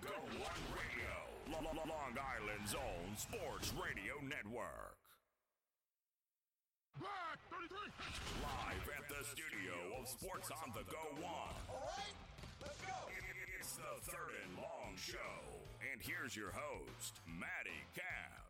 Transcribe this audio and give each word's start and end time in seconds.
Go 0.00 0.16
One 0.40 0.62
Radio, 0.72 1.14
Lo- 1.52 1.60
Lo- 1.64 1.84
Long 1.88 2.14
Island's 2.16 2.74
own 2.74 3.16
sports 3.16 3.72
radio 3.76 4.16
network. 4.24 4.96
Black 6.98 7.38
33! 7.48 7.92
Live 8.42 8.86
at 8.96 9.04
the 9.08 9.22
studio 9.24 9.76
of 10.00 10.08
Sports 10.08 10.50
on 10.50 10.72
the 10.74 10.84
Go 10.90 11.00
One. 11.22 11.54
All 11.70 11.84
right, 11.96 12.16
let's 12.62 12.80
go. 12.82 12.96
It's 13.58 13.72
the 13.76 14.10
third 14.10 14.34
and 14.48 14.56
long 14.56 14.96
show. 14.96 15.36
And 15.92 16.00
here's 16.00 16.34
your 16.36 16.50
host, 16.52 17.20
Maddie 17.28 17.84
Cabs. 17.94 18.49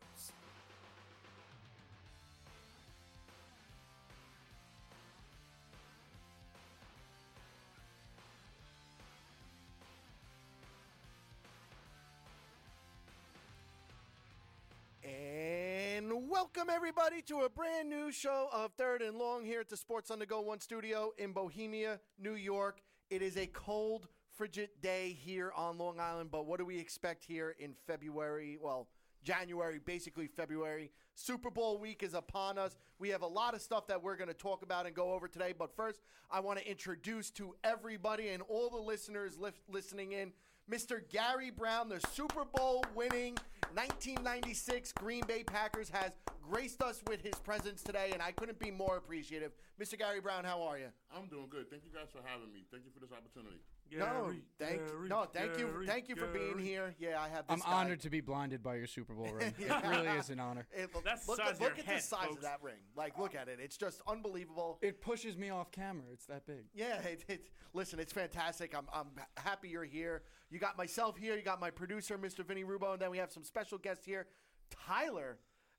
Welcome 16.53 16.73
everybody 16.73 17.21
to 17.21 17.41
a 17.41 17.49
brand 17.49 17.89
new 17.89 18.11
show 18.11 18.49
of 18.51 18.73
Third 18.73 19.01
and 19.01 19.17
Long 19.17 19.45
here 19.45 19.61
at 19.61 19.69
the 19.69 19.77
Sports 19.77 20.11
on 20.11 20.19
the 20.19 20.25
Go 20.25 20.41
One 20.41 20.59
studio 20.59 21.13
in 21.17 21.31
Bohemia, 21.31 22.01
New 22.19 22.33
York. 22.33 22.81
It 23.09 23.21
is 23.21 23.37
a 23.37 23.45
cold, 23.47 24.09
frigid 24.35 24.69
day 24.81 25.17
here 25.17 25.53
on 25.55 25.77
Long 25.77 25.99
Island, 25.99 26.29
but 26.29 26.45
what 26.45 26.59
do 26.59 26.65
we 26.65 26.77
expect 26.77 27.23
here 27.23 27.55
in 27.57 27.73
February? 27.87 28.57
Well, 28.61 28.89
January, 29.23 29.79
basically 29.79 30.27
February. 30.27 30.91
Super 31.15 31.49
Bowl 31.49 31.77
week 31.77 32.03
is 32.03 32.13
upon 32.13 32.57
us. 32.57 32.75
We 32.99 33.09
have 33.09 33.21
a 33.21 33.27
lot 33.27 33.53
of 33.53 33.61
stuff 33.61 33.87
that 33.87 34.03
we're 34.03 34.17
going 34.17 34.27
to 34.27 34.33
talk 34.33 34.61
about 34.61 34.85
and 34.85 34.93
go 34.93 35.13
over 35.13 35.29
today. 35.29 35.53
But 35.57 35.73
first, 35.73 36.01
I 36.29 36.41
want 36.41 36.59
to 36.59 36.69
introduce 36.69 37.29
to 37.31 37.55
everybody 37.63 38.29
and 38.29 38.43
all 38.49 38.69
the 38.69 38.81
listeners 38.81 39.37
lif- 39.37 39.61
listening 39.69 40.11
in 40.11 40.33
Mr. 40.71 41.01
Gary 41.09 41.49
Brown, 41.49 41.89
the 41.89 41.99
Super 42.13 42.45
Bowl 42.45 42.85
winning 42.95 43.35
1996 43.75 44.93
Green 44.93 45.21
Bay 45.27 45.43
Packers, 45.43 45.89
has 45.89 46.11
graced 46.49 46.81
us 46.81 47.01
with 47.07 47.21
his 47.21 47.35
presence 47.43 47.83
today, 47.83 48.11
and 48.13 48.21
I 48.21 48.31
couldn't 48.31 48.57
be 48.57 48.71
more 48.71 48.95
appreciative. 48.95 49.51
Mr. 49.81 49.99
Gary 49.99 50.21
Brown, 50.21 50.45
how 50.45 50.63
are 50.63 50.77
you? 50.77 50.87
I'm 51.13 51.27
doing 51.27 51.47
good. 51.49 51.69
Thank 51.69 51.83
you 51.83 51.91
guys 51.93 52.07
for 52.09 52.21
having 52.23 52.53
me. 52.53 52.63
Thank 52.71 52.85
you 52.85 52.91
for 52.93 53.01
this 53.01 53.11
opportunity. 53.11 53.59
No, 53.97 54.31
thank 54.59 54.81
no, 55.07 55.25
thank 55.25 55.57
you, 55.57 55.83
thank 55.85 56.07
you 56.09 56.15
for 56.15 56.27
being 56.27 56.57
here. 56.57 56.95
Yeah, 56.99 57.19
I 57.21 57.27
have. 57.29 57.47
This 57.47 57.53
I'm 57.53 57.59
guy. 57.59 57.77
honored 57.77 57.99
to 58.01 58.09
be 58.09 58.21
blinded 58.21 58.63
by 58.63 58.75
your 58.75 58.87
Super 58.87 59.13
Bowl 59.13 59.29
ring. 59.31 59.53
It 59.59 59.87
really 59.87 60.07
is 60.17 60.29
an 60.29 60.39
honor. 60.39 60.67
It- 60.71 60.93
look 60.93 61.03
That's 61.03 61.25
the 61.25 61.31
look, 61.31 61.39
size 61.41 61.55
of 61.55 61.61
look 61.61 61.69
your 61.77 61.79
at 61.79 61.85
head, 61.85 61.97
the 61.99 62.03
size 62.03 62.29
of 62.31 62.41
that 62.41 62.59
ring. 62.61 62.79
Like, 62.95 63.17
look 63.19 63.35
at 63.35 63.47
it. 63.47 63.59
It's 63.61 63.77
just 63.77 64.01
unbelievable. 64.07 64.79
It 64.81 65.01
pushes 65.01 65.37
me 65.37 65.49
off 65.49 65.71
camera. 65.71 66.05
It's 66.13 66.25
that 66.27 66.45
big. 66.45 66.65
Yeah, 66.73 66.99
it, 67.01 67.25
it, 67.27 67.49
listen, 67.73 67.99
it's 67.99 68.13
fantastic. 68.13 68.75
I'm, 68.75 68.85
I'm 68.93 69.07
happy 69.37 69.69
you're 69.69 69.83
here. 69.83 70.23
You 70.49 70.59
got 70.59 70.77
myself 70.77 71.17
here. 71.17 71.35
You 71.35 71.41
got 71.43 71.59
my 71.59 71.69
producer, 71.71 72.17
Mr. 72.17 72.45
Vinny 72.45 72.63
Rubo, 72.63 72.93
and 72.93 73.01
then 73.01 73.11
we 73.11 73.17
have 73.17 73.31
some 73.31 73.43
special 73.43 73.77
guests 73.77 74.05
here, 74.05 74.27
Tyler. 74.69 75.37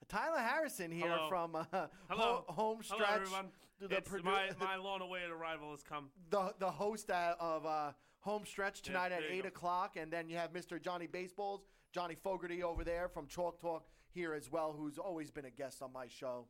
Tyler 0.08 0.38
Harrison 0.40 0.90
here 0.90 1.08
Hello. 1.10 1.28
from 1.28 1.54
uh, 1.56 1.64
Hello, 2.10 2.44
Ho- 2.48 2.52
Home 2.54 2.82
Stretch. 2.82 3.00
Hello, 3.00 3.14
everyone. 3.20 3.46
The, 3.88 3.96
It's 3.96 4.08
produ- 4.08 4.24
my 4.24 4.50
my 4.60 4.76
long-awaited 4.76 5.30
arrival 5.30 5.70
has 5.72 5.82
come. 5.82 6.10
the 6.30 6.54
the 6.58 6.70
host 6.70 7.10
uh, 7.10 7.34
of 7.40 7.66
uh, 7.66 7.92
Home 8.20 8.44
Stretch 8.46 8.82
tonight 8.82 9.10
Yeah, 9.10 9.16
at 9.18 9.22
eight 9.30 9.42
go. 9.42 9.48
o'clock, 9.48 9.96
and 9.96 10.12
then 10.12 10.28
you 10.28 10.36
have 10.36 10.52
Mr. 10.52 10.80
Johnny 10.80 11.08
Baseballs, 11.08 11.62
Johnny 11.92 12.14
Fogarty 12.14 12.62
over 12.62 12.84
there 12.84 13.08
from 13.08 13.26
Chalk 13.26 13.60
Talk 13.60 13.86
here 14.10 14.34
as 14.34 14.50
well, 14.52 14.72
who's 14.76 14.98
always 14.98 15.30
been 15.32 15.46
a 15.46 15.50
guest 15.50 15.82
on 15.82 15.92
my 15.92 16.06
show. 16.06 16.46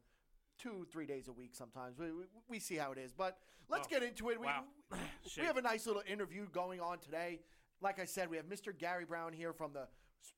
Two, 0.58 0.86
three 0.92 1.06
days 1.06 1.28
a 1.28 1.33
week 1.33 1.55
sometimes. 1.55 1.98
We, 1.98 2.12
we, 2.12 2.24
we 2.48 2.58
see 2.58 2.77
how 2.77 2.92
it 2.92 2.98
is. 2.98 3.12
But 3.12 3.39
let's 3.70 3.86
Oh, 3.86 3.91
get 3.91 4.02
into 4.02 4.28
it. 4.28 4.39
We, 4.39 4.46
wow. 4.46 4.64
we, 4.92 4.98
Shit. 5.28 5.44
have 5.44 5.56
a 5.56 5.62
nice 5.62 5.86
little 5.86 6.02
interview 6.06 6.46
going 6.52 6.80
on 6.80 6.98
today. 6.98 7.41
Like 7.80 7.98
I 7.98 8.05
said, 8.05 8.28
we 8.30 8.36
have 8.36 8.46
Mr. 8.46 8.77
Gary 8.77 9.05
Brown 9.06 9.33
here 9.33 9.52
from 9.55 9.72
the 9.72 9.89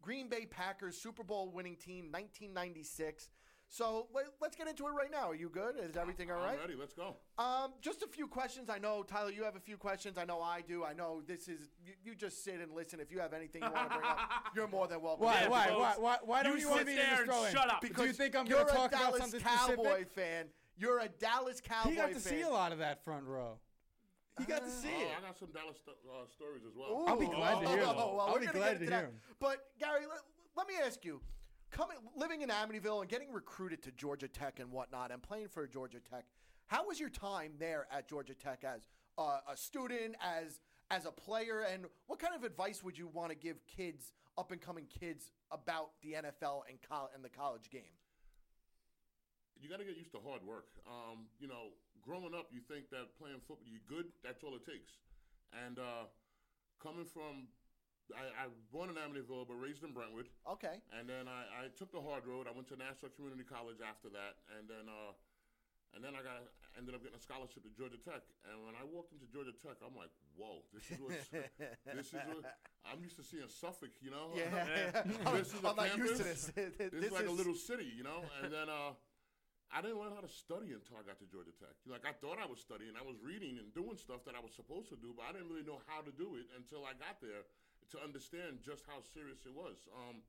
Green 0.00 0.28
Bay 0.28 0.46
Packers 0.46 0.96
Super 0.96 1.24
Bowl 1.24 1.50
winning 1.50 1.76
team, 1.76 2.06
1996. 2.12 3.28
So 3.74 4.06
let, 4.14 4.26
let's 4.40 4.54
get 4.54 4.68
into 4.68 4.86
it 4.86 4.90
right 4.90 5.10
now. 5.10 5.28
Are 5.30 5.34
you 5.34 5.48
good? 5.48 5.74
Is 5.82 5.96
everything 5.96 6.30
all 6.30 6.36
right? 6.36 6.52
I'm 6.54 6.60
ready. 6.60 6.74
Let's 6.78 6.92
go. 6.92 7.16
Um, 7.40 7.72
just 7.80 8.04
a 8.04 8.06
few 8.06 8.28
questions. 8.28 8.70
I 8.70 8.78
know 8.78 9.02
Tyler, 9.02 9.32
you 9.32 9.42
have 9.42 9.56
a 9.56 9.60
few 9.60 9.76
questions. 9.76 10.16
I 10.16 10.24
know 10.24 10.40
I 10.40 10.60
do. 10.60 10.84
I 10.84 10.92
know 10.92 11.22
this 11.26 11.48
is 11.48 11.70
you, 11.84 11.94
you 12.04 12.14
just 12.14 12.44
sit 12.44 12.60
and 12.60 12.72
listen. 12.72 13.00
If 13.00 13.10
you 13.10 13.18
have 13.18 13.32
anything 13.32 13.64
you 13.64 13.70
want 13.72 13.90
to 13.90 13.96
bring 13.98 14.08
up, 14.08 14.18
you're 14.54 14.68
more 14.68 14.86
than 14.86 15.02
welcome. 15.02 15.24
Why? 15.26 15.40
Yeah, 15.40 15.48
why, 15.48 15.70
why? 15.72 15.94
Why? 15.98 16.16
Why 16.24 16.42
don't 16.44 16.52
You 16.54 16.60
you, 16.60 16.68
want 16.70 16.80
sit 16.82 16.86
me 16.86 16.92
to 16.94 16.98
there 17.00 17.08
just 17.10 17.20
and 17.22 17.30
throw 17.32 17.44
in? 17.46 17.52
shut 17.52 17.68
up. 17.68 17.80
Do 17.80 18.04
you 18.06 18.12
think 18.12 18.36
I'm 18.36 18.44
going 18.46 18.64
to 18.64 18.72
talk 18.72 18.92
Dallas 18.92 19.16
about 19.16 19.18
something 19.22 19.40
Cowboy 19.40 19.82
specific? 19.82 20.08
fan. 20.12 20.44
You're 20.78 20.98
a 21.00 21.08
Dallas 21.08 21.60
Cowboy 21.60 21.90
He 21.90 21.96
got 21.96 22.08
to 22.12 22.20
fan. 22.20 22.20
see 22.20 22.42
a 22.42 22.48
lot 22.50 22.70
of 22.70 22.78
that 22.78 23.02
front 23.04 23.24
row. 23.24 23.58
He 24.38 24.44
got 24.44 24.62
to 24.64 24.70
see 24.70 24.86
Oh, 24.88 25.18
I 25.18 25.26
got 25.26 25.36
some 25.36 25.48
Dallas 25.52 25.78
sto- 25.82 25.98
uh, 26.08 26.26
stories 26.32 26.62
as 26.64 26.76
well. 26.76 26.90
Ooh. 27.02 27.06
I'll 27.08 27.18
be 27.18 27.26
glad 27.26 27.60
to 27.60 27.68
hear 27.70 27.78
them. 27.86 27.94
Oh, 27.98 28.14
well, 28.14 28.20
I'll 28.20 28.34
we're 28.34 28.38
be 28.40 28.46
gonna 28.46 28.58
glad 28.58 28.78
get 28.78 28.78
to 28.78 28.84
into 28.84 28.94
hear 28.94 29.02
that. 29.02 29.10
them. 29.10 29.20
But 29.40 29.66
Gary, 29.80 30.06
let, 30.08 30.20
let 30.56 30.68
me 30.68 30.74
ask 30.84 31.04
you: 31.04 31.20
coming, 31.74 31.96
living 32.16 32.42
in 32.42 32.48
Amityville 32.48 33.00
and 33.00 33.10
getting 33.10 33.32
recruited 33.32 33.82
to 33.82 33.90
Georgia 33.92 34.28
Tech 34.28 34.60
and 34.60 34.70
whatnot, 34.70 35.10
and 35.10 35.22
playing 35.22 35.48
for 35.48 35.66
Georgia 35.66 35.98
Tech, 35.98 36.24
how 36.68 36.86
was 36.86 36.98
your 36.98 37.10
time 37.10 37.52
there 37.58 37.86
at 37.90 38.08
Georgia 38.08 38.34
Tech 38.34 38.64
as 38.64 38.88
uh, 39.18 39.40
a 39.50 39.56
student, 39.56 40.16
as 40.22 40.60
as 40.90 41.06
a 41.06 41.10
player, 41.10 41.60
and 41.60 41.86
what 42.06 42.18
kind 42.18 42.34
of 42.34 42.44
advice 42.44 42.84
would 42.84 42.96
you 42.96 43.08
want 43.08 43.30
to 43.30 43.34
give 43.34 43.56
kids, 43.66 44.12
up 44.36 44.52
and 44.52 44.60
coming 44.60 44.84
kids, 44.86 45.32
about 45.50 45.90
the 46.02 46.12
NFL 46.12 46.62
and 46.68 46.78
col- 46.86 47.10
and 47.14 47.24
the 47.24 47.28
college 47.28 47.70
game? 47.70 47.96
You 49.58 49.68
got 49.68 49.78
to 49.78 49.84
get 49.84 49.96
used 49.96 50.12
to 50.12 50.20
hard 50.20 50.44
work. 50.44 50.68
Um, 50.86 51.24
you 51.40 51.48
know, 51.48 51.72
growing 52.02 52.34
up, 52.36 52.48
you 52.52 52.60
think 52.68 52.90
that 52.90 53.16
playing 53.18 53.40
football, 53.48 53.64
you're 53.64 53.88
good. 53.88 54.12
That's 54.22 54.44
all 54.44 54.54
it 54.54 54.66
takes. 54.68 54.92
And 55.66 55.78
uh, 55.78 56.04
coming 56.82 57.06
from, 57.06 57.48
I, 58.12 58.44
I 58.44 58.52
born 58.68 58.92
in 58.92 58.96
Amityville, 59.00 59.48
but 59.48 59.56
raised 59.56 59.80
in 59.80 59.96
Brentwood. 59.96 60.28
Okay. 60.44 60.82
And 60.92 61.08
then 61.08 61.24
I, 61.24 61.64
I 61.64 61.72
took 61.72 61.88
the 61.88 62.02
hard 62.04 62.28
road. 62.28 62.44
I 62.44 62.52
went 62.52 62.68
to 62.68 62.76
Nassau 62.76 63.08
Community 63.16 63.46
College 63.48 63.80
after 63.80 64.12
that, 64.12 64.44
and 64.52 64.68
then 64.68 64.84
uh, 64.90 65.16
and 65.94 66.02
then 66.02 66.18
I 66.18 66.20
got 66.26 66.42
ended 66.74 66.92
up 66.92 67.06
getting 67.06 67.16
a 67.16 67.22
scholarship 67.22 67.62
to 67.62 67.72
Georgia 67.72 67.98
Tech. 68.02 68.26
And 68.50 68.66
when 68.66 68.74
I 68.74 68.82
walked 68.82 69.14
into 69.14 69.30
Georgia 69.30 69.54
Tech, 69.54 69.78
I'm 69.78 69.94
like, 69.94 70.10
whoa, 70.34 70.66
this 70.74 70.90
is 70.90 70.98
what 70.98 71.14
this 71.96 72.10
is. 72.10 72.18
What, 72.18 72.44
I'm 72.82 73.00
used 73.00 73.16
to 73.16 73.24
seeing 73.24 73.46
Suffolk, 73.46 73.94
you 74.02 74.10
know. 74.10 74.34
Yeah, 74.34 75.06
this 75.38 75.54
is 75.54 75.62
I'm 75.62 75.78
not 75.78 75.94
used 75.96 76.18
to 76.18 76.26
this. 76.26 76.50
This, 76.50 76.74
This 76.76 77.08
is 77.08 77.14
like 77.18 77.30
a 77.30 77.32
little 77.32 77.54
city, 77.54 77.88
you 77.94 78.02
know. 78.02 78.26
And 78.42 78.50
then 78.50 78.66
uh, 78.66 78.98
I 79.70 79.80
didn't 79.80 80.02
learn 80.02 80.12
how 80.12 80.22
to 80.22 80.30
study 80.30 80.74
until 80.74 80.98
I 80.98 81.06
got 81.06 81.22
to 81.22 81.26
Georgia 81.30 81.54
Tech. 81.54 81.78
Like 81.86 82.04
I 82.04 82.12
thought 82.18 82.42
I 82.42 82.50
was 82.50 82.58
studying, 82.58 82.98
I 82.98 83.06
was 83.06 83.16
reading 83.22 83.62
and 83.62 83.70
doing 83.70 83.94
stuff 83.94 84.26
that 84.26 84.34
I 84.34 84.42
was 84.42 84.52
supposed 84.52 84.90
to 84.90 84.98
do, 84.98 85.14
but 85.14 85.30
I 85.30 85.34
didn't 85.34 85.48
really 85.48 85.66
know 85.66 85.78
how 85.86 86.02
to 86.02 86.10
do 86.10 86.34
it 86.34 86.50
until 86.58 86.82
I 86.82 86.98
got 86.98 87.22
there 87.22 87.46
to 87.92 87.98
understand 88.00 88.64
just 88.64 88.84
how 88.86 89.02
serious 89.12 89.44
it 89.44 89.54
was. 89.54 89.76
Um, 89.92 90.22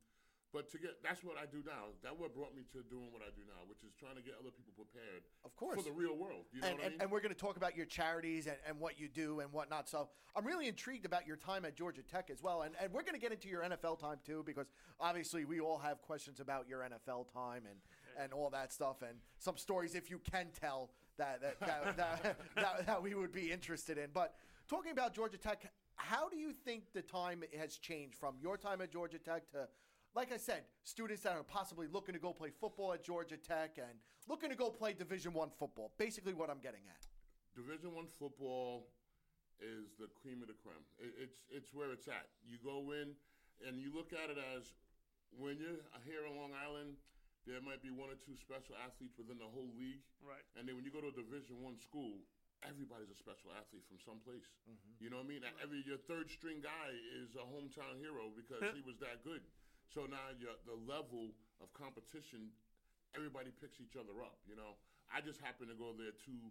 but 0.55 0.71
to 0.71 0.77
get 0.77 1.03
that's 1.03 1.21
what 1.21 1.35
I 1.35 1.45
do 1.45 1.59
now. 1.65 1.91
That 2.01 2.17
what 2.17 2.33
brought 2.33 2.55
me 2.55 2.63
to 2.71 2.79
doing 2.89 3.11
what 3.11 3.21
I 3.21 3.27
do 3.35 3.41
now, 3.43 3.67
which 3.67 3.83
is 3.83 3.91
trying 3.99 4.15
to 4.15 4.21
get 4.21 4.35
other 4.39 4.51
people 4.55 4.71
prepared, 4.71 5.23
Of 5.43 5.53
course. 5.57 5.75
for 5.75 5.83
the 5.83 5.91
real 5.91 6.15
world. 6.15 6.45
You 6.53 6.61
know 6.61 6.67
and, 6.67 6.77
what 6.77 6.85
I 6.85 6.89
mean? 6.91 7.01
and 7.01 7.11
we're 7.11 7.19
going 7.19 7.33
to 7.33 7.39
talk 7.39 7.57
about 7.57 7.75
your 7.75 7.85
charities 7.85 8.47
and, 8.47 8.55
and 8.65 8.79
what 8.79 8.97
you 8.97 9.09
do 9.09 9.41
and 9.41 9.51
whatnot. 9.51 9.89
So 9.89 10.07
I'm 10.33 10.45
really 10.45 10.69
intrigued 10.69 11.05
about 11.05 11.27
your 11.27 11.35
time 11.35 11.65
at 11.65 11.75
Georgia 11.75 12.03
Tech 12.03 12.29
as 12.29 12.41
well. 12.41 12.61
And, 12.61 12.73
and 12.81 12.93
we're 12.93 13.03
going 13.03 13.15
to 13.15 13.19
get 13.19 13.33
into 13.33 13.49
your 13.49 13.63
NFL 13.63 13.99
time 13.99 14.19
too, 14.25 14.43
because 14.45 14.67
obviously 14.97 15.43
we 15.43 15.59
all 15.59 15.77
have 15.77 16.01
questions 16.01 16.39
about 16.39 16.69
your 16.69 16.79
NFL 16.79 17.33
time 17.33 17.63
and, 17.69 17.79
and 18.17 18.31
all 18.31 18.49
that 18.51 18.71
stuff 18.71 19.01
and 19.01 19.17
some 19.39 19.57
stories, 19.57 19.93
if 19.93 20.09
you 20.09 20.21
can 20.31 20.47
tell, 20.57 20.89
that, 21.17 21.41
that, 21.41 21.59
that, 21.59 21.97
that, 21.97 22.37
that, 22.55 22.85
that 22.85 23.03
we 23.03 23.13
would 23.13 23.33
be 23.33 23.51
interested 23.51 23.97
in. 23.97 24.09
But 24.13 24.35
talking 24.69 24.93
about 24.93 25.13
Georgia 25.13 25.37
Tech, 25.37 25.69
how 25.95 26.29
do 26.29 26.37
you 26.37 26.51
think 26.53 26.93
the 26.93 27.01
time 27.01 27.43
has 27.59 27.77
changed 27.77 28.15
from 28.15 28.35
your 28.41 28.57
time 28.57 28.81
at 28.81 28.91
Georgia 28.91 29.19
Tech 29.19 29.49
to 29.51 29.67
like 30.15 30.31
I 30.31 30.37
said, 30.37 30.63
students 30.83 31.23
that 31.23 31.35
are 31.35 31.43
possibly 31.43 31.87
looking 31.91 32.15
to 32.15 32.21
go 32.23 32.31
play 32.31 32.49
football 32.49 32.93
at 32.93 33.03
Georgia 33.03 33.35
Tech 33.35 33.75
and 33.77 33.99
looking 34.29 34.49
to 34.49 34.55
go 34.55 34.69
play 34.69 34.93
Division 34.93 35.33
One 35.33 35.51
football. 35.59 35.91
Basically, 35.97 36.33
what 36.33 36.49
I'm 36.49 36.63
getting 36.63 36.87
at. 36.87 37.03
Division 37.53 37.93
One 37.93 38.07
football 38.07 38.87
is 39.59 39.91
the 39.99 40.07
cream 40.15 40.39
of 40.39 40.47
the 40.47 40.55
creme. 40.55 40.83
It's 40.99 41.43
it's 41.51 41.75
where 41.75 41.91
it's 41.91 42.07
at. 42.07 42.31
You 42.47 42.57
go 42.63 42.95
in 42.95 43.11
and 43.67 43.79
you 43.79 43.91
look 43.91 44.15
at 44.15 44.31
it 44.31 44.39
as 44.55 44.71
when 45.35 45.59
you're 45.59 45.83
here 46.07 46.23
in 46.23 46.39
Long 46.39 46.55
Island, 46.55 46.95
there 47.43 47.59
might 47.59 47.83
be 47.83 47.91
one 47.91 48.07
or 48.07 48.19
two 48.23 48.39
special 48.39 48.79
athletes 48.79 49.19
within 49.19 49.35
the 49.35 49.51
whole 49.51 49.69
league. 49.75 50.03
Right. 50.23 50.43
And 50.55 50.63
then 50.63 50.79
when 50.79 50.87
you 50.87 50.95
go 50.95 51.03
to 51.03 51.11
a 51.11 51.15
Division 51.15 51.59
One 51.59 51.75
school, 51.75 52.23
everybody's 52.67 53.09
a 53.09 53.17
special 53.17 53.53
athlete 53.55 53.85
from 53.87 54.01
someplace. 54.01 54.45
Mm-hmm. 54.65 55.01
You 55.01 55.09
know 55.13 55.21
what 55.21 55.29
I 55.29 55.33
mean? 55.37 55.43
Every 55.61 55.85
your 55.85 56.01
third 56.09 56.29
string 56.29 56.61
guy 56.61 56.89
is 57.21 57.37
a 57.37 57.45
hometown 57.45 57.97
hero 58.01 58.33
because 58.33 58.61
he 58.73 58.81
was 58.85 58.97
that 59.01 59.21
good. 59.23 59.41
So 59.89 60.09
now 60.09 60.33
the 60.41 60.77
level 60.85 61.31
of 61.61 61.71
competition, 61.77 62.51
everybody 63.13 63.53
picks 63.61 63.79
each 63.79 63.95
other 63.95 64.19
up. 64.25 64.41
You 64.49 64.57
know, 64.57 64.75
I 65.13 65.21
just 65.21 65.39
happened 65.39 65.69
to 65.69 65.77
go 65.77 65.93
there 65.93 66.11
two 66.25 66.41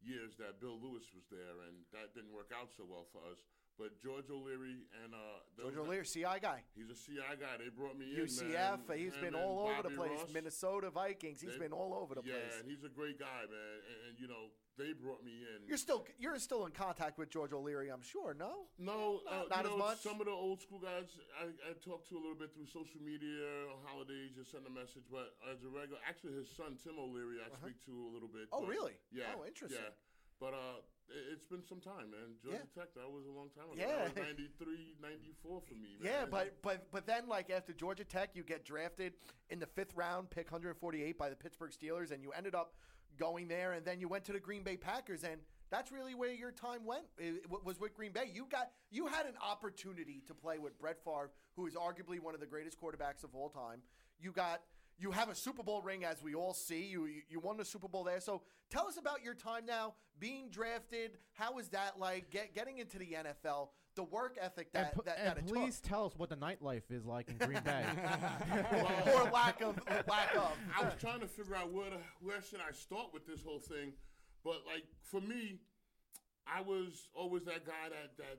years 0.00 0.32
that 0.40 0.58
Bill 0.58 0.80
Lewis 0.80 1.04
was 1.12 1.28
there, 1.28 1.60
and 1.68 1.84
that 1.92 2.16
didn't 2.16 2.32
work 2.32 2.50
out 2.56 2.72
so 2.72 2.88
well 2.88 3.04
for 3.12 3.20
us. 3.28 3.40
But 3.80 3.96
George 3.96 4.28
O'Leary 4.28 4.84
and 5.02 5.16
uh, 5.16 5.40
George 5.56 5.76
O'Leary, 5.80 6.04
CI 6.04 6.36
guy. 6.42 6.60
He's 6.76 6.92
a 6.92 6.98
CI 7.00 7.40
guy. 7.40 7.56
They 7.56 7.72
brought 7.72 7.96
me 7.96 8.12
in. 8.12 8.28
UCF. 8.28 8.84
He's 8.92 9.16
been 9.16 9.34
all 9.34 9.64
over 9.72 9.80
the 9.88 9.96
place. 9.96 10.20
Ross. 10.20 10.28
Minnesota 10.34 10.90
Vikings. 10.90 11.40
He's 11.40 11.56
They- 11.56 11.64
been 11.64 11.72
all 11.72 11.96
over 11.96 12.14
the 12.14 12.20
yeah, 12.20 12.36
place. 12.36 12.44
Yeah, 12.52 12.60
and 12.60 12.68
he's 12.68 12.84
a 12.84 12.92
great 12.92 13.16
guy, 13.18 13.48
man. 13.48 13.56
And, 13.88 13.98
and 14.12 14.14
you 14.20 14.28
know, 14.28 14.52
they 14.76 14.92
brought 14.92 15.24
me 15.24 15.32
in. 15.48 15.64
You're 15.64 15.80
still 15.80 16.04
you're 16.20 16.36
still 16.38 16.66
in 16.68 16.72
contact 16.72 17.16
with 17.16 17.30
George 17.32 17.52
O'Leary, 17.56 17.88
I'm 17.88 18.04
sure. 18.04 18.36
No. 18.36 18.68
No, 18.76 19.24
uh, 19.24 19.48
Not 19.48 19.64
you 19.64 19.72
as 19.72 19.78
much? 19.78 19.98
Some 20.04 20.20
of 20.20 20.28
the 20.28 20.36
old 20.36 20.60
school 20.60 20.78
guys 20.78 21.08
I, 21.40 21.48
I 21.64 21.72
talked 21.80 22.08
to 22.12 22.16
a 22.16 22.22
little 22.22 22.36
bit 22.36 22.52
through 22.52 22.68
social 22.68 23.00
media, 23.00 23.48
holidays, 23.88 24.36
just 24.36 24.52
send 24.52 24.68
a 24.68 24.72
message. 24.72 25.08
But 25.08 25.32
as 25.48 25.64
a 25.64 25.72
regular, 25.72 26.04
actually, 26.04 26.36
his 26.36 26.52
son 26.52 26.76
Tim 26.84 27.00
O'Leary, 27.00 27.40
I 27.40 27.48
speak 27.56 27.80
to 27.88 27.92
a 27.96 28.10
little 28.12 28.28
bit. 28.28 28.52
Oh, 28.52 28.60
but- 28.60 28.68
really? 28.68 28.96
Yeah. 29.08 29.32
Oh, 29.36 29.48
interesting. 29.48 29.80
Yeah, 29.80 29.96
but 30.36 30.52
uh, 30.52 30.84
it's 31.32 31.44
been 31.44 31.62
some 31.62 31.80
time, 31.80 32.10
man. 32.10 32.36
Georgia 32.42 32.62
Yeah. 32.74 32.82
Tech, 32.82 32.94
that 32.94 33.10
was 33.10 33.26
a 33.26 33.30
long 33.30 33.48
time 33.50 33.64
ago. 33.72 33.74
Yeah. 33.76 34.04
that 34.08 34.16
was 34.16 34.24
93, 34.24 34.94
94 35.00 35.60
for 35.60 35.74
me. 35.74 35.96
Man. 36.00 36.12
Yeah, 36.12 36.24
but 36.30 36.60
but 36.62 36.90
but 36.90 37.06
then 37.06 37.28
like 37.28 37.50
after 37.50 37.72
Georgia 37.72 38.04
Tech, 38.04 38.30
you 38.34 38.42
get 38.42 38.64
drafted 38.64 39.14
in 39.50 39.58
the 39.58 39.66
fifth 39.66 39.94
round, 39.94 40.30
pick 40.30 40.50
148 40.50 41.18
by 41.18 41.28
the 41.30 41.36
Pittsburgh 41.36 41.72
Steelers, 41.72 42.12
and 42.12 42.22
you 42.22 42.32
ended 42.32 42.54
up 42.54 42.74
going 43.18 43.48
there, 43.48 43.72
and 43.72 43.84
then 43.84 44.00
you 44.00 44.08
went 44.08 44.24
to 44.24 44.32
the 44.32 44.40
Green 44.40 44.62
Bay 44.62 44.76
Packers, 44.76 45.24
and 45.24 45.40
that's 45.70 45.92
really 45.92 46.14
where 46.14 46.32
your 46.32 46.52
time 46.52 46.84
went. 46.84 47.04
It 47.18 47.44
was 47.64 47.78
with 47.78 47.94
Green 47.94 48.12
Bay. 48.12 48.30
You 48.32 48.46
got 48.50 48.70
you 48.90 49.06
had 49.06 49.26
an 49.26 49.34
opportunity 49.42 50.22
to 50.26 50.34
play 50.34 50.58
with 50.58 50.78
Brett 50.78 50.98
Favre, 51.04 51.30
who 51.56 51.66
is 51.66 51.74
arguably 51.74 52.20
one 52.20 52.34
of 52.34 52.40
the 52.40 52.46
greatest 52.46 52.80
quarterbacks 52.80 53.24
of 53.24 53.34
all 53.34 53.48
time. 53.48 53.82
You 54.20 54.32
got 54.32 54.62
you 55.00 55.10
have 55.10 55.30
a 55.30 55.34
Super 55.34 55.62
Bowl 55.62 55.80
ring, 55.80 56.04
as 56.04 56.22
we 56.22 56.34
all 56.34 56.52
see. 56.52 56.84
You 56.84 57.06
you, 57.06 57.22
you 57.28 57.40
won 57.40 57.56
the 57.56 57.64
Super 57.64 57.88
Bowl 57.88 58.04
there. 58.04 58.20
So 58.20 58.42
tell 58.68 58.86
us 58.86 58.98
about 58.98 59.22
your 59.22 59.34
time 59.34 59.64
now 59.66 59.94
being 60.18 60.50
drafted. 60.50 61.12
How 61.32 61.54
was 61.54 61.68
that 61.70 61.98
like? 61.98 62.30
Get, 62.30 62.54
getting 62.54 62.78
into 62.78 62.98
the 62.98 63.16
NFL, 63.18 63.68
the 63.96 64.04
work 64.04 64.36
ethic 64.40 64.72
that 64.72 64.86
and 64.86 64.92
pu- 64.92 65.02
that, 65.06 65.18
and 65.18 65.26
that 65.26 65.38
it 65.38 65.46
took. 65.46 65.56
please 65.56 65.80
tell 65.80 66.04
us 66.04 66.12
what 66.16 66.28
the 66.28 66.36
nightlife 66.36 66.90
is 66.90 67.06
like 67.06 67.28
in 67.28 67.38
Green 67.38 67.62
Bay. 67.64 67.84
or 69.14 69.30
lack 69.30 69.62
of 69.62 69.78
lack 70.06 70.36
of. 70.36 70.52
I 70.78 70.84
was 70.84 70.94
trying 71.00 71.20
to 71.20 71.26
figure 71.26 71.56
out 71.56 71.72
where 71.72 71.90
to, 71.90 71.98
where 72.20 72.42
should 72.42 72.60
I 72.60 72.72
start 72.72 73.08
with 73.12 73.26
this 73.26 73.40
whole 73.42 73.60
thing, 73.60 73.94
but 74.44 74.62
like 74.66 74.84
for 75.02 75.20
me, 75.20 75.60
I 76.46 76.60
was 76.60 77.08
always 77.14 77.44
that 77.44 77.64
guy 77.64 77.88
that 77.88 78.16
that 78.18 78.38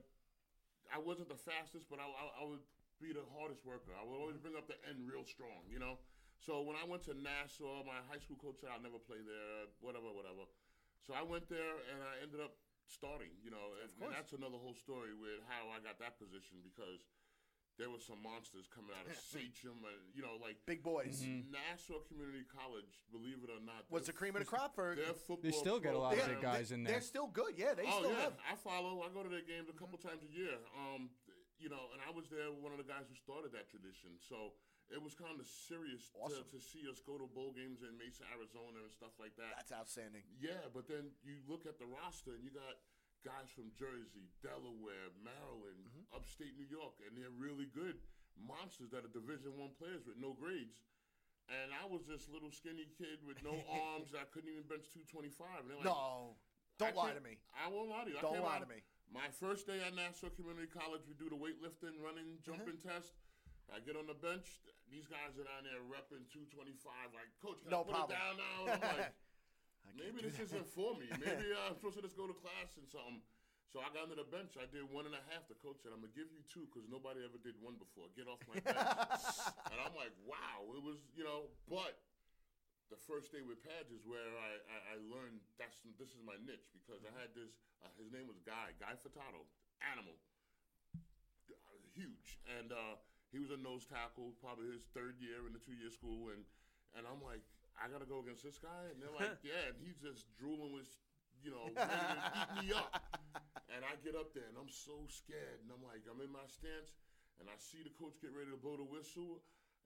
I 0.94 0.98
wasn't 0.98 1.28
the 1.28 1.40
fastest, 1.40 1.86
but 1.90 1.98
I, 1.98 2.04
I, 2.04 2.44
I 2.44 2.48
would 2.48 2.60
be 3.00 3.12
the 3.12 3.24
hardest 3.34 3.66
worker. 3.66 3.90
I 3.98 4.06
would 4.06 4.14
always 4.14 4.36
bring 4.36 4.54
up 4.54 4.68
the 4.68 4.78
end 4.88 5.02
real 5.10 5.24
strong, 5.24 5.66
you 5.68 5.80
know. 5.80 5.98
So 6.42 6.66
when 6.66 6.74
I 6.74 6.82
went 6.82 7.06
to 7.06 7.14
Nassau, 7.14 7.86
my 7.86 8.02
high 8.10 8.18
school 8.18 8.34
coach 8.34 8.58
said 8.58 8.74
I'll 8.74 8.82
never 8.82 8.98
play 8.98 9.22
there, 9.22 9.70
whatever, 9.78 10.10
whatever. 10.10 10.42
So 11.06 11.14
I 11.14 11.22
went 11.22 11.46
there 11.46 11.78
and 11.94 12.02
I 12.02 12.18
ended 12.22 12.42
up 12.42 12.58
starting, 12.90 13.30
you 13.46 13.54
know, 13.54 13.78
and, 13.78 13.86
and 14.02 14.10
that's 14.10 14.34
another 14.34 14.58
whole 14.58 14.74
story 14.74 15.14
with 15.14 15.38
how 15.46 15.70
I 15.70 15.78
got 15.78 16.02
that 16.02 16.18
position 16.18 16.58
because 16.66 17.06
there 17.80 17.88
were 17.88 18.02
some 18.02 18.18
monsters 18.20 18.66
coming 18.68 18.90
out 18.92 19.06
of 19.06 19.14
Sachem 19.32 19.80
and 19.86 20.02
you 20.12 20.20
know 20.20 20.36
like 20.42 20.58
Big 20.66 20.82
boys. 20.82 21.22
Nassau 21.24 22.02
Community 22.10 22.44
College, 22.50 22.90
believe 23.14 23.40
it 23.46 23.48
or 23.50 23.62
not, 23.62 23.86
Was 23.88 24.04
their 24.04 24.12
the 24.12 24.18
cream 24.18 24.34
of 24.34 24.42
the 24.42 24.50
crop 24.50 24.74
for- 24.74 24.98
their 24.98 25.14
football. 25.14 25.46
They 25.46 25.54
still 25.54 25.78
get 25.78 25.94
a 25.94 25.98
lot 26.02 26.18
of 26.18 26.26
big 26.26 26.42
guys 26.42 26.74
in 26.74 26.82
there. 26.82 26.98
They're 26.98 27.06
still 27.06 27.30
good. 27.30 27.54
Yeah, 27.56 27.72
they 27.78 27.86
Oh 27.86 28.02
still 28.02 28.12
yeah, 28.18 28.28
have. 28.28 28.34
I 28.42 28.58
follow. 28.58 29.00
I 29.06 29.08
go 29.14 29.22
to 29.22 29.30
their 29.30 29.46
games 29.46 29.70
a 29.70 29.78
couple 29.78 29.96
times 29.96 30.26
a 30.26 30.30
year. 30.34 30.58
Um, 30.74 31.08
you 31.62 31.70
know, 31.70 31.94
and 31.94 32.02
I 32.02 32.10
was 32.10 32.26
there 32.26 32.50
one 32.50 32.74
of 32.74 32.78
the 32.82 32.86
guys 32.86 33.06
who 33.06 33.14
started 33.14 33.54
that 33.54 33.70
tradition. 33.70 34.18
So 34.20 34.52
it 34.92 35.00
was 35.02 35.16
kind 35.16 35.40
of 35.40 35.46
serious 35.48 36.12
Awesome. 36.14 36.44
to, 36.52 36.56
to 36.56 36.60
see 36.60 36.84
us 36.86 37.00
go 37.02 37.16
to 37.16 37.24
bowl 37.32 37.50
games 37.56 37.80
in 37.80 37.96
Mesa, 37.96 38.22
Arizona, 38.30 38.84
and 38.84 38.92
stuff 38.92 39.16
like 39.18 39.32
that. 39.40 39.56
That's 39.56 39.72
outstanding. 39.72 40.22
Yeah, 40.38 40.60
but 40.76 40.84
then 40.86 41.10
you 41.24 41.40
look 41.48 41.64
at 41.64 41.80
the 41.80 41.88
roster 41.88 42.36
and 42.36 42.44
you 42.44 42.52
got 42.52 42.76
guys 43.24 43.48
from 43.54 43.72
Jersey, 43.78 44.28
Delaware, 44.44 45.08
Maryland, 45.24 45.80
Mm-hmm. 45.88 46.12
upstate 46.16 46.54
New 46.60 46.68
York, 46.68 47.00
and 47.02 47.16
they're 47.16 47.32
really 47.32 47.66
good 47.72 47.96
monsters 48.36 48.92
that 48.92 49.04
are 49.04 49.12
Division 49.12 49.56
One 49.56 49.72
players 49.80 50.04
with 50.04 50.16
no 50.20 50.32
grades. 50.36 50.84
And 51.50 51.74
I 51.74 51.84
was 51.90 52.06
this 52.06 52.30
little 52.30 52.50
skinny 52.54 52.86
kid 52.96 53.18
with 53.26 53.40
no 53.42 53.52
arms 53.92 54.12
that 54.14 54.30
couldn't 54.30 54.48
even 54.52 54.64
bench 54.70 54.86
225. 54.94 55.68
Like, 55.68 55.84
No, 55.88 56.38
don't 56.78 56.94
lie 56.96 57.12
to 57.16 57.20
me. 57.24 57.40
I 57.52 57.66
won't 57.68 57.90
lie 57.90 58.04
to 58.06 58.10
you. 58.14 58.20
Don't 58.22 58.40
lie 58.44 58.62
to 58.62 58.68
me. 58.70 58.80
My 59.12 59.28
first 59.28 59.66
day 59.68 59.76
at 59.84 59.92
Nassau 59.92 60.32
Community 60.32 60.70
College, 60.72 61.04
we 61.04 61.12
do 61.18 61.28
the 61.28 61.36
weightlifting, 61.36 61.98
running, 62.00 62.40
jumping 62.40 62.78
Uh-huh. 62.80 62.96
test. 62.96 63.12
I 63.68 63.78
get 63.84 63.96
on 63.96 64.06
the 64.08 64.16
bench. 64.16 64.60
These 64.92 65.08
guys 65.08 65.32
are 65.40 65.48
down 65.48 65.64
there 65.64 65.80
repping 65.88 66.28
225. 66.28 67.16
Like, 67.16 67.32
coach, 67.40 67.64
can 67.64 67.72
No 67.72 67.80
I 67.80 67.88
put 67.88 67.96
problem. 67.96 68.12
it 68.12 68.20
down 68.20 68.34
now? 68.36 68.58
And 68.68 68.76
I'm 68.76 68.96
like, 69.00 69.16
maybe 70.00 70.18
this 70.20 70.36
isn't 70.36 70.68
for 70.68 70.92
me. 71.00 71.08
Maybe 71.24 71.48
uh, 71.56 71.72
I'm 71.72 71.74
supposed 71.80 71.96
to 71.96 72.04
just 72.04 72.14
go 72.20 72.28
to 72.28 72.36
class 72.36 72.76
and 72.76 72.84
something. 72.92 73.24
So 73.72 73.80
I 73.80 73.88
got 73.96 74.12
on 74.12 74.20
the 74.20 74.28
bench. 74.28 74.60
I 74.60 74.68
did 74.68 74.84
one 74.92 75.08
and 75.08 75.16
a 75.16 75.24
half. 75.32 75.48
The 75.48 75.56
coach 75.64 75.80
said, 75.80 75.96
I'm 75.96 76.04
going 76.04 76.12
to 76.12 76.18
give 76.20 76.28
you 76.28 76.44
two 76.52 76.68
because 76.68 76.84
nobody 76.92 77.24
ever 77.24 77.40
did 77.40 77.56
one 77.56 77.80
before. 77.80 78.12
Get 78.12 78.28
off 78.28 78.44
my 78.44 78.60
bench. 78.60 78.76
and 79.72 79.78
I'm 79.80 79.96
like, 79.96 80.12
wow. 80.28 80.60
It 80.76 80.84
was, 80.84 81.00
you 81.16 81.24
know, 81.24 81.48
but 81.72 81.96
the 82.92 83.00
first 83.08 83.32
day 83.32 83.40
with 83.40 83.64
Pads 83.64 83.88
is 83.88 84.04
where 84.04 84.28
I, 84.36 84.60
I, 84.68 84.78
I 84.92 84.94
learned 85.08 85.40
that's 85.56 85.80
this 85.96 86.12
is 86.12 86.20
my 86.20 86.36
niche 86.44 86.68
because 86.76 87.00
I 87.08 87.12
had 87.16 87.32
this. 87.32 87.56
Uh, 87.80 87.88
his 87.96 88.12
name 88.12 88.28
was 88.28 88.36
Guy 88.44 88.76
Guy 88.76 88.92
Furtado, 89.00 89.48
animal, 89.80 90.20
Uh, 90.92 91.80
huge, 91.96 92.36
and 92.60 92.68
uh, 92.76 93.00
he 93.32 93.40
was 93.40 93.50
a 93.50 93.58
nose 93.58 93.88
tackle, 93.88 94.36
probably 94.38 94.68
his 94.70 94.84
third 94.92 95.16
year 95.18 95.48
in 95.48 95.56
the 95.56 95.62
two 95.62 95.74
year 95.74 95.90
school, 95.90 96.30
and 96.30 96.44
and 96.92 97.08
I'm 97.08 97.24
like, 97.24 97.40
I 97.80 97.88
gotta 97.88 98.04
go 98.04 98.20
against 98.20 98.44
this 98.44 98.60
guy, 98.60 98.92
and 98.92 99.00
they're 99.00 99.12
like, 99.16 99.40
yeah, 99.48 99.72
and 99.72 99.76
he's 99.80 99.96
just 99.96 100.28
drooling 100.36 100.76
with, 100.76 100.88
you 101.40 101.48
know, 101.48 101.72
ready 101.72 102.20
to 102.20 102.28
eat 102.36 102.50
me 102.60 102.68
up, 102.76 102.92
and 103.72 103.80
I 103.82 103.96
get 104.04 104.12
up 104.12 104.36
there 104.36 104.46
and 104.52 104.60
I'm 104.60 104.68
so 104.68 105.08
scared, 105.08 105.64
and 105.64 105.72
I'm 105.72 105.80
like, 105.80 106.04
I'm 106.04 106.20
in 106.20 106.28
my 106.28 106.44
stance, 106.44 106.92
and 107.40 107.48
I 107.48 107.56
see 107.56 107.80
the 107.80 107.94
coach 107.96 108.20
get 108.20 108.36
ready 108.36 108.52
to 108.52 108.60
blow 108.60 108.76
the 108.76 108.86
whistle. 108.86 109.40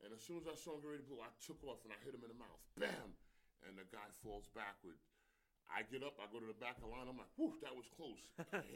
And 0.04 0.12
as 0.12 0.20
soon 0.20 0.36
as 0.36 0.44
I 0.44 0.52
saw 0.52 0.76
him 0.76 0.84
get 0.84 0.92
ready 0.92 1.00
to 1.00 1.08
blow, 1.08 1.24
I 1.24 1.32
took 1.40 1.56
off 1.64 1.80
and 1.88 1.88
I 1.88 1.96
hit 2.04 2.12
him 2.12 2.20
in 2.20 2.28
the 2.28 2.36
mouth. 2.36 2.60
Bam! 2.76 3.16
And 3.64 3.80
the 3.80 3.88
guy 3.88 4.04
falls 4.20 4.44
backward. 4.52 5.00
I 5.72 5.88
get 5.88 6.04
up, 6.04 6.20
I 6.20 6.28
go 6.28 6.36
to 6.36 6.44
the 6.44 6.60
back 6.60 6.76
of 6.78 6.84
the 6.84 6.92
line. 6.92 7.08
I'm 7.08 7.16
like, 7.16 7.32
whew, 7.40 7.56
that 7.64 7.72
was 7.72 7.88
close. 7.96 8.20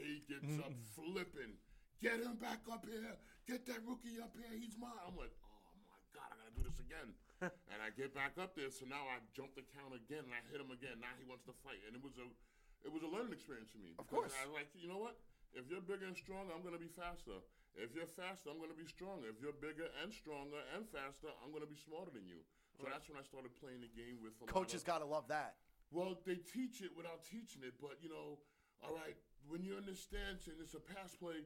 he 0.01 0.25
gets 0.25 0.57
up 0.65 0.73
flipping. 0.97 1.61
Get 2.01 2.17
him 2.17 2.33
back 2.41 2.65
up 2.65 2.81
here. 2.89 3.13
Get 3.45 3.69
that 3.69 3.85
rookie 3.85 4.17
up 4.17 4.33
here. 4.33 4.49
He's 4.57 4.73
mine. 4.77 4.97
I'm 5.05 5.13
like, 5.13 5.29
oh 5.45 5.61
my 5.85 6.01
God, 6.17 6.33
I 6.33 6.35
gotta 6.41 6.55
do 6.57 6.65
this 6.65 6.81
again. 6.81 7.13
and 7.73 7.77
I 7.81 7.93
get 7.93 8.13
back 8.17 8.37
up 8.41 8.57
there, 8.57 8.73
so 8.73 8.89
now 8.89 9.05
I 9.05 9.21
jump 9.37 9.53
the 9.53 9.65
count 9.73 9.93
again 9.93 10.25
and 10.25 10.33
I 10.33 10.41
hit 10.49 10.57
him 10.61 10.73
again. 10.73 10.97
Now 10.97 11.13
he 11.21 11.25
wants 11.29 11.45
to 11.45 11.53
fight. 11.61 11.81
And 11.85 11.93
it 11.93 12.01
was 12.01 12.17
a 12.17 12.25
it 12.81 12.89
was 12.89 13.05
a 13.05 13.09
learning 13.09 13.37
experience 13.37 13.69
for 13.69 13.77
me. 13.77 13.93
Of 14.01 14.09
course. 14.09 14.33
I 14.33 14.49
was 14.49 14.57
like, 14.57 14.73
you 14.73 14.89
know 14.89 14.97
what? 14.97 15.21
If 15.53 15.69
you're 15.69 15.83
bigger 15.85 16.09
and 16.09 16.17
stronger, 16.17 16.49
I'm 16.49 16.65
gonna 16.65 16.81
be 16.81 16.89
faster. 16.89 17.37
If 17.77 17.93
you're 17.93 18.09
faster, 18.09 18.49
I'm 18.49 18.57
gonna 18.57 18.77
be 18.77 18.89
stronger. 18.89 19.29
If 19.29 19.37
you're 19.37 19.53
bigger 19.57 19.85
and 20.01 20.09
stronger 20.09 20.57
and 20.73 20.89
faster, 20.89 21.29
I'm 21.45 21.53
gonna 21.53 21.69
be 21.69 21.77
smarter 21.77 22.09
than 22.09 22.25
you. 22.25 22.41
So 22.81 22.89
that's 22.89 23.05
when 23.09 23.21
I 23.21 23.25
started 23.25 23.53
playing 23.61 23.85
the 23.85 23.93
game 23.93 24.17
with 24.25 24.33
a 24.41 24.49
lot 24.49 24.49
of- 24.81 24.89
got 24.89 25.05
to 25.05 25.09
love 25.09 25.27
that. 25.29 25.61
well, 25.91 26.17
they 26.25 26.39
teach 26.39 26.81
it 26.81 26.95
without 26.97 27.21
teaching 27.21 27.61
it, 27.61 27.77
but 27.77 28.01
you 28.01 28.09
know, 28.09 28.39
all 28.81 28.95
right, 28.95 29.13
when 29.45 29.61
you're 29.61 29.77
in 29.77 29.85
the 29.85 29.93
stance 29.93 30.47
and 30.47 30.55
it's 30.61 30.73
a 30.73 30.79
pass 30.79 31.13
play, 31.13 31.45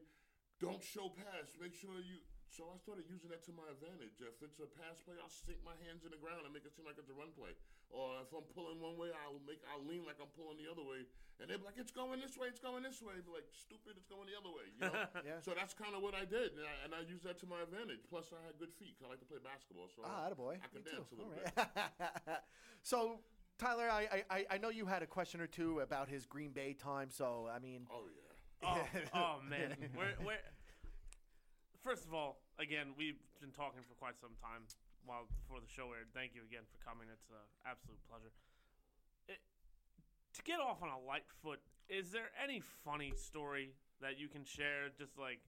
don't 0.60 0.82
show 0.82 1.12
pass. 1.12 1.52
Make 1.60 1.74
sure 1.74 1.96
you. 2.00 2.22
So 2.46 2.64
I 2.72 2.78
started 2.80 3.04
using 3.10 3.28
that 3.34 3.44
to 3.50 3.52
my 3.52 3.68
advantage. 3.68 4.16
If 4.22 4.40
it's 4.40 4.56
a 4.64 4.70
pass 4.80 4.96
play, 5.04 5.18
I'll 5.20 5.28
sink 5.28 5.60
my 5.60 5.76
hands 5.84 6.08
in 6.08 6.14
the 6.14 6.16
ground 6.16 6.46
and 6.48 6.54
make 6.56 6.64
it 6.64 6.72
seem 6.72 6.88
like 6.88 6.96
it's 6.96 7.12
a 7.12 7.16
run 7.18 7.28
play. 7.36 7.52
Or 7.92 8.22
if 8.24 8.32
I'm 8.32 8.46
pulling 8.56 8.80
one 8.80 8.96
way, 8.96 9.12
I'll 9.12 9.42
make 9.44 9.60
I'll 9.68 9.84
lean 9.84 10.08
like 10.08 10.16
I'm 10.22 10.30
pulling 10.32 10.56
the 10.56 10.64
other 10.70 10.80
way, 10.80 11.04
and 11.36 11.50
they're 11.52 11.60
like, 11.60 11.76
"It's 11.76 11.92
going 11.92 12.16
this 12.22 12.38
way, 12.38 12.48
it's 12.48 12.62
going 12.62 12.80
this 12.80 13.02
way." 13.04 13.18
Be 13.20 13.28
like, 13.34 13.44
"Stupid, 13.52 14.00
it's 14.00 14.08
going 14.08 14.24
the 14.30 14.38
other 14.40 14.48
way." 14.48 14.66
You 14.72 14.88
know. 14.88 15.04
Yeah. 15.28 15.42
So 15.44 15.52
that's 15.52 15.74
kind 15.76 15.92
of 15.92 16.00
what 16.00 16.16
I 16.16 16.24
did, 16.24 16.56
and 16.56 16.64
I, 16.64 16.74
and 16.88 16.90
I 16.96 17.02
used 17.04 17.26
that 17.28 17.36
to 17.44 17.46
my 17.46 17.60
advantage. 17.60 18.06
Plus, 18.08 18.32
I 18.32 18.40
had 18.46 18.56
good 18.56 18.72
feet. 18.78 18.96
I 19.04 19.10
like 19.10 19.20
to 19.20 19.28
play 19.28 19.42
basketball, 19.42 19.90
so 19.92 20.02
Ah, 20.06 20.32
boy. 20.32 20.56
I 20.62 20.68
can 20.72 20.80
dance 20.86 21.12
a 21.12 21.16
little 21.18 21.34
bit. 21.36 21.52
so, 22.82 23.20
Tyler, 23.58 23.90
I, 23.90 24.24
I 24.30 24.38
I 24.50 24.56
know 24.58 24.70
you 24.70 24.86
had 24.86 25.02
a 25.02 25.10
question 25.10 25.40
or 25.44 25.46
two 25.46 25.80
about 25.80 26.08
his 26.08 26.24
Green 26.26 26.50
Bay 26.56 26.72
time. 26.74 27.10
So, 27.10 27.48
I 27.52 27.58
mean, 27.58 27.86
Oh 27.90 28.06
yeah. 28.08 28.25
Oh, 28.64 28.80
oh 29.14 29.36
man, 29.44 29.76
we're, 29.98 30.16
we're, 30.24 30.44
first 31.84 32.04
of 32.04 32.14
all, 32.14 32.40
again, 32.58 32.96
we've 32.96 33.20
been 33.40 33.52
talking 33.52 33.82
for 33.84 33.94
quite 33.94 34.16
some 34.20 34.36
time 34.40 34.64
while 35.04 35.28
before 35.42 35.60
the 35.60 35.70
show 35.70 35.92
aired. 35.92 36.10
Thank 36.14 36.34
you 36.34 36.42
again 36.42 36.64
for 36.66 36.78
coming. 36.82 37.06
It's 37.12 37.28
an 37.30 37.42
absolute 37.66 38.00
pleasure. 38.08 38.32
It, 39.28 39.40
to 40.34 40.40
get 40.42 40.58
off 40.58 40.82
on 40.82 40.90
a 40.90 41.00
light 41.04 41.28
foot, 41.42 41.60
is 41.88 42.10
there 42.10 42.34
any 42.36 42.62
funny 42.84 43.12
story 43.14 43.76
that 44.00 44.18
you 44.18 44.28
can 44.28 44.44
share? 44.44 44.90
Just 44.98 45.14
like 45.18 45.40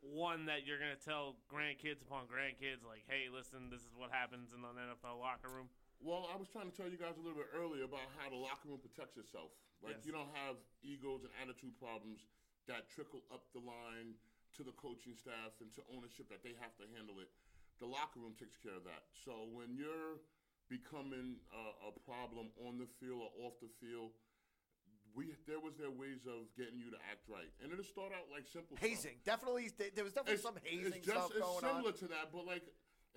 one 0.00 0.46
that 0.48 0.64
you're 0.64 0.80
gonna 0.80 0.96
tell 0.96 1.36
grandkids 1.50 2.00
upon 2.00 2.24
grandkids, 2.24 2.80
like, 2.86 3.04
"Hey, 3.04 3.28
listen, 3.28 3.68
this 3.68 3.84
is 3.84 3.92
what 3.96 4.10
happens 4.10 4.52
in 4.52 4.64
an 4.64 4.76
NFL 4.78 5.20
locker 5.20 5.50
room." 5.50 5.68
Well, 6.00 6.30
I 6.32 6.36
was 6.36 6.48
trying 6.48 6.70
to 6.70 6.76
tell 6.76 6.88
you 6.88 6.96
guys 6.96 7.20
a 7.20 7.20
little 7.20 7.36
bit 7.36 7.52
earlier 7.52 7.84
about 7.84 8.08
how 8.16 8.30
the 8.32 8.40
locker 8.40 8.68
room 8.72 8.80
protects 8.80 9.18
itself. 9.20 9.52
Like 9.82 9.96
Yes. 10.00 10.06
you 10.06 10.12
don't 10.12 10.30
have 10.36 10.56
egos 10.82 11.24
and 11.24 11.32
attitude 11.40 11.76
problems 11.78 12.26
that 12.68 12.88
trickle 12.88 13.24
up 13.32 13.48
the 13.52 13.60
line 13.60 14.14
to 14.56 14.62
the 14.62 14.72
coaching 14.72 15.16
staff 15.16 15.56
and 15.60 15.72
to 15.72 15.82
ownership 15.94 16.28
that 16.28 16.42
they 16.42 16.54
have 16.60 16.76
to 16.76 16.84
handle 16.94 17.20
it. 17.20 17.30
The 17.80 17.86
locker 17.86 18.20
room 18.20 18.34
takes 18.36 18.56
care 18.60 18.76
of 18.76 18.84
that. 18.84 19.08
So 19.24 19.48
when 19.52 19.72
you're 19.74 20.20
becoming 20.68 21.40
a, 21.50 21.88
a 21.88 21.92
problem 22.04 22.52
on 22.68 22.76
the 22.76 22.86
field 23.00 23.24
or 23.24 23.30
off 23.46 23.56
the 23.60 23.72
field, 23.80 24.12
we 25.14 25.34
there 25.48 25.58
was 25.58 25.74
their 25.74 25.90
ways 25.90 26.22
of 26.28 26.46
getting 26.54 26.78
you 26.78 26.90
to 26.94 27.00
act 27.10 27.26
right, 27.26 27.50
and 27.58 27.72
it'll 27.72 27.82
start 27.82 28.12
out 28.14 28.30
like 28.30 28.46
simple 28.46 28.76
stuff. 28.76 28.88
Hazing. 28.88 29.18
Definitely, 29.26 29.70
there 29.74 30.04
was 30.06 30.14
definitely 30.14 30.38
some 30.38 30.54
hazing 30.62 31.02
it's 31.02 31.06
just, 31.06 31.18
stuff 31.18 31.30
it's 31.34 31.42
going 31.42 31.66
similar 31.66 31.90
on. 31.90 31.98
to 31.98 32.06
that, 32.14 32.30
but 32.30 32.46
like 32.46 32.62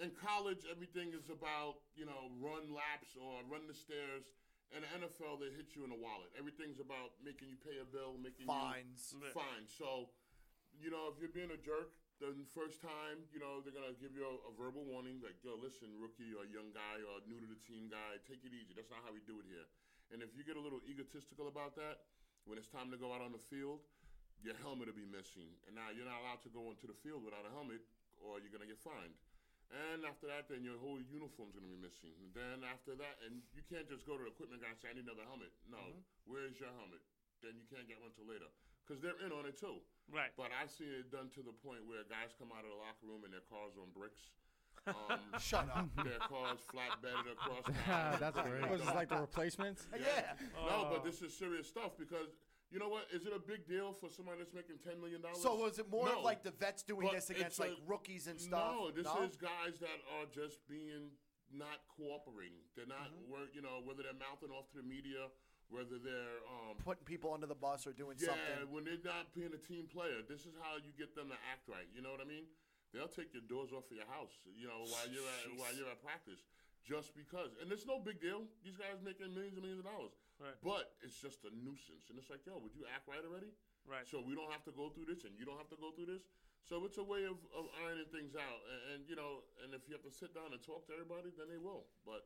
in 0.01 0.09
college, 0.17 0.65
everything 0.65 1.13
is 1.13 1.29
about 1.29 1.85
you 1.93 2.09
know 2.09 2.33
run 2.41 2.73
laps 2.73 3.13
or 3.13 3.45
run 3.45 3.69
the 3.69 3.77
stairs. 3.77 4.25
In 4.73 4.81
the 4.81 4.89
NFL, 5.05 5.37
they 5.37 5.53
hit 5.53 5.77
you 5.77 5.85
in 5.85 5.93
the 5.93 6.01
wallet. 6.01 6.33
Everything's 6.33 6.81
about 6.81 7.13
making 7.21 7.45
you 7.45 7.61
pay 7.61 7.77
a 7.77 7.85
bill, 7.85 8.17
making 8.17 8.49
Fines. 8.49 9.13
you 9.13 9.21
fine. 9.29 9.69
So, 9.69 10.09
you 10.73 10.89
know, 10.89 11.13
if 11.13 11.21
you're 11.21 11.29
being 11.29 11.53
a 11.53 11.61
jerk, 11.61 11.93
the 12.17 12.33
first 12.57 12.81
time, 12.81 13.21
you 13.29 13.37
know, 13.37 13.61
they're 13.61 13.75
gonna 13.75 13.93
give 13.99 14.17
you 14.17 14.25
a, 14.25 14.35
a 14.49 14.51
verbal 14.57 14.81
warning, 14.87 15.21
like, 15.21 15.37
"Yo, 15.45 15.53
listen, 15.59 15.93
rookie 16.01 16.33
or 16.33 16.47
young 16.49 16.71
guy 16.73 17.03
or 17.05 17.21
new 17.29 17.37
to 17.37 17.45
the 17.45 17.59
team 17.61 17.85
guy, 17.91 18.17
take 18.25 18.41
it 18.41 18.53
easy. 18.55 18.73
That's 18.73 18.89
not 18.89 19.03
how 19.05 19.11
we 19.13 19.21
do 19.27 19.37
it 19.43 19.45
here." 19.45 19.67
And 20.09 20.23
if 20.23 20.33
you 20.33 20.41
get 20.41 20.57
a 20.57 20.63
little 20.63 20.81
egotistical 20.87 21.47
about 21.51 21.75
that, 21.75 22.05
when 22.45 22.57
it's 22.57 22.69
time 22.69 22.89
to 22.91 22.97
go 22.97 23.13
out 23.13 23.21
on 23.21 23.31
the 23.31 23.43
field, 23.51 23.81
your 24.41 24.55
helmet 24.63 24.87
will 24.87 24.97
be 24.97 25.05
missing, 25.05 25.53
and 25.67 25.75
now 25.75 25.89
you're 25.89 26.07
not 26.07 26.21
allowed 26.21 26.41
to 26.43 26.49
go 26.49 26.69
into 26.69 26.87
the 26.87 26.93
field 26.95 27.23
without 27.23 27.45
a 27.45 27.51
helmet, 27.51 27.81
or 28.17 28.39
you're 28.39 28.51
gonna 28.51 28.69
get 28.69 28.79
fined. 28.79 29.13
And 29.71 30.05
after 30.05 30.27
that, 30.27 30.51
then 30.51 30.61
your 30.61 30.77
whole 30.77 30.99
uniform's 31.01 31.55
gonna 31.55 31.71
be 31.71 31.79
missing. 31.79 32.13
And 32.21 32.29
then 32.35 32.61
after 32.67 32.93
that, 32.99 33.21
and 33.25 33.41
you 33.55 33.63
can't 33.65 33.87
just 33.89 34.05
go 34.05 34.19
to 34.19 34.23
the 34.25 34.31
equipment 34.31 34.61
guy 34.61 34.69
and 34.69 34.77
say, 34.77 34.91
"I 34.91 34.93
need 34.93 35.07
another 35.07 35.25
helmet." 35.25 35.53
No, 35.65 35.81
where's 36.25 36.59
your 36.59 36.69
helmet? 36.77 37.01
Then 37.41 37.57
you 37.57 37.65
can't 37.67 37.87
get 37.87 37.99
one 37.99 38.13
till 38.13 38.27
later 38.29 38.47
because 38.83 39.01
they're 39.01 39.19
in 39.23 39.31
on 39.31 39.47
it 39.47 39.57
too. 39.57 39.81
Right. 40.11 40.31
But 40.35 40.51
I've 40.51 40.71
seen 40.71 40.91
it 40.91 41.11
done 41.11 41.31
to 41.35 41.41
the 41.41 41.55
point 41.63 41.87
where 41.87 42.03
guys 42.05 42.35
come 42.37 42.51
out 42.51 42.67
of 42.67 42.71
the 42.71 42.79
locker 42.79 43.07
room 43.07 43.23
and 43.23 43.31
their 43.31 43.45
cars 43.47 43.79
on 43.79 43.91
bricks. 43.95 44.31
Um, 44.87 45.19
Shut 45.39 45.67
up. 45.71 45.87
their 46.03 46.19
cars 46.19 46.59
flatbedded 46.67 47.31
across 47.31 47.63
town. 47.87 48.17
That's 48.23 48.39
great. 48.39 48.69
Was 48.69 48.81
this 48.81 48.93
like 48.93 49.09
the 49.09 49.19
replacements? 49.19 49.87
yeah. 49.95 50.35
No, 50.55 50.91
but 50.91 51.03
this 51.03 51.21
is 51.21 51.35
serious 51.35 51.67
stuff 51.67 51.95
because 51.97 52.35
you 52.73 52.79
know 52.81 52.89
what? 52.89 53.05
Is 53.13 53.25
it 53.25 53.33
a 53.35 53.39
big 53.39 53.67
deal 53.69 53.93
for 53.93 54.09
somebody 54.09 54.39
that's 54.41 54.53
making 54.53 54.81
ten 54.83 54.97
million 54.99 55.21
dollars? 55.21 55.39
So 55.45 55.53
was 55.55 55.77
it 55.77 55.85
more 55.89 56.09
No. 56.09 56.17
of 56.19 56.23
like 56.25 56.41
the 56.43 56.51
vets 56.51 56.81
doing 56.81 57.05
But 57.07 57.13
this 57.21 57.29
against 57.29 57.45
it's 57.55 57.59
like 57.61 57.77
a- 57.77 57.85
rookies 57.85 58.25
and 58.27 58.41
stuff? 58.41 58.73
No, 58.73 58.89
this 58.89 59.05
is 59.05 59.37
guys 59.37 59.77
that 59.79 59.99
are 60.17 60.25
just 60.33 60.65
being 60.67 61.13
not 61.53 61.85
cooperating. 61.93 62.65
They're 62.75 62.89
not, 62.89 63.13
Mm-hmm. 63.13 63.53
you 63.53 63.61
know, 63.61 63.79
whether 63.85 64.01
they're 64.01 64.17
mouthing 64.17 64.49
off 64.49 64.65
to 64.73 64.81
the 64.81 64.87
media, 64.89 65.29
whether 65.69 66.01
they're 66.01 66.41
um, 66.49 66.81
putting 66.81 67.05
people 67.05 67.29
under 67.29 67.45
the 67.45 67.53
bus 67.53 67.85
or 67.85 67.93
doing 67.93 68.17
Yeah, 68.17 68.33
something. 68.33 68.57
Yeah, 68.65 68.73
when 68.73 68.83
they're 68.89 69.05
not 69.05 69.29
being 69.37 69.53
a 69.53 69.61
team 69.61 69.85
player, 69.85 70.25
this 70.25 70.49
is 70.49 70.57
how 70.57 70.81
you 70.81 70.89
get 70.97 71.13
them 71.13 71.29
to 71.29 71.37
act 71.53 71.69
right. 71.69 71.85
You 71.93 72.01
know 72.01 72.09
what 72.09 72.21
I 72.21 72.25
mean? 72.25 72.49
They'll 72.89 73.07
take 73.09 73.33
your 73.33 73.45
doors 73.45 73.69
off 73.73 73.85
of 73.89 73.97
your 73.97 74.09
house, 74.09 74.33
you 74.57 74.65
know, 74.65 74.81
while 74.89 75.05
you're 75.09 75.25
at 75.25 75.49
while 75.57 75.73
you're 75.77 75.89
at 75.89 76.01
practice, 76.01 76.41
just 76.85 77.13
because. 77.17 77.53
And 77.61 77.69
it's 77.73 77.85
no 77.85 77.97
big 77.97 78.21
deal. 78.21 78.45
These 78.65 78.77
guys 78.77 79.01
making 79.05 79.33
millions 79.33 79.57
and 79.57 79.65
millions 79.65 79.81
of 79.81 79.89
dollars, 79.89 80.13
Right. 80.41 80.57
but 80.65 80.97
it's 81.05 81.15
just 81.21 81.45
a 81.45 81.51
nuisance. 81.53 82.09
And 82.09 82.17
it's 82.19 82.29
like, 82.29 82.43
yo, 82.43 82.59
would 82.59 82.75
you 82.75 82.83
act 82.89 83.07
right 83.07 83.21
already? 83.23 83.53
Right. 83.85 84.07
So 84.07 84.23
we 84.23 84.35
don't 84.35 84.51
have 84.51 84.63
to 84.67 84.73
go 84.73 84.89
through 84.89 85.11
this, 85.11 85.23
and 85.23 85.35
you 85.37 85.45
don't 85.45 85.59
have 85.59 85.69
to 85.71 85.79
go 85.79 85.91
through 85.91 86.11
this. 86.11 86.23
So 86.63 86.87
it's 86.87 86.97
a 86.97 87.03
way 87.03 87.27
of, 87.27 87.35
of 87.51 87.67
ironing 87.83 88.07
things 88.07 88.39
out. 88.39 88.59
And, 88.67 88.81
and 88.95 88.99
you 89.07 89.19
know, 89.19 89.43
and 89.63 89.75
if 89.75 89.83
you 89.87 89.93
have 89.93 90.05
to 90.07 90.13
sit 90.13 90.31
down 90.31 90.55
and 90.55 90.59
talk 90.63 90.87
to 90.87 90.95
everybody, 90.95 91.31
then 91.35 91.51
they 91.51 91.59
will. 91.59 91.91
But 92.07 92.23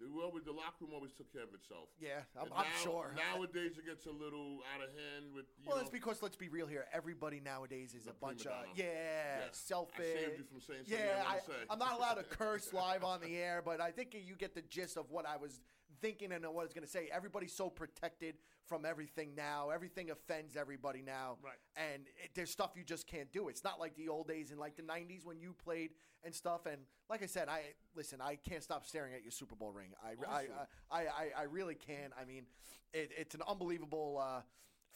they 0.00 0.08
will. 0.08 0.32
The 0.32 0.50
locker 0.50 0.82
room 0.82 0.90
always 0.94 1.12
took 1.12 1.30
care 1.32 1.44
of 1.44 1.52
itself. 1.54 1.86
Yeah, 2.00 2.26
I'm, 2.34 2.46
And 2.46 2.54
I'm 2.56 2.66
sure. 2.82 3.14
Nowadays, 3.14 3.76
it 3.76 3.86
gets 3.86 4.06
a 4.06 4.10
little 4.10 4.58
out 4.74 4.82
of 4.82 4.88
hand 4.88 5.34
with. 5.34 5.44
You 5.60 5.68
well, 5.68 5.76
know, 5.76 5.82
it's 5.82 5.90
because 5.90 6.22
let's 6.22 6.36
be 6.36 6.48
real 6.48 6.66
here. 6.66 6.86
Everybody 6.92 7.38
nowadays 7.38 7.94
is 7.94 8.06
a 8.06 8.12
bunch 8.12 8.46
of 8.46 8.52
yeah, 8.74 8.84
Yeah. 8.84 9.40
selfish. 9.52 10.00
I 10.00 10.24
saved 10.24 10.38
you 10.38 10.44
from 10.44 10.60
saying 10.60 10.84
something 10.88 11.06
yeah, 11.06 11.22
I 11.28 11.34
I, 11.34 11.38
say. 11.38 11.60
I'm 11.68 11.78
not 11.78 11.96
allowed 11.96 12.14
to 12.14 12.24
curse 12.24 12.72
live 12.74 13.04
on 13.04 13.20
the 13.20 13.36
air, 13.36 13.62
but 13.64 13.80
I 13.80 13.90
think 13.90 14.16
you 14.16 14.34
get 14.34 14.54
the 14.54 14.62
gist 14.62 14.96
of 14.96 15.10
what 15.10 15.28
I 15.28 15.36
was 15.36 15.60
thinking 16.00 16.32
and 16.32 16.44
what 16.46 16.60
I 16.60 16.64
was 16.64 16.72
going 16.72 16.84
to 16.84 16.90
say. 16.90 17.08
Everybody's 17.12 17.52
so 17.52 17.68
protected 17.70 18.36
from 18.66 18.84
everything 18.84 19.34
now. 19.36 19.70
Everything 19.70 20.10
offends 20.10 20.56
everybody 20.56 21.02
now. 21.02 21.36
Right. 21.42 21.54
And 21.76 22.02
it, 22.22 22.30
there's 22.34 22.50
stuff 22.50 22.72
you 22.76 22.84
just 22.84 23.06
can't 23.06 23.30
do. 23.32 23.48
It's 23.48 23.64
not 23.64 23.78
like 23.80 23.96
the 23.96 24.08
old 24.08 24.28
days 24.28 24.50
in 24.50 24.58
like 24.58 24.76
the 24.76 24.82
90s 24.82 25.24
when 25.24 25.40
you 25.40 25.54
played 25.64 25.90
and 26.24 26.34
stuff. 26.34 26.66
And 26.66 26.78
like 27.08 27.22
I 27.22 27.26
said, 27.26 27.48
I 27.48 27.62
listen. 27.94 28.20
I 28.20 28.36
can't 28.36 28.62
stop 28.62 28.86
staring 28.86 29.14
at 29.14 29.22
your 29.22 29.32
Super 29.32 29.54
Bowl 29.56 29.72
ring. 29.72 29.90
I 30.04 30.10
I, 30.30 30.46
I, 30.90 31.00
I, 31.00 31.28
I 31.38 31.42
really 31.44 31.74
can. 31.74 32.10
I 32.20 32.24
mean, 32.24 32.44
it, 32.92 33.10
it's 33.16 33.34
an 33.34 33.42
unbelievable. 33.46 34.18
Uh, 34.22 34.40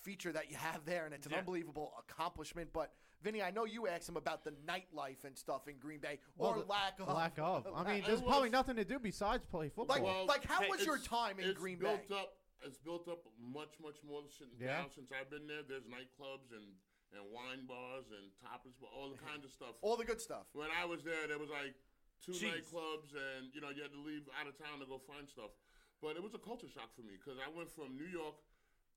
Feature 0.03 0.33
that 0.33 0.51
you 0.51 0.57
have 0.59 0.85
there, 0.85 1.07
and 1.07 1.15
it's 1.15 1.25
an 1.25 1.33
Yeah. 1.33 1.39
unbelievable 1.39 1.95
accomplishment. 1.99 2.69
But 2.75 2.93
Vinny, 3.25 3.43
I 3.43 3.51
know 3.51 3.65
you 3.65 3.89
asked 3.89 4.09
him 4.09 4.17
about 4.17 4.45
the 4.45 4.53
nightlife 4.69 5.25
and 5.25 5.33
stuff 5.37 5.67
in 5.67 5.79
Green 5.81 5.99
Bay, 5.99 6.21
or 6.37 6.53
the 6.55 6.65
lack 6.69 7.01
of. 7.01 7.09
Lack 7.09 7.39
of. 7.41 7.67
I 7.75 7.83
mean, 7.83 7.97
It 8.05 8.07
there's 8.07 8.21
probably 8.21 8.51
nothing 8.51 8.77
to 8.77 8.85
do 8.85 8.99
besides 9.01 9.43
play 9.49 9.71
football. 9.73 9.97
like, 9.97 10.05
Well, 10.05 10.27
like 10.27 10.45
how 10.45 10.61
hey, 10.61 10.69
was 10.69 10.85
your 10.85 10.99
time 10.99 11.41
in 11.41 11.49
it's 11.49 11.59
Green 11.59 11.79
built 11.79 12.07
Bay? 12.09 12.15
up. 12.21 12.37
It's 12.63 12.77
built 12.79 13.09
up 13.09 13.25
much, 13.41 13.77
much 13.83 13.97
more 14.07 14.21
since 14.29 14.53
Yeah? 14.61 14.85
now 14.85 14.87
since 14.95 15.09
I've 15.11 15.29
been 15.33 15.47
there. 15.49 15.65
There's 15.67 15.85
nightclubs 15.89 16.53
and 16.53 16.77
and 17.15 17.23
wine 17.31 17.63
bars 17.71 18.11
and 18.11 18.27
toppers, 18.43 18.75
all 18.83 19.07
the 19.09 19.21
kinds 19.23 19.47
of 19.47 19.53
stuff. 19.55 19.79
All 19.87 19.95
the 19.97 20.05
good 20.05 20.19
stuff. 20.21 20.51
When 20.53 20.67
I 20.75 20.85
was 20.85 21.01
there, 21.07 21.29
there 21.31 21.39
was 21.39 21.47
like 21.49 21.73
two 22.21 22.33
Jeez. 22.35 22.51
nightclubs, 22.67 23.15
and 23.15 23.55
you 23.55 23.61
know 23.63 23.71
you 23.71 23.81
had 23.87 23.93
to 23.95 24.03
leave 24.03 24.27
out 24.35 24.49
of 24.51 24.59
town 24.59 24.81
to 24.83 24.87
go 24.87 24.99
find 24.99 25.29
stuff. 25.31 25.55
But 26.03 26.17
it 26.19 26.23
was 26.27 26.35
a 26.35 26.43
culture 26.43 26.67
shock 26.69 26.91
for 26.97 27.03
me 27.07 27.15
because 27.17 27.39
I 27.41 27.47
went 27.55 27.71
from 27.71 27.95
New 27.97 28.09
York 28.11 28.35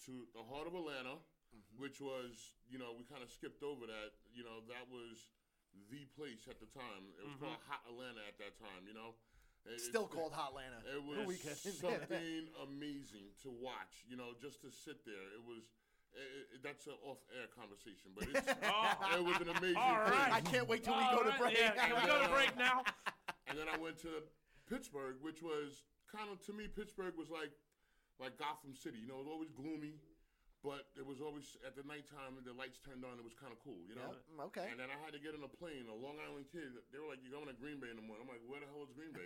to 0.10 0.26
the 0.34 0.42
heart 0.50 0.66
of 0.68 0.74
Atlanta, 0.74 1.22
Mm-hmm. 1.58 1.82
which 1.82 1.98
was 2.02 2.54
you 2.70 2.78
know 2.78 2.94
we 2.98 3.04
kind 3.10 3.22
of 3.26 3.30
skipped 3.34 3.64
over 3.66 3.86
that. 3.90 4.14
You 4.34 4.44
know 4.46 4.62
that 4.70 4.86
was 4.94 5.28
the 5.92 6.06
place 6.18 6.46
at 6.50 6.58
the 6.62 6.70
time. 6.74 7.14
It 7.22 7.26
was 7.26 7.38
called 7.42 7.62
Hot 7.70 7.82
Atlanta 7.90 8.22
at 8.26 8.38
that 8.42 8.58
time. 8.58 8.86
You 8.90 8.94
know, 8.98 9.14
It- 9.66 9.82
Still 9.82 10.06
it's- 10.10 10.16
called 10.16 10.34
Atlanta. 10.34 10.80
it 10.90 11.02
was 11.04 11.38
something 11.82 12.50
amazing 12.66 13.34
to 13.44 13.50
watch. 13.50 14.06
You 14.10 14.18
know, 14.18 14.34
just 14.42 14.62
to 14.62 14.70
sit 14.72 15.06
there. 15.06 15.26
It 15.38 15.44
was. 15.46 15.66
It, 16.18 16.58
it, 16.58 16.64
that's 16.64 16.88
an 16.88 16.98
off-air 17.06 17.46
conversation, 17.54 18.10
but 18.16 18.26
it's, 18.32 18.48
it 19.20 19.22
was 19.22 19.38
an 19.44 19.54
amazing. 19.54 19.78
All 19.78 20.02
place. 20.08 20.34
I 20.34 20.42
can't 20.42 20.66
wait 20.66 20.82
till 20.82 20.96
we 20.98 21.04
All 21.04 21.18
go 21.20 21.24
to 21.24 21.30
right, 21.30 21.38
break. 21.38 21.58
Yeah, 21.60 21.76
can 21.78 21.94
we 21.94 22.08
go 22.10 22.18
to 22.24 22.30
break 22.34 22.58
now? 22.58 22.82
And 23.46 23.54
then 23.60 23.68
I 23.70 23.78
went 23.78 24.00
to 24.02 24.24
Pittsburgh, 24.66 25.18
which 25.22 25.44
was 25.44 25.84
kind 26.10 26.32
of 26.32 26.42
to 26.48 26.54
me, 26.58 26.66
Pittsburgh 26.72 27.14
was 27.20 27.30
like 27.30 27.52
like 28.18 28.34
Gotham 28.40 28.74
City. 28.74 28.98
You 28.98 29.08
know, 29.14 29.20
it 29.22 29.30
was 29.30 29.32
always 29.36 29.52
gloomy, 29.54 30.00
but 30.66 30.90
it 30.98 31.06
was 31.06 31.22
always 31.22 31.56
at 31.66 31.78
the 31.78 31.84
nighttime 31.86 32.34
when 32.36 32.44
the 32.44 32.54
lights 32.58 32.82
turned 32.82 33.06
on. 33.06 33.16
It 33.22 33.24
was 33.26 33.38
kind 33.38 33.54
of 33.54 33.60
cool. 33.64 33.78
You 33.88 33.96
know. 33.96 34.14
Okay. 34.52 34.68
And 34.72 34.78
then 34.82 34.90
I 34.90 34.98
had 35.04 35.14
to 35.14 35.22
get 35.22 35.38
on 35.38 35.42
a 35.46 35.52
plane. 35.52 35.86
A 35.88 35.96
Long 35.96 36.18
Island 36.20 36.50
kid. 36.52 36.74
They 36.92 36.98
were 37.00 37.08
like, 37.10 37.22
"You're 37.22 37.32
going 37.36 37.48
to 37.48 37.56
Green 37.58 37.78
Bay 37.80 37.90
in 37.94 37.98
the 37.98 38.06
morning." 38.06 38.26
I'm 38.26 38.32
like, 38.34 38.44
"Where 38.50 38.60
the 38.60 38.68
hell 38.70 38.84
is 38.86 38.92
Green 38.98 39.14
Bay?" 39.14 39.26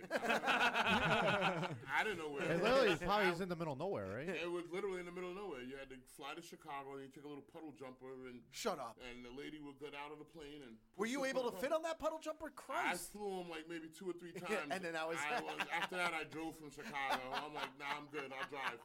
I 0.72 2.00
didn't 2.04 2.18
know 2.18 2.30
where. 2.30 2.44
it 2.44 2.58
it 2.58 2.62
literally 2.62 2.92
was. 2.92 3.00
is 3.00 3.06
probably 3.06 3.28
is 3.32 3.40
in 3.40 3.48
the 3.48 3.56
middle 3.56 3.72
of 3.74 3.80
nowhere, 3.80 4.06
right? 4.12 4.28
It 4.28 4.50
was 4.50 4.64
literally 4.72 5.00
in 5.00 5.06
the 5.06 5.14
middle 5.14 5.30
of 5.30 5.36
nowhere. 5.36 5.62
You 5.62 5.76
had 5.76 5.88
to 5.90 5.98
fly 6.16 6.34
to 6.34 6.42
Chicago 6.42 6.94
and 6.98 7.02
you 7.04 7.10
take 7.12 7.24
a 7.24 7.30
little 7.30 7.44
puddle 7.48 7.72
jumper 7.76 8.28
and 8.28 8.40
Shut 8.52 8.78
up. 8.78 8.96
and 9.00 9.24
the 9.24 9.32
lady 9.32 9.58
would 9.60 9.78
get 9.80 9.94
out 9.96 10.12
of 10.12 10.18
the 10.20 10.28
plane 10.28 10.62
and. 10.64 10.76
Were 10.96 11.06
you 11.08 11.24
able 11.24 11.42
to 11.48 11.54
puddle- 11.56 11.60
fit 11.60 11.72
on 11.72 11.82
that 11.82 11.98
puddle 11.98 12.20
jumper? 12.20 12.50
Christ! 12.54 13.10
I 13.14 13.18
flew 13.18 13.40
him 13.40 13.48
like 13.50 13.66
maybe 13.68 13.88
two 13.88 14.08
or 14.10 14.14
three 14.16 14.32
times. 14.36 14.68
And 14.70 14.82
then 14.84 14.92
that 14.94 15.06
was- 15.08 15.18
I 15.20 15.40
was 15.46 15.56
after 15.72 15.96
that 15.96 16.12
I 16.14 16.24
drove 16.28 16.56
from 16.58 16.70
Chicago. 16.70 17.22
I'm 17.32 17.54
like, 17.54 17.72
nah, 17.78 17.96
I'm 17.98 18.08
good. 18.12 18.30
I'll 18.32 18.48
drive. 18.52 18.78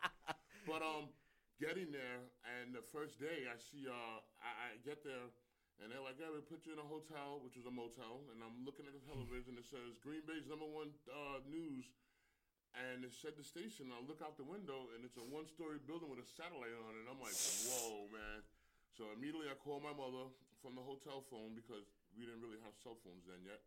But 0.68 0.82
um, 0.84 1.08
getting 1.58 1.90
there 1.90 2.22
and 2.58 2.74
the 2.74 2.86
first 2.94 3.18
day 3.18 3.50
I 3.50 3.58
see 3.58 3.90
uh 3.90 4.22
I, 4.42 4.50
I 4.50 4.70
get 4.86 5.02
there 5.02 5.30
and 5.78 5.94
they're 5.94 6.02
like, 6.02 6.18
yeah, 6.18 6.34
we 6.34 6.42
put 6.42 6.66
you 6.66 6.74
in 6.74 6.82
a 6.82 6.90
hotel, 6.90 7.38
which 7.46 7.54
was 7.54 7.70
a 7.70 7.74
motel, 7.74 8.26
and 8.34 8.42
I'm 8.42 8.66
looking 8.66 8.90
at 8.90 8.98
the 8.98 9.04
television. 9.06 9.62
It 9.62 9.70
says 9.70 9.94
Green 10.02 10.26
Bay's 10.26 10.50
number 10.50 10.66
one 10.66 10.90
uh, 11.06 11.46
news. 11.46 11.86
And 12.74 13.06
it 13.06 13.14
said 13.14 13.38
the 13.38 13.46
station. 13.46 13.90
I 13.90 14.02
look 14.06 14.22
out 14.22 14.38
the 14.38 14.46
window, 14.46 14.90
and 14.94 15.02
it's 15.02 15.18
a 15.18 15.26
one-story 15.26 15.82
building 15.86 16.10
with 16.10 16.22
a 16.22 16.28
satellite 16.34 16.74
on 16.78 16.94
it. 16.94 17.06
And 17.06 17.10
I'm 17.10 17.22
like, 17.22 17.34
"Whoa, 17.66 18.10
man!" 18.10 18.42
So 18.94 19.10
immediately 19.14 19.50
I 19.50 19.58
call 19.58 19.82
my 19.82 19.94
mother 19.94 20.30
from 20.62 20.78
the 20.78 20.82
hotel 20.82 21.26
phone 21.30 21.58
because 21.58 21.86
we 22.14 22.26
didn't 22.26 22.42
really 22.42 22.62
have 22.62 22.78
cell 22.78 22.98
phones 23.02 23.26
then 23.26 23.42
yet. 23.46 23.62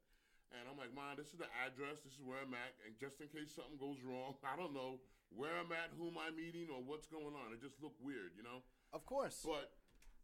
And 0.51 0.67
I'm 0.67 0.79
like, 0.79 0.91
Mom, 0.91 1.15
this 1.15 1.31
is 1.31 1.39
the 1.39 1.51
address. 1.63 2.03
This 2.03 2.19
is 2.19 2.23
where 2.23 2.43
I'm 2.43 2.55
at. 2.55 2.75
And 2.83 2.95
just 2.99 3.23
in 3.23 3.31
case 3.31 3.55
something 3.55 3.79
goes 3.79 4.03
wrong, 4.03 4.35
I 4.51 4.59
don't 4.59 4.75
know 4.75 4.99
where 5.35 5.55
I'm 5.55 5.71
at, 5.73 5.95
who 5.95 6.11
am 6.11 6.19
I 6.19 6.35
meeting, 6.35 6.69
or 6.71 6.83
what's 6.83 7.07
going 7.07 7.35
on. 7.35 7.55
It 7.55 7.63
just 7.63 7.79
looked 7.83 8.03
weird, 8.03 8.35
you 8.37 8.43
know? 8.43 8.63
Of 8.93 9.07
course. 9.07 9.43
But 9.47 9.71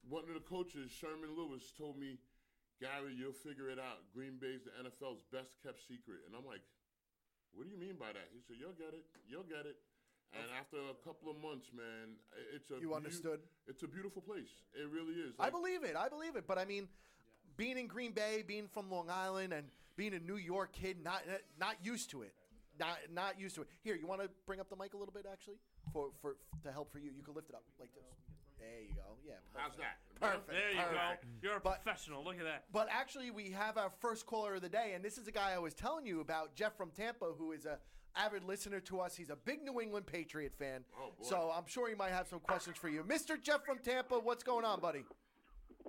one 0.09 0.27
of 0.27 0.35
the 0.35 0.43
coaches, 0.43 0.91
Sherman 0.91 1.35
Lewis, 1.35 1.73
told 1.77 1.99
me, 1.99 2.19
Gary, 2.81 3.15
you'll 3.17 3.37
figure 3.37 3.71
it 3.71 3.79
out. 3.79 4.05
Green 4.13 4.37
Bay's 4.37 4.67
the 4.67 4.75
NFL's 4.77 5.23
best 5.33 5.57
kept 5.63 5.81
secret. 5.81 6.27
And 6.27 6.37
I'm 6.37 6.45
like, 6.45 6.61
what 7.55 7.65
do 7.65 7.71
you 7.73 7.81
mean 7.81 7.97
by 7.97 8.13
that? 8.13 8.29
He 8.35 8.43
said, 8.45 8.57
you'll 8.61 8.77
get 8.77 8.93
it. 8.93 9.07
You'll 9.25 9.49
get 9.49 9.65
it. 9.65 9.81
And 10.35 10.45
after 10.59 10.77
a 10.77 10.99
couple 11.07 11.31
of 11.31 11.41
months, 11.41 11.71
man, 11.75 12.19
it's 12.55 12.71
a 12.71 12.81
You 12.81 12.95
understood? 12.95 13.41
It's 13.67 13.83
a 13.83 13.89
beautiful 13.89 14.21
place. 14.21 14.51
It 14.75 14.89
really 14.93 15.15
is. 15.15 15.35
I 15.39 15.51
believe 15.51 15.85
it. 15.85 15.97
I 15.97 16.09
believe 16.09 16.37
it. 16.37 16.47
But 16.47 16.59
I 16.59 16.65
mean, 16.65 16.89
being 17.57 17.79
in 17.79 17.87
Green 17.87 18.13
Bay, 18.13 18.45
being 18.47 18.69
from 18.69 18.91
Long 18.91 19.09
Island, 19.09 19.53
and 19.53 19.69
being 19.97 20.15
a 20.15 20.19
New 20.19 20.37
York 20.37 20.73
kid, 20.73 21.03
not 21.03 21.23
not 21.59 21.77
used 21.83 22.11
to 22.11 22.23
it. 22.23 22.35
Not 22.79 22.99
not 23.13 23.41
used 23.41 23.55
to 23.57 23.63
it. 23.63 23.69
Here, 23.83 23.95
you 23.97 24.07
want 24.07 24.21
to 24.23 24.29
bring 24.47 24.61
up 24.61 24.69
the 24.69 24.77
mic 24.77 24.95
a 24.95 24.97
little 24.97 25.13
bit, 25.15 25.27
actually, 25.31 25.57
for 25.93 26.11
for 26.21 26.37
to 26.63 26.73
help 26.73 26.93
for 26.93 26.99
you. 26.99 27.11
You 27.17 27.23
can 27.23 27.35
lift 27.35 27.49
it 27.49 27.55
up 27.55 27.65
like 27.81 27.93
this. 27.95 28.05
There 28.59 28.81
you 28.89 28.95
go. 28.95 29.17
Yeah. 29.27 29.35
How's 29.55 29.77
that? 29.77 29.99
Perfect. 30.21 30.49
There 30.49 30.71
you 30.73 30.81
perfect. 30.81 31.23
go. 31.25 31.29
You're 31.43 31.57
a 31.57 31.61
But- 31.61 31.83
professional. 31.85 32.25
Look 32.25 32.39
at 32.39 32.45
that. 32.45 32.65
But 32.73 32.89
actually, 32.91 33.31
we 33.31 33.51
have 33.51 33.77
our 33.77 33.91
first 34.01 34.25
caller 34.27 34.55
of 34.55 34.63
the 34.63 34.69
day, 34.69 34.93
and 34.95 35.05
this 35.05 35.19
is 35.19 35.29
a 35.29 35.33
guy 35.33 35.53
I 35.53 35.59
was 35.59 35.75
telling 35.75 36.07
you 36.07 36.21
about, 36.21 36.55
Jeff 36.55 36.75
from 36.77 36.91
Tampa, 36.91 37.27
who 37.37 37.53
is 37.53 37.67
a 37.67 37.79
avid 38.17 38.45
listener 38.45 38.81
to 38.81 39.01
us. 39.01 39.15
He's 39.15 39.29
a 39.29 39.37
big 39.37 39.63
New 39.63 39.79
England 39.81 40.07
Patriot 40.07 40.55
fan. 40.59 40.85
Oh, 40.99 41.13
boy. 41.19 41.29
So 41.29 41.53
I'm 41.55 41.67
sure 41.67 41.87
he 41.89 41.95
might 41.95 42.13
have 42.13 42.29
some 42.29 42.41
questions 42.41 42.79
for 42.79 42.89
you. 42.89 43.05
Mr. 43.05 43.41
Jeff 43.41 43.63
from 43.65 43.79
Tampa, 43.79 44.19
what's 44.19 44.43
going 44.43 44.65
on, 44.65 44.81
buddy? 44.81 45.05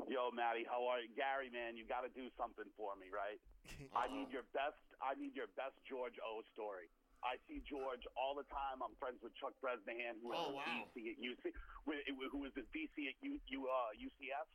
Yo, 0.09 0.29
Matty, 0.31 0.65
how 0.69 0.85
are 0.87 0.99
you? 0.99 1.07
Gary, 1.15 1.49
man, 1.49 1.75
you 1.75 1.85
got 1.87 2.01
to 2.01 2.09
do 2.09 2.27
something 2.37 2.65
for 2.75 2.95
me, 2.99 3.07
right? 3.11 3.39
I 3.95 4.07
need 4.13 4.27
your 4.31 4.43
best. 4.53 4.77
I 5.03 5.13
need 5.19 5.35
your 5.37 5.49
best 5.59 5.77
George 5.85 6.15
O 6.23 6.41
story. 6.53 6.89
I 7.25 7.41
see 7.49 7.65
George 7.65 8.05
all 8.13 8.37
the 8.37 8.45
time. 8.53 8.81
I'm 8.85 8.93
friends 9.01 9.17
with 9.25 9.33
Chuck 9.41 9.53
Bresnahan, 9.57 10.21
who 10.21 10.33
Oh, 10.37 10.53
is 10.53 10.61
wow. 10.61 10.85
VC 10.93 11.09
at 11.13 11.17
UC, 11.17 11.43
who- 11.85 12.45
is 12.45 12.53
the 12.53 12.65
VC 12.69 13.09
at 13.09 13.17
U, 13.25 13.39
U, 13.41 13.59
uh, 13.67 13.89
UCF. 13.97 14.47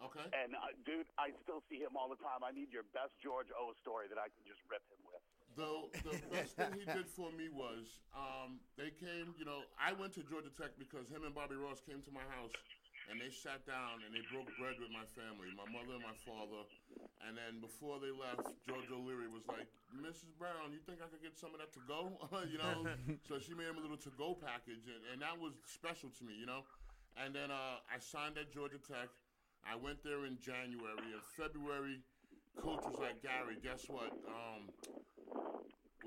Okay. 0.00 0.24
And 0.32 0.52
uh, 0.56 0.72
dude, 0.84 1.08
I 1.16 1.32
still 1.44 1.60
see 1.68 1.80
him 1.80 1.96
all 1.96 2.08
the 2.08 2.20
time. 2.20 2.44
I 2.44 2.52
need 2.52 2.68
your 2.72 2.84
best 2.92 3.12
George 3.20 3.48
O 3.56 3.72
story 3.80 4.08
that 4.08 4.18
I 4.20 4.28
can 4.28 4.44
just 4.44 4.60
rip 4.68 4.84
him 4.92 5.00
with. 5.08 5.22
The 5.56 5.72
the 6.04 6.16
best 6.28 6.52
thing 6.56 6.72
he 6.76 6.84
did 6.84 7.08
for 7.08 7.32
me 7.32 7.48
was 7.48 8.00
um, 8.12 8.60
they 8.76 8.92
came. 8.92 9.32
You 9.40 9.48
know, 9.48 9.64
I 9.80 9.96
went 9.96 10.12
to 10.20 10.22
Georgia 10.28 10.52
Tech 10.52 10.76
because 10.76 11.08
him 11.08 11.24
and 11.24 11.32
Bobby 11.32 11.56
Ross 11.56 11.80
came 11.80 12.04
to 12.04 12.12
my 12.12 12.24
house, 12.36 12.52
and 13.10 13.22
they 13.22 13.30
sat 13.30 13.62
down 13.66 14.02
and 14.02 14.10
they 14.10 14.22
broke 14.30 14.50
bread 14.58 14.76
with 14.82 14.90
my 14.90 15.06
family, 15.14 15.50
my 15.54 15.66
mother 15.70 15.94
and 15.94 16.04
my 16.04 16.16
father. 16.26 16.66
And 17.26 17.38
then 17.38 17.62
before 17.62 17.98
they 18.02 18.10
left, 18.10 18.46
George 18.66 18.90
O'Leary 18.90 19.30
was 19.30 19.46
like, 19.46 19.66
"Mrs. 19.94 20.34
Brown, 20.38 20.74
you 20.74 20.82
think 20.82 21.02
I 21.02 21.08
could 21.10 21.22
get 21.22 21.38
some 21.38 21.54
of 21.54 21.58
that 21.62 21.70
to 21.74 21.82
go?" 21.86 22.14
you 22.52 22.58
know. 22.58 22.86
so 23.28 23.38
she 23.38 23.54
made 23.54 23.70
him 23.70 23.78
a 23.78 23.84
little 23.84 23.98
to 23.98 24.12
go 24.18 24.34
package, 24.34 24.86
and, 24.86 25.02
and 25.14 25.18
that 25.22 25.38
was 25.38 25.54
special 25.66 26.10
to 26.18 26.22
me. 26.26 26.34
You 26.34 26.46
know. 26.46 26.66
And 27.16 27.34
then 27.34 27.50
uh, 27.50 27.80
I 27.88 27.98
signed 27.98 28.36
at 28.36 28.52
Georgia 28.52 28.78
Tech. 28.78 29.08
I 29.64 29.74
went 29.74 30.04
there 30.04 30.26
in 30.26 30.38
January. 30.38 31.10
In 31.10 31.24
February, 31.34 32.04
coach 32.60 32.84
was 32.84 32.98
like, 33.00 33.22
Gary, 33.22 33.56
guess 33.62 33.88
what? 33.88 34.12
Um, 34.28 34.68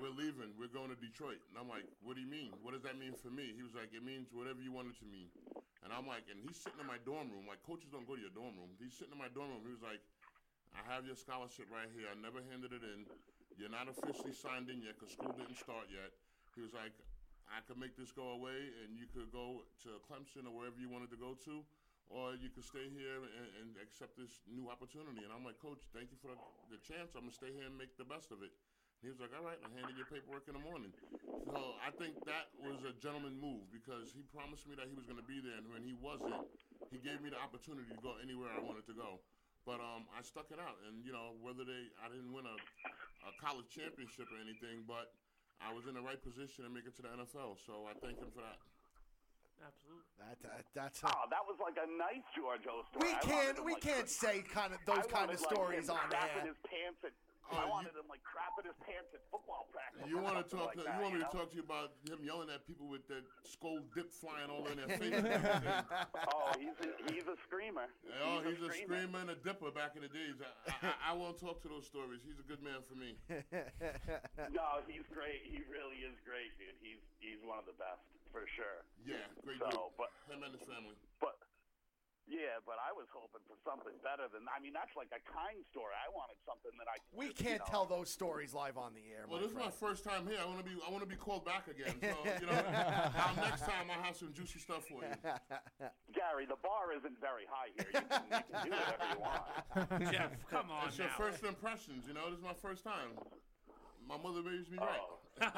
we're 0.00 0.16
leaving. 0.16 0.56
We're 0.56 0.72
going 0.72 0.88
to 0.88 0.96
Detroit. 0.96 1.44
And 1.52 1.60
I'm 1.60 1.68
like, 1.68 1.84
what 2.00 2.16
do 2.16 2.24
you 2.24 2.30
mean? 2.32 2.56
What 2.64 2.72
does 2.72 2.82
that 2.88 2.96
mean 2.96 3.12
for 3.12 3.28
me? 3.28 3.52
He 3.52 3.60
was 3.60 3.76
like, 3.76 3.92
it 3.92 4.00
means 4.00 4.32
whatever 4.32 4.64
you 4.64 4.72
want 4.72 4.88
it 4.88 4.96
to 5.04 5.06
mean. 5.06 5.28
And 5.84 5.92
I'm 5.92 6.08
like, 6.08 6.24
and 6.32 6.40
he's 6.40 6.56
sitting 6.56 6.80
in 6.80 6.88
my 6.88 6.96
dorm 7.04 7.28
room. 7.28 7.44
Like, 7.44 7.60
coaches 7.62 7.92
don't 7.92 8.08
go 8.08 8.16
to 8.16 8.22
your 8.24 8.32
dorm 8.32 8.56
room. 8.56 8.72
He's 8.80 8.96
sitting 8.96 9.12
in 9.12 9.20
my 9.20 9.28
dorm 9.30 9.52
room. 9.52 9.62
He 9.68 9.72
was 9.76 9.84
like, 9.84 10.00
I 10.72 10.80
have 10.88 11.04
your 11.04 11.20
scholarship 11.20 11.68
right 11.68 11.88
here. 11.92 12.08
I 12.08 12.16
never 12.16 12.40
handed 12.48 12.72
it 12.72 12.80
in. 12.80 13.04
You're 13.60 13.72
not 13.72 13.92
officially 13.92 14.32
signed 14.32 14.72
in 14.72 14.80
yet 14.80 14.96
because 14.96 15.12
school 15.12 15.36
didn't 15.36 15.60
start 15.60 15.92
yet. 15.92 16.10
He 16.56 16.64
was 16.64 16.72
like, 16.72 16.96
I 17.50 17.60
could 17.66 17.76
make 17.76 17.98
this 17.98 18.14
go 18.14 18.38
away 18.38 18.70
and 18.82 18.94
you 18.94 19.10
could 19.10 19.28
go 19.34 19.66
to 19.84 19.98
Clemson 20.06 20.46
or 20.46 20.54
wherever 20.54 20.78
you 20.78 20.86
wanted 20.86 21.10
to 21.10 21.18
go 21.18 21.34
to, 21.50 21.66
or 22.06 22.38
you 22.38 22.46
could 22.54 22.62
stay 22.62 22.86
here 22.94 23.18
and, 23.26 23.48
and 23.58 23.68
accept 23.82 24.14
this 24.14 24.30
new 24.46 24.70
opportunity. 24.70 25.26
And 25.26 25.34
I'm 25.34 25.42
like, 25.42 25.58
Coach, 25.58 25.82
thank 25.90 26.14
you 26.14 26.18
for 26.22 26.30
the, 26.30 26.38
the 26.70 26.80
chance. 26.86 27.18
I'm 27.18 27.26
going 27.26 27.34
to 27.34 27.40
stay 27.42 27.50
here 27.50 27.66
and 27.66 27.74
make 27.74 27.98
the 27.98 28.06
best 28.06 28.30
of 28.30 28.46
it. 28.46 28.54
And 29.00 29.08
he 29.08 29.16
was 29.16 29.20
like, 29.24 29.32
all 29.32 29.40
right, 29.40 29.56
I 29.64 29.68
handed 29.72 29.96
your 29.96 30.04
paperwork 30.12 30.44
in 30.44 30.60
the 30.60 30.60
morning. 30.60 30.92
So 31.48 31.56
I 31.80 31.88
think 31.96 32.20
that 32.28 32.52
was 32.60 32.84
a 32.84 32.92
gentleman 33.00 33.32
move 33.40 33.64
because 33.72 34.12
he 34.12 34.20
promised 34.28 34.68
me 34.68 34.76
that 34.76 34.92
he 34.92 34.92
was 34.92 35.08
going 35.08 35.16
to 35.16 35.24
be 35.24 35.40
there, 35.40 35.56
and 35.56 35.72
when 35.72 35.80
he 35.80 35.96
wasn't, 35.96 36.36
he 36.92 37.00
gave 37.00 37.24
me 37.24 37.32
the 37.32 37.40
opportunity 37.40 37.88
to 37.88 38.00
go 38.04 38.20
anywhere 38.20 38.52
I 38.52 38.60
wanted 38.60 38.84
to 38.92 38.96
go. 38.96 39.24
But 39.64 39.80
um, 39.80 40.04
I 40.12 40.20
stuck 40.20 40.52
it 40.52 40.60
out, 40.60 40.76
and 40.84 41.00
you 41.00 41.16
know 41.16 41.32
whether 41.40 41.64
they, 41.64 41.88
I 42.00 42.12
didn't 42.12 42.28
win 42.28 42.44
a, 42.44 42.56
a 43.24 43.32
college 43.40 43.72
championship 43.72 44.28
or 44.28 44.36
anything, 44.40 44.84
but 44.84 45.16
I 45.64 45.72
was 45.72 45.88
in 45.88 45.96
the 45.96 46.04
right 46.04 46.20
position 46.20 46.68
to 46.68 46.70
make 46.72 46.84
it 46.84 46.92
to 47.00 47.02
the 47.04 47.12
NFL. 47.12 47.56
So 47.64 47.88
I 47.88 47.96
thank 48.04 48.20
him 48.20 48.28
for 48.32 48.44
that. 48.44 48.60
Absolutely. 49.60 50.08
That, 50.16 50.36
that 50.44 50.64
that's. 50.72 51.00
Oh, 51.04 51.28
that 51.28 51.44
was 51.44 51.60
like 51.60 51.76
a 51.76 51.88
nice 52.00 52.24
George 52.32 52.64
O 52.64 52.80
story. 52.88 53.12
we 53.12 53.12
can't 53.20 53.60
we 53.60 53.76
like, 53.76 53.84
can't 53.84 54.08
say 54.08 54.40
kind 54.40 54.72
of 54.72 54.80
those 54.88 55.04
I 55.04 55.12
kind 55.12 55.28
of 55.28 55.36
wanted, 55.36 55.44
like, 55.44 55.52
stories 55.52 55.86
him 55.88 56.00
on 56.00 56.08
crapping 56.08 56.44
air. 56.44 56.52
his 56.52 56.60
pants 56.64 57.00
at. 57.04 57.12
Oh, 57.50 57.58
I 57.58 57.64
you- 57.66 57.70
wanted 57.70 57.92
him 57.98 58.06
like 58.08 58.22
crapping 58.22 58.66
his 58.70 58.78
pants 58.86 59.10
at 59.14 59.20
football 59.30 59.66
practice. 59.74 60.06
You 60.06 60.18
want 60.22 60.38
to 60.38 60.46
talk? 60.46 60.74
Like 60.74 60.78
to, 60.78 60.84
that, 60.86 60.94
you 60.96 61.02
want 61.02 61.14
me 61.14 61.20
to 61.20 61.28
know? 61.28 61.34
talk 61.34 61.50
to 61.50 61.56
you 61.58 61.66
about 61.66 61.92
him 62.06 62.22
yelling 62.22 62.48
at 62.50 62.62
people 62.66 62.86
with 62.86 63.02
that 63.10 63.26
Skoal 63.42 63.82
dip 63.94 64.10
flying 64.14 64.48
all 64.50 64.66
in 64.70 64.78
their 64.78 64.90
face? 64.98 65.18
Oh, 66.30 66.52
he's 66.58 66.74
a, 66.82 66.88
he's 67.12 67.26
a 67.26 67.36
screamer. 67.46 67.86
Oh, 68.22 68.42
he's, 68.42 68.58
a 68.62 68.70
screamer 68.72 69.18
and 69.22 69.30
a 69.30 69.38
dipper 69.42 69.70
back 69.70 69.94
in 69.98 70.02
the 70.02 70.10
days. 70.12 70.38
I, 70.42 70.50
I, 70.82 71.10
I 71.10 71.12
won't 71.14 71.38
talk 71.38 71.62
to 71.62 71.68
those 71.70 71.86
stories. 71.86 72.20
He's 72.26 72.38
a 72.38 72.46
good 72.46 72.62
man 72.62 72.80
for 72.86 72.94
me. 72.98 73.14
No, 74.50 74.82
he's 74.88 75.06
great. 75.12 75.42
He 75.46 75.62
really 75.70 76.02
is 76.06 76.16
great, 76.26 76.50
dude. 76.58 76.74
He's 76.82 77.00
he's 77.22 77.40
one 77.46 77.58
of 77.60 77.66
the 77.68 77.76
best 77.78 78.02
for 78.32 78.44
sure. 78.56 78.82
Yeah, 79.04 79.22
great 79.44 79.58
So, 79.62 79.68
dude. 79.70 79.94
but- 79.98 80.12
Him 80.30 80.42
and 80.46 80.52
his 80.54 80.64
family. 80.66 80.96
But 81.20 81.36
yeah, 82.28 82.60
but 82.66 82.76
I 82.78 82.92
was 82.92 83.08
hoping 83.10 83.42
for 83.48 83.56
something 83.64 83.96
better 84.04 84.28
than. 84.30 84.46
I 84.50 84.60
mean, 84.60 84.76
that's 84.76 84.92
like 84.94 85.10
a 85.10 85.22
kind 85.24 85.60
story. 85.70 85.96
I 85.96 86.08
wanted 86.12 86.38
something 86.46 86.70
that 86.78 86.86
I. 86.86 87.00
Could 87.00 87.16
We 87.16 87.26
can't 87.32 87.62
you 87.62 87.64
know, 87.64 87.72
tell 87.72 87.86
those 87.86 88.10
stories 88.10 88.54
live 88.54 88.78
on 88.78 88.94
the 88.94 89.02
air. 89.10 89.26
Well, 89.26 89.40
my 89.40 89.46
this 89.46 89.52
is 89.52 89.58
my 89.58 89.72
first 89.72 90.04
time 90.04 90.28
here. 90.28 90.38
I 90.38 90.46
want 90.46 90.62
to 90.62 90.66
be. 90.66 90.76
I 90.78 90.88
want 90.90 91.02
to 91.02 91.10
be 91.10 91.18
called 91.18 91.44
back 91.44 91.66
again. 91.66 91.96
So 91.98 92.14
you 92.42 92.46
know, 92.46 92.60
I'll, 93.16 93.36
next 93.36 93.66
time 93.66 93.90
I'll 93.90 94.02
have 94.02 94.16
some 94.16 94.30
juicy 94.30 94.62
stuff 94.62 94.86
for 94.86 95.02
you. 95.02 95.14
Gary, 96.14 96.46
the 96.46 96.60
bar 96.62 96.94
isn't 96.94 97.18
very 97.18 97.46
high 97.50 97.74
here. 97.74 97.90
You 97.90 98.04
can, 98.06 98.22
you 98.30 98.42
can 98.46 98.58
do 98.62 98.70
whatever 98.78 99.06
you 99.10 99.20
want. 99.20 99.42
Jeff, 100.14 100.30
come 100.50 100.70
on 100.70 100.88
It's 100.88 100.98
your 100.98 101.10
first 101.18 101.42
impressions. 101.42 102.06
You 102.06 102.14
know, 102.14 102.30
this 102.30 102.38
is 102.38 102.44
my 102.44 102.54
first 102.54 102.84
time. 102.84 103.18
My 104.06 104.16
mother 104.18 104.42
raised 104.42 104.70
me 104.70 104.78
right. 104.78 105.02
Oh. 105.02 105.46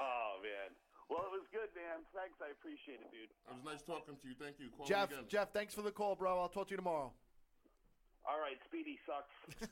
oh 0.00 0.38
man. 0.42 0.77
Well, 1.08 1.24
it 1.24 1.32
was 1.32 1.48
good, 1.48 1.72
man. 1.72 2.04
Thanks, 2.12 2.36
I 2.44 2.52
appreciate 2.52 3.00
it, 3.00 3.08
dude. 3.08 3.32
It 3.32 3.52
was 3.56 3.64
nice 3.64 3.80
talking 3.80 4.16
to 4.20 4.26
you. 4.28 4.36
Thank 4.36 4.60
you. 4.60 4.68
Call 4.76 4.84
Jeff, 4.84 5.08
again. 5.08 5.24
Jeff, 5.28 5.56
thanks 5.56 5.72
for 5.72 5.80
the 5.80 5.90
call, 5.92 6.12
bro. 6.14 6.36
I'll 6.36 6.52
talk 6.52 6.68
to 6.68 6.76
you 6.76 6.80
tomorrow. 6.80 7.08
All 8.28 8.36
right, 8.36 8.60
Speedy 8.68 9.00
sucks. 9.08 9.32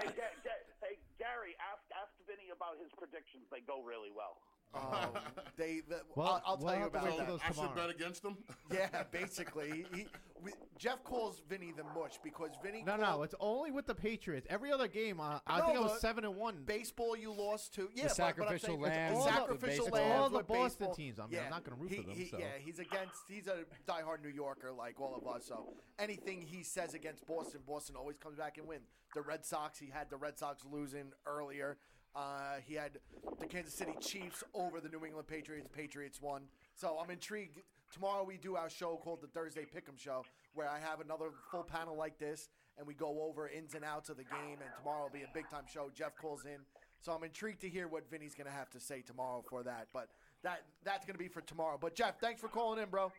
hey, 0.00 0.08
Ga- 0.16 0.36
Ga- 0.40 0.64
hey, 0.80 0.96
Gary, 1.20 1.52
ask 1.60 1.84
ask 1.92 2.08
Vinny 2.24 2.48
about 2.48 2.80
his 2.80 2.88
predictions. 2.96 3.44
They 3.52 3.60
go 3.60 3.84
really 3.84 4.08
well. 4.08 4.40
Um, 4.74 4.82
they, 5.56 5.82
the, 5.88 6.00
Well, 6.14 6.42
I'll, 6.46 6.52
I'll 6.54 6.58
we'll 6.58 6.70
tell 6.70 6.80
you 6.80 6.86
about 6.86 7.04
wait 7.04 7.10
that. 7.18 7.26
till 7.26 7.26
those 7.26 7.40
I 7.46 7.52
should 7.52 7.74
bet 7.74 7.90
against 7.90 8.22
them. 8.22 8.38
Yeah, 8.72 9.02
basically, 9.10 9.84
he, 9.92 9.98
he, 9.98 10.06
we, 10.42 10.52
Jeff 10.78 11.04
calls 11.04 11.42
Vinny 11.48 11.72
the 11.76 11.84
mush 11.84 12.18
because 12.24 12.50
Vinny. 12.62 12.82
No, 12.86 12.96
no, 12.96 13.02
called 13.04 13.24
it's 13.24 13.34
only 13.38 13.70
with 13.70 13.86
the 13.86 13.94
Patriots. 13.94 14.46
Every 14.50 14.72
other 14.72 14.88
game, 14.88 15.20
uh, 15.20 15.40
I 15.46 15.58
No, 15.58 15.66
think 15.66 15.78
I 15.78 15.82
but 15.82 15.90
was 15.92 16.00
seven 16.00 16.24
and 16.24 16.34
one. 16.36 16.62
baseball 16.64 17.16
you 17.16 17.32
lost 17.32 17.74
to. 17.74 17.90
Yeah, 17.94 18.04
The 18.04 18.08
but- 18.08 18.16
but 18.16 18.22
I'm 18.24 18.58
sacrificial 18.58 18.66
saying 18.68 18.80
it's 18.80 18.88
lambs, 18.96 19.16
all 19.18 19.24
the 19.24 19.30
sacrificial 19.32 19.84
baseball. 19.84 20.00
lambs 20.00 20.22
All 20.22 20.28
the 20.30 20.42
Boston 20.44 20.62
baseball. 20.78 20.94
teams. 20.94 21.18
I 21.18 21.26
mean, 21.26 21.40
I'm 21.44 21.50
not 21.50 21.64
gonna 21.64 21.76
root 21.76 21.90
he, 21.90 21.96
for 21.96 22.02
them, 22.02 22.14
he- 22.16 22.28
so. 22.28 22.38
Yeah, 22.38 22.46
he's 22.58 22.78
against. 22.78 23.20
He's 23.28 23.46
a 23.46 23.64
diehard 23.86 24.22
New 24.22 24.30
Yorker 24.30 24.72
like 24.72 25.00
all 25.00 25.14
of 25.14 25.26
us. 25.32 25.44
So 25.46 25.74
anything 25.98 26.40
he 26.42 26.62
says 26.62 26.94
against 26.94 27.26
Boston, 27.26 27.60
Boston 27.66 27.96
always 27.96 28.16
comes 28.16 28.38
back 28.38 28.56
and 28.58 28.66
win. 28.66 28.80
The 29.14 29.20
Red 29.22 29.44
Sox, 29.44 29.78
he 29.78 29.88
had 29.92 30.08
the 30.08 30.16
Red 30.16 30.38
Sox 30.38 30.64
losing 30.64 31.12
earlier. 31.26 31.76
Uh, 32.14 32.56
he 32.66 32.74
had 32.74 32.98
the 33.40 33.46
Kansas 33.46 33.74
City 33.74 33.94
Chiefs 34.00 34.44
over 34.54 34.80
the 34.80 34.88
New 34.88 35.04
England 35.04 35.26
Patriots. 35.26 35.68
Patriots 35.74 36.20
won. 36.20 36.42
So 36.74 36.98
I'm 37.02 37.10
intrigued. 37.10 37.58
Tomorrow 37.92 38.24
we 38.24 38.36
do 38.36 38.56
our 38.56 38.70
show 38.70 38.96
called 39.02 39.20
the 39.22 39.26
Thursday 39.28 39.62
Pick'em 39.62 39.98
Show, 39.98 40.24
where 40.54 40.68
I 40.68 40.78
have 40.78 41.00
another 41.00 41.26
full 41.50 41.62
panel 41.62 41.96
like 41.96 42.18
this, 42.18 42.48
and 42.78 42.86
we 42.86 42.94
go 42.94 43.22
over 43.22 43.48
ins 43.48 43.74
and 43.74 43.84
outs 43.84 44.08
of 44.08 44.16
the 44.16 44.24
game. 44.24 44.58
And 44.60 44.70
tomorrow 44.78 45.04
will 45.04 45.10
be 45.10 45.22
a 45.22 45.30
big 45.34 45.48
time 45.50 45.64
show. 45.72 45.90
Jeff 45.94 46.16
calls 46.16 46.44
in, 46.44 46.58
so 47.00 47.12
I'm 47.12 47.22
intrigued 47.24 47.60
to 47.62 47.68
hear 47.68 47.88
what 47.88 48.10
Vinny's 48.10 48.34
going 48.34 48.46
to 48.46 48.52
have 48.52 48.70
to 48.70 48.80
say 48.80 49.02
tomorrow 49.02 49.42
for 49.48 49.62
that. 49.62 49.88
But 49.92 50.08
that 50.42 50.62
that's 50.84 51.04
going 51.06 51.14
to 51.14 51.18
be 51.18 51.28
for 51.28 51.40
tomorrow. 51.42 51.78
But 51.80 51.94
Jeff, 51.94 52.20
thanks 52.20 52.40
for 52.40 52.48
calling 52.48 52.82
in, 52.82 52.88
bro. 52.88 53.12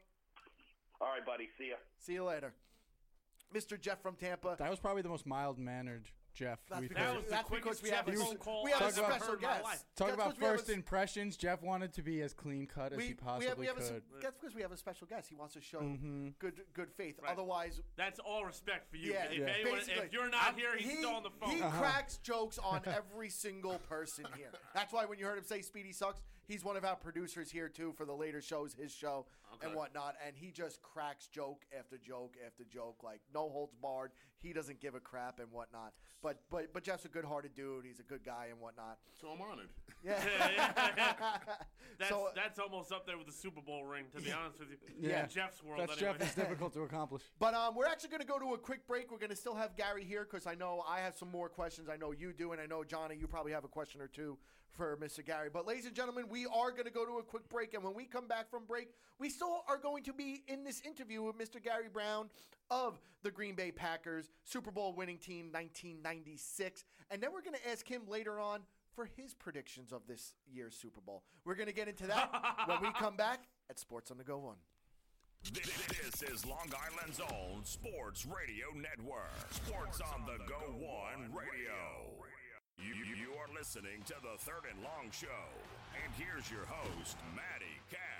All 1.02 1.08
right, 1.08 1.26
buddy. 1.26 1.50
See 1.58 1.70
ya. 1.70 1.76
See 2.00 2.14
you 2.14 2.24
later, 2.24 2.54
Mr. 3.54 3.80
Jeff 3.80 4.02
from 4.02 4.16
Tampa. 4.16 4.56
That 4.58 4.70
was 4.70 4.80
probably 4.80 5.02
the 5.02 5.10
most 5.10 5.26
mild 5.26 5.60
mannered 5.60 6.06
Jeff 6.34 6.60
That's 6.70 6.82
we've 6.82 6.90
because, 6.90 7.04
That 7.06 7.16
was 7.16 7.26
that's 7.30 7.50
because 7.50 7.84
we 7.84 7.90
have 7.90 8.08
a, 8.08 8.12
phone 8.14 8.38
call 8.38 8.64
we 8.64 8.72
have 8.72 8.82
a 8.82 8.86
I've 8.86 8.98
ever 8.98 9.08
special 9.08 9.28
heard 9.28 9.36
in 9.38 9.42
my 9.50 9.54
guest. 9.72 9.86
Talk 9.96 10.08
That's 10.08 10.14
about 10.16 10.30
because 10.30 10.40
we 10.42 10.46
have 10.48 10.56
first 10.58 10.70
s- 10.70 10.76
impressions. 10.76 11.38
Jeff 11.38 11.62
wanted 11.62 11.94
to 11.94 12.02
be 12.02 12.22
as 12.22 12.34
clean 12.34 12.66
cut 12.66 12.92
as 12.92 12.98
we, 12.98 13.04
he 13.04 13.10
we 13.10 13.14
possibly 13.16 13.48
have, 13.50 13.58
we 13.58 13.66
have 13.68 13.78
a, 13.78 13.82
s- 13.82 13.90
could. 13.90 14.02
that's 14.22 14.38
because 14.40 14.56
we 14.56 14.62
have 14.62 14.72
a 14.72 14.78
special 14.78 15.08
guest. 15.08 15.30
He 15.30 15.36
wants 15.36 15.54
to 15.54 15.62
show 15.62 15.80
Mm-hmm. 15.80 16.30
good 16.40 16.62
good 16.74 16.92
faith. 16.92 17.20
Right. 17.22 17.32
Otherwise, 17.32 17.82
That's 17.98 18.20
all 18.20 18.46
respect 18.46 18.90
for 18.90 18.98
you. 18.98 19.14
yeah, 19.14 19.26
if, 19.26 19.38
Yeah. 19.40 19.46
anyone, 19.60 19.80
basically, 19.80 20.06
if 20.06 20.14
you're 20.14 20.30
not 20.30 20.44
I'm- 20.44 20.56
here, 20.56 20.76
he's 20.78 20.90
he, 20.90 20.98
still 20.98 21.12
on 21.16 21.24
the 21.24 21.30
phone. 21.30 21.52
He 21.52 21.62
Uh-huh. 21.62 21.80
cracks 21.80 22.18
jokes 22.18 22.58
on 22.58 22.82
every 22.88 23.30
single 23.30 23.78
person 23.90 24.26
here. 24.36 24.50
That's 24.74 24.92
why 24.92 25.06
when 25.06 25.20
you 25.20 25.26
heard 25.26 25.38
him 25.38 25.44
say 25.46 25.62
Speedy 25.62 25.92
sucks, 25.92 26.20
he's 26.48 26.64
one 26.64 26.78
of 26.78 26.84
our 26.86 26.96
producers 26.96 27.52
here 27.52 27.70
too 27.70 27.94
for 27.96 28.06
the 28.06 28.14
later 28.14 28.42
shows, 28.42 28.74
his 28.74 28.94
show 28.94 29.26
and 29.62 29.76
whatnot. 29.76 30.16
And 30.26 30.36
he 30.36 30.52
just 30.52 30.82
cracks 30.82 31.28
joke 31.28 31.66
after 31.78 31.98
joke 31.98 32.36
after 32.46 32.64
joke, 32.64 33.04
like 33.04 33.22
no 33.34 33.50
holds 33.50 33.74
barred. 33.82 34.12
He 34.40 34.54
doesn't 34.54 34.82
give 34.82 34.96
a 34.96 35.00
crap 35.00 35.40
and 35.40 35.52
whatnot. 35.52 35.94
But 36.22 36.42
but 36.50 36.74
but 36.74 36.84
Jeff's 36.84 37.06
a 37.06 37.10
good-hearted 37.10 37.56
dude. 37.56 37.86
He's 37.86 38.00
a 38.00 38.04
good 38.04 38.24
guy 38.26 38.48
and 38.50 38.60
whatnot. 38.60 38.98
So 39.20 39.28
I'm 39.30 39.42
honored. 39.42 39.70
Yeah. 40.04 40.20
Yeah, 40.34 40.90
yeah. 40.98 41.38
That's, 42.00 42.10
so 42.10 42.30
that's 42.36 42.58
almost 42.58 42.92
up 42.92 43.06
there 43.06 43.20
with 43.20 43.28
the 43.28 43.34
Super 43.34 43.62
Bowl 43.62 43.86
ring, 43.86 44.06
to 44.16 44.22
be 44.22 44.32
honest 44.32 44.60
with 44.60 44.70
you. 44.72 44.78
Yeah. 45.00 45.24
In 45.24 45.30
Jeff's 45.30 45.64
world, 45.64 45.80
That's 45.80 46.02
anyway. 46.02 46.18
Jeff 46.18 46.28
is 46.28 46.34
difficult 46.34 46.74
to 46.74 46.82
accomplish. 46.82 47.22
But 47.40 47.54
um, 47.54 47.76
we're 47.76 47.86
actually 47.86 48.10
going 48.10 48.22
to 48.22 48.28
go 48.28 48.40
to 48.40 48.56
a 48.56 48.58
quick 48.58 48.88
break. 48.88 49.12
We're 49.12 49.20
going 49.20 49.30
to 49.30 49.36
still 49.36 49.54
have 49.54 49.76
Gary 49.76 50.04
here 50.04 50.26
because 50.30 50.48
I 50.48 50.56
know 50.56 50.84
I 50.88 51.02
have 51.02 51.16
some 51.16 51.30
more 51.30 51.50
questions. 51.50 51.90
I 51.90 51.98
know 51.98 52.12
you 52.12 52.34
do, 52.34 52.52
and 52.52 52.60
I 52.60 52.66
know 52.66 52.84
Johnny, 52.84 53.16
you 53.16 53.28
probably 53.28 53.52
have 53.52 53.64
a 53.64 53.68
question 53.68 54.02
or 54.02 54.08
two 54.08 54.38
for 54.72 54.98
Mr. 54.98 55.24
Gary. 55.24 55.50
But 55.54 55.68
ladies 55.68 55.86
and 55.86 55.96
gentlemen, 55.96 56.26
we 56.30 56.46
are 56.48 56.72
going 56.72 56.86
to 56.86 56.92
go 56.92 57.06
to 57.06 57.20
a 57.20 57.24
quick 57.24 57.48
break, 57.48 57.74
and 57.74 57.84
when 57.84 57.94
we 57.94 58.06
come 58.06 58.28
back 58.28 58.50
from 58.50 58.66
break, 58.66 58.90
we 59.20 59.30
still 59.30 59.43
still 59.44 59.64
are 59.68 59.78
going 59.78 60.04
to 60.04 60.14
be 60.14 60.44
in 60.48 60.64
this 60.64 60.82
interview 60.86 61.22
with 61.24 61.38
Mr. 61.38 61.62
Gary 61.62 61.88
Brown 61.92 62.30
of 62.72 63.00
the 63.24 63.32
Green 63.32 63.56
Bay 63.56 63.72
Packers, 63.72 64.30
Super 64.44 64.72
Bowl 64.72 64.94
winning 64.94 65.18
team 65.18 65.48
1996. 65.52 66.84
And 67.12 67.22
then 67.22 67.32
we're 67.34 67.42
going 67.42 67.56
to 67.56 67.70
ask 67.70 67.88
him 67.88 68.04
later 68.08 68.40
on 68.40 68.62
for 68.96 69.06
his 69.18 69.34
predictions 69.34 69.92
of 69.92 70.02
this 70.08 70.34
year's 70.52 70.76
Super 70.76 71.02
Bowl. 71.02 71.24
We're 71.46 71.56
going 71.56 71.68
to 71.68 71.74
get 71.74 71.88
into 71.88 72.08
that 72.08 72.32
when 72.68 72.82
we 72.82 72.92
come 72.94 73.16
back 73.16 73.42
at 73.70 73.80
Sports 73.80 74.12
on 74.12 74.18
the 74.18 74.24
Go 74.24 74.38
1. 74.40 74.56
This, 75.52 75.70
this 76.22 76.22
is 76.32 76.46
Long 76.46 76.72
Island's 76.72 77.20
own 77.20 77.66
Sports 77.66 78.26
Radio 78.26 78.68
Network. 78.76 79.28
Sports 79.52 80.00
on 80.14 80.26
the 80.26 80.38
Go 80.48 80.72
One 80.80 81.30
Radio. 81.34 82.16
You, 82.80 82.94
you- 82.96 83.04
you 83.24 83.30
are 83.40 83.48
listening 83.58 84.02
to 84.08 84.14
the 84.22 84.38
Third 84.40 84.64
and 84.72 84.82
Long 84.84 85.12
Show. 85.12 85.28
And 86.04 86.12
here's 86.18 86.50
your 86.50 86.66
host, 86.66 87.18
Maddie 87.36 87.80
Cabs. 87.92 88.13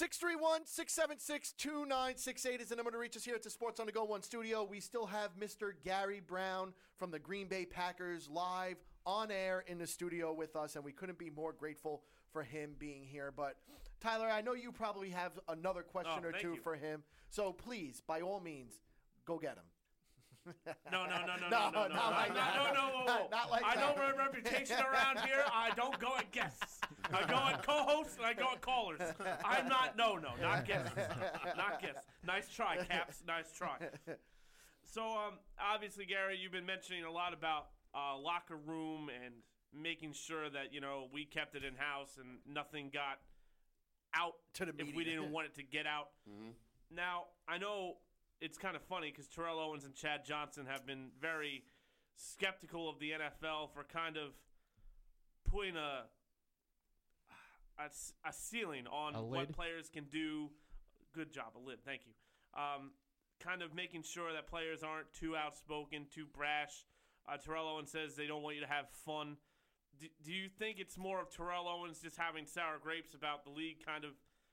631 0.00 0.64
676 0.64 1.52
2968 1.58 2.62
is 2.62 2.68
the 2.70 2.74
number 2.76 2.90
to 2.90 2.96
reach 2.96 3.18
us 3.18 3.22
here 3.22 3.34
at 3.34 3.42
the 3.42 3.50
Sports 3.50 3.78
on 3.80 3.84
the 3.84 3.92
Go 3.92 4.04
One 4.04 4.22
studio. 4.22 4.64
We 4.64 4.80
still 4.80 5.04
have 5.04 5.38
Mr. 5.38 5.72
Gary 5.84 6.22
Brown 6.26 6.72
from 6.96 7.10
the 7.10 7.18
Green 7.18 7.48
Bay 7.48 7.66
Packers 7.66 8.26
live 8.30 8.78
on 9.04 9.30
air 9.30 9.62
in 9.66 9.76
the 9.76 9.86
studio 9.86 10.32
with 10.32 10.56
us, 10.56 10.76
and 10.76 10.82
we 10.82 10.92
couldn't 10.92 11.18
be 11.18 11.28
more 11.28 11.52
grateful 11.52 12.00
for 12.32 12.42
him 12.42 12.76
being 12.78 13.04
here. 13.04 13.30
But 13.30 13.56
Tyler, 14.00 14.30
I 14.30 14.40
know 14.40 14.54
you 14.54 14.72
probably 14.72 15.10
have 15.10 15.32
another 15.50 15.82
question 15.82 16.22
Oh, 16.24 16.28
or 16.28 16.32
two 16.32 16.54
you. 16.54 16.60
for 16.62 16.76
him. 16.76 17.02
So 17.28 17.52
please, 17.52 18.00
by 18.06 18.22
all 18.22 18.40
means, 18.40 18.80
go 19.26 19.36
get 19.36 19.56
him. 19.56 19.64
No, 20.90 21.04
no, 21.06 21.26
no, 21.26 21.36
no, 21.36 21.48
No, 21.50 21.70
no, 21.70 21.70
no, 21.70 21.88
no, 21.88 21.94
not 21.94 22.10
no, 22.10 22.16
like 22.16 22.28
no, 22.28 22.34
that. 22.34 22.74
no, 22.74 23.04
no. 23.06 23.28
Not- 23.30 23.50
like 23.50 23.62
I 23.64 23.74
know 23.76 23.94
my 23.96 24.12
reputation 24.12 24.76
around 24.80 25.20
here. 25.20 25.44
I 25.52 25.70
don't 25.76 25.98
go 25.98 26.16
at 26.16 26.30
guests. 26.32 26.80
I 27.12 27.24
go 27.28 27.36
at 27.36 27.64
co-hosts 27.66 28.16
and 28.16 28.26
I 28.26 28.32
go 28.34 28.46
at 28.52 28.60
callers. 28.60 29.00
I'm 29.44 29.68
not. 29.68 29.96
No, 29.96 30.16
no, 30.16 30.30
not 30.40 30.66
guests. 30.66 30.92
Not 31.56 31.80
guests. 31.80 32.06
Nice 32.26 32.48
try, 32.48 32.76
Caps. 32.84 33.22
Nice 33.26 33.52
try. 33.52 33.76
So, 34.84 35.02
um, 35.02 35.34
obviously, 35.60 36.04
Gary, 36.06 36.36
you've 36.40 36.52
been 36.52 36.66
mentioning 36.66 37.04
a 37.04 37.10
lot 37.12 37.32
about 37.32 37.66
uh, 37.94 38.16
locker 38.18 38.56
room 38.56 39.08
and 39.24 39.34
making 39.72 40.12
sure 40.12 40.50
that 40.50 40.72
you 40.72 40.80
know 40.80 41.06
we 41.12 41.24
kept 41.24 41.54
it 41.54 41.64
in 41.64 41.74
house 41.76 42.18
and 42.18 42.38
nothing 42.52 42.90
got 42.92 43.18
out 44.14 44.34
To 44.54 44.64
the 44.64 44.72
media. 44.72 44.86
if 44.90 44.96
we 44.96 45.04
didn't 45.04 45.30
want 45.30 45.46
it 45.46 45.54
to 45.56 45.62
get 45.62 45.86
out. 45.86 46.08
Now, 46.92 47.24
I 47.48 47.58
know 47.58 47.96
it's 48.40 48.58
kind 48.58 48.76
of 48.76 48.82
funny 48.82 49.10
because 49.10 49.28
Terrell 49.28 49.58
Owens 49.58 49.84
and 49.84 49.94
Chad 49.94 50.24
Johnson 50.24 50.66
have 50.66 50.86
been 50.86 51.08
very 51.20 51.64
skeptical 52.16 52.88
of 52.88 52.98
the 52.98 53.10
NFL 53.10 53.72
for 53.72 53.84
kind 53.84 54.16
of 54.16 54.32
putting 55.50 55.76
a 55.76 56.04
a 58.26 58.32
ceiling 58.32 58.86
on 58.86 59.14
A 59.14 59.22
what 59.22 59.52
players 59.52 59.88
can 59.88 60.04
do. 60.04 60.50
Good 61.14 61.32
job, 61.32 61.56
a 61.56 61.58
lid. 61.58 61.78
Thank 61.84 62.02
you. 62.04 62.12
Um, 62.54 62.90
kind 63.40 63.62
of 63.62 63.74
making 63.74 64.02
sure 64.02 64.32
that 64.32 64.46
players 64.46 64.82
aren't 64.82 65.12
too 65.12 65.34
outspoken, 65.34 66.06
too 66.14 66.26
brash. 66.26 66.84
Uh, 67.26 67.36
Terrell 67.38 67.68
Owens 67.68 67.90
says 67.90 68.16
they 68.16 68.26
don't 68.26 68.42
want 68.42 68.56
you 68.56 68.62
to 68.62 68.68
have 68.68 68.90
fun. 68.90 69.36
Do, 69.98 70.06
do 70.22 70.32
you 70.32 70.48
think 70.48 70.78
it's 70.78 70.98
more 70.98 71.20
of 71.20 71.34
Terrell 71.34 71.68
Owens 71.68 72.00
just 72.00 72.16
having 72.16 72.46
sour 72.46 72.78
grapes 72.82 73.14
about 73.14 73.44
the 73.44 73.50
league 73.50 73.84
kind 73.84 74.04
of 74.04 74.10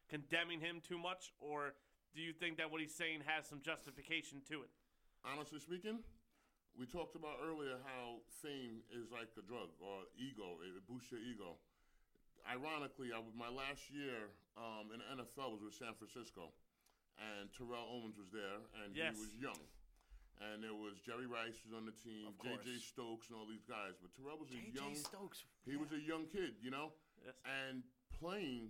condemning 0.10 0.62
him 0.62 0.82
too 0.88 0.98
much, 0.98 1.34
or 1.40 1.74
do 2.18 2.26
you 2.26 2.34
think 2.34 2.58
that 2.58 2.74
what 2.74 2.82
he's 2.82 2.98
saying 2.98 3.22
has 3.30 3.46
some 3.46 3.62
justification 3.62 4.42
to 4.50 4.66
it? 4.66 4.74
honestly 5.22 5.60
speaking, 5.60 6.00
we 6.80 6.88
talked 6.90 7.14
about 7.14 7.38
earlier 7.44 7.78
how 7.84 8.24
fame 8.42 8.80
is 8.96 9.12
like 9.14 9.28
a 9.38 9.44
drug 9.46 9.70
or 9.78 10.08
ego. 10.18 10.58
It, 10.66 10.72
boosts 10.90 11.12
your 11.14 11.20
ego. 11.22 11.58
Ironically, 12.48 13.12
I, 13.12 13.20
was- 13.20 13.36
my 13.38 13.52
last 13.52 13.92
year 13.92 14.32
um, 14.58 14.90
in 14.96 15.04
the 15.04 15.08
NFL 15.22 15.52
was 15.54 15.62
with 15.62 15.76
San 15.78 15.94
Francisco, 16.00 16.54
and 17.20 17.52
Terrell 17.54 17.86
Owens 17.92 18.16
was 18.18 18.32
there, 18.32 18.62
and 18.82 18.96
Yes. 18.96 19.14
he 19.20 19.22
was 19.22 19.34
young. 19.38 19.62
And 20.40 20.62
there 20.62 20.78
was 20.78 21.02
Jerry 21.02 21.26
Rice 21.26 21.58
was 21.66 21.74
on 21.74 21.90
the 21.90 21.98
team, 22.06 22.30
J.J. 22.46 22.78
Stokes, 22.78 23.34
and 23.34 23.36
all 23.42 23.50
these 23.50 23.66
guys. 23.66 23.98
But 23.98 24.14
Terrell 24.14 24.38
was 24.38 24.54
a 24.54 24.62
J.J. 24.62 24.78
young. 24.78 24.94
Stokes. 24.94 25.44
He 25.66 25.76
was 25.76 25.90
a 25.92 26.00
young 26.00 26.30
kid, 26.30 26.54
you 26.62 26.70
know. 26.70 26.94
Yes. 27.26 27.34
And 27.44 27.82
playing, 28.14 28.70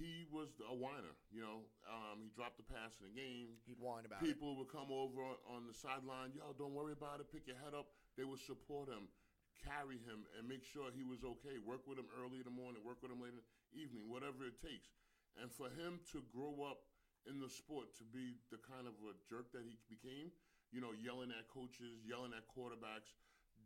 he 0.00 0.24
was 0.32 0.48
a 0.64 0.72
whiner. 0.72 1.12
You 1.28 1.44
know, 1.44 1.58
um, 1.84 2.24
he 2.24 2.32
dropped 2.32 2.56
the 2.56 2.64
pass 2.64 2.96
in 2.96 3.12
the 3.12 3.14
game. 3.14 3.60
He'd 3.68 3.76
whine 3.76 4.08
about 4.08 4.24
it. 4.24 4.26
People 4.26 4.56
would 4.56 4.72
come 4.72 4.88
over 4.88 5.20
on 5.52 5.68
the 5.68 5.76
sideline. 5.76 6.32
Yo, 6.32 6.56
don't 6.56 6.72
worry 6.72 6.96
about 6.96 7.20
it. 7.20 7.28
Pick 7.28 7.44
your 7.44 7.60
head 7.60 7.76
up. 7.76 7.92
They 8.16 8.24
would 8.24 8.40
support 8.40 8.88
him, 8.88 9.12
carry 9.60 10.00
him, 10.00 10.24
and 10.40 10.48
make 10.48 10.64
sure 10.64 10.88
he 10.88 11.04
was 11.04 11.20
okay. 11.20 11.60
Work 11.60 11.84
with 11.84 12.00
him 12.00 12.08
early 12.16 12.40
in 12.40 12.48
the 12.48 12.56
morning. 12.56 12.80
Work 12.80 13.04
with 13.04 13.12
him 13.12 13.20
late 13.20 13.36
in 13.36 13.44
the 13.44 13.48
evening. 13.76 14.08
Whatever 14.08 14.48
it 14.48 14.56
takes. 14.58 14.88
And 15.36 15.52
for 15.52 15.68
him 15.68 16.00
to 16.16 16.24
grow 16.32 16.64
up 16.64 16.88
in 17.28 17.36
the 17.36 17.52
sport 17.52 17.92
to 18.00 18.04
be 18.08 18.40
the 18.48 18.56
kind 18.64 18.88
of 18.88 18.96
a 19.04 19.12
jerk 19.28 19.52
that 19.52 19.62
he 19.62 19.76
became, 19.92 20.32
you 20.72 20.80
know, 20.80 20.96
yelling 20.96 21.28
at 21.30 21.44
coaches, 21.52 22.00
yelling 22.08 22.32
at 22.32 22.48
quarterbacks, 22.48 23.12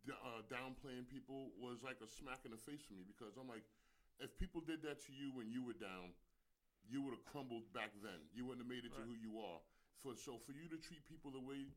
d- 0.03 0.19
uh, 0.19 0.43
downplaying 0.51 1.07
people 1.07 1.55
was 1.63 1.81
like 1.87 2.03
a 2.03 2.09
smack 2.11 2.43
in 2.45 2.51
the 2.51 2.61
face 2.67 2.83
for 2.83 2.99
me 2.99 3.07
because 3.07 3.39
I'm 3.39 3.47
like, 3.47 3.63
if 4.23 4.35
people 4.39 4.63
did 4.63 4.83
that 4.87 5.03
to 5.07 5.13
you 5.15 5.35
when 5.35 5.51
you 5.51 5.63
were 5.65 5.75
down, 5.75 6.15
you 6.89 7.01
would 7.03 7.17
have 7.17 7.25
crumbled 7.25 7.69
back 7.73 7.93
then. 8.05 8.21
You 8.37 8.45
wouldn't 8.45 8.65
have 8.65 8.71
made 8.71 8.85
it 8.85 8.93
to 8.97 9.03
who 9.03 9.17
you 9.17 9.41
are. 9.41 9.61
For 10.05 10.13
so 10.17 10.37
for 10.45 10.53
you 10.53 10.69
to 10.69 10.77
treat 10.77 11.01
people 11.09 11.33
the 11.33 11.41
way, 11.41 11.73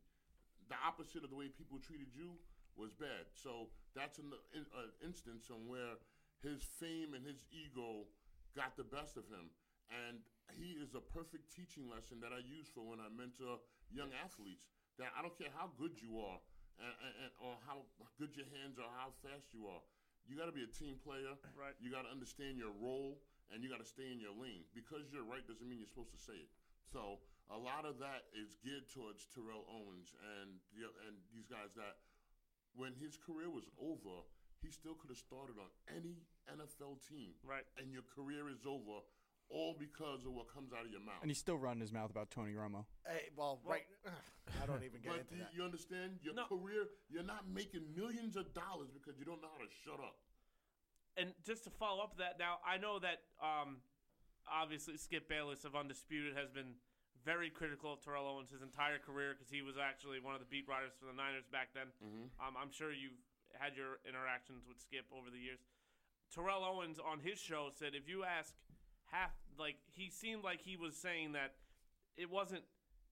the 0.68 0.76
opposite 0.84 1.24
of 1.24 1.32
the 1.32 1.40
way 1.40 1.48
people 1.48 1.80
treated 1.80 2.12
you 2.12 2.36
was 2.76 2.92
bad. 2.94 3.32
So 3.32 3.72
that's 3.96 4.20
an 4.20 4.36
in, 4.54 4.68
uh, 4.76 4.92
instance 5.02 5.48
on 5.48 5.66
where 5.66 5.96
his 6.44 6.62
fame 6.78 7.16
and 7.16 7.24
his 7.26 7.48
ego 7.50 8.06
got 8.54 8.76
the 8.76 8.86
best 8.86 9.18
of 9.18 9.26
him, 9.32 9.50
and 9.90 10.22
he 10.54 10.76
is 10.78 10.94
a 10.94 11.02
perfect 11.02 11.50
teaching 11.56 11.88
lesson 11.88 12.20
that 12.22 12.36
I 12.36 12.44
use 12.44 12.68
for 12.68 12.84
when 12.86 13.00
I 13.00 13.10
mentor 13.10 13.64
young 13.90 14.12
athletes. 14.14 14.70
That 15.00 15.14
I 15.14 15.22
don't 15.22 15.38
care 15.38 15.54
how 15.54 15.70
good 15.78 15.98
you 16.02 16.18
are, 16.18 16.42
and, 16.82 17.14
and 17.22 17.32
or 17.38 17.56
how 17.64 17.86
good 18.18 18.34
your 18.34 18.50
hands 18.60 18.82
are, 18.82 18.90
how 18.98 19.14
fast 19.22 19.54
you 19.54 19.70
are. 19.70 19.82
You 20.28 20.36
got 20.36 20.50
to 20.50 20.56
be 20.56 20.66
a 20.66 20.72
team 20.74 21.00
player. 21.00 21.38
Right. 21.56 21.78
You 21.80 21.94
got 21.94 22.04
to 22.04 22.12
understand 22.12 22.60
your 22.60 22.74
role, 22.82 23.22
and 23.54 23.64
you 23.64 23.70
got 23.72 23.80
to 23.80 23.88
stay 23.88 24.12
in 24.12 24.20
your 24.20 24.36
lane. 24.36 24.64
Because 24.76 25.08
you're 25.12 25.26
right 25.28 25.44
doesn't 25.48 25.66
mean 25.68 25.80
you're 25.80 25.90
supposed 25.92 26.12
to 26.14 26.20
say 26.22 26.36
it. 26.38 26.52
So 26.92 27.20
a 27.52 27.58
lot 27.60 27.84
of 27.88 28.00
that 28.00 28.28
is 28.36 28.56
geared 28.64 28.88
towards 28.92 29.28
Terrell 29.32 29.64
Owens 29.72 30.12
and 30.40 30.60
the, 30.76 30.88
and 31.08 31.16
these 31.32 31.48
guys 31.48 31.72
that 31.76 32.00
when 32.76 32.94
his 33.00 33.18
career 33.18 33.50
was 33.50 33.68
over, 33.80 34.24
he 34.64 34.72
still 34.72 34.96
could 34.96 35.10
have 35.12 35.20
started 35.22 35.56
on 35.60 35.70
any 35.92 36.24
NFL 36.52 37.00
team. 37.08 37.36
Right. 37.44 37.66
And 37.80 37.92
your 37.92 38.04
career 38.08 38.50
is 38.50 38.64
over 38.68 39.04
all 39.50 39.72
because 39.80 40.28
of 40.28 40.36
what 40.36 40.52
comes 40.52 40.76
out 40.76 40.84
of 40.84 40.92
your 40.92 41.00
mouth. 41.04 41.24
And 41.24 41.32
he's 41.32 41.40
still 41.40 41.56
running 41.56 41.80
his 41.80 41.94
mouth 41.96 42.12
about 42.12 42.32
Tony 42.32 42.52
Romo. 42.52 42.84
Hey, 43.08 43.32
well, 43.36 43.60
Well- 43.64 43.80
right. 43.80 43.88
I 44.64 44.66
don't 44.66 44.84
even 44.84 45.00
get 45.04 45.12
but 45.12 45.20
into 45.28 45.36
you, 45.36 45.44
that. 45.44 45.52
you 45.56 45.64
understand 45.64 46.20
your 46.24 46.36
No. 46.36 46.48
career, 46.48 46.88
you're 47.12 47.24
not 47.28 47.48
making 47.52 47.84
millions 47.96 48.36
of 48.40 48.48
dollars 48.56 48.88
because 48.96 49.20
you 49.20 49.24
don't 49.28 49.42
know 49.44 49.52
how 49.52 49.60
to 49.60 49.72
shut 49.84 50.00
up. 50.00 50.16
And 51.18 51.34
just 51.46 51.64
to 51.66 51.70
follow 51.70 52.04
up 52.04 52.18
that 52.18 52.38
now, 52.40 52.60
I 52.66 52.78
know 52.78 53.00
that 53.00 53.26
um, 53.42 53.82
obviously 54.46 54.98
Skip 54.98 55.28
Bayless 55.28 55.66
of 55.66 55.76
Undisputed 55.76 56.38
has 56.38 56.50
been 56.50 56.78
very 57.26 57.50
critical 57.50 57.92
of 57.92 58.00
Terrell 58.00 58.28
Owens 58.30 58.52
his 58.52 58.62
entire 58.62 59.00
career 59.00 59.36
because 59.36 59.52
he 59.52 59.62
was 59.62 59.76
actually 59.76 60.24
one 60.24 60.32
of 60.32 60.40
the 60.40 60.48
beat 60.48 60.64
writers 60.70 60.96
for 60.96 61.10
the 61.10 61.18
Niners 61.18 61.50
back 61.52 61.76
then. 61.76 61.92
Um, 62.40 62.56
I'm 62.56 62.72
sure 62.72 62.94
you've 62.94 63.20
had 63.52 63.76
your 63.76 64.00
interactions 64.08 64.64
with 64.64 64.80
Skip 64.80 65.10
over 65.12 65.28
the 65.28 65.42
years. 65.42 65.60
Terrell 66.32 66.64
Owens 66.64 67.00
on 67.00 67.20
his 67.20 67.40
show 67.40 67.68
said 67.74 67.96
if 67.96 68.08
you 68.08 68.24
ask 68.24 68.54
half, 69.12 69.32
like 69.60 69.76
he 69.92 70.10
seemed 70.10 70.44
like 70.44 70.62
he 70.62 70.78
was 70.78 70.96
saying 70.96 71.34
that 71.34 71.56
it 72.16 72.30
wasn't 72.30 72.64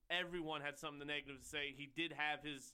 everyone 0.09 0.61
had 0.61 0.77
something 0.77 1.07
negative 1.07 1.41
to 1.41 1.47
say. 1.47 1.73
He 1.75 1.89
did 1.95 2.13
have 2.13 2.43
his 2.43 2.73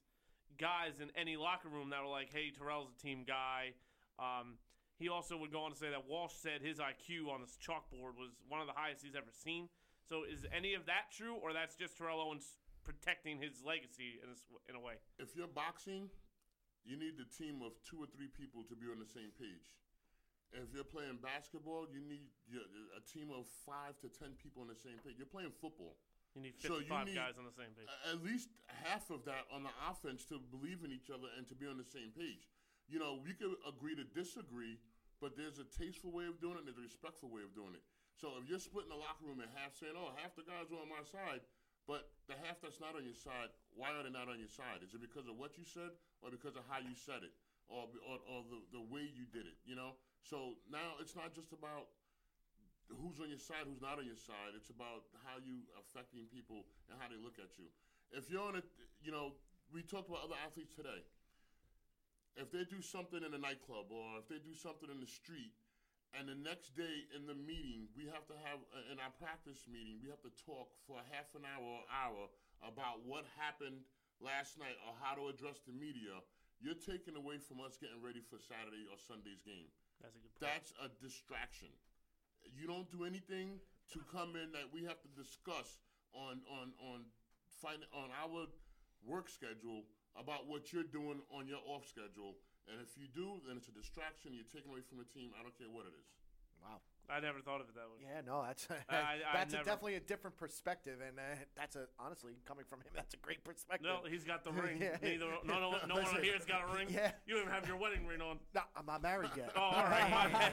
guys 0.59 0.99
in 0.99 1.09
any 1.15 1.37
locker 1.37 1.69
room 1.69 1.89
that 1.91 2.01
were 2.01 2.09
like, 2.09 2.31
"Hey, 2.31 2.51
Terrell's 2.51 2.91
a 2.91 3.01
team 3.01 3.23
guy." 3.25 3.73
Um, 4.19 4.57
he 5.01 5.09
also 5.09 5.35
would 5.35 5.51
go 5.51 5.65
on 5.65 5.73
to 5.73 5.77
say 5.77 5.89
that 5.89 6.05
Walsh 6.05 6.37
said 6.37 6.61
his 6.61 6.77
IQ 6.77 7.33
on 7.33 7.41
this 7.41 7.57
chalkboard 7.57 8.13
was 8.13 8.37
one 8.45 8.61
of 8.61 8.69
the 8.69 8.77
highest 8.77 9.01
he's 9.01 9.17
ever 9.17 9.33
seen. 9.33 9.67
So, 10.05 10.21
is 10.21 10.45
any 10.53 10.77
of 10.77 10.85
that 10.85 11.09
true, 11.09 11.41
or 11.41 11.53
that's 11.53 11.73
just 11.73 11.97
Terrell 11.97 12.21
Owens 12.21 12.57
protecting 12.85 13.41
his 13.41 13.65
legacy 13.65 14.21
in, 14.21 14.29
this, 14.29 14.45
in 14.69 14.77
a 14.77 14.81
way? 14.81 15.01
If 15.17 15.33
you're 15.33 15.49
boxing, 15.49 16.13
you 16.85 16.97
need 16.97 17.17
a 17.17 17.25
team 17.25 17.65
of 17.65 17.73
two 17.81 17.97
or 17.97 18.05
three 18.05 18.29
people 18.29 18.61
to 18.69 18.75
be 18.77 18.85
on 18.85 19.01
the 19.01 19.09
same 19.09 19.33
page. 19.41 19.73
If 20.51 20.75
you're 20.75 20.87
playing 20.87 21.23
basketball, 21.23 21.87
you 21.87 22.03
need 22.03 22.27
a 22.51 23.01
team 23.07 23.31
of 23.31 23.47
five 23.63 23.95
to 24.03 24.11
ten 24.11 24.35
people 24.35 24.61
on 24.61 24.67
the 24.67 24.75
same 24.75 24.99
page. 24.99 25.15
You're 25.15 25.31
playing 25.31 25.55
football. 25.63 25.95
You 26.35 26.43
need 26.43 26.59
So 26.59 26.83
you 26.83 26.91
need 27.07 27.15
guys 27.15 27.39
on 27.39 27.47
the 27.47 27.55
same 27.55 27.71
page. 27.75 27.87
At 28.07 28.19
least 28.23 28.51
half 28.67 29.07
of 29.11 29.23
that 29.25 29.47
on 29.47 29.63
the 29.63 29.71
offense 29.87 30.27
to 30.27 30.39
believe 30.51 30.83
in 30.83 30.91
each 30.91 31.07
other 31.07 31.31
and 31.39 31.47
to 31.47 31.55
be 31.55 31.67
on 31.67 31.79
the 31.79 31.87
same 31.87 32.11
page. 32.11 32.51
You 32.91 32.99
know, 32.99 33.19
we 33.23 33.31
could 33.31 33.55
agree 33.63 33.95
to 33.95 34.03
disagree, 34.03 34.75
but 35.21 35.37
there's 35.37 35.61
a 35.61 35.67
tasteful 35.69 36.09
way 36.09 36.25
of 36.25 36.41
doing 36.41 36.57
it 36.57 36.65
and 36.65 36.67
there's 36.67 36.81
a 36.81 36.83
respectful 36.83 37.29
way 37.29 37.45
of 37.45 37.53
doing 37.53 37.77
it. 37.77 37.85
So 38.17 38.35
if 38.41 38.49
you're 38.49 38.59
splitting 38.59 38.91
the 38.91 38.99
locker 38.99 39.23
room 39.23 39.39
in 39.39 39.47
half, 39.53 39.77
saying, 39.77 39.93
"Oh, 39.95 40.11
half 40.17 40.35
the 40.35 40.43
guys 40.43 40.73
are 40.73 40.81
on 40.81 40.89
my 40.89 41.05
side," 41.05 41.45
but 41.85 42.09
the 42.27 42.35
half 42.41 42.59
that's 42.59 42.81
not 42.81 42.97
on 42.97 43.05
your 43.05 43.15
side, 43.15 43.53
why 43.73 43.93
are 43.93 44.03
they 44.03 44.11
not 44.11 44.27
on 44.27 44.41
your 44.41 44.51
side? 44.51 44.81
Is 44.83 44.93
it 44.93 45.01
because 45.01 45.29
of 45.29 45.37
what 45.37 45.57
you 45.57 45.63
said, 45.63 45.93
or 46.21 46.33
because 46.33 46.57
of 46.57 46.65
how 46.67 46.81
you 46.81 46.97
said 46.97 47.23
it, 47.23 47.33
or 47.69 47.87
or, 48.03 48.17
or 48.25 48.39
the 48.49 48.81
the 48.81 48.83
way 48.83 49.05
you 49.05 49.29
did 49.29 49.45
it? 49.45 49.57
You 49.63 49.77
know. 49.77 49.95
So 50.25 50.57
now 50.69 50.97
it's 50.99 51.15
not 51.15 51.33
just 51.33 51.53
about 51.53 51.89
who's 52.89 53.17
on 53.23 53.29
your 53.29 53.41
side, 53.41 53.65
who's 53.65 53.81
not 53.81 53.97
on 53.97 54.05
your 54.05 54.19
side. 54.19 54.53
It's 54.53 54.69
about 54.69 55.07
how 55.23 55.39
you 55.39 55.63
affecting 55.79 56.27
people 56.27 56.67
and 56.89 56.99
how 56.99 57.07
they 57.07 57.17
look 57.17 57.39
at 57.39 57.57
you. 57.57 57.71
If 58.11 58.29
you're 58.29 58.43
on 58.43 58.59
a, 58.59 58.63
you 59.01 59.11
know, 59.11 59.33
we 59.71 59.81
talked 59.81 60.11
about 60.11 60.27
other 60.27 60.37
athletes 60.43 60.75
today. 60.75 61.01
If 62.39 62.51
they 62.51 62.63
do 62.63 62.79
something 62.79 63.19
in 63.19 63.35
a 63.35 63.41
nightclub 63.41 63.91
or 63.91 64.23
if 64.23 64.27
they 64.31 64.39
do 64.39 64.55
something 64.55 64.87
in 64.87 65.03
the 65.03 65.09
street, 65.09 65.51
and 66.11 66.27
the 66.27 66.35
next 66.35 66.75
day 66.75 67.07
in 67.15 67.23
the 67.23 67.35
meeting, 67.35 67.87
we 67.95 68.03
have 68.11 68.27
to 68.27 68.35
have 68.43 68.59
uh, 68.75 68.91
in 68.91 68.99
our 68.99 69.11
practice 69.15 69.63
meeting, 69.67 70.03
we 70.03 70.11
have 70.11 70.19
to 70.27 70.33
talk 70.43 70.67
for 70.83 70.99
half 71.11 71.31
an 71.39 71.47
hour 71.47 71.63
or 71.63 71.83
hour 71.87 72.23
about 72.67 73.03
what 73.07 73.23
happened 73.39 73.79
last 74.19 74.59
night 74.59 74.75
or 74.83 74.91
how 74.99 75.15
to 75.15 75.31
address 75.31 75.63
the 75.63 75.71
media. 75.71 76.19
You're 76.59 76.77
taking 76.77 77.15
away 77.15 77.39
from 77.39 77.63
us 77.63 77.79
getting 77.79 78.03
ready 78.03 78.19
for 78.19 78.37
Saturday 78.43 78.85
or 78.91 78.99
Sunday's 78.99 79.39
game. 79.41 79.71
That's 80.03 80.13
a 80.13 80.21
good 80.21 80.35
point. 80.35 80.45
That's 80.45 80.71
a 80.83 80.87
distraction. 80.99 81.71
You 82.43 82.67
don't 82.67 82.91
do 82.91 83.07
anything 83.07 83.63
to 83.95 83.99
come 84.11 84.35
in 84.35 84.51
that 84.51 84.67
we 84.69 84.83
have 84.83 84.99
to 85.01 85.11
discuss 85.15 85.79
on 86.11 86.43
on 86.51 86.75
on 86.83 87.07
find 87.63 87.81
on 87.95 88.11
our 88.11 88.47
work 89.05 89.29
schedule 89.29 89.87
about 90.19 90.47
what 90.47 90.71
you're 90.73 90.87
doing 90.87 91.21
on 91.33 91.47
your 91.47 91.59
off 91.67 91.87
schedule. 91.87 92.35
And 92.69 92.79
if 92.81 92.95
you 92.97 93.07
do, 93.11 93.41
then 93.47 93.57
it's 93.57 93.67
a 93.67 93.75
distraction. 93.75 94.33
You're 94.33 94.49
taking 94.53 94.71
away 94.71 94.81
from 94.87 94.97
the 94.99 95.07
team. 95.09 95.31
I 95.39 95.41
don't 95.43 95.55
care 95.57 95.67
what 95.71 95.85
it 95.85 95.95
is. 95.97 96.07
Wow. 96.61 96.77
I 97.09 97.19
never 97.19 97.39
thought 97.41 97.59
of 97.59 97.67
it 97.67 97.75
that 97.75 97.89
way. 97.89 97.97
Yeah, 98.05 98.21
no, 98.21 98.43
that's 98.45 98.67
I- 98.87 98.95
I 98.95 99.17
that's 99.33 99.51
a 99.53 99.57
never- 99.57 99.65
definitely 99.65 99.95
a 99.95 99.99
different 99.99 100.37
perspective, 100.37 100.99
and 101.05 101.17
uh, 101.17 101.23
that's 101.57 101.75
a 101.75 101.87
honestly 101.99 102.33
coming 102.45 102.63
from 102.69 102.79
him. 102.81 102.91
That's 102.95 103.15
a 103.15 103.17
great 103.17 103.43
perspective. 103.43 103.89
No, 103.89 104.07
he's 104.07 104.23
got 104.23 104.43
the 104.45 104.51
ring. 104.63 104.77
Yeah. 104.79 104.95
Neither, 105.01 105.25
no, 105.43 105.59
no, 105.59 105.73
no 105.87 105.95
one 105.95 106.05
here's 106.21 106.45
got 106.45 106.69
a 106.69 106.73
ring. 106.73 106.87
Yeah. 106.89 107.11
You 107.25 107.33
don't 107.33 107.43
even 107.43 107.53
have 107.53 107.67
your 107.67 107.77
wedding 107.77 108.05
ring 108.05 108.21
on. 108.21 108.37
No, 108.53 108.61
I'm 108.77 108.85
not 108.85 109.01
married 109.01 109.31
yet. 109.35 109.51
Oh, 109.57 109.59
all 109.59 109.83
right. 109.83 110.09
my 110.11 110.27
bad. 110.29 110.51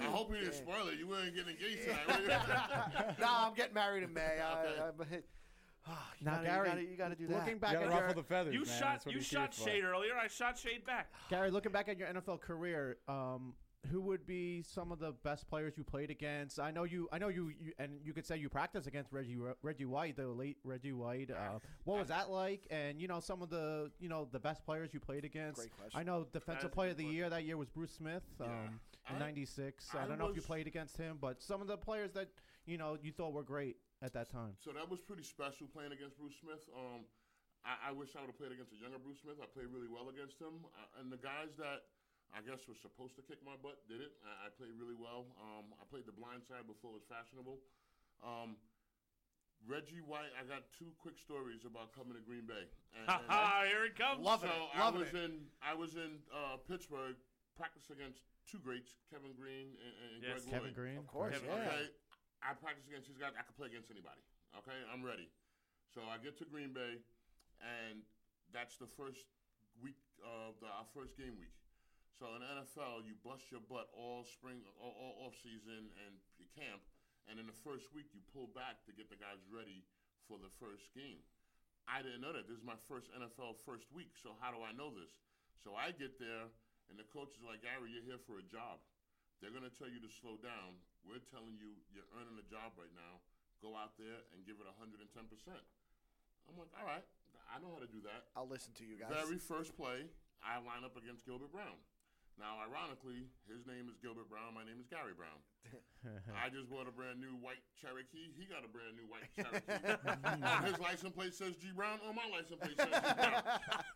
I 0.00 0.04
hope 0.04 0.30
you 0.32 0.40
didn't 0.40 0.54
spoil 0.54 0.88
it. 0.88 0.98
You 0.98 1.06
weren't 1.06 1.34
getting 1.34 1.54
engaged 1.54 1.84
tonight. 1.84 2.08
were 2.08 2.22
you? 2.24 3.14
no, 3.20 3.26
I'm 3.28 3.54
getting 3.54 3.74
married 3.74 4.02
in 4.04 4.12
May. 4.14 4.40
Okay. 4.40 4.80
I, 4.80 4.90
but, 4.96 5.06
you, 5.12 5.22
Now, 6.20 6.36
gotta, 6.42 6.46
Gary, 6.46 6.68
you, 6.68 6.72
gotta, 6.74 6.82
you 6.82 6.96
gotta 6.96 7.14
do 7.16 7.26
that. 7.28 7.34
Looking 7.38 7.54
You 7.54 7.58
back 7.60 7.72
gotta 7.72 7.86
at 7.86 7.90
ruffle 7.90 8.06
your, 8.06 8.14
the 8.14 8.22
feathers, 8.22 8.54
You 8.54 8.64
man. 8.64 8.78
shot. 8.78 9.02
You 9.12 9.20
shot 9.20 9.54
here 9.54 9.64
for. 9.64 9.70
Shade 9.70 9.84
earlier. 9.84 10.12
I 10.16 10.28
shot 10.28 10.58
Shade 10.58 10.84
back. 10.86 11.12
Gary, 11.30 11.50
looking 11.50 11.72
back 11.72 11.88
at 11.88 11.98
your 11.98 12.08
NFL 12.08 12.40
career, 12.40 12.98
um, 13.08 13.54
who 13.90 14.00
would 14.00 14.24
be 14.24 14.62
some 14.62 14.92
of 14.92 15.00
the 15.00 15.10
best 15.24 15.48
players 15.48 15.74
you 15.76 15.82
played 15.82 16.08
against? 16.10 16.60
I 16.60 16.70
know 16.70 16.84
you. 16.84 17.08
I 17.12 17.18
know 17.18 17.26
you. 17.28 17.48
you 17.60 17.72
and 17.80 17.98
you 18.04 18.12
could 18.12 18.24
say 18.24 18.36
you 18.36 18.48
practiced 18.48 18.86
against 18.86 19.10
Reggie 19.12 19.36
Reggie 19.62 19.86
White, 19.86 20.16
the 20.16 20.28
late 20.28 20.56
Reggie 20.62 20.92
White. 20.92 21.30
Uh, 21.32 21.58
what 21.82 21.98
was 21.98 22.08
that 22.08 22.30
like? 22.30 22.64
And 22.70 23.00
you 23.00 23.08
know 23.08 23.18
some 23.18 23.42
of 23.42 23.50
the 23.50 23.90
you 23.98 24.08
know 24.08 24.28
the 24.30 24.38
best 24.38 24.64
players 24.64 24.94
you 24.94 25.00
played 25.00 25.24
against. 25.24 25.56
Great 25.58 25.76
question. 25.76 25.98
I 25.98 26.04
know 26.04 26.26
defensive 26.32 26.70
player 26.70 26.90
good 26.94 27.00
of 27.04 27.08
the 27.08 27.12
year 27.12 27.28
that 27.28 27.42
year 27.44 27.56
was 27.56 27.68
Bruce 27.68 27.90
Smith. 27.92 28.22
Um, 28.40 28.78
I- 29.08 29.14
in 29.14 29.18
'96. 29.18 29.88
I, 29.94 30.04
I 30.04 30.06
don't 30.06 30.16
know 30.20 30.28
if 30.28 30.36
you 30.36 30.42
played 30.42 30.68
against 30.68 30.96
him, 30.96 31.18
but 31.20 31.42
some 31.42 31.60
of 31.60 31.66
the 31.66 31.76
players 31.76 32.12
that 32.12 32.28
you 32.66 32.78
know 32.78 32.96
you 33.02 33.10
thought 33.10 33.32
were 33.32 33.42
great 33.42 33.78
at 34.02 34.12
that 34.12 34.28
time. 34.30 34.58
So 34.58 34.74
that 34.74 34.90
was 34.90 34.98
pretty 35.00 35.22
special 35.22 35.70
playing 35.70 35.94
against 35.94 36.18
Bruce 36.18 36.34
Smith. 36.42 36.66
Um, 36.74 37.06
I, 37.62 37.90
I 37.90 37.92
wish 37.94 38.18
I 38.18 38.20
would 38.20 38.34
have 38.34 38.38
played 38.42 38.50
against 38.50 38.74
a 38.74 38.78
younger 38.82 38.98
Bruce 38.98 39.22
Smith. 39.22 39.38
I 39.38 39.46
played 39.46 39.70
really 39.70 39.86
well 39.88 40.10
against 40.10 40.42
him, 40.42 40.66
uh, 40.74 40.98
and 40.98 41.08
the 41.14 41.22
guys 41.22 41.54
that 41.62 41.86
I 42.34 42.42
guess 42.42 42.66
were 42.66 42.74
supposed 42.74 43.14
to 43.16 43.22
kick 43.22 43.38
my 43.46 43.54
butt 43.62 43.78
did 43.86 44.02
it. 44.02 44.12
I, 44.26 44.46
I 44.46 44.48
played 44.50 44.74
really 44.74 44.98
well. 44.98 45.30
Um, 45.38 45.70
I 45.78 45.86
played 45.86 46.04
the 46.10 46.16
blind 46.16 46.42
side 46.42 46.66
before 46.66 46.98
it 46.98 47.04
was 47.04 47.06
fashionable. 47.06 47.62
Um, 48.26 48.58
Reggie 49.62 50.02
White, 50.02 50.34
I 50.34 50.42
got 50.42 50.66
two 50.74 50.90
quick 50.98 51.14
stories 51.22 51.62
about 51.62 51.94
coming 51.94 52.18
to 52.18 52.22
Green 52.26 52.46
Bay. 52.50 52.66
And, 52.98 53.08
Ha 53.08 53.16
and- 53.22 53.30
ha! 53.30 53.62
Here 53.70 53.84
it 53.88 53.96
comes. 53.96 54.20
Love 54.20 54.40
so 54.42 54.50
it. 54.50 54.52
I 54.76 54.84
Loving 54.84 55.00
was 55.00 55.14
it. 55.14 55.22
in 55.24 55.32
I 55.64 55.72
was 55.72 55.94
in 55.96 56.18
uh, 56.28 56.58
Pittsburgh, 56.68 57.16
practiced 57.56 57.88
against 57.94 58.20
two 58.44 58.58
greats, 58.58 58.98
Kevin 59.08 59.32
Greene 59.38 59.72
and, 59.80 59.94
and 60.02 60.18
Yes. 60.20 60.42
Greg 60.44 60.52
Kevin 60.52 60.66
Lloyd. 60.68 60.74
Green, 60.76 60.98
Of 60.98 61.06
course, 61.06 61.32
Kevin, 61.32 61.48
yeah. 61.48 61.72
Okay, 61.72 61.84
I 62.42 62.58
practice 62.58 62.84
against 62.90 63.06
these 63.06 63.18
guys. 63.18 63.32
I 63.38 63.46
can 63.46 63.54
play 63.54 63.70
against 63.70 63.88
anybody. 63.88 64.20
Okay, 64.58 64.76
I'm 64.90 65.00
ready. 65.00 65.30
So 65.94 66.02
I 66.10 66.18
get 66.18 66.36
to 66.42 66.44
Green 66.44 66.74
Bay, 66.74 67.00
and 67.62 68.02
that's 68.52 68.76
the 68.76 68.90
first 68.98 69.24
week 69.80 70.02
of 70.20 70.58
the, 70.60 70.68
our 70.68 70.88
first 70.92 71.16
game 71.16 71.38
week. 71.38 71.54
So 72.18 72.28
in 72.36 72.44
NFL, 72.44 73.08
you 73.08 73.16
bust 73.24 73.48
your 73.48 73.64
butt 73.64 73.88
all 73.96 74.26
spring, 74.26 74.60
all, 74.76 74.92
all 74.92 75.14
off 75.26 75.34
season, 75.40 75.88
and 76.06 76.14
camp, 76.52 76.84
and 77.26 77.40
in 77.40 77.48
the 77.48 77.56
first 77.64 77.88
week 77.96 78.12
you 78.12 78.20
pull 78.30 78.52
back 78.52 78.84
to 78.84 78.92
get 78.92 79.08
the 79.08 79.16
guys 79.16 79.40
ready 79.48 79.82
for 80.28 80.36
the 80.36 80.52
first 80.60 80.92
game. 80.92 81.24
I 81.88 82.04
didn't 82.04 82.22
know 82.22 82.30
that. 82.30 82.46
This 82.46 82.60
is 82.60 82.66
my 82.66 82.78
first 82.86 83.10
NFL 83.10 83.58
first 83.66 83.90
week. 83.90 84.14
So 84.20 84.38
how 84.38 84.54
do 84.54 84.62
I 84.62 84.70
know 84.76 84.92
this? 84.94 85.10
So 85.64 85.74
I 85.74 85.90
get 85.90 86.20
there, 86.20 86.46
and 86.90 86.94
the 86.94 87.06
coach 87.10 87.34
is 87.34 87.42
like, 87.42 87.64
Gary, 87.64 87.90
you're 87.90 88.06
here 88.06 88.22
for 88.22 88.38
a 88.38 88.46
job. 88.46 88.78
They're 89.42 89.54
going 89.54 89.66
to 89.66 89.74
tell 89.74 89.90
you 89.90 89.98
to 89.98 90.10
slow 90.22 90.38
down. 90.38 90.78
We're 91.06 91.22
telling 91.30 91.58
you 91.58 91.74
you're 91.90 92.08
earning 92.18 92.38
a 92.38 92.46
job 92.46 92.74
right 92.78 92.92
now. 92.94 93.22
Go 93.62 93.78
out 93.78 93.94
there 93.98 94.26
and 94.34 94.42
give 94.42 94.58
it 94.58 94.66
110%. 94.66 94.98
I'm 96.50 96.56
like, 96.58 96.72
all 96.74 96.86
right, 96.86 97.06
I 97.46 97.62
know 97.62 97.70
how 97.70 97.82
to 97.82 97.90
do 97.90 98.02
that. 98.06 98.26
I'll 98.34 98.50
listen 98.50 98.74
to 98.82 98.84
you 98.84 98.98
guys. 98.98 99.14
Very 99.14 99.38
first 99.38 99.78
play, 99.78 100.10
I 100.42 100.58
line 100.58 100.82
up 100.82 100.98
against 100.98 101.22
Gilbert 101.22 101.54
Brown. 101.54 101.78
Now, 102.40 102.56
ironically, 102.64 103.28
his 103.44 103.66
name 103.66 103.92
is 103.92 103.96
Gilbert 104.00 104.28
Brown. 104.30 104.54
My 104.54 104.64
name 104.64 104.80
is 104.80 104.86
Gary 104.88 105.12
Brown. 105.12 105.36
I 106.42 106.48
just 106.48 106.70
bought 106.70 106.88
a 106.88 106.90
brand 106.90 107.20
new 107.20 107.36
white 107.38 107.60
Cherokee. 107.76 108.32
He 108.34 108.48
got 108.48 108.64
a 108.64 108.70
brand 108.72 108.96
new 108.96 109.04
white 109.06 109.28
Cherokee. 109.36 110.66
his 110.66 110.78
license 110.80 111.12
plate 111.12 111.34
says 111.34 111.54
G 111.60 111.68
Brown. 111.76 112.00
On 112.08 112.16
my 112.16 112.24
license 112.32 112.58
plate 112.58 112.74
says 112.80 112.88
G 112.88 113.12
Brown. 113.14 113.42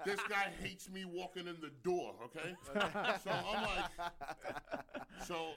This 0.05 0.21
guy 0.29 0.53
hates 0.62 0.90
me 0.90 1.05
walking 1.05 1.49
in 1.49 1.57
the 1.64 1.73
door. 1.83 2.14
Okay, 2.29 2.55
so 3.25 3.31
I'm 3.33 3.62
like, 3.64 3.90
so 5.25 5.57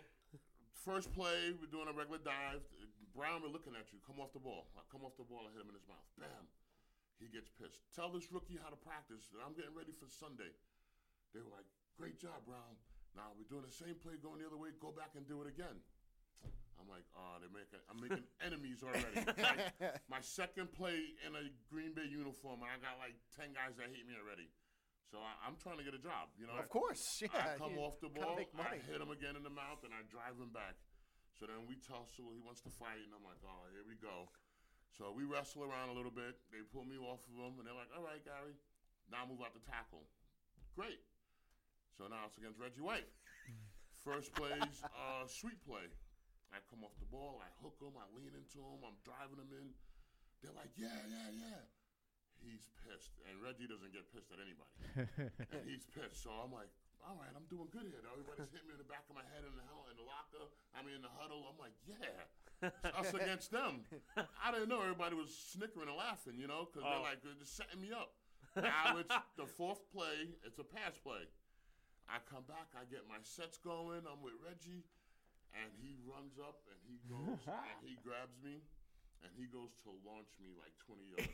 first 0.89 1.13
play, 1.13 1.53
we're 1.61 1.69
doing 1.69 1.85
a 1.85 1.93
regular 1.93 2.17
dive. 2.17 2.65
Brown, 3.13 3.45
we're 3.45 3.53
looking 3.53 3.77
at 3.77 3.93
you. 3.93 4.01
Come 4.01 4.17
off 4.17 4.33
the 4.33 4.41
ball. 4.41 4.73
I 4.73 4.81
come 4.89 5.05
off 5.05 5.13
the 5.21 5.27
ball. 5.29 5.45
I 5.45 5.53
hit 5.53 5.61
him 5.61 5.69
in 5.69 5.77
his 5.77 5.85
mouth. 5.85 6.09
Bam. 6.17 6.49
He 7.21 7.29
gets 7.29 7.45
pissed. 7.53 7.85
Tell 7.93 8.09
this 8.09 8.33
rookie 8.33 8.57
how 8.57 8.73
to 8.73 8.79
practice. 8.79 9.29
I'm 9.37 9.53
getting 9.53 9.77
ready 9.77 9.93
for 9.93 10.09
Sunday. 10.09 10.49
They 11.35 11.45
were 11.45 11.53
like, 11.53 11.67
"Great 11.93 12.17
job, 12.17 12.41
Brown. 12.47 12.73
Now 13.13 13.37
we're 13.37 13.45
doing 13.45 13.67
the 13.67 13.75
same 13.75 14.01
play 14.01 14.17
going 14.17 14.41
the 14.41 14.49
other 14.49 14.57
way. 14.57 14.73
Go 14.81 14.89
back 14.89 15.13
and 15.13 15.29
do 15.29 15.45
it 15.45 15.51
again." 15.51 15.77
I'm 16.79 16.87
like, 16.87 17.03
"Oh, 17.13 17.37
they're 17.43 17.53
making. 17.53 17.83
I'm 17.91 17.99
making 17.99 18.25
enemies 18.47 18.81
already." 18.81 19.19
Like, 19.19 19.99
my 20.15 20.23
second 20.23 20.71
play 20.71 21.13
in 21.27 21.35
a 21.35 21.51
Green 21.67 21.91
Bay 21.91 22.07
uniform, 22.07 22.63
and 22.63 22.71
I 22.71 22.79
got 22.79 22.97
like 22.97 23.19
ten 23.35 23.51
guys 23.51 23.75
that 23.77 23.91
hate 23.91 24.07
me 24.07 24.15
already. 24.15 24.47
So 25.09 25.17
I, 25.17 25.33
I'm 25.41 25.57
trying 25.57 25.81
to 25.81 25.85
get 25.85 25.97
a 25.97 26.01
job. 26.01 26.29
You 26.37 26.45
know, 26.45 26.53
Of 26.57 26.69
course, 26.69 27.01
yeah. 27.25 27.33
I 27.33 27.57
come 27.57 27.73
you 27.73 27.81
off 27.81 27.97
the 27.97 28.13
ball, 28.13 28.37
make 28.37 28.53
I 28.53 28.77
hit 28.77 29.01
him 29.01 29.09
again 29.09 29.33
in 29.33 29.41
the 29.41 29.53
mouth, 29.53 29.81
and 29.81 29.89
I 29.89 30.05
drive 30.05 30.37
him 30.37 30.53
back. 30.53 30.77
So 31.33 31.49
then 31.49 31.65
we 31.65 31.81
tussle. 31.81 32.29
He 32.35 32.41
wants 32.45 32.61
to 32.67 32.71
fight, 32.77 33.01
and 33.01 33.09
I'm 33.15 33.25
like, 33.25 33.41
oh, 33.41 33.65
here 33.73 33.81
we 33.89 33.97
go. 33.97 34.29
So 34.93 35.09
we 35.09 35.25
wrestle 35.25 35.65
around 35.65 35.89
a 35.89 35.95
little 35.97 36.13
bit. 36.13 36.37
They 36.53 36.61
pull 36.69 36.85
me 36.85 37.01
off 37.01 37.25
of 37.25 37.33
him, 37.33 37.57
and 37.57 37.65
they're 37.65 37.77
like, 37.77 37.89
all 37.95 38.05
right, 38.05 38.21
Gary, 38.21 38.53
now 39.09 39.25
move 39.25 39.41
out 39.41 39.57
the 39.57 39.65
tackle. 39.65 40.05
Great. 40.77 41.01
So 41.97 42.05
now 42.05 42.29
it's 42.29 42.37
against 42.37 42.61
Reggie 42.61 42.85
White. 42.85 43.09
First 44.05 44.31
plays, 44.37 44.77
uh, 44.93 45.25
sweet 45.25 45.57
play. 45.65 45.89
I 46.53 46.61
come 46.69 46.81
off 46.81 46.95
the 46.97 47.09
ball, 47.09 47.41
I 47.41 47.49
hook 47.61 47.77
him, 47.77 47.93
I 47.93 48.09
lean 48.17 48.33
into 48.33 48.57
him, 48.57 48.81
I'm 48.81 48.97
driving 49.05 49.37
him 49.37 49.51
in. 49.53 49.69
They're 50.41 50.55
like, 50.55 50.73
yeah, 50.79 50.97
yeah, 51.05 51.29
yeah. 51.29 51.61
He's 52.43 52.67
pissed, 52.87 53.15
and 53.27 53.37
Reggie 53.43 53.67
doesn't 53.69 53.91
get 53.93 54.07
pissed 54.11 54.31
at 54.31 54.39
anybody 54.41 54.71
and 55.53 55.63
he's 55.67 55.85
pissed. 55.91 56.23
So 56.23 56.31
I'm 56.31 56.49
like, 56.51 56.71
all 57.05 57.15
right, 57.19 57.31
I'm 57.35 57.45
doing 57.51 57.67
good 57.71 57.87
here. 57.87 57.99
Though. 58.03 58.15
Everybody's 58.15 58.51
hitting 58.51 58.67
me 58.67 58.75
in 58.75 58.81
the 58.81 58.87
back 58.91 59.05
of 59.11 59.15
my 59.15 59.23
head 59.31 59.43
in 59.47 59.53
the 59.55 59.63
hell 59.67 59.87
in 59.91 59.95
the 59.99 60.03
locker. 60.07 60.47
I 60.75 60.83
mean, 60.83 60.99
in 60.99 61.03
the 61.05 61.11
huddle. 61.15 61.47
I'm 61.47 61.59
like, 61.59 61.75
yeah, 61.87 62.27
it's 62.67 62.91
us 62.95 63.11
against 63.15 63.51
them. 63.55 63.87
I 64.15 64.51
didn't 64.51 64.67
know 64.71 64.83
everybody 64.83 65.15
was 65.15 65.31
snickering 65.31 65.87
and 65.87 65.95
laughing, 65.99 66.35
you 66.39 66.47
know, 66.47 66.67
because 66.67 66.83
Oh. 66.83 66.91
they're 66.91 67.07
like 67.07 67.19
they're 67.23 67.39
just 67.39 67.55
setting 67.55 67.79
me 67.79 67.91
up. 67.95 68.15
Now 68.57 68.97
it's 68.99 69.13
the 69.39 69.45
fourth 69.47 69.79
play. 69.93 70.35
It's 70.43 70.59
a 70.59 70.67
pass 70.67 70.97
play. 70.99 71.29
I 72.09 72.17
come 72.25 72.43
back. 72.49 72.73
I 72.75 72.83
get 72.89 73.05
my 73.07 73.21
sets 73.21 73.61
going. 73.61 74.03
I'm 74.09 74.19
with 74.25 74.33
Reggie, 74.41 74.83
and 75.53 75.69
he 75.79 75.95
runs 76.03 76.35
up 76.41 76.65
and 76.67 76.79
he 76.83 76.97
goes 77.07 77.39
and 77.47 77.79
he 77.85 77.95
grabs 78.03 78.35
me. 78.43 78.59
And 79.23 79.31
he 79.35 79.45
goes 79.51 79.75
to 79.83 79.91
launch 80.07 80.31
me 80.39 80.55
like 80.55 80.71
20 80.87 81.03
yards. 81.11 81.27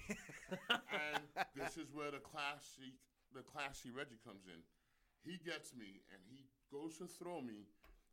and 0.89 1.21
this 1.53 1.77
is 1.77 1.93
where 1.93 2.09
the 2.09 2.21
classy, 2.23 2.97
the 3.33 3.45
classy 3.45 3.93
Reggie 3.93 4.19
comes 4.25 4.49
in. 4.49 4.61
He 5.21 5.37
gets 5.41 5.73
me 5.73 6.01
and 6.09 6.21
he 6.25 6.45
goes 6.73 6.97
to 6.97 7.05
throw 7.05 7.41
me, 7.41 7.69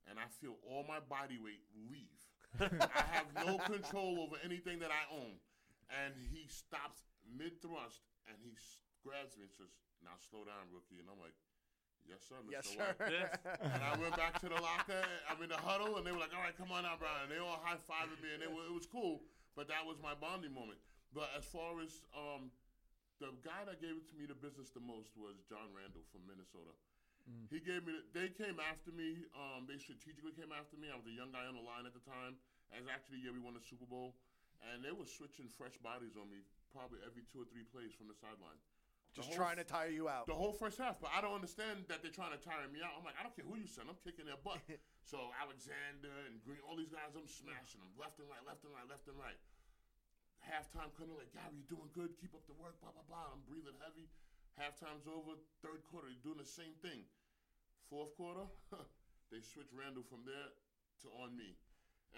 and 0.08 0.20
I 0.20 0.28
feel 0.40 0.56
all 0.68 0.85
my 0.85 1.00
body 1.00 1.40
weight 1.40 1.64
leave. 1.88 2.20
I 2.61 3.04
have 3.16 3.28
no 3.32 3.56
control 3.64 4.20
over 4.20 4.37
anything 4.44 4.80
that 4.85 4.92
I 4.92 5.08
own. 5.08 5.40
And 5.88 6.12
he 6.32 6.48
stops 6.48 7.04
mid 7.24 7.61
thrust 7.61 8.04
and 8.28 8.37
he 8.40 8.52
grabs 9.04 9.37
me 9.37 9.44
and 9.48 9.52
says, 9.52 9.72
"Now 10.04 10.16
slow 10.20 10.44
down, 10.44 10.68
rookie." 10.72 11.00
And 11.00 11.08
I'm 11.08 11.20
like, 11.20 11.37
"Yes, 12.08 12.24
sir, 12.24 12.40
Mr. 12.44 12.52
Yes, 12.52 12.64
White." 12.72 12.96
sir. 12.96 13.12
Yes. 13.12 13.28
and 13.61 13.80
I 13.85 13.92
went 14.00 14.16
back 14.16 14.40
to 14.40 14.48
the 14.48 14.56
locker. 14.61 15.04
I'm 15.28 15.40
in 15.44 15.48
the 15.52 15.61
huddle, 15.61 15.96
and 16.00 16.04
they 16.06 16.12
were 16.12 16.20
like, 16.22 16.32
"All 16.32 16.40
right, 16.40 16.56
come 16.56 16.72
on 16.72 16.85
out, 16.88 17.00
Brian." 17.00 17.28
And 17.28 17.32
they 17.32 17.40
all 17.40 17.61
high 17.61 17.76
fiving 17.85 18.20
me, 18.24 18.32
and 18.32 18.40
it, 18.40 18.48
wa- 18.48 18.64
it 18.64 18.72
was 18.72 18.88
cool. 18.88 19.20
But 19.57 19.69
that 19.69 19.85
was 19.85 20.01
my 20.01 20.17
bonding 20.17 20.55
moment. 20.55 20.81
But 21.12 21.29
as 21.37 21.45
far 21.45 21.77
as 21.85 22.01
um, 22.17 22.49
the 23.21 23.37
guy 23.45 23.69
that 23.69 23.79
gave 23.85 24.01
it 24.01 24.09
to 24.11 24.15
me 24.17 24.25
the 24.25 24.38
business 24.38 24.73
the 24.73 24.81
most 24.81 25.12
was 25.15 25.37
John 25.45 25.69
Randle 25.77 26.03
from 26.09 26.25
Minnesota. 26.25 26.73
He 27.55 27.62
gave 27.62 27.87
me. 27.87 27.95
The, 27.95 28.03
they 28.11 28.29
came 28.35 28.59
after 28.59 28.91
me. 28.91 29.23
Um, 29.31 29.71
they 29.71 29.79
strategically 29.79 30.35
came 30.35 30.51
after 30.51 30.75
me. 30.75 30.91
I 30.91 30.99
was 30.99 31.07
a 31.07 31.15
young 31.15 31.31
guy 31.31 31.47
on 31.47 31.55
the 31.55 31.62
line 31.62 31.87
at 31.87 31.95
the 31.95 32.03
time. 32.03 32.35
As 32.75 32.83
actually, 32.91 33.23
yeah, 33.23 33.31
we 33.31 33.38
won 33.38 33.55
the 33.55 33.62
Super 33.62 33.87
Bowl, 33.87 34.19
and 34.67 34.83
they 34.83 34.91
were 34.91 35.07
switching 35.07 35.47
fresh 35.47 35.79
bodies 35.79 36.19
on 36.19 36.27
me 36.27 36.43
probably 36.75 36.99
every 37.07 37.23
two 37.31 37.45
or 37.45 37.47
three 37.47 37.62
plays 37.69 37.95
from 37.95 38.11
the 38.11 38.17
sideline. 38.19 38.59
Just 39.12 39.31
trying 39.37 39.61
to 39.61 39.65
tire 39.65 39.93
you 39.93 40.09
out. 40.09 40.25
the 40.25 40.35
whole 40.35 40.57
first 40.57 40.81
half. 40.81 40.97
But 40.99 41.12
I 41.12 41.21
don't 41.21 41.37
understand 41.37 41.85
that 41.93 42.01
they're 42.01 42.11
trying 42.11 42.33
to 42.33 42.41
tire 42.41 42.65
me 42.73 42.81
out. 42.81 42.97
I'm 42.97 43.05
like, 43.05 43.15
I 43.21 43.23
don't 43.23 43.37
care 43.37 43.45
who 43.45 43.61
you 43.61 43.69
send. 43.69 43.93
I'm 43.93 44.01
kicking 44.01 44.25
their 44.25 44.41
butt. 44.41 44.65
so 45.03 45.35
Alexander 45.37 46.15
and 46.31 46.38
Green, 46.47 46.62
all 46.65 46.79
these 46.79 46.93
guys, 46.93 47.12
I'm 47.15 47.27
smashing 47.29 47.83
them 47.83 47.93
left 47.99 48.23
and 48.23 48.29
right, 48.31 48.43
left 48.47 48.62
and 48.62 48.73
right, 48.73 48.87
left 48.87 49.07
and 49.11 49.19
right. 49.19 49.38
Halftime 50.43 50.91
coming 50.99 51.15
like, 51.15 51.31
Gary, 51.31 51.55
you're 51.55 51.71
doing 51.71 51.91
good. 51.95 52.19
Keep 52.19 52.35
up 52.35 52.43
the 52.51 52.59
work. 52.59 52.75
Blah 52.83 52.91
blah 52.91 53.07
blah. 53.07 53.31
I'm 53.31 53.47
breathing 53.47 53.79
heavy. 53.79 54.11
Halftime's 54.59 55.07
over. 55.07 55.38
Third 55.62 55.87
quarter, 55.87 56.11
they're 56.11 56.27
doing 56.27 56.43
the 56.43 56.49
same 56.49 56.75
thing. 56.83 57.07
Fourth 57.87 58.12
quarter, 58.19 58.51
they 59.31 59.41
switch 59.41 59.71
Randle 59.71 60.03
from 60.03 60.27
there 60.27 60.51
to 61.03 61.09
on 61.23 61.38
me. 61.38 61.57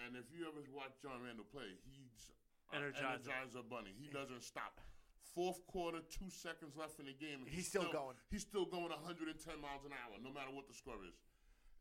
And 0.02 0.18
if 0.18 0.26
you 0.34 0.48
ever 0.48 0.58
watch 0.74 0.98
John 0.98 1.22
Randle 1.22 1.46
play, 1.46 1.78
he's 1.86 2.34
a 2.72 2.80
Energizer. 2.80 3.30
Energizer 3.30 3.62
bunny. 3.68 3.94
He 3.94 4.10
doesn't 4.10 4.42
stop. 4.42 4.82
Fourth 5.34 5.62
quarter, 5.66 5.98
two 6.10 6.30
seconds 6.30 6.78
left 6.78 6.98
in 6.98 7.06
the 7.06 7.14
game. 7.14 7.42
and 7.42 7.50
He's 7.50 7.66
still 7.66 7.90
going. 7.90 8.14
He's 8.30 8.42
still 8.42 8.66
going 8.66 8.90
110 8.90 9.34
miles 9.58 9.82
an 9.86 9.94
hour, 9.94 10.18
no 10.22 10.30
matter 10.30 10.50
what 10.54 10.66
the 10.66 10.74
score 10.74 10.98
is. 11.06 11.14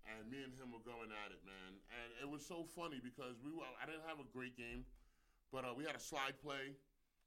And 0.03 0.27
me 0.27 0.43
and 0.43 0.51
him 0.59 0.75
were 0.75 0.83
going 0.83 1.09
at 1.11 1.31
it, 1.31 1.39
man. 1.47 1.79
And 1.87 2.09
it 2.19 2.27
was 2.27 2.43
so 2.43 2.67
funny 2.75 2.99
because 2.99 3.39
we 3.39 3.55
were, 3.55 3.63
I 3.79 3.87
didn't 3.87 4.03
have 4.03 4.19
a 4.19 4.27
great 4.35 4.59
game, 4.59 4.83
but 5.47 5.63
uh, 5.63 5.71
we 5.71 5.87
had 5.87 5.95
a 5.95 6.03
slide 6.03 6.35
play, 6.43 6.75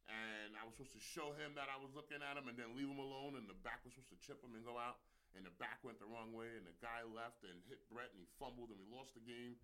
and 0.07 0.53
I 0.55 0.63
was 0.69 0.77
supposed 0.77 0.93
to 0.93 1.03
show 1.03 1.33
him 1.41 1.57
that 1.57 1.73
I 1.73 1.81
was 1.81 1.97
looking 1.97 2.21
at 2.21 2.37
him 2.37 2.53
and 2.53 2.55
then 2.55 2.77
leave 2.77 2.87
him 2.87 3.01
alone, 3.01 3.41
and 3.41 3.49
the 3.49 3.57
back 3.65 3.81
was 3.83 3.97
supposed 3.97 4.13
to 4.13 4.21
chip 4.21 4.45
him 4.45 4.53
and 4.53 4.63
go 4.63 4.77
out, 4.77 5.01
and 5.33 5.43
the 5.43 5.55
back 5.57 5.81
went 5.81 5.97
the 5.99 6.09
wrong 6.09 6.37
way, 6.37 6.53
and 6.53 6.69
the 6.69 6.77
guy 6.85 7.01
left 7.07 7.43
and 7.49 7.57
hit 7.67 7.81
Brett, 7.89 8.13
and 8.13 8.21
he 8.21 8.29
fumbled, 8.37 8.69
and 8.69 8.77
we 8.77 8.87
lost 8.93 9.17
the 9.17 9.25
game. 9.25 9.57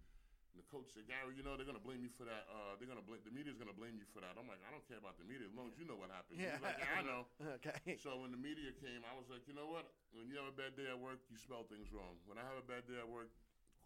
And 0.52 0.60
the 0.60 0.68
coach 0.68 0.92
said, 0.92 1.08
Gary, 1.08 1.32
you 1.32 1.40
know 1.40 1.56
they're 1.56 1.64
gonna 1.68 1.80
blame 1.80 2.04
you 2.04 2.12
for 2.12 2.28
that. 2.28 2.44
Uh, 2.52 2.76
they're 2.76 2.88
gonna 2.88 3.04
blame 3.04 3.24
the 3.24 3.32
media's 3.32 3.56
gonna 3.56 3.72
blame 3.72 3.96
you 3.96 4.04
for 4.12 4.20
that. 4.20 4.36
I'm 4.36 4.44
like, 4.44 4.60
I 4.64 4.68
don't 4.68 4.84
care 4.84 5.00
about 5.00 5.16
the 5.16 5.24
media 5.24 5.48
as 5.48 5.54
long 5.56 5.72
as 5.72 5.76
you 5.80 5.88
know 5.88 5.96
what 5.96 6.12
happened. 6.12 6.36
Yeah. 6.44 6.60
He's 6.60 6.64
like, 6.64 6.76
yeah, 6.76 7.00
I 7.00 7.02
know. 7.04 7.24
Okay. 7.60 7.96
So 8.04 8.20
when 8.20 8.30
the 8.36 8.40
media 8.40 8.68
came, 8.76 9.00
I 9.08 9.16
was 9.16 9.32
like, 9.32 9.48
you 9.48 9.56
know 9.56 9.68
what? 9.72 9.88
When 10.12 10.28
you 10.28 10.36
have 10.36 10.52
a 10.52 10.56
bad 10.56 10.76
day 10.76 10.92
at 10.92 11.00
work, 11.00 11.24
you 11.32 11.40
spell 11.40 11.64
things 11.72 11.88
wrong. 11.88 12.20
When 12.28 12.36
I 12.36 12.44
have 12.44 12.60
a 12.60 12.66
bad 12.68 12.84
day 12.84 13.00
at 13.00 13.08
work, 13.08 13.32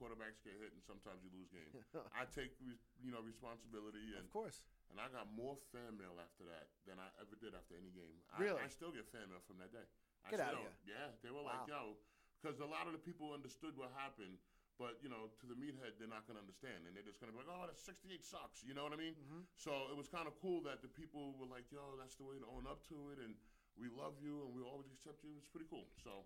quarterbacks 0.02 0.42
get 0.42 0.58
hit, 0.58 0.74
and 0.74 0.82
sometimes 0.82 1.22
you 1.22 1.30
lose 1.32 1.48
games. 1.54 1.72
I 2.20 2.26
take 2.28 2.52
re- 2.60 2.76
you 2.98 3.14
know 3.14 3.22
responsibility, 3.22 4.18
and 4.18 4.26
Of 4.26 4.34
course. 4.34 4.66
and 4.90 4.98
I 4.98 5.06
got 5.14 5.30
more 5.32 5.54
fan 5.70 5.94
mail 5.96 6.18
after 6.18 6.44
that 6.50 6.66
than 6.84 6.98
I 6.98 7.06
ever 7.22 7.38
did 7.38 7.54
after 7.54 7.78
any 7.78 7.94
game. 7.94 8.18
I, 8.34 8.42
Really? 8.42 8.58
I 8.60 8.68
still 8.68 8.90
get 8.90 9.06
fan 9.08 9.30
mail 9.30 9.40
from 9.46 9.62
that 9.62 9.70
day. 9.70 9.86
I 10.26 10.34
Get 10.34 10.42
outta 10.42 10.58
still, 10.58 10.66
here. 10.66 10.98
Yeah, 10.98 11.08
they 11.22 11.30
were 11.30 11.46
like, 11.46 11.62
yo, 11.70 11.94
because 12.42 12.58
a 12.58 12.66
lot 12.68 12.90
of 12.90 12.92
the 12.92 13.00
people 13.00 13.30
understood 13.30 13.78
what 13.78 13.94
happened. 13.94 14.36
But 14.76 15.00
you 15.00 15.08
know, 15.08 15.32
to 15.40 15.44
the 15.48 15.56
meathead, 15.56 15.96
they're 15.96 16.10
not 16.10 16.28
gonna 16.28 16.44
understand, 16.44 16.84
and 16.84 16.92
they're 16.92 17.06
just 17.06 17.16
gonna 17.16 17.32
be 17.32 17.40
like, 17.40 17.48
"Oh, 17.48 17.64
that 17.64 17.80
68 17.80 18.20
sucks." 18.20 18.60
You 18.60 18.76
know 18.76 18.84
what 18.84 18.92
I 18.92 19.00
mean? 19.00 19.16
Mm-hmm. 19.16 19.48
So 19.56 19.72
it 19.88 19.96
was 19.96 20.06
kind 20.08 20.28
of 20.28 20.36
cool 20.36 20.60
that 20.68 20.84
the 20.84 20.92
people 20.92 21.32
were 21.40 21.48
like, 21.48 21.64
"Yo, 21.72 21.96
that's 21.96 22.16
the 22.20 22.28
way 22.28 22.36
to 22.36 22.48
own 22.52 22.68
up 22.68 22.84
to 22.92 22.96
it," 23.16 23.18
and 23.24 23.36
we 23.76 23.92
love 23.92 24.16
you, 24.20 24.44
and 24.48 24.56
we 24.56 24.64
always 24.64 24.88
accept 24.88 25.20
you. 25.20 25.36
It's 25.36 25.48
pretty 25.48 25.68
cool. 25.68 25.88
So, 26.00 26.24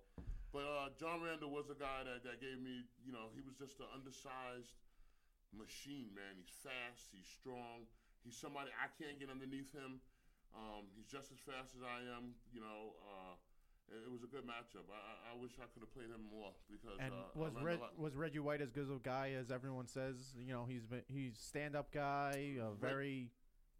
but 0.54 0.66
uh, 0.66 0.94
John 0.98 1.22
Randle 1.22 1.50
was 1.50 1.66
a 1.70 1.78
guy 1.78 2.06
that, 2.06 2.22
that 2.22 2.38
gave 2.38 2.62
me, 2.62 2.86
you 3.02 3.10
know, 3.10 3.30
he 3.34 3.42
was 3.42 3.58
just 3.58 3.82
an 3.82 3.90
undersized 3.90 4.78
machine, 5.50 6.14
man. 6.14 6.38
He's 6.38 6.50
fast, 6.62 7.10
he's 7.10 7.26
strong. 7.26 7.90
He's 8.22 8.38
somebody 8.38 8.70
I 8.78 8.86
can't 8.98 9.18
get 9.18 9.30
underneath 9.30 9.74
him. 9.74 9.98
Um, 10.54 10.90
he's 10.94 11.06
just 11.06 11.30
as 11.30 11.38
fast 11.42 11.74
as 11.74 11.82
I 11.82 12.02
am. 12.14 12.34
You 12.54 12.62
know, 12.62 12.94
uh, 13.02 13.34
it, 13.90 14.06
it 14.06 14.10
was 14.10 14.22
a 14.22 14.30
good 14.30 14.46
matchup. 14.46 14.86
I, 14.90 14.98
I, 14.98 15.34
I 15.34 15.34
wish 15.38 15.52
I 15.58 15.66
could 15.74 15.82
have 15.82 15.92
played 15.92 16.10
him 16.10 16.22
more 16.30 16.54
because 16.70 16.96
And 16.98 17.12
uh, 17.12 17.34
I 17.34 17.38
was 17.38 17.52
learned 17.54 17.66
a 17.66 17.66
Reg, 17.66 17.80
was 17.98 18.14
Reggie 18.14 18.38
White 18.42 18.62
as 18.62 18.70
good 18.70 18.86
of 18.88 18.96
a 18.96 19.04
guy 19.04 19.34
as 19.38 19.50
everyone 19.50 19.86
says? 19.86 20.34
You 20.38 20.54
know, 20.54 20.64
he's 20.64 20.86
been 20.86 21.02
he's 21.10 21.36
stand 21.38 21.74
up 21.74 21.90
guy, 21.92 22.56
uh, 22.62 22.72
very, 22.78 23.30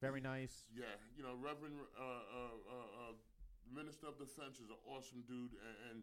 very 0.03 0.21
nice. 0.21 0.67
Yeah, 0.75 0.91
you 1.17 1.23
know, 1.23 1.35
Reverend 1.39 1.79
uh, 1.95 2.03
uh, 2.03 2.11
uh, 2.69 3.11
uh, 3.11 3.15
Minister 3.71 4.11
of 4.11 4.19
Defense 4.19 4.59
is 4.59 4.69
an 4.71 4.81
awesome 4.91 5.23
dude, 5.31 5.55
and, 5.55 5.77
and 5.91 5.97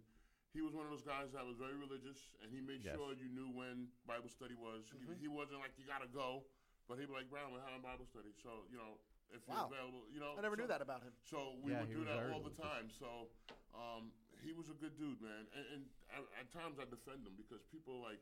he 0.56 0.63
was 0.63 0.72
one 0.72 0.88
of 0.88 0.91
those 0.96 1.04
guys 1.04 1.36
that 1.36 1.43
was 1.43 1.60
very 1.60 1.76
religious, 1.76 2.32
and 2.41 2.48
he 2.48 2.63
made 2.63 2.80
Yes. 2.82 2.96
sure 2.96 3.12
you 3.13 3.28
knew 3.30 3.52
when 3.52 3.91
Bible 4.08 4.32
study 4.32 4.56
was. 4.56 4.88
Mm-hmm. 4.89 5.20
He, 5.20 5.28
he 5.28 5.30
wasn't 5.30 5.60
like 5.60 5.76
you 5.76 5.84
gotta 5.84 6.08
go, 6.08 6.48
but 6.88 6.96
he'd 6.98 7.12
be 7.12 7.13
like, 7.13 7.28
Brown, 7.28 7.52
we're 7.52 7.62
having 7.62 7.84
Bible 7.84 8.08
study, 8.08 8.32
so 8.39 8.63
you 8.72 8.80
know, 8.80 8.96
if 9.36 9.43
Wow. 9.43 9.67
you're 9.67 9.76
available, 9.76 10.04
you 10.08 10.24
know. 10.24 10.39
I 10.39 10.41
never 10.41 10.56
so, 10.56 10.63
knew 10.63 10.70
that 10.72 10.80
about 10.80 11.04
him. 11.04 11.12
So 11.28 11.60
we 11.60 11.76
Yeah, 11.76 11.84
would 11.84 11.91
do 11.91 12.08
that 12.08 12.32
all 12.32 12.39
the 12.39 12.48
religious. 12.56 12.63
time. 12.63 12.88
So 12.96 13.28
um, 13.78 14.10
he 14.42 14.52
was 14.54 14.70
a 14.74 14.78
good 14.78 14.98
dude, 14.98 15.22
man. 15.22 15.46
And, 15.54 15.66
and 15.78 15.82
at, 16.13 16.24
at 16.42 16.48
times 16.50 16.82
I 16.82 16.86
defend 16.90 17.26
him 17.26 17.38
because 17.38 17.62
people 17.70 18.02
like 18.02 18.22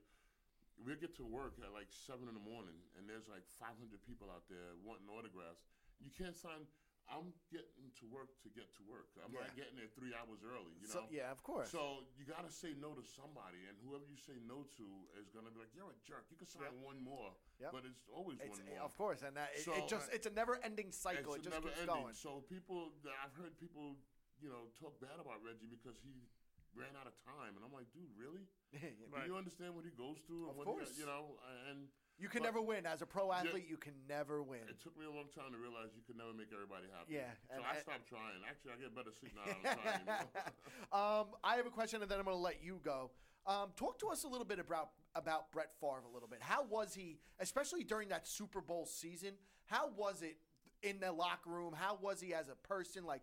we 0.75 0.91
get 0.99 1.15
to 1.15 1.25
work 1.25 1.55
at 1.63 1.71
like 1.71 1.87
seven 1.89 2.27
in 2.27 2.35
the 2.35 2.43
morning, 2.43 2.75
and 2.99 3.07
there's 3.07 3.31
like 3.31 3.47
500 3.47 3.71
people 4.03 4.27
out 4.27 4.43
there 4.51 4.75
wanting 4.83 5.07
autographs. 5.07 5.63
You 6.03 6.11
can't 6.11 6.35
sign. 6.35 6.67
I'm 7.05 7.29
getting 7.53 7.93
to 8.01 8.09
work 8.09 8.33
to 8.41 8.49
get 8.49 8.65
to 8.81 8.83
work. 8.89 9.13
I'm 9.21 9.29
not 9.29 9.53
getting 9.53 9.77
there 9.77 9.85
three 9.93 10.09
hours 10.17 10.41
early. 10.41 10.73
You 10.81 10.89
So 10.89 11.05
know. 11.05 11.13
yeah, 11.13 11.29
of 11.29 11.45
course. 11.45 11.69
So 11.69 12.01
you 12.17 12.25
gotta 12.25 12.49
say 12.49 12.73
no 12.73 12.97
to 12.97 13.05
somebody, 13.05 13.61
and 13.69 13.77
whoever 13.85 14.09
you 14.09 14.17
say 14.17 14.41
no 14.41 14.65
to 14.81 14.85
is 15.21 15.29
gonna 15.29 15.53
be 15.53 15.61
like, 15.61 15.69
"You're 15.77 15.93
a 15.93 15.99
jerk. 16.01 16.25
You 16.33 16.35
can 16.41 16.49
sign 16.49 16.65
Yep. 16.73 16.81
one 16.81 16.97
more, 17.05 17.37
Yep. 17.61 17.71
but 17.77 17.85
it's 17.85 18.01
always 18.09 18.41
it's, 18.41 18.49
one 18.49 18.65
more." 18.65 18.81
of 18.81 18.97
course, 18.97 19.21
and 19.21 19.37
that 19.37 19.53
it, 19.53 19.61
So, 19.61 19.77
it 19.77 19.85
just 19.85 20.09
uh, 20.09 20.17
it's 20.17 20.25
a 20.25 20.33
never-ending 20.33 20.89
cycle. 20.91 21.37
It's 21.37 21.45
it 21.45 21.53
just 21.53 21.61
keeps 21.61 21.77
ending. 21.85 21.93
going. 22.09 22.15
So 22.17 22.41
people, 22.49 22.97
I've 23.21 23.37
heard 23.37 23.53
people, 23.61 24.01
you 24.41 24.49
know, 24.49 24.69
talk 24.79 24.99
bad 24.99 25.17
about 25.19 25.39
Reggie 25.43 25.69
because 25.69 25.97
he 26.03 26.27
ran 26.75 26.91
out 26.99 27.07
of 27.07 27.15
time, 27.23 27.55
and 27.55 27.63
I'm 27.63 27.71
like, 27.71 27.87
dude, 27.95 28.11
really? 28.19 28.43
Right. 29.07 29.23
Do 29.23 29.31
you 29.31 29.37
understand 29.39 29.71
what 29.75 29.85
he 29.87 29.91
goes 29.95 30.19
through? 30.27 30.51
Of 30.51 30.55
And 30.55 30.57
what 30.59 30.67
course. 30.67 30.91
He, 30.95 31.01
you 31.03 31.07
know, 31.07 31.39
and 31.71 31.87
you 32.19 32.27
can 32.27 32.43
but 32.43 32.51
never 32.51 32.61
win 32.61 32.83
as 32.85 33.01
a 33.01 33.05
pro 33.07 33.31
athlete. 33.31 33.63
You 33.69 33.77
can 33.77 33.93
never 34.09 34.43
win. 34.43 34.67
it 34.67 34.83
took 34.83 34.97
me 34.99 35.05
a 35.07 35.11
long 35.11 35.31
time 35.31 35.55
to 35.55 35.59
realize 35.59 35.95
you 35.95 36.03
could 36.03 36.17
never 36.19 36.35
make 36.35 36.51
everybody 36.51 36.87
happy. 36.91 37.15
Yeah, 37.15 37.31
So 37.47 37.55
and 37.55 37.63
I 37.63 37.79
I- 37.79 37.79
stopped 37.79 38.07
trying. 38.11 38.43
Actually, 38.43 38.75
I 38.75 38.77
get 38.83 38.91
better 38.95 39.11
sleep 39.15 39.31
now. 39.35 39.47
I'm 39.47 39.63
trying. 39.79 39.99
You 40.03 40.11
know? 40.11 40.99
um, 40.99 41.25
I 41.43 41.55
have 41.55 41.65
a 41.67 41.71
question, 41.71 42.01
and 42.03 42.11
then 42.11 42.19
I'm 42.19 42.25
going 42.27 42.35
to 42.35 42.43
let 42.43 42.59
you 42.63 42.79
go. 42.83 43.11
Um, 43.47 43.71
talk 43.77 43.99
to 43.99 44.07
us 44.11 44.23
a 44.23 44.27
little 44.27 44.43
bit 44.47 44.59
about 44.59 44.89
about 45.15 45.51
Brett 45.53 45.71
Favre 45.79 46.03
a 46.09 46.13
little 46.13 46.27
bit. 46.27 46.39
How 46.41 46.65
was 46.67 46.93
he, 46.93 47.19
especially 47.39 47.83
during 47.85 48.09
that 48.09 48.27
Super 48.27 48.59
Bowl 48.59 48.85
season? 48.85 49.31
How 49.67 49.87
was 49.95 50.21
it 50.21 50.35
in 50.83 50.99
the 50.99 51.11
locker 51.13 51.49
room? 51.49 51.71
How 51.73 51.97
was 52.01 52.19
he 52.19 52.33
as 52.33 52.49
a 52.49 52.55
person? 52.67 53.05
Like, 53.05 53.21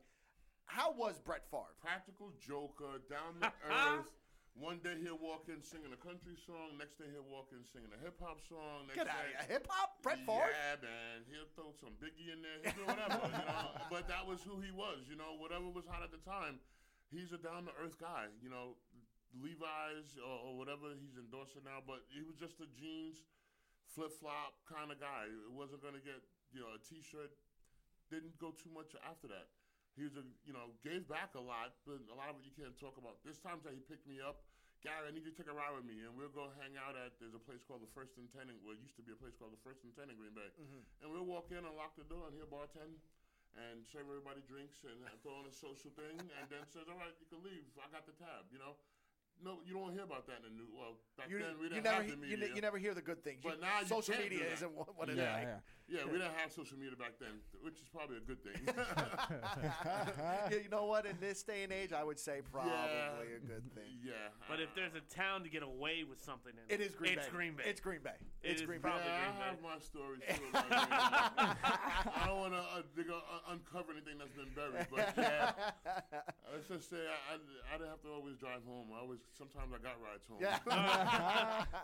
how 0.66 0.92
was 0.92 1.18
Brett 1.18 1.44
Favre? 1.51 1.75
Practical 1.81 2.33
joker, 2.40 3.01
down 3.11 3.37
to 3.42 3.53
earth. 3.68 4.11
One 4.53 4.85
day 4.85 5.01
he'll 5.01 5.16
walk 5.16 5.48
in 5.48 5.64
singing 5.64 5.96
a 5.96 6.01
country 6.01 6.37
song. 6.37 6.77
Next 6.77 7.01
day 7.01 7.09
he'll 7.09 7.25
walk 7.25 7.57
in 7.57 7.64
singing 7.64 7.88
a 7.88 8.01
hip 8.05 8.20
hop 8.20 8.37
song. 8.44 8.85
Next 8.85 9.01
Get 9.01 9.09
out 9.09 9.16
day, 9.25 9.33
of 9.33 9.48
here, 9.48 9.57
hip 9.57 9.64
hop, 9.64 9.96
Brett 10.05 10.20
Favre. 10.29 10.53
Yeah, 10.53 10.77
man. 10.85 11.25
He'll 11.33 11.48
throw 11.57 11.72
some 11.81 11.96
Biggie 11.96 12.29
in 12.29 12.44
there. 12.44 12.61
He'll 12.61 12.85
do 12.85 12.85
whatever, 12.85 13.33
you 13.33 13.46
know. 13.48 13.72
But 13.92 14.12
that 14.12 14.29
was 14.29 14.44
who 14.44 14.61
he 14.61 14.68
was, 14.68 15.09
you 15.09 15.16
know. 15.16 15.40
Whatever 15.40 15.72
was 15.72 15.88
hot 15.88 16.05
at 16.05 16.12
the 16.12 16.20
time, 16.20 16.61
he's 17.09 17.33
a 17.33 17.40
down 17.40 17.64
to 17.64 17.72
earth 17.81 17.96
guy, 17.96 18.29
you 18.44 18.53
know. 18.53 18.77
Levi's 19.40 20.20
or, 20.20 20.53
or 20.53 20.53
whatever 20.61 20.92
he's 20.92 21.16
endorsing 21.16 21.64
now, 21.64 21.81
but 21.81 22.05
he 22.12 22.20
was 22.20 22.37
just 22.37 22.61
a 22.61 22.68
jeans, 22.77 23.25
flip 23.88 24.12
flop 24.20 24.61
kind 24.68 24.92
of 24.92 25.01
guy. 25.01 25.25
It 25.25 25.48
wasn't 25.57 25.81
gonna 25.81 26.05
get 26.05 26.20
you 26.53 26.61
know 26.61 26.77
a 26.77 26.81
T-shirt. 26.85 27.33
Didn't 28.12 28.37
go 28.37 28.53
too 28.53 28.68
much 28.68 28.92
after 29.01 29.33
that. 29.33 29.48
He 29.96 30.09
was 30.09 30.16
a 30.16 30.24
you 30.48 30.57
know 30.57 30.72
gave 30.81 31.05
back 31.05 31.37
a 31.37 31.42
lot, 31.42 31.76
but 31.85 32.00
a 32.09 32.16
lot 32.16 32.33
of 32.33 32.40
it 32.40 32.48
you 32.48 32.55
can't 32.57 32.72
talk 32.81 32.96
about. 32.96 33.20
This 33.24 33.37
time 33.37 33.61
that 33.64 33.76
he 33.76 33.83
picked 33.85 34.09
me 34.09 34.20
up. 34.22 34.44
Gary, 34.83 35.07
I 35.07 35.14
need 35.14 35.22
you 35.22 35.31
to 35.31 35.38
take 35.38 35.46
a 35.46 35.55
ride 35.55 35.70
with 35.78 35.87
me, 35.87 36.02
and 36.02 36.11
we'll 36.18 36.35
go 36.35 36.50
hang 36.59 36.74
out 36.74 36.98
at. 36.98 37.14
There's 37.22 37.38
a 37.38 37.44
place 37.44 37.62
called 37.62 37.87
the 37.87 37.92
First 37.94 38.18
and 38.18 38.26
Ten. 38.35 38.50
Well, 38.66 38.74
it 38.74 38.83
used 38.83 38.98
to 38.98 39.05
be 39.07 39.14
a 39.14 39.20
place 39.20 39.38
called 39.38 39.55
the 39.55 39.62
First 39.62 39.87
and 39.87 39.94
Ten 39.94 40.11
in 40.11 40.18
Green 40.18 40.35
Bay, 40.35 40.50
mm-hmm. 40.59 40.83
and 40.98 41.07
we'll 41.07 41.28
walk 41.28 41.55
in 41.55 41.62
and 41.62 41.70
lock 41.78 41.94
the 41.94 42.02
door, 42.11 42.26
and 42.26 42.35
he'll 42.35 42.50
bartend 42.50 42.98
and 43.55 43.87
serve 43.87 44.11
everybody 44.11 44.42
drinks 44.42 44.83
and 44.83 44.98
throw 45.22 45.38
on 45.38 45.46
a 45.46 45.55
social 45.55 45.94
thing, 45.94 46.18
and 46.18 46.44
then 46.50 46.66
says, 46.66 46.90
"All 46.90 46.98
right, 46.98 47.14
you 47.22 47.31
can 47.31 47.46
leave. 47.46 47.70
I 47.78 47.87
got 47.94 48.11
the 48.11 48.16
tab." 48.18 48.50
You 48.50 48.59
know. 48.59 48.74
No, 49.42 49.59
you 49.66 49.74
don't 49.74 49.90
hear 49.90 50.05
about 50.05 50.26
that 50.28 50.44
in 50.46 50.55
the 50.55 50.55
new. 50.55 50.68
Well, 50.70 50.94
back 51.18 51.26
You, 51.26 51.38
then 51.40 51.59
we 51.59 51.66
didn't 51.66 51.83
never 51.83 52.02
have 52.05 52.11
the 52.11 52.16
media. 52.16 52.37
ne- 52.37 52.55
you 52.55 52.62
never 52.62 52.78
hear 52.78 52.94
the 52.94 53.02
good 53.02 53.24
things. 53.24 53.40
But 53.42 53.57
You- 53.57 53.61
now 53.62 53.81
you 53.81 53.87
social 53.87 54.14
can't 54.14 54.28
do 54.28 54.31
media 54.31 54.46
that. 54.46 54.55
isn't 54.61 54.72
what, 54.76 54.94
what 54.94 55.09
it 55.09 55.12
is. 55.12 55.18
Yeah, 55.18 55.59
yeah. 55.59 55.59
Yeah, 55.92 56.05
we 56.09 56.16
didn't 56.18 56.33
have 56.40 56.50
social 56.50 56.78
media 56.78 56.96
back 56.96 57.12
then, 57.20 57.37
which 57.61 57.74
is 57.76 57.87
probably 57.92 58.16
a 58.16 58.20
good 58.24 58.40
thing. 58.42 58.57
yeah, 60.50 60.50
you 60.50 60.68
know 60.70 60.87
what? 60.87 61.05
In 61.05 61.16
this 61.20 61.42
day 61.42 61.62
and 61.64 61.72
age, 61.72 61.92
I 61.92 62.02
would 62.02 62.18
say 62.18 62.40
probably 62.50 62.72
Yeah. 62.72 63.20
a 63.20 63.46
good 63.46 63.68
thing. 63.74 63.92
yeah. 64.02 64.12
But 64.48 64.59
uh, 64.61 64.62
if 64.62 64.74
there's 64.74 64.94
a 64.94 65.05
town 65.14 65.42
to 65.44 65.50
get 65.50 65.62
away 65.62 66.05
with 66.09 66.22
something 66.24 66.52
in, 66.57 66.74
It 66.74 66.81
is 66.81 66.94
Green 66.94 67.18
it's 67.18 67.26
Bay. 67.26 67.33
Green 67.33 67.55
Bay. 67.55 67.64
It's 67.66 67.81
Green 67.81 68.00
Bay. 68.02 68.16
It 68.42 68.50
it's 68.52 68.61
is 68.62 68.66
Green 68.66 68.81
probably 68.81 69.02
Bay. 69.02 69.12
yeah, 69.12 69.28
Green 69.28 69.37
Bay. 69.37 69.44
I 69.44 69.48
have 69.52 69.61
my 69.62 69.78
stories 69.85 70.22
too. 70.33 70.48
About 70.48 70.70
Green 70.72 70.88
Bay. 70.88 72.09
I 72.16 72.24
don't 72.26 72.40
want 72.40 72.55
to 72.55 72.61
uh, 72.64 73.14
uh, 73.14 73.52
uncover 73.52 73.92
anything 73.92 74.16
that's 74.16 74.33
been 74.33 74.48
buried, 74.57 74.87
but 74.88 75.12
yeah. 75.16 75.52
Let's 76.52 76.68
just 76.68 76.88
say 76.88 77.05
I, 77.05 77.35
I, 77.35 77.74
I 77.74 77.76
didn't 77.76 77.90
have 77.90 78.02
to 78.02 78.09
always 78.09 78.37
drive 78.40 78.64
home. 78.66 78.88
I 78.96 79.00
always 79.00 79.20
sometimes 79.37 79.72
I 79.76 79.78
got 79.85 80.00
rides 80.00 80.24
home. 80.24 80.40
Yeah. 80.40 81.64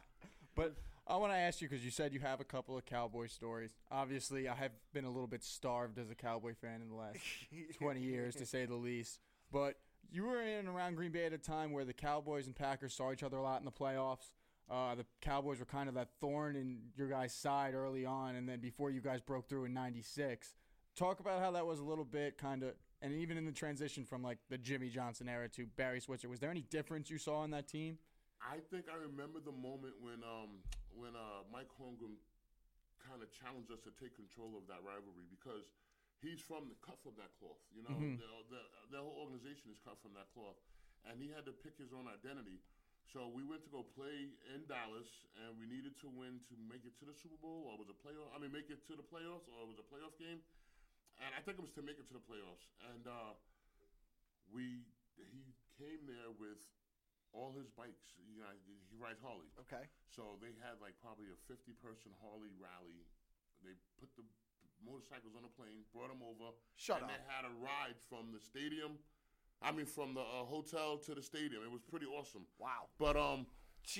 But 0.57 0.75
I 1.11 1.17
want 1.17 1.33
to 1.33 1.39
ask 1.39 1.63
you 1.63 1.69
because 1.69 1.83
you 1.83 1.91
said 1.91 2.13
you 2.13 2.21
have 2.21 2.41
a 2.41 2.45
couple 2.45 2.77
of 2.77 2.85
cowboy 2.85 3.29
stories. 3.29 3.71
Obviously, 3.91 4.47
I 4.47 4.55
have 4.55 4.73
been 4.93 5.07
a 5.07 5.11
little 5.11 5.27
bit 5.27 5.43
starved 5.43 5.99
as 5.99 6.11
a 6.11 6.15
cowboy 6.15 6.53
fan 6.55 6.83
in 6.83 6.91
the 6.91 6.95
last 6.95 7.19
20 7.79 8.01
years, 8.01 8.35
to 8.37 8.45
say 8.45 8.67
the 8.67 8.75
least. 8.75 9.21
But 9.51 9.77
you 10.13 10.25
were 10.25 10.43
in 10.43 10.59
and 10.59 10.69
around 10.69 10.97
Green 10.97 11.11
Bay 11.11 11.25
at 11.25 11.33
a 11.33 11.39
time 11.39 11.73
where 11.73 11.87
the 11.87 11.95
Cowboys 11.95 12.47
and 12.47 12.55
Packers 12.55 12.93
saw 12.93 13.11
each 13.11 13.23
other 13.23 13.39
a 13.39 13.43
lot 13.43 13.59
in 13.59 13.65
the 13.65 13.73
playoffs. 13.73 14.33
Uh, 14.71 14.95
the 14.95 15.07
Cowboys 15.23 15.59
were 15.59 15.65
kind 15.65 15.89
of 15.89 15.95
that 15.95 16.11
thorn 16.21 16.57
in 16.57 16.79
your 16.95 17.09
guys' 17.09 17.33
side 17.33 17.73
early 17.75 18.05
on, 18.05 18.37
and 18.37 18.47
then 18.47 18.61
before 18.61 18.91
you 18.91 19.01
guys 19.01 19.23
broke 19.23 19.49
through 19.49 19.65
in 19.65 19.73
'96. 19.73 20.55
Talk 20.95 21.21
about 21.21 21.41
how 21.41 21.53
that 21.53 21.65
was 21.65 21.79
a 21.79 21.85
little 21.85 22.05
bit 22.05 22.37
kind 22.37 22.63
of, 22.63 22.75
and 23.01 23.15
even 23.15 23.39
in 23.39 23.47
the 23.47 23.53
transition 23.53 24.05
from 24.05 24.23
like 24.23 24.37
the 24.51 24.59
Jimmy 24.59 24.91
Johnson 24.91 25.27
era 25.27 25.49
to 25.51 25.65
Barry 25.77 26.01
Switzer. 26.01 26.29
Was 26.29 26.39
there 26.39 26.51
any 26.51 26.63
difference 26.63 27.09
you 27.09 27.17
saw 27.17 27.45
in 27.45 27.51
that 27.53 27.67
team? 27.67 27.97
I 28.43 28.59
think 28.71 28.87
I 28.93 28.97
remember 28.97 29.41
the 29.41 29.53
moment 29.53 29.95
when 30.01 30.23
um, 30.23 30.61
when 30.99 31.15
uh, 31.15 31.47
Mike 31.55 31.71
Holmgren 31.79 32.19
kind 32.99 33.23
of 33.23 33.31
challenged 33.31 33.71
us 33.71 33.79
to 33.87 33.95
take 33.97 34.19
control 34.19 34.59
of 34.59 34.67
that 34.67 34.83
rivalry 34.83 35.25
because 35.31 35.71
he's 36.19 36.43
from 36.43 36.67
the 36.67 36.79
cut 36.83 36.99
from 37.01 37.15
that 37.23 37.31
cloth. 37.39 37.63
You 37.71 37.87
know, 37.87 37.95
Mhm. 37.95 38.19
the, 38.19 38.29
the, 38.51 38.63
the 38.91 39.01
whole 39.01 39.23
organization 39.23 39.71
is 39.71 39.79
cut 39.79 39.97
from 40.03 40.13
that 40.19 40.29
cloth, 40.35 40.59
and 41.07 41.23
he 41.23 41.31
had 41.31 41.47
to 41.47 41.55
pick 41.55 41.79
his 41.79 41.95
own 41.95 42.11
identity. 42.11 42.59
So 43.09 43.25
we 43.31 43.41
went 43.47 43.63
to 43.65 43.71
go 43.73 43.87
play 43.97 44.35
in 44.53 44.67
Dallas, 44.69 45.09
and 45.41 45.57
we 45.57 45.65
needed 45.65 45.97
to 46.05 46.09
win 46.13 46.43
to 46.51 46.55
make 46.69 46.85
it 46.85 46.93
to 47.01 47.07
the 47.09 47.15
Super 47.17 47.39
Bowl, 47.41 47.71
or 47.71 47.79
was 47.81 47.89
a 47.89 47.97
playoff? 47.97 48.29
I 48.35 48.39
mean, 48.43 48.53
make 48.53 48.69
it 48.69 48.85
to 48.91 48.95
the 48.99 49.07
playoffs, 49.07 49.49
or 49.49 49.65
it 49.65 49.69
was 49.71 49.79
a 49.81 49.87
playoff 49.89 50.13
game. 50.21 50.43
And 51.17 51.33
I 51.35 51.41
think 51.41 51.57
it 51.59 51.65
was 51.65 51.73
to 51.79 51.83
make 51.83 51.97
it 51.99 52.07
to 52.13 52.15
the 52.15 52.21
playoffs. 52.21 52.69
And 52.93 53.07
uh, 53.09 53.33
we 54.53 54.85
he 55.17 55.43
came 55.81 56.07
there 56.07 56.31
with 56.37 56.59
all 57.33 57.53
his 57.55 57.69
bikes. 57.73 58.17
You 58.29 58.41
know, 58.45 58.53
he 58.91 58.97
rides 58.97 59.21
Harley. 59.23 59.49
Okay. 59.69 59.85
So 60.09 60.37
they 60.41 60.53
had 60.65 60.79
like 60.81 60.95
probably 61.03 61.29
a 61.33 61.39
50 61.49 61.73
person 61.83 62.11
Harley 62.23 62.53
rally. 62.59 63.05
They 63.65 63.75
put 63.99 64.11
the 64.17 64.25
motorcycles 64.85 65.35
on 65.35 65.43
a 65.45 65.53
plane, 65.59 65.83
brought 65.91 66.09
them 66.09 66.23
over. 66.23 66.55
Shut 66.79 67.03
and 67.03 67.07
up. 67.07 67.11
they 67.11 67.21
had 67.27 67.45
a 67.45 67.53
ride 67.59 67.99
from 68.09 68.31
the 68.31 68.41
stadium. 68.41 68.99
I 69.61 69.73
mean, 69.75 69.87
from 69.87 70.15
the 70.15 70.23
uh, 70.23 70.47
hotel 70.47 70.97
to 71.03 71.15
the 71.15 71.23
stadium. 71.23 71.63
It 71.67 71.71
was 71.73 71.83
pretty 71.83 72.07
awesome. 72.07 72.47
Wow. 72.63 72.87
But 72.99 73.17
um, 73.19 73.47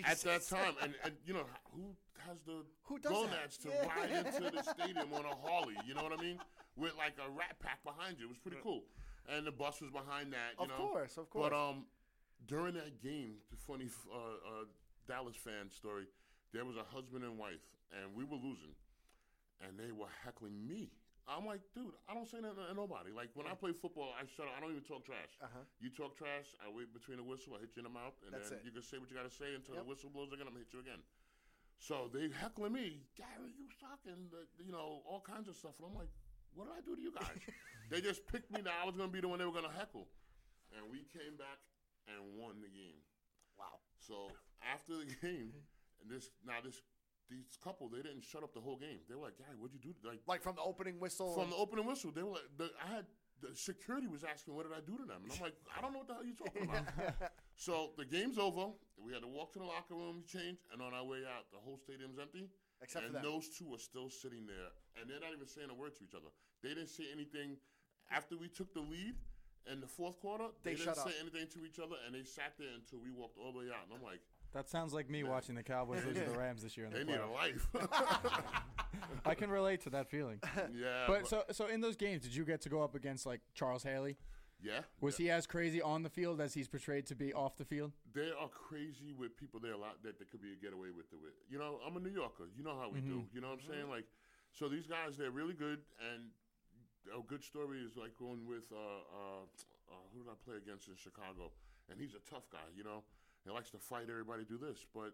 at 0.07 0.19
that 0.23 0.47
time, 0.47 0.75
and, 0.83 0.95
and 1.03 1.15
you 1.27 1.35
know, 1.35 1.43
who 1.75 1.97
has 2.27 2.39
the 2.47 2.63
Who 2.85 2.99
gonads 3.01 3.59
to 3.59 3.69
Yeah. 3.69 3.89
ride 3.91 4.11
into 4.27 4.51
the 4.55 4.63
stadium 4.75 5.13
on 5.13 5.25
a 5.27 5.35
Harley? 5.43 5.75
You 5.87 5.95
know 5.95 6.03
what 6.05 6.13
I 6.17 6.23
mean? 6.23 6.39
With 6.77 6.95
like 6.97 7.15
a 7.19 7.29
rat 7.31 7.59
pack 7.59 7.83
behind 7.83 8.19
you. 8.19 8.27
It 8.27 8.29
was 8.29 8.39
pretty 8.39 8.59
cool. 8.63 8.85
And 9.29 9.45
the 9.47 9.51
bus 9.53 9.81
was 9.83 9.91
behind 9.91 10.33
that. 10.33 10.55
You 10.59 10.65
Of 10.65 10.71
know? 10.71 10.77
course, 10.89 11.17
of 11.19 11.29
course. 11.29 11.51
But 11.51 11.57
um, 11.57 11.85
during 12.47 12.75
that 12.75 13.03
game, 13.03 13.41
the 13.51 13.57
funny 13.57 13.89
uh, 14.13 14.17
uh, 14.17 14.65
Dallas 15.07 15.37
fan 15.37 15.71
story, 15.71 16.05
there 16.53 16.65
was 16.65 16.77
a 16.77 16.85
husband 16.95 17.25
and 17.25 17.37
wife, 17.39 17.65
and 17.93 18.15
we 18.15 18.25
were 18.25 18.37
losing, 18.41 18.73
and 19.61 19.79
they 19.79 19.93
were 19.93 20.09
heckling 20.25 20.57
me. 20.67 20.91
I'm 21.29 21.45
like, 21.45 21.61
dude, 21.77 21.93
I 22.09 22.17
don't 22.17 22.25
say 22.25 22.41
nothing 22.41 22.65
to 22.65 22.73
nobody. 22.73 23.13
Like 23.13 23.29
when 23.37 23.45
I 23.45 23.53
play 23.53 23.77
football, 23.77 24.17
I 24.17 24.25
shut 24.25 24.49
up. 24.49 24.57
I 24.57 24.65
don't 24.65 24.73
even 24.73 24.89
talk 24.89 25.05
trash. 25.05 25.37
Uh-huh. 25.45 25.61
You 25.77 25.93
talk 25.93 26.17
trash, 26.17 26.57
I 26.65 26.73
wait 26.73 26.89
between 26.97 27.21
the 27.21 27.27
whistle, 27.27 27.53
I 27.53 27.61
hit 27.61 27.77
you 27.77 27.85
in 27.85 27.89
the 27.89 27.93
mouth, 27.93 28.17
and 28.25 28.33
That's 28.33 28.49
then 28.49 28.65
it. 28.65 28.65
you 28.65 28.73
can 28.73 28.81
say 28.81 28.97
what 28.97 29.13
you 29.13 29.17
got 29.21 29.29
to 29.29 29.37
say 29.37 29.53
until 29.53 29.77
Yep. 29.77 29.85
the 29.85 29.89
whistle 29.93 30.09
blows 30.09 30.33
again. 30.33 30.49
I'm 30.49 30.57
gonna 30.57 30.65
hit 30.65 30.73
you 30.73 30.81
again. 30.81 31.05
So 31.77 32.09
they 32.09 32.33
heckling 32.33 32.73
me, 32.73 33.05
Gary, 33.13 33.53
you 33.61 33.69
suck, 33.77 34.01
and 34.09 34.33
uh, 34.33 34.49
you 34.57 34.73
know 34.73 35.05
all 35.05 35.21
kinds 35.21 35.53
of 35.53 35.55
stuff. 35.61 35.77
And 35.79 35.93
I'm 35.93 35.95
like, 36.01 36.09
what 36.57 36.65
did 36.65 36.75
I 36.75 36.83
do 36.83 36.97
to 36.97 37.03
you 37.05 37.13
guys? 37.13 37.37
they 37.93 38.01
just 38.01 38.25
picked 38.25 38.49
me 38.49 38.65
that 38.65 38.73
I 38.81 38.89
was 38.89 38.97
gonna 38.97 39.13
be 39.13 39.21
the 39.21 39.29
one 39.29 39.37
they 39.39 39.45
were 39.45 39.53
gonna 39.55 39.69
heckle, 39.69 40.09
and 40.73 40.89
we 40.89 41.05
came 41.13 41.37
back 41.37 41.61
and 42.09 42.35
won 42.35 42.61
the 42.61 42.73
game. 42.73 43.01
Wow. 43.59 43.85
So 43.99 44.33
after 44.65 44.97
the 44.97 45.07
game, 45.23 45.53
and 46.01 46.11
this 46.11 46.31
now 46.47 46.61
this 46.65 46.81
these 47.29 47.59
couple 47.63 47.89
they 47.89 48.01
didn't 48.01 48.25
shut 48.25 48.43
up 48.43 48.55
the 48.55 48.61
whole 48.61 48.77
game. 48.77 49.05
They 49.09 49.15
were 49.15 49.23
like, 49.29 49.37
Gary, 49.37 49.57
what'd 49.59 49.77
you 49.77 49.81
do? 49.81 49.93
Like 50.03 50.21
Like 50.27 50.43
from 50.43 50.57
the 50.57 50.63
opening 50.65 50.99
whistle. 50.99 51.35
from 51.35 51.51
the 51.51 51.57
opening 51.57 51.87
whistle, 51.87 52.11
they 52.11 52.23
were 52.23 52.41
like, 52.41 52.49
the, 52.57 52.71
I 52.81 52.95
had 52.97 53.05
the 53.41 53.55
security 53.55 54.07
was 54.07 54.25
asking, 54.25 54.55
what 54.55 54.67
did 54.67 54.75
I 54.75 54.83
do 54.83 54.99
to 54.99 55.07
them? 55.07 55.23
And 55.23 55.31
I'm 55.31 55.41
like, 55.41 55.55
I 55.71 55.81
don't 55.81 55.93
know 55.93 56.03
what 56.03 56.09
the 56.09 56.15
hell 56.19 56.27
you're 56.27 56.35
talking 56.35 56.67
about. 56.67 56.91
so 57.55 57.95
the 57.97 58.05
game's 58.05 58.39
over. 58.39 58.75
We 58.99 59.13
had 59.13 59.23
to 59.23 59.31
walk 59.31 59.53
to 59.55 59.61
the 59.61 59.69
locker 59.69 59.95
room, 59.95 60.25
change, 60.27 60.59
and 60.73 60.83
on 60.83 60.91
our 60.95 61.05
way 61.05 61.23
out, 61.23 61.47
the 61.53 61.63
whole 61.63 61.79
stadium's 61.79 62.19
empty. 62.19 62.51
Except 62.83 63.07
and 63.07 63.15
those 63.23 63.51
two 63.51 63.75
are 63.75 63.79
still 63.83 64.09
sitting 64.11 64.47
there, 64.47 64.71
and 64.99 65.11
they're 65.11 65.19
not 65.19 65.35
even 65.35 65.47
saying 65.47 65.67
a 65.71 65.75
word 65.75 65.95
to 65.99 66.05
each 66.05 66.15
other. 66.15 66.31
They 66.63 66.71
didn't 66.71 66.91
say 66.91 67.11
anything 67.11 67.59
after 68.11 68.37
we 68.39 68.47
took 68.49 68.73
the 68.73 68.81
lead 68.81 69.15
in 69.73 69.81
the 69.81 69.87
fourth 69.87 70.19
quarter. 70.21 70.45
They 70.63 70.73
didn't 70.73 70.85
shut 70.85 70.97
say 70.97 71.03
up. 71.03 71.15
anything 71.21 71.47
to 71.49 71.67
each 71.67 71.79
other, 71.79 71.97
and 72.07 72.15
they 72.15 72.25
sat 72.25 72.55
there 72.59 72.69
until 72.75 72.99
we 73.01 73.11
walked 73.11 73.39
all 73.39 73.53
the 73.53 73.59
way 73.59 73.67
out. 73.67 73.87
And 73.89 73.99
I'm 73.99 74.03
like, 74.03 74.21
That 74.53 74.69
sounds 74.69 74.95
like 74.95 75.09
me 75.11 75.25
watching 75.25 75.55
the 75.55 75.63
Cowboys 75.63 76.05
lose 76.05 76.17
to 76.17 76.25
the 76.25 76.39
Rams 76.39 76.63
this 76.63 76.77
year 76.77 76.87
in 76.87 76.93
the 76.93 76.99
they 76.99 77.05
need 77.05 77.21
a 77.21 77.27
life. 77.27 77.69
I 79.27 79.35
can 79.35 79.51
relate 79.51 79.83
to 79.83 79.91
that 79.91 80.09
feeling. 80.09 80.41
yeah, 80.75 81.05
But 81.07 81.29
so 81.29 81.45
so 81.53 81.67
in 81.67 81.81
those 81.81 81.97
games, 81.97 82.23
did 82.23 82.35
you 82.35 82.45
get 82.45 82.61
to 82.63 82.69
go 82.69 82.83
up 82.83 82.95
against 82.95 83.27
like 83.27 83.41
Charles 83.55 83.83
Haley? 83.83 84.17
yeah, 84.61 84.81
Was 85.01 85.17
he 85.17 85.31
as 85.31 85.47
crazy 85.47 85.81
on 85.81 86.03
the 86.03 86.11
field 86.11 86.41
as 86.41 86.55
he's 86.55 86.69
portrayed 86.69 87.07
to 87.07 87.15
be 87.15 87.33
off 87.33 87.57
the 87.57 87.65
field? 87.65 87.93
they 88.13 88.31
are 88.39 88.49
crazy 88.49 89.13
with 89.17 89.37
people 89.37 89.61
there 89.61 89.75
a 89.75 89.79
lot 89.79 90.03
that 90.03 90.19
there 90.19 90.27
could 90.31 90.43
be 90.43 90.53
a 90.53 90.57
getaway 90.57 90.89
with 90.91 91.07
it. 91.13 91.19
With 91.23 91.35
you 91.49 91.59
know, 91.59 91.79
I'm 91.87 91.97
a 91.97 92.01
New 92.01 92.11
Yorker. 92.11 92.45
You 92.57 92.65
know 92.65 92.77
how 92.79 92.91
we 92.91 93.01
do. 93.01 93.23
Mm-hmm. 93.23 93.35
You 93.35 93.41
know 93.41 93.49
what 93.49 93.61
I'm 93.61 93.71
mm-hmm. 93.71 93.73
saying? 93.73 93.91
Like, 93.91 94.07
so 94.53 94.69
these 94.69 94.87
guys 94.87 95.17
they're 95.17 95.31
really 95.31 95.55
good, 95.55 95.81
and 96.13 96.31
a 97.17 97.23
good 97.27 97.43
story 97.45 97.79
is 97.81 97.97
like 97.97 98.17
going 98.19 98.47
with 98.47 98.65
uh, 98.73 98.77
uh, 98.77 99.43
uh, 99.91 99.95
who 100.13 100.23
did 100.25 100.31
I 100.31 100.37
play 100.45 100.57
against 100.57 100.89
in 100.89 100.97
Chicago? 100.97 101.53
And 101.91 101.99
he's 102.01 102.15
a 102.15 102.23
tough 102.29 102.49
guy. 102.53 102.69
You 102.77 102.85
know, 102.85 103.03
he 103.45 103.51
likes 103.51 103.71
to 103.71 103.79
fight 103.79 104.07
everybody, 104.11 104.45
do 104.45 104.59
this, 104.59 104.85
but. 104.95 105.13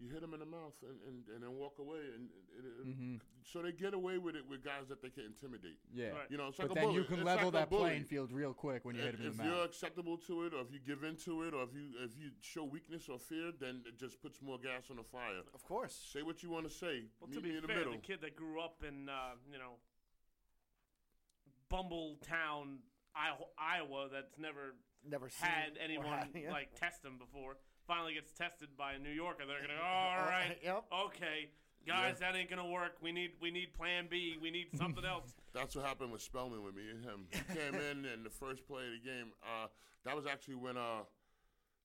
You 0.00 0.08
hit 0.08 0.22
him 0.22 0.32
in 0.32 0.40
the 0.40 0.46
mouth 0.48 0.72
and, 0.82 0.98
and, 1.06 1.18
and 1.36 1.44
then 1.44 1.52
walk 1.60 1.78
away, 1.78 2.00
and, 2.16 2.26
and, 2.58 2.96
and 2.96 3.20
so 3.44 3.60
they 3.60 3.70
get 3.70 3.92
away 3.92 4.16
with 4.16 4.34
it 4.34 4.42
with 4.48 4.64
guys 4.64 4.88
that 4.88 5.02
they 5.02 5.10
can 5.10 5.24
intimidate. 5.28 5.78
Yeah. 5.94 6.08
Right. 6.16 6.26
You 6.30 6.38
know, 6.38 6.48
it's 6.48 6.58
like 6.58 6.68
But 6.68 6.78
a 6.78 6.80
then 6.80 6.84
bully. 6.88 6.96
you 6.96 7.04
can 7.04 7.16
It's 7.20 7.26
level 7.26 7.50
like 7.52 7.68
that 7.68 7.70
playing 7.70 8.04
field 8.04 8.32
real 8.32 8.54
quick 8.54 8.84
when 8.84 8.96
you 8.96 9.02
hit 9.02 9.14
him 9.14 9.26
in 9.26 9.36
the 9.36 9.36
mouth. 9.36 9.46
if 9.46 9.52
you're 9.52 9.64
acceptable 9.64 10.16
to 10.26 10.44
it, 10.46 10.54
or 10.54 10.62
if 10.62 10.72
you 10.72 10.80
give 10.84 11.04
in 11.04 11.16
to 11.28 11.42
it, 11.44 11.52
or 11.54 11.62
if 11.62 11.74
you 11.76 11.92
if 12.02 12.16
you 12.18 12.30
show 12.40 12.64
weakness 12.64 13.08
or 13.08 13.18
fear, 13.20 13.52
then 13.60 13.82
it 13.86 13.98
just 14.00 14.20
puts 14.22 14.40
more 14.40 14.58
gas 14.58 14.88
on 14.90 14.96
the 14.96 15.04
fire. 15.04 15.44
Of 15.54 15.62
course. 15.62 15.94
Say 16.10 16.22
what 16.22 16.42
you 16.42 16.50
want 16.50 16.66
to 16.66 16.72
say. 16.72 17.04
Well, 17.20 17.28
Meet 17.28 17.36
to 17.36 17.40
be 17.42 17.48
me 17.50 17.56
in 17.56 17.62
the 17.62 17.68
fair, 17.68 17.76
middle. 17.84 17.92
the 17.92 17.98
kid 17.98 18.22
that 18.22 18.34
grew 18.34 18.60
up 18.60 18.82
in 18.82 19.08
uh, 19.10 19.36
you 19.52 19.58
know 19.58 19.76
Bumbletown, 21.72 22.78
Iowa, 23.16 23.46
Iowa, 23.58 24.08
that's 24.12 24.38
never 24.38 24.74
Never 25.08 25.28
seen 25.28 25.48
had 25.48 25.72
anyone 25.82 26.06
had- 26.06 26.28
yeah. 26.34 26.52
like 26.52 26.74
test 26.78 27.04
him 27.04 27.18
before, 27.18 27.56
finally 27.86 28.14
gets 28.14 28.32
tested 28.32 28.68
by 28.76 28.92
a 28.92 28.98
New 28.98 29.10
Yorker. 29.10 29.44
They're 29.46 29.60
gonna 29.60 29.80
go, 29.80 29.84
all 29.84 30.26
right, 30.30 30.58
Yep. 30.62 30.84
okay, 31.06 31.50
guys, 31.86 32.20
that 32.20 32.36
ain't 32.36 32.48
gonna 32.50 32.68
work. 32.70 32.92
We 33.02 33.10
need 33.10 33.32
we 33.40 33.50
need 33.50 33.74
Plan 33.74 34.06
B. 34.10 34.36
We 34.40 34.50
need 34.50 34.68
something 34.78 35.04
else. 35.04 35.34
That's 35.52 35.74
what 35.74 35.84
happened 35.84 36.12
with 36.12 36.22
Spellman 36.22 36.62
with 36.62 36.74
me 36.76 36.88
and 36.90 37.02
him. 37.04 37.26
He 37.30 37.42
came 37.54 37.74
in 37.74 38.04
and 38.06 38.24
the 38.24 38.30
first 38.30 38.66
play 38.68 38.86
of 38.86 38.92
the 39.02 39.04
game. 39.04 39.32
Uh, 39.42 39.66
that 40.04 40.14
was 40.16 40.24
actually 40.26 40.54
when 40.56 40.76
uh, 40.78 41.02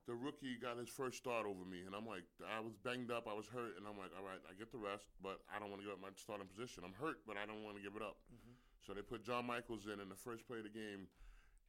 the 0.08 0.14
rookie 0.16 0.56
got 0.62 0.78
his 0.78 0.88
first 0.90 1.18
start 1.18 1.46
over 1.46 1.66
me, 1.66 1.84
and 1.86 1.94
I'm 1.94 2.06
like, 2.08 2.24
I 2.46 2.62
was 2.62 2.74
banged 2.86 3.12
up, 3.12 3.28
I 3.28 3.34
was 3.34 3.46
hurt, 3.48 3.76
and 3.78 3.84
I'm 3.90 3.98
like, 3.98 4.14
all 4.16 4.24
right, 4.24 4.40
I 4.48 4.54
get 4.58 4.72
the 4.72 4.78
rest, 4.80 5.10
but 5.22 5.42
I 5.54 5.60
don't 5.60 5.70
want 5.70 5.82
to 5.82 5.86
give 5.90 5.94
up 5.98 6.02
my 6.02 6.14
starting 6.16 6.48
position. 6.48 6.86
I'm 6.86 6.96
hurt, 6.96 7.20
but 7.28 7.36
I 7.36 7.46
don't 7.46 7.62
want 7.66 7.76
to 7.78 7.84
give 7.84 7.94
it 7.98 8.02
up. 8.02 8.16
Mm-hmm. 8.32 8.56
So 8.88 8.94
they 8.94 9.02
put 9.02 9.22
John 9.26 9.46
Michels 9.46 9.86
in, 9.92 10.00
and 10.00 10.10
the 10.10 10.16
first 10.16 10.48
play 10.48 10.60
of 10.60 10.64
the 10.64 10.70
game, 10.70 11.12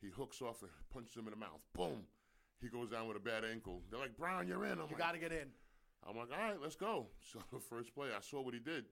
he 0.00 0.06
hooks 0.06 0.40
off 0.40 0.62
and 0.62 0.70
punches 0.94 1.16
him 1.16 1.26
in 1.26 1.32
the 1.34 1.36
mouth. 1.42 1.58
Boom. 1.74 2.06
He 2.62 2.68
goes 2.68 2.90
down 2.90 3.08
with 3.08 3.16
a 3.16 3.20
bad 3.20 3.42
ankle. 3.44 3.82
They're 3.90 3.98
like, 3.98 4.16
Brown, 4.16 4.46
you're 4.46 4.64
in. 4.64 4.78
I'm 4.78 4.86
You 4.86 4.94
like, 4.94 4.98
got 4.98 5.12
to 5.12 5.18
get 5.18 5.32
in. 5.32 5.50
I'm 6.08 6.16
like, 6.16 6.30
all 6.30 6.38
right, 6.38 6.60
let's 6.62 6.76
go. 6.76 7.06
So 7.32 7.40
the 7.52 7.58
first 7.58 7.92
play, 7.92 8.08
I 8.16 8.20
saw 8.22 8.40
what 8.40 8.54
he 8.54 8.60
did. 8.60 8.84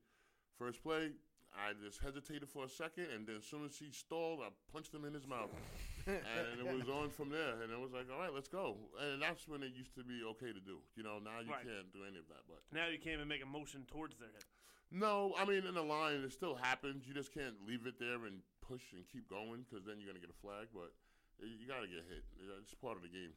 First 0.59 0.83
play, 0.83 1.13
I 1.55 1.71
just 1.79 2.03
hesitated 2.03 2.49
for 2.51 2.65
a 2.65 2.69
second, 2.69 3.07
and 3.15 3.27
then 3.27 3.37
as 3.39 3.45
soon 3.47 3.65
as 3.65 3.79
he 3.79 3.91
stalled, 3.95 4.41
I 4.43 4.51
punched 4.75 4.93
him 4.93 5.05
in 5.07 5.15
his 5.15 5.27
mouth. 5.27 5.55
and 6.07 6.59
it 6.59 6.67
was 6.67 6.89
on 6.91 7.11
from 7.11 7.31
there. 7.31 7.63
And 7.63 7.71
it 7.71 7.79
was 7.79 7.93
like, 7.95 8.11
all 8.13 8.19
right, 8.19 8.35
let's 8.35 8.49
go. 8.49 8.75
And 9.01 9.23
that's 9.23 9.47
when 9.47 9.63
it 9.63 9.71
used 9.75 9.95
to 9.95 10.03
be 10.03 10.21
okay 10.35 10.51
to 10.53 10.59
do. 10.61 10.83
You 10.99 11.03
know, 11.07 11.19
now 11.23 11.39
you 11.41 11.51
Right. 11.51 11.63
can't 11.63 11.93
do 11.95 12.03
any 12.03 12.19
of 12.19 12.27
that. 12.29 12.43
But 12.51 12.59
now 12.75 12.89
you 12.91 12.99
can't 12.99 13.23
even 13.23 13.29
make 13.29 13.43
a 13.43 13.47
motion 13.47 13.87
towards 13.87 14.19
their 14.19 14.29
head. 14.35 14.45
No, 14.91 15.35
I 15.39 15.45
mean, 15.45 15.67
in 15.67 15.75
the 15.75 15.83
line, 15.83 16.23
it 16.25 16.33
still 16.33 16.55
happens. 16.55 17.05
You 17.07 17.15
just 17.15 17.33
can't 17.33 17.55
leave 17.67 17.87
it 17.87 17.99
there 17.99 18.27
and 18.27 18.41
push 18.67 18.83
and 18.95 19.05
keep 19.13 19.29
going 19.29 19.65
because 19.69 19.85
then 19.85 19.97
you're 19.99 20.07
going 20.07 20.21
to 20.21 20.27
get 20.27 20.31
a 20.31 20.41
flag. 20.41 20.69
But 20.73 20.93
you 21.41 21.67
got 21.67 21.81
to 21.81 21.89
get 21.89 22.05
hit. 22.09 22.25
It's 22.63 22.75
part 22.75 22.97
of 22.97 23.03
the 23.03 23.09
game. 23.09 23.33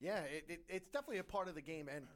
Yeah, 0.00 0.20
it, 0.20 0.44
it, 0.48 0.60
it's 0.68 0.88
definitely 0.88 1.18
a 1.18 1.24
part 1.24 1.48
of 1.48 1.54
the 1.54 1.62
game. 1.62 1.88
And 1.94 2.06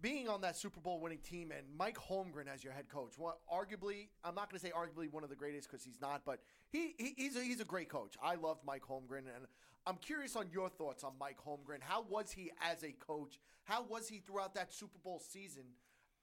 being 0.00 0.28
on 0.28 0.40
that 0.42 0.56
Super 0.56 0.80
Bowl 0.80 1.00
winning 1.00 1.18
team 1.18 1.52
and 1.52 1.66
Mike 1.76 1.96
Holmgren 1.96 2.52
as 2.52 2.64
your 2.64 2.72
head 2.72 2.88
coach, 2.88 3.18
well, 3.18 3.40
arguably, 3.52 4.08
I'm 4.24 4.34
not 4.34 4.50
going 4.50 4.58
to 4.60 4.66
say 4.66 4.72
arguably 4.72 5.12
one 5.12 5.24
of 5.24 5.30
the 5.30 5.36
greatest 5.36 5.70
because 5.70 5.84
he's 5.84 6.00
not, 6.00 6.22
but 6.24 6.40
he, 6.70 6.94
he 6.98 7.14
he's, 7.16 7.36
a, 7.36 7.42
he's 7.42 7.60
a 7.60 7.64
great 7.64 7.88
coach. 7.88 8.14
I 8.22 8.34
loved 8.34 8.60
Mike 8.66 8.82
Holmgren. 8.82 9.18
And 9.18 9.46
I'm 9.86 9.96
curious 9.96 10.34
on 10.36 10.46
your 10.52 10.68
thoughts 10.68 11.04
on 11.04 11.12
Mike 11.20 11.38
Holmgren. 11.46 11.80
How 11.80 12.04
was 12.08 12.30
he 12.30 12.50
as 12.60 12.82
a 12.82 12.92
coach? 12.92 13.38
How 13.64 13.84
was 13.84 14.08
he 14.08 14.18
throughout 14.18 14.54
that 14.54 14.72
Super 14.72 14.98
Bowl 15.02 15.20
season 15.20 15.64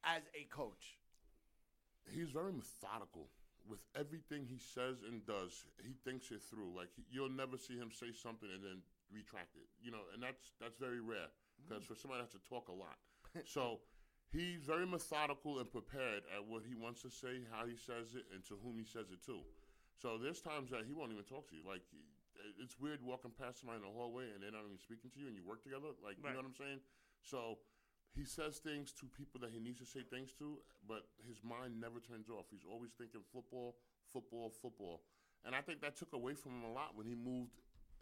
as 0.04 0.24
a 0.40 0.44
coach? 0.46 0.98
He's 2.12 2.30
very 2.30 2.52
methodical 2.52 3.32
with 3.68 3.80
everything 3.96 4.46
he 4.46 4.58
says 4.58 5.02
and 5.06 5.26
does. 5.26 5.66
He 5.82 5.94
thinks 6.04 6.32
it 6.32 6.42
through. 6.42 6.76
Like 6.76 6.90
he, 6.96 7.06
you'll 7.10 7.32
never 7.32 7.58
see 7.58 7.78
him 7.78 7.92
say 7.92 8.12
something 8.12 8.50
and 8.50 8.64
then 8.64 8.80
retract 9.14 9.56
it. 9.56 9.70
You 9.82 9.92
know, 9.92 10.04
and 10.14 10.22
that's 10.22 10.54
that's 10.60 10.78
very 10.78 11.00
rare 11.00 11.30
because 11.62 11.86
for 11.86 11.96
somebody 11.96 12.22
that 12.22 12.32
has 12.32 12.38
to 12.38 12.44
talk 12.48 12.68
a 12.70 12.76
lot. 12.76 12.98
so 13.46 13.80
he's 14.34 14.64
very 14.66 14.86
methodical 14.86 15.60
and 15.60 15.70
prepared 15.70 16.24
at 16.34 16.42
what 16.44 16.64
he 16.66 16.76
wants 16.76 17.02
to 17.04 17.10
say, 17.10 17.46
how 17.52 17.68
he 17.68 17.78
says 17.78 18.16
it, 18.18 18.26
and 18.34 18.44
to 18.50 18.58
whom 18.60 18.78
he 18.78 18.86
says 18.86 19.12
it 19.14 19.22
to. 19.26 19.40
So 20.02 20.18
there's 20.18 20.42
times 20.42 20.72
that 20.74 20.90
he 20.90 20.94
won't 20.98 21.14
even 21.14 21.28
talk 21.30 21.48
to 21.52 21.56
you. 21.56 21.62
Like 21.62 21.86
it's 22.58 22.80
weird 22.82 23.00
walking 23.06 23.32
past 23.38 23.62
somebody 23.62 23.80
in 23.80 23.86
the 23.86 23.94
hallway 23.94 24.26
and 24.34 24.42
they're 24.42 24.54
not 24.54 24.66
even 24.66 24.82
speaking 24.82 25.14
to 25.14 25.20
you 25.22 25.30
and 25.30 25.38
you 25.38 25.46
work 25.46 25.62
together. 25.62 25.94
Like, 26.02 26.18
you 26.18 26.26
know 26.34 26.42
what 26.42 26.50
I'm 26.50 26.58
saying? 26.58 26.82
So 27.22 27.62
he 28.16 28.26
says 28.26 28.58
things 28.58 28.92
to 29.00 29.06
people 29.06 29.40
that 29.42 29.52
he 29.52 29.60
needs 29.60 29.80
to 29.80 29.86
say 29.86 30.02
things 30.10 30.32
to, 30.40 30.58
but 30.88 31.08
his 31.28 31.38
mind 31.44 31.80
never 31.80 32.00
turns 32.00 32.30
off. 32.30 32.46
He's 32.52 32.66
always 32.70 32.92
thinking 32.98 33.22
football, 33.32 33.76
football, 34.12 34.52
football. 34.62 35.02
And 35.46 35.56
I 35.56 35.62
think 35.62 35.82
that 35.82 35.96
took 35.96 36.14
away 36.14 36.34
from 36.34 36.52
him 36.52 36.64
a 36.70 36.74
lot 36.74 36.92
when 36.96 37.08
he 37.08 37.16
moved 37.16 37.52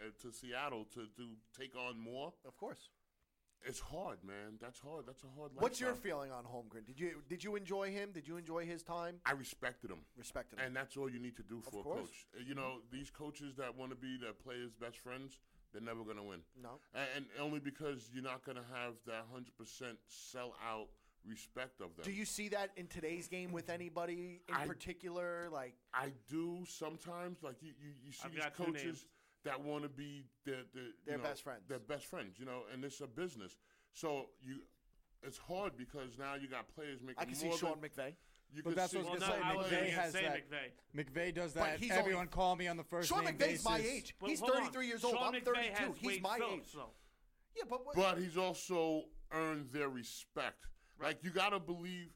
uh, 0.01 0.09
to 0.21 0.31
Seattle 0.31 0.85
to, 0.93 1.01
to 1.15 1.25
take 1.57 1.75
on 1.75 1.99
more. 1.99 2.33
Of 2.45 2.57
course. 2.57 2.89
It's 3.65 3.79
hard, 3.81 4.19
man. 4.23 4.55
That's 4.61 4.79
hard. 4.79 5.05
That's 5.05 5.21
a 5.23 5.27
hard 5.37 5.51
What's 5.55 5.81
your 5.81 5.93
feeling 5.93 6.31
on 6.31 6.45
Holmgren? 6.45 6.85
Did 6.87 6.97
you 6.97 7.21
did 7.27 7.43
you 7.43 7.57
enjoy 7.57 7.91
him? 7.91 8.11
Did 8.13 8.25
you 8.25 8.37
enjoy 8.37 8.65
his 8.65 8.83
time? 8.83 9.15
I 9.25 9.33
respected 9.33 9.91
him. 9.91 9.99
Respected 10.17 10.59
him. 10.59 10.65
And 10.65 10.75
that's 10.75 10.95
all 10.95 11.09
you 11.09 11.19
need 11.19 11.35
to 11.35 11.43
do 11.43 11.61
for 11.69 11.81
a 11.81 11.83
coach. 11.83 12.25
Uh, 12.33 12.43
You 12.47 12.55
know, 12.55 12.75
these 12.89 13.09
coaches 13.11 13.55
that 13.57 13.75
want 13.75 13.91
to 13.91 13.97
be 13.97 14.17
their 14.17 14.31
players' 14.31 14.71
best 14.79 14.97
friends, 14.99 15.39
they're 15.73 15.81
never 15.81 16.03
going 16.03 16.17
to 16.17 16.23
win. 16.23 16.39
No. 16.61 16.79
And, 16.93 17.07
and 17.15 17.25
only 17.39 17.59
because 17.59 18.09
you're 18.13 18.23
not 18.23 18.43
going 18.45 18.57
to 18.57 18.63
have 18.73 18.93
that 19.05 19.25
100% 19.33 19.95
sell 20.07 20.55
out 20.67 20.87
respect 21.27 21.81
of 21.81 21.95
them. 21.95 22.05
Do 22.05 22.11
you 22.11 22.25
see 22.25 22.49
that 22.49 22.71
in 22.77 22.87
today's 22.87 23.27
game 23.27 23.51
with 23.51 23.69
anybody 23.69 24.41
in 24.47 24.55
I- 24.55 24.65
particular? 24.65 25.49
Like, 25.51 25.75
I 25.93 26.11
do 26.29 26.63
sometimes. 26.67 27.43
Like 27.43 27.61
you, 27.61 27.71
you, 27.79 27.91
you 28.05 28.11
see 28.11 28.21
I've 28.25 28.31
these 28.31 28.43
got 28.43 28.55
two 28.55 28.63
names. 28.63 28.77
coaches 28.77 29.05
that 29.45 29.61
want 29.61 29.83
to 29.83 29.89
be 29.89 30.25
their, 30.45 30.63
their, 30.73 30.83
Their 31.05 31.17
know, 31.17 31.23
best 31.23 31.43
friends. 31.43 31.61
Their 31.67 31.79
best 31.79 32.05
friends, 32.05 32.37
you 32.39 32.45
know, 32.45 32.61
and 32.73 32.83
it's 32.83 33.01
a 33.01 33.07
business. 33.07 33.57
So 33.93 34.27
you, 34.41 34.57
it's 35.23 35.37
hard 35.37 35.77
because 35.77 36.17
now 36.17 36.35
you 36.35 36.47
got 36.47 36.73
players 36.73 36.99
making 37.01 37.15
I 37.19 37.25
can 37.25 37.35
see 37.35 37.47
more 37.47 37.57
Sean 37.57 37.79
than, 37.81 37.89
McVay. 37.89 38.13
You 38.53 38.63
But 38.63 38.75
that's 38.75 38.91
see, 38.91 38.97
what 38.97 39.07
I 39.07 39.11
was 39.11 39.19
Well, 39.21 39.29
gonna 39.39 39.53
no, 39.53 39.61
say, 39.69 39.77
I 39.77 39.81
McVay 39.81 39.89
has 39.91 40.11
say 40.11 40.21
that. 40.23 40.49
McVay. 40.49 41.05
McVay 41.13 41.33
does 41.35 41.53
But 41.53 41.63
that. 41.63 41.79
he's 41.79 41.91
Everyone 41.91 42.21
only- 42.21 42.31
call 42.31 42.55
me 42.55 42.67
on 42.67 42.77
the 42.77 42.83
first 42.83 43.09
Sean 43.09 43.23
name 43.25 43.37
McVay's 43.37 43.63
my 43.63 43.77
age. 43.79 44.15
Well, 44.19 44.29
He's 44.29 44.39
hold 44.39 44.51
on. 44.53 44.57
33 44.63 44.87
years 44.87 45.03
old. 45.03 45.13
Sean 45.15 45.23
I'm 45.35 45.41
McVay 45.41 45.45
32. 45.45 45.73
has 45.75 45.97
He's 45.97 46.21
my 46.21 46.37
Phillips, 46.37 46.67
age. 46.69 46.73
though. 46.75 46.91
Yeah, 47.55 47.63
but 47.69 47.85
what, 47.85 47.95
but 47.95 48.17
he's 48.17 48.37
also 48.37 49.03
earned 49.31 49.69
their 49.71 49.89
respect. 49.89 50.65
Like 51.01 51.23
you 51.23 51.29
got 51.31 51.49
to 51.49 51.59
believe 51.59 52.11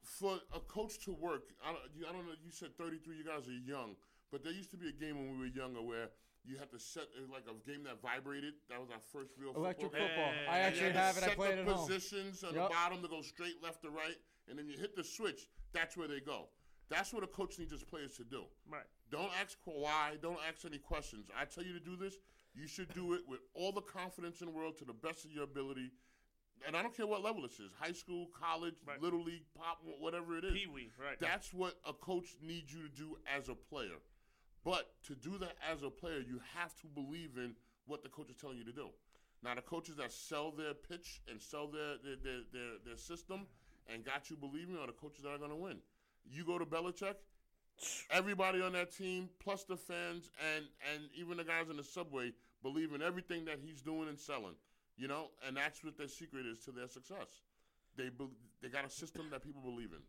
for 0.00 0.38
a 0.54 0.60
coach 0.60 0.98
to 1.04 1.12
work. 1.12 1.52
I 1.64 1.72
don't, 1.72 1.82
you, 1.94 2.06
I 2.08 2.12
don't 2.12 2.26
know. 2.26 2.32
You 2.44 2.50
said 2.50 2.76
33. 2.76 3.16
You 3.16 3.24
guys 3.24 3.46
are 3.48 3.52
young, 3.52 3.96
but 4.30 4.42
there 4.42 4.52
used 4.52 4.70
to 4.72 4.76
be 4.76 4.88
a 4.88 4.92
game 4.92 5.16
when 5.16 5.32
we 5.32 5.38
were 5.38 5.46
younger 5.54 5.80
where 5.82 6.08
you 6.44 6.56
had 6.58 6.70
to 6.72 6.78
set 6.78 7.04
it 7.16 7.30
like 7.30 7.44
a 7.46 7.54
game 7.70 7.84
that 7.84 8.00
vibrated. 8.02 8.54
That 8.68 8.80
was 8.80 8.90
our 8.90 8.98
first 9.12 9.30
real 9.38 9.52
Electric 9.54 9.92
football. 9.92 10.08
football. 10.08 10.32
Hey, 10.32 10.46
I 10.48 10.58
actually 10.58 10.90
have 10.92 11.16
to 11.18 11.24
it. 11.24 11.30
I 11.30 11.34
played 11.34 11.58
it 11.58 11.60
at 11.60 11.68
home. 11.68 11.86
positions 11.86 12.42
on 12.42 12.54
Yep. 12.54 12.68
the 12.68 12.74
bottom 12.74 13.02
to 13.02 13.08
go 13.08 13.22
straight 13.22 13.62
left 13.62 13.82
to 13.82 13.90
right, 13.90 14.16
and 14.48 14.58
then 14.58 14.66
you 14.68 14.76
hit 14.78 14.96
the 14.96 15.04
switch. 15.04 15.46
That's 15.72 15.96
where 15.96 16.08
they 16.08 16.20
go. 16.20 16.48
That's 16.88 17.12
what 17.12 17.22
a 17.22 17.26
coach 17.26 17.58
needs 17.58 17.72
his 17.72 17.82
players 17.82 18.16
to 18.16 18.24
do. 18.24 18.44
Right. 18.70 18.82
Don't 19.10 19.30
ask 19.40 19.56
why. 19.64 20.16
Don't 20.20 20.38
ask 20.46 20.64
any 20.66 20.78
questions. 20.78 21.28
I 21.38 21.44
tell 21.46 21.64
you 21.64 21.72
to 21.72 21.80
do 21.80 21.96
this. 21.96 22.16
You 22.54 22.66
should 22.66 22.92
do 22.92 23.14
it 23.14 23.22
with 23.26 23.40
all 23.54 23.72
the 23.72 23.80
confidence 23.80 24.40
in 24.40 24.46
the 24.48 24.52
world 24.52 24.76
to 24.78 24.84
the 24.84 24.92
best 24.92 25.24
of 25.24 25.32
your 25.32 25.44
ability. 25.44 25.90
And 26.66 26.76
I 26.76 26.82
don't 26.82 26.94
care 26.94 27.06
what 27.06 27.22
level 27.24 27.42
this 27.42 27.58
is 27.58 27.70
high 27.80 27.92
school, 27.92 28.28
college, 28.38 28.74
Right. 28.86 29.00
little 29.00 29.22
league, 29.22 29.44
pop, 29.54 29.80
whatever 29.98 30.36
it 30.36 30.44
is. 30.44 30.52
Pee 30.52 30.66
wee, 30.66 30.90
right. 30.98 31.18
That's 31.18 31.52
what 31.52 31.80
a 31.86 31.92
coach 31.92 32.36
needs 32.42 32.72
you 32.72 32.82
to 32.82 32.88
do 32.94 33.16
as 33.26 33.48
a 33.48 33.54
player. 33.54 33.96
But 34.64 35.02
to 35.04 35.14
do 35.14 35.38
that 35.38 35.56
as 35.68 35.82
a 35.82 35.90
player, 35.90 36.20
you 36.20 36.40
have 36.54 36.78
to 36.82 36.86
believe 36.86 37.36
in 37.36 37.56
what 37.86 38.02
the 38.02 38.08
coach 38.10 38.30
is 38.30 38.36
telling 38.36 38.58
you 38.58 38.64
to 38.64 38.72
do. 38.72 38.90
Now, 39.42 39.56
the 39.56 39.62
coaches 39.62 39.96
that 39.96 40.12
sell 40.12 40.52
their 40.52 40.72
pitch 40.74 41.20
and 41.28 41.40
sell 41.42 41.66
their 41.66 41.96
their, 42.04 42.16
their, 42.22 42.40
their, 42.52 42.72
their 42.84 42.96
system 42.96 43.48
and 43.92 44.04
got 44.04 44.30
you 44.30 44.36
believing 44.36 44.76
are 44.76 44.86
the 44.86 44.92
coaches 44.92 45.22
that 45.22 45.30
are 45.30 45.38
going 45.38 45.50
to 45.50 45.56
win. 45.56 45.78
You 46.30 46.44
go 46.44 46.58
to 46.58 46.66
Belichick, 46.66 47.14
everybody 48.10 48.60
on 48.60 48.72
that 48.72 48.94
team, 48.96 49.28
plus 49.38 49.64
the 49.64 49.76
fans 49.76 50.30
and, 50.54 50.64
and 50.92 51.04
even 51.14 51.36
the 51.36 51.44
guys 51.44 51.68
in 51.70 51.76
the 51.76 51.84
subway, 51.84 52.32
believe 52.62 52.92
in 52.92 53.02
everything 53.02 53.44
that 53.46 53.58
he's 53.64 53.82
doing 53.82 54.08
and 54.08 54.18
selling. 54.18 54.54
You 54.96 55.08
know, 55.08 55.30
and 55.46 55.56
that's 55.56 55.82
what 55.82 55.96
their 55.96 56.08
secret 56.08 56.46
is 56.46 56.58
to 56.64 56.70
their 56.70 56.86
success. 56.86 57.40
They 57.96 58.10
be, 58.10 58.26
they 58.62 58.68
got 58.68 58.84
a 58.84 58.90
system 58.90 59.26
that 59.30 59.42
people 59.42 59.62
believe 59.62 59.90
in. 59.92 60.02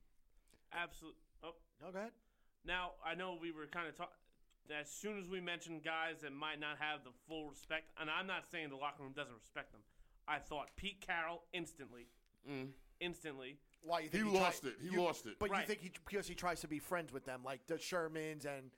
Absolutely. 0.74 1.19
Oh, 1.43 1.55
no, 1.82 1.91
go 1.91 1.99
ahead. 1.99 2.11
now 2.65 2.91
I 3.05 3.15
know 3.15 3.38
we 3.39 3.51
were 3.51 3.65
kind 3.67 3.88
of 3.88 3.97
talking. 3.97 4.13
As 4.71 4.89
soon 4.89 5.19
as 5.19 5.28
we 5.28 5.41
mentioned 5.41 5.84
guys 5.84 6.21
that 6.21 6.32
might 6.32 6.59
not 6.59 6.78
have 6.80 7.03
the 7.03 7.11
full 7.28 7.49
respect, 7.49 7.91
and 7.99 8.09
I'm 8.09 8.28
not 8.28 8.47
saying 8.49 8.69
the 8.69 8.78
locker 8.78 9.03
room 9.03 9.11
doesn't 9.15 9.36
respect 9.36 9.71
them, 9.74 9.82
I 10.28 10.39
thought 10.39 10.69
Pete 10.78 11.03
Carroll 11.05 11.43
instantly, 11.51 12.07
mm. 12.49 12.67
Instantly. 13.03 13.57
Why 13.81 13.99
you 13.99 14.09
He 14.09 14.19
think 14.19 14.33
lost 14.33 14.61
try- 14.61 14.71
it. 14.71 14.75
He 14.81 14.89
you- 14.89 15.01
lost 15.01 15.25
it. 15.25 15.37
But 15.39 15.49
you 15.51 15.61
think 15.65 15.81
he 15.81 15.91
because 16.09 16.27
he 16.27 16.35
tries 16.35 16.61
to 16.61 16.67
be 16.67 16.79
friends 16.79 17.11
with 17.11 17.25
them, 17.25 17.41
like 17.43 17.65
the 17.67 17.75
Shermans 17.75 18.45
and 18.45 18.71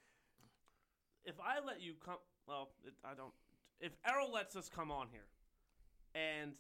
If 1.24 1.40
I 1.40 1.60
let 1.66 1.82
you 1.82 1.94
come, 2.04 2.18
well, 2.48 2.70
it, 2.84 2.94
I 3.04 3.14
don't. 3.14 3.34
If 3.80 3.92
Errol 4.06 4.32
lets 4.32 4.56
us 4.56 4.70
come 4.70 4.92
on 4.92 5.08
here, 5.12 5.26
and 6.14 6.54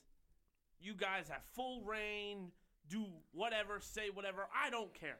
you 0.79 0.93
guys 0.95 1.29
have 1.29 1.43
full 1.53 1.81
reign, 1.83 2.51
do 2.89 3.05
whatever, 3.31 3.79
say 3.79 4.09
whatever, 4.09 4.47
I 4.53 4.69
don't 4.69 4.93
care. 4.93 5.19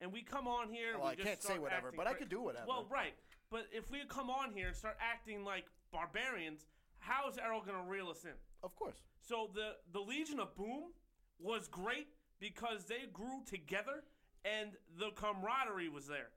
And 0.00 0.12
we 0.12 0.22
come 0.22 0.46
on 0.46 0.68
here. 0.68 0.96
Well, 0.96 1.06
we 1.06 1.12
I 1.12 1.14
just 1.16 1.26
can't 1.26 1.42
say 1.42 1.58
whatever, 1.58 1.88
acting 1.88 1.96
but 1.98 2.06
I 2.06 2.14
could 2.14 2.28
do 2.28 2.40
whatever. 2.40 2.66
Well, 2.68 2.86
right. 2.90 3.14
But 3.50 3.66
if 3.72 3.90
we 3.90 3.98
come 4.08 4.30
on 4.30 4.52
here 4.52 4.68
and 4.68 4.76
start 4.76 4.96
acting 5.00 5.44
like 5.44 5.64
barbarians, 5.92 6.66
how 6.98 7.28
is 7.28 7.36
Errol 7.38 7.60
going 7.62 7.82
to 7.82 7.90
reel 7.90 8.08
us 8.08 8.24
in? 8.24 8.30
of 8.62 8.74
course. 8.76 8.96
So 9.20 9.50
the 9.54 9.76
the 9.92 10.00
Legion 10.00 10.40
of 10.40 10.54
Boom 10.56 10.92
was 11.38 11.68
great 11.68 12.08
because 12.40 12.84
they 12.84 13.08
grew 13.12 13.42
together 13.46 14.04
and 14.44 14.70
the 14.98 15.10
camaraderie 15.14 15.88
was 15.88 16.06
there. 16.06 16.30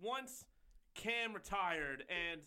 Once 0.00 0.44
Kam 0.94 1.32
retired 1.34 2.04
and 2.08 2.40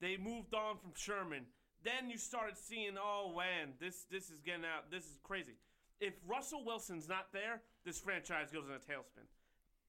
they 0.00 0.16
moved 0.16 0.54
on 0.54 0.76
from 0.78 0.92
Sherman, 0.94 1.44
then 1.82 2.10
you 2.10 2.18
started 2.18 2.56
seeing, 2.56 2.92
oh 3.00 3.32
man, 3.36 3.74
this 3.80 4.06
this 4.10 4.30
is 4.30 4.40
getting 4.44 4.64
out. 4.64 4.90
This 4.90 5.04
is 5.04 5.18
crazy. 5.22 5.56
If 6.00 6.14
Russell 6.26 6.64
Wilson's 6.64 7.08
not 7.08 7.32
there, 7.32 7.62
this 7.84 7.98
franchise 7.98 8.50
goes 8.50 8.64
in 8.66 8.74
a 8.74 8.78
tailspin. 8.78 9.26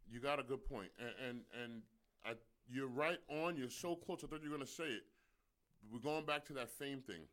You 0.09 0.20
got 0.20 0.39
a 0.39 0.43
good 0.43 0.66
point, 0.66 0.89
and 0.99 1.30
and, 1.30 1.39
and 1.64 1.82
I, 2.26 2.34
you're 2.70 2.88
right 2.88 3.20
on. 3.30 3.55
You're 3.55 3.70
so 3.70 3.95
close. 3.95 4.24
I 4.24 4.28
thought 4.28 4.43
you 4.43 4.49
were 4.49 4.57
going 4.57 4.68
to 4.68 4.74
say 4.74 4.86
it. 4.86 5.03
We're 5.91 5.99
going 5.99 6.26
back 6.26 6.45
to 6.45 6.53
that 6.53 6.70
fame 6.70 7.01
thing. 7.01 7.24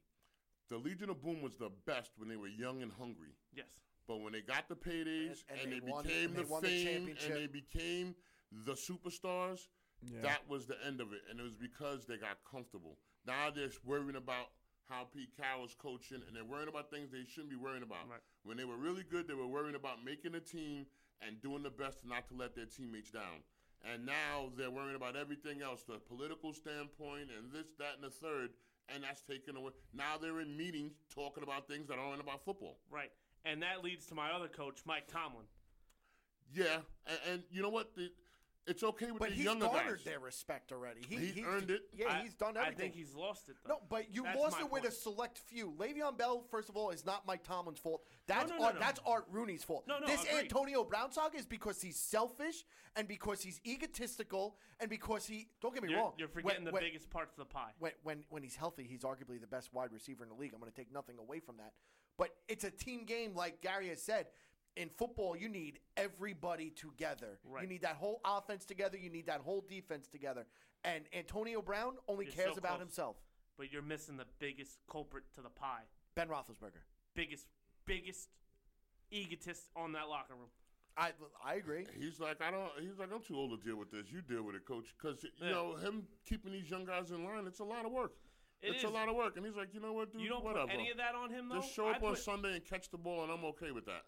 The 0.69 0.77
Legion 0.77 1.11
of 1.11 1.23
Boom 1.23 1.43
was 1.43 1.57
the 1.57 1.71
best 1.87 2.13
when 2.17 2.29
they 2.29 2.37
were 2.37 2.49
young 2.49 2.83
and 2.83 2.93
hungry. 2.93 3.31
Yes. 3.55 3.67
But 4.09 4.21
when 4.23 4.33
they 4.33 4.41
got 4.41 4.69
the 4.69 4.75
paydays 4.75 5.45
And- 5.49 5.61
and 5.61 5.61
and, 5.61 5.73
they 5.73 5.79
they, 5.81 5.91
won- 5.93 6.03
became 6.05 6.25
and 6.31 6.37
they 6.37 6.43
the 6.43 6.49
won 6.49 6.63
the 6.63 6.69
fame 6.69 6.87
championship. 7.07 7.31
and 7.31 7.37
they 7.39 7.47
became 7.47 8.17
the 8.51 8.73
superstars, 8.73 9.69
Yeah. 10.03 10.23
that 10.23 10.49
was 10.49 10.67
the 10.67 10.83
end 10.85 11.01
of 11.01 11.13
it. 11.13 11.23
And 11.31 11.39
it 11.39 11.43
was 11.43 11.55
because 11.55 12.07
they 12.07 12.17
got 12.17 12.43
comfortable. 12.51 12.99
Now 13.27 13.51
they're 13.51 13.71
worrying 13.85 14.17
about 14.17 14.51
how 14.89 15.05
Pete 15.05 15.37
Carroll's 15.37 15.75
coaching, 15.75 16.23
and 16.27 16.35
they're 16.35 16.45
worrying 16.47 16.69
about 16.69 16.91
things 16.91 17.11
they 17.13 17.25
shouldn't 17.27 17.51
be 17.51 17.57
worrying 17.57 17.83
about. 17.83 18.09
Right. 18.09 18.23
When 18.45 18.57
they 18.57 18.65
were 18.65 18.79
really 18.79 19.03
good, 19.05 19.29
they 19.29 19.35
were 19.35 19.47
worrying 19.47 19.75
about 19.75 20.03
making 20.03 20.35
a 20.35 20.41
team 20.41 20.87
and 21.21 21.39
doing 21.43 21.63
the 21.63 21.71
best 21.71 21.99
not 22.07 22.27
to 22.29 22.35
let 22.35 22.55
their 22.55 22.65
teammates 22.65 23.11
down. 23.11 23.45
And 23.85 24.07
now 24.07 24.51
they're 24.57 24.71
worrying 24.71 24.97
about 24.97 25.15
everything 25.17 25.61
else, 25.61 25.83
the 25.83 25.99
political 25.99 26.55
standpoint 26.55 27.31
and 27.37 27.53
this, 27.53 27.67
that, 27.79 27.97
and 27.97 28.03
the 28.05 28.11
third, 28.11 28.51
and 28.89 29.05
that's 29.05 29.21
taken 29.21 29.57
away. 29.57 29.73
Now 29.93 30.17
they're 30.17 30.41
in 30.41 30.57
meetings 30.57 30.95
talking 31.15 31.43
about 31.43 31.69
things 31.69 31.87
that 31.89 31.99
aren't 31.99 32.23
about 32.23 32.43
football. 32.45 32.79
Right. 32.91 33.13
And 33.45 33.63
that 33.63 33.83
leads 33.83 34.07
to 34.07 34.15
my 34.15 34.31
other 34.31 34.49
coach, 34.49 34.81
Mike 34.85 35.07
Tomlin. 35.07 35.47
Yeah, 36.55 36.79
and, 37.07 37.19
and 37.33 37.43
you 37.51 37.63
know 37.63 37.69
what? 37.69 37.95
The, 37.95 38.11
it's 38.69 38.83
okay 38.83 39.11
with 39.11 39.19
But 39.21 39.31
the 39.31 39.35
he's 39.37 39.45
younger 39.45 39.67
garnered 39.67 39.97
guys. 39.99 40.05
their 40.05 40.21
respect 40.21 40.71
already. 40.73 41.01
He, 41.09 41.17
He's 41.17 41.35
he- 41.35 41.45
earned 41.45 41.71
it. 41.71 41.83
Yeah, 41.97 42.07
I- 42.13 42.23
he's 42.23 42.35
done 42.35 42.57
everything. 42.57 42.75
I 42.75 42.79
think 42.79 42.95
he's 42.95 43.15
lost 43.15 43.49
it 43.49 43.57
though. 43.65 43.75
No, 43.75 43.81
but 43.89 44.15
you 44.15 44.23
That's 44.25 44.39
lost 44.39 44.57
my 44.61 44.67
it 44.67 44.71
with 44.73 44.83
a 44.85 44.89
point. 44.89 44.95
select 44.95 45.39
few. 45.39 45.73
Le'Veon 45.79 46.17
Bell, 46.17 46.45
first 46.51 46.69
of 46.69 46.77
all, 46.77 46.91
is 46.91 47.05
not 47.07 47.27
Mike 47.27 47.43
Tomlin's 47.45 47.79
fault. 47.79 48.03
That's 48.27 48.51
no, 48.51 48.59
no, 48.59 48.65
Art, 48.67 48.75
no. 48.75 48.81
that's 48.81 49.01
Art 49.07 49.27
Rooney's 49.31 49.65
fault. 49.65 49.85
No, 49.89 49.99
no, 49.99 50.07
this 50.07 50.23
agreed. 50.25 50.41
Antonio 50.41 50.85
Brown 50.85 51.11
saga 51.13 51.37
is 51.39 51.47
because 51.47 51.81
he's 51.83 51.99
selfish 51.99 52.65
and 52.97 53.09
because 53.09 53.43
he's 53.43 53.61
egotistical 53.67 54.57
and 54.81 54.89
because 54.91 55.27
he. 55.27 55.49
Don't 55.61 55.75
get 55.75 55.83
me 55.83 55.91
You're, 55.91 55.99
wrong. 55.99 56.13
you're 56.19 56.29
when- 56.29 56.43
forgetting 56.45 56.65
the 56.65 56.71
when- 56.73 56.83
biggest 56.83 57.11
parts 57.11 57.33
of 57.33 57.39
the 57.39 57.45
pie. 57.53 57.73
when, 57.79 57.93
when 58.03 58.25
when 58.29 58.43
he's 58.43 58.57
healthy, 58.57 58.85
he's 58.85 59.03
arguably 59.03 59.41
the 59.41 59.47
best 59.47 59.73
wide 59.73 59.93
receiver 59.93 60.23
in 60.23 60.29
the 60.29 60.35
league. 60.37 60.53
I'm 60.55 60.61
going 60.61 60.71
to 60.71 60.77
take 60.77 60.93
nothing 60.93 61.19
away 61.19 61.41
from 61.41 61.57
that. 61.59 61.73
But 62.17 62.31
it's 62.49 62.65
a 62.65 62.71
team 62.71 63.05
game, 63.05 63.35
like 63.35 63.61
Gary 63.63 63.89
has 63.89 64.03
said. 64.03 64.27
In 64.79 64.89
football, 64.97 65.37
you 65.37 65.49
need 65.49 65.81
everybody 65.97 66.71
together. 66.71 67.39
You 67.61 67.67
need 67.67 67.83
that 67.83 67.97
whole 67.97 68.21
offense 68.25 68.65
together. 68.65 68.97
You 68.97 69.11
need 69.11 69.27
that 69.27 69.41
whole 69.41 69.61
defense 69.69 70.07
together. 70.07 70.47
And 70.85 71.03
Antonio 71.13 71.61
Brown 71.61 71.95
only 72.07 72.27
You're 72.27 72.35
cares 72.35 72.53
so 72.55 72.59
about 72.59 72.77
close. 72.77 72.81
himself. 72.83 73.17
But 73.59 73.73
you're 73.73 73.83
missing 73.83 74.17
the 74.17 74.27
biggest 74.39 74.79
culprit 74.89 75.25
to 75.35 75.41
the 75.43 75.49
pie. 75.51 75.83
Ben 76.15 76.29
Roethlisberger. 76.29 76.85
Biggest, 77.17 77.47
biggest 77.87 78.29
egotist 79.11 79.65
on 79.75 79.93
that 79.93 80.09
locker 80.09 80.35
room. 80.35 80.49
I 80.97 81.11
I 81.45 81.55
agree. 81.55 81.85
He's 81.99 82.21
like, 82.21 82.41
I 82.41 82.51
don't. 82.53 82.71
He's 82.81 82.99
like, 82.99 83.09
I'm 83.13 83.21
too 83.23 83.37
old 83.37 83.51
to 83.61 83.67
deal 83.67 83.77
with 83.77 83.91
this. 83.91 84.07
You 84.13 84.21
deal 84.23 84.43
with 84.45 84.55
it, 84.57 84.65
coach. 84.65 84.87
Because 85.01 85.23
you 85.25 85.31
Yeah. 85.41 85.51
know 85.51 85.75
him 85.77 86.07
keeping 86.29 86.53
these 86.53 86.71
young 86.71 86.85
guys 86.85 87.11
in 87.11 87.25
line. 87.25 87.47
It's 87.47 87.61
a 87.61 87.65
lot 87.65 87.85
of 87.85 87.93
work. 87.93 88.13
It 88.63 88.71
it's 88.71 88.79
is. 88.79 88.85
a 88.85 88.89
lot 88.89 89.09
of 89.09 89.15
work. 89.15 89.37
And 89.37 89.47
he's 89.47 89.55
like, 89.55 89.75
you 89.75 89.81
know 89.81 89.93
what, 89.93 90.13
dude? 90.13 90.21
You 90.23 90.29
don't 90.29 90.45
whatever. 90.45 90.67
put 90.67 90.75
any 90.75 90.91
of 90.91 90.97
that 90.97 91.15
on 91.15 91.31
him 91.31 91.49
though. 91.49 91.57
Just 91.61 91.73
show 91.75 91.87
I 91.89 91.93
up 91.93 92.03
on 92.03 92.11
put- 92.15 92.19
Sunday 92.23 92.55
and 92.55 92.65
catch 92.65 92.91
the 92.91 92.99
ball, 92.99 93.23
and 93.23 93.31
I'm 93.33 93.45
okay 93.47 93.71
with 93.71 93.87
that. 93.87 94.03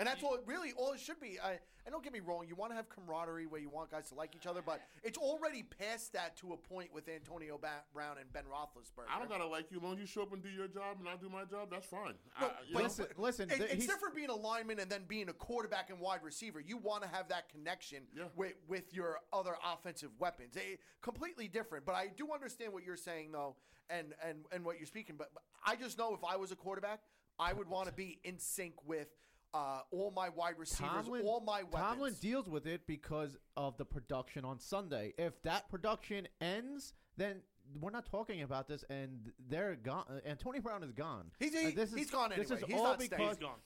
And 0.00 0.08
that's 0.08 0.22
all. 0.24 0.34
It, 0.34 0.40
really, 0.46 0.72
all 0.78 0.92
it 0.92 0.98
should 0.98 1.20
be. 1.20 1.38
I, 1.38 1.58
and 1.84 1.92
don't 1.92 2.02
get 2.02 2.12
me 2.14 2.20
wrong. 2.20 2.46
You 2.48 2.54
want 2.54 2.72
to 2.72 2.76
have 2.76 2.88
camaraderie 2.88 3.44
where 3.46 3.60
you 3.60 3.68
want 3.68 3.90
guys 3.90 4.08
to 4.08 4.14
like 4.14 4.34
each 4.34 4.46
other, 4.46 4.62
but 4.64 4.80
it's 5.04 5.18
already 5.18 5.62
past 5.62 6.14
that 6.14 6.36
to 6.38 6.54
a 6.54 6.56
point 6.56 6.88
with 6.94 7.06
Antonio 7.08 7.58
ba- 7.60 7.84
Brown 7.92 8.16
and 8.18 8.32
Ben 8.32 8.44
Roethlisberger. 8.50 9.04
I 9.14 9.18
don't 9.18 9.28
gotta 9.28 9.46
like 9.46 9.70
you. 9.70 9.76
As 9.76 9.82
long 9.82 9.92
as 9.94 10.00
you 10.00 10.06
show 10.06 10.22
up 10.22 10.32
and 10.32 10.42
do 10.42 10.48
your 10.48 10.68
job 10.68 10.96
and 11.00 11.08
I 11.08 11.16
do 11.16 11.28
my 11.28 11.44
job, 11.44 11.68
that's 11.70 11.84
fine. 11.86 12.14
I, 12.34 12.40
No, 12.40 12.46
you 12.66 12.74
but 12.74 12.78
know? 12.78 12.84
Listen, 12.84 13.06
listen. 13.18 13.50
It- 13.50 13.56
th- 13.58 13.70
it's 13.72 13.86
different 13.86 14.14
being 14.16 14.30
a 14.30 14.34
lineman 14.34 14.78
and 14.80 14.90
then 14.90 15.02
being 15.06 15.28
a 15.28 15.34
quarterback 15.34 15.90
and 15.90 16.00
wide 16.00 16.20
receiver. 16.22 16.60
You 16.60 16.78
want 16.78 17.02
to 17.02 17.08
have 17.10 17.28
that 17.28 17.50
connection 17.50 18.04
Yeah. 18.16 18.24
with 18.36 18.54
with 18.68 18.94
your 18.94 19.18
other 19.34 19.54
offensive 19.70 20.10
weapons. 20.18 20.56
Eh, 20.56 20.76
completely 21.02 21.46
different. 21.46 21.84
But 21.84 21.94
I 21.94 22.06
do 22.08 22.32
understand 22.32 22.72
what 22.72 22.84
you're 22.84 22.96
saying 22.96 23.32
though, 23.32 23.56
and 23.90 24.14
and 24.26 24.46
and 24.50 24.64
what 24.64 24.78
you're 24.78 24.86
speaking. 24.86 25.16
But, 25.18 25.34
but 25.34 25.42
I 25.64 25.76
just 25.76 25.98
know 25.98 26.14
if 26.14 26.24
I 26.24 26.36
was 26.36 26.52
a 26.52 26.56
quarterback, 26.56 27.00
I 27.38 27.52
would 27.52 27.68
want 27.68 27.86
to 27.88 27.92
be 27.92 28.18
in 28.24 28.38
sync 28.38 28.74
with 28.86 29.08
uh, 29.54 29.80
all 29.90 30.10
my 30.14 30.28
wide 30.28 30.58
receivers, 30.58 30.90
Tomlin, 31.04 31.22
all 31.26 31.40
my 31.40 31.62
weapons. 31.64 31.82
Tomlin 31.82 32.14
deals 32.20 32.48
with 32.48 32.66
it 32.66 32.86
because 32.86 33.36
of 33.56 33.76
the 33.76 33.84
production 33.84 34.44
on 34.44 34.58
Sunday. 34.58 35.12
If 35.18 35.40
that 35.42 35.68
production 35.68 36.28
ends, 36.40 36.92
then 37.16 37.40
we're 37.80 37.90
not 37.90 38.06
talking 38.06 38.42
about 38.42 38.68
this, 38.68 38.84
and 38.90 39.32
they're 39.48 39.76
gone. 39.76 40.04
Uh, 40.08 40.28
Antonio 40.28 40.60
Brown 40.60 40.82
is 40.82 40.92
gone. 40.92 41.30
He's- 41.38 41.54
Uh, 41.54 41.68
he- 41.68 41.74
this 41.74 41.90
is, 41.92 41.98
he's 41.98 42.10
gone 42.10 42.30
This 42.30 42.50
is 42.50 42.62
He's 42.64 42.74
all 42.76 42.84
not 42.84 42.94
staying. 43.02 43.10
because 43.10 43.36
He's 43.36 43.38
gone. 43.46 43.58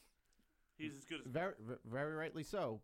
He's 0.76 0.97
as 0.97 1.05
good 1.05 1.20
as 1.20 1.26
very, 1.26 1.55
v- 1.61 1.74
very 1.85 2.14
rightly 2.14 2.43
so. 2.43 2.80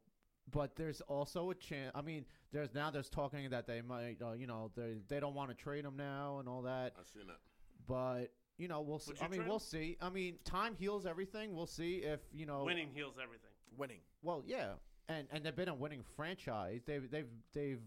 But 0.51 0.75
there's 0.77 1.01
also 1.03 1.51
a 1.51 1.55
chance. 1.55 1.93
I 1.95 2.03
mean, 2.03 2.25
there's 2.53 2.75
now 2.75 2.91
there's 2.91 3.09
talking 3.09 3.51
that 3.51 3.67
they 3.67 3.83
might, 3.83 4.21
uh, 4.23 4.33
you 4.33 4.47
know, 4.47 4.71
they 4.75 5.01
they 5.09 5.21
don't 5.21 5.35
want 5.35 5.51
to 5.51 5.55
trade 5.57 5.85
him 5.85 5.97
now 5.97 6.39
and 6.39 6.49
all 6.49 6.63
that. 6.63 6.95
I've 6.99 7.07
seen 7.09 7.27
that. 7.29 7.39
But 7.87 8.33
you 8.61 8.69
know, 8.69 8.81
we'll. 8.83 8.99
See. 8.99 9.15
I 9.21 9.29
mean, 9.29 9.39
trade 9.41 9.49
we'll 9.49 9.59
see. 9.59 9.97
I 10.01 10.11
mean, 10.11 10.37
time 10.45 10.75
heals 10.79 11.07
everything. 11.07 11.55
We'll 11.55 11.67
see 11.67 11.97
if 11.97 12.21
you 12.33 12.47
know. 12.47 12.65
winning 12.65 12.91
heals 12.95 13.15
everything. 13.23 13.51
winning. 13.77 14.01
Well, 14.23 14.43
yeah, 14.47 14.73
and 15.09 15.27
and 15.33 15.45
they've 15.45 15.57
been 15.57 15.69
a 15.69 15.75
winning 15.75 16.05
franchise. 16.17 16.83
They've 16.87 17.11
they've 17.11 17.27
they've 17.55 17.81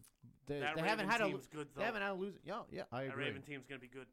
they, 0.47 0.59
That 0.59 0.75
they 0.75 0.81
haven't 0.81 1.07
had 1.09 1.21
a 1.21 1.27
team's 1.27 1.47
good, 1.47 1.67
they 1.77 1.83
haven't 1.83 2.01
had 2.01 2.11
a 2.11 2.15
losing. 2.15 2.41
Yeah, 2.43 2.61
yeah, 2.71 2.83
I 2.91 3.03
That 3.03 3.11
agree. 3.11 3.25
Raven 3.25 3.41
team's 3.43 3.65
gonna 3.67 3.79
be 3.79 3.87
good. 3.87 4.07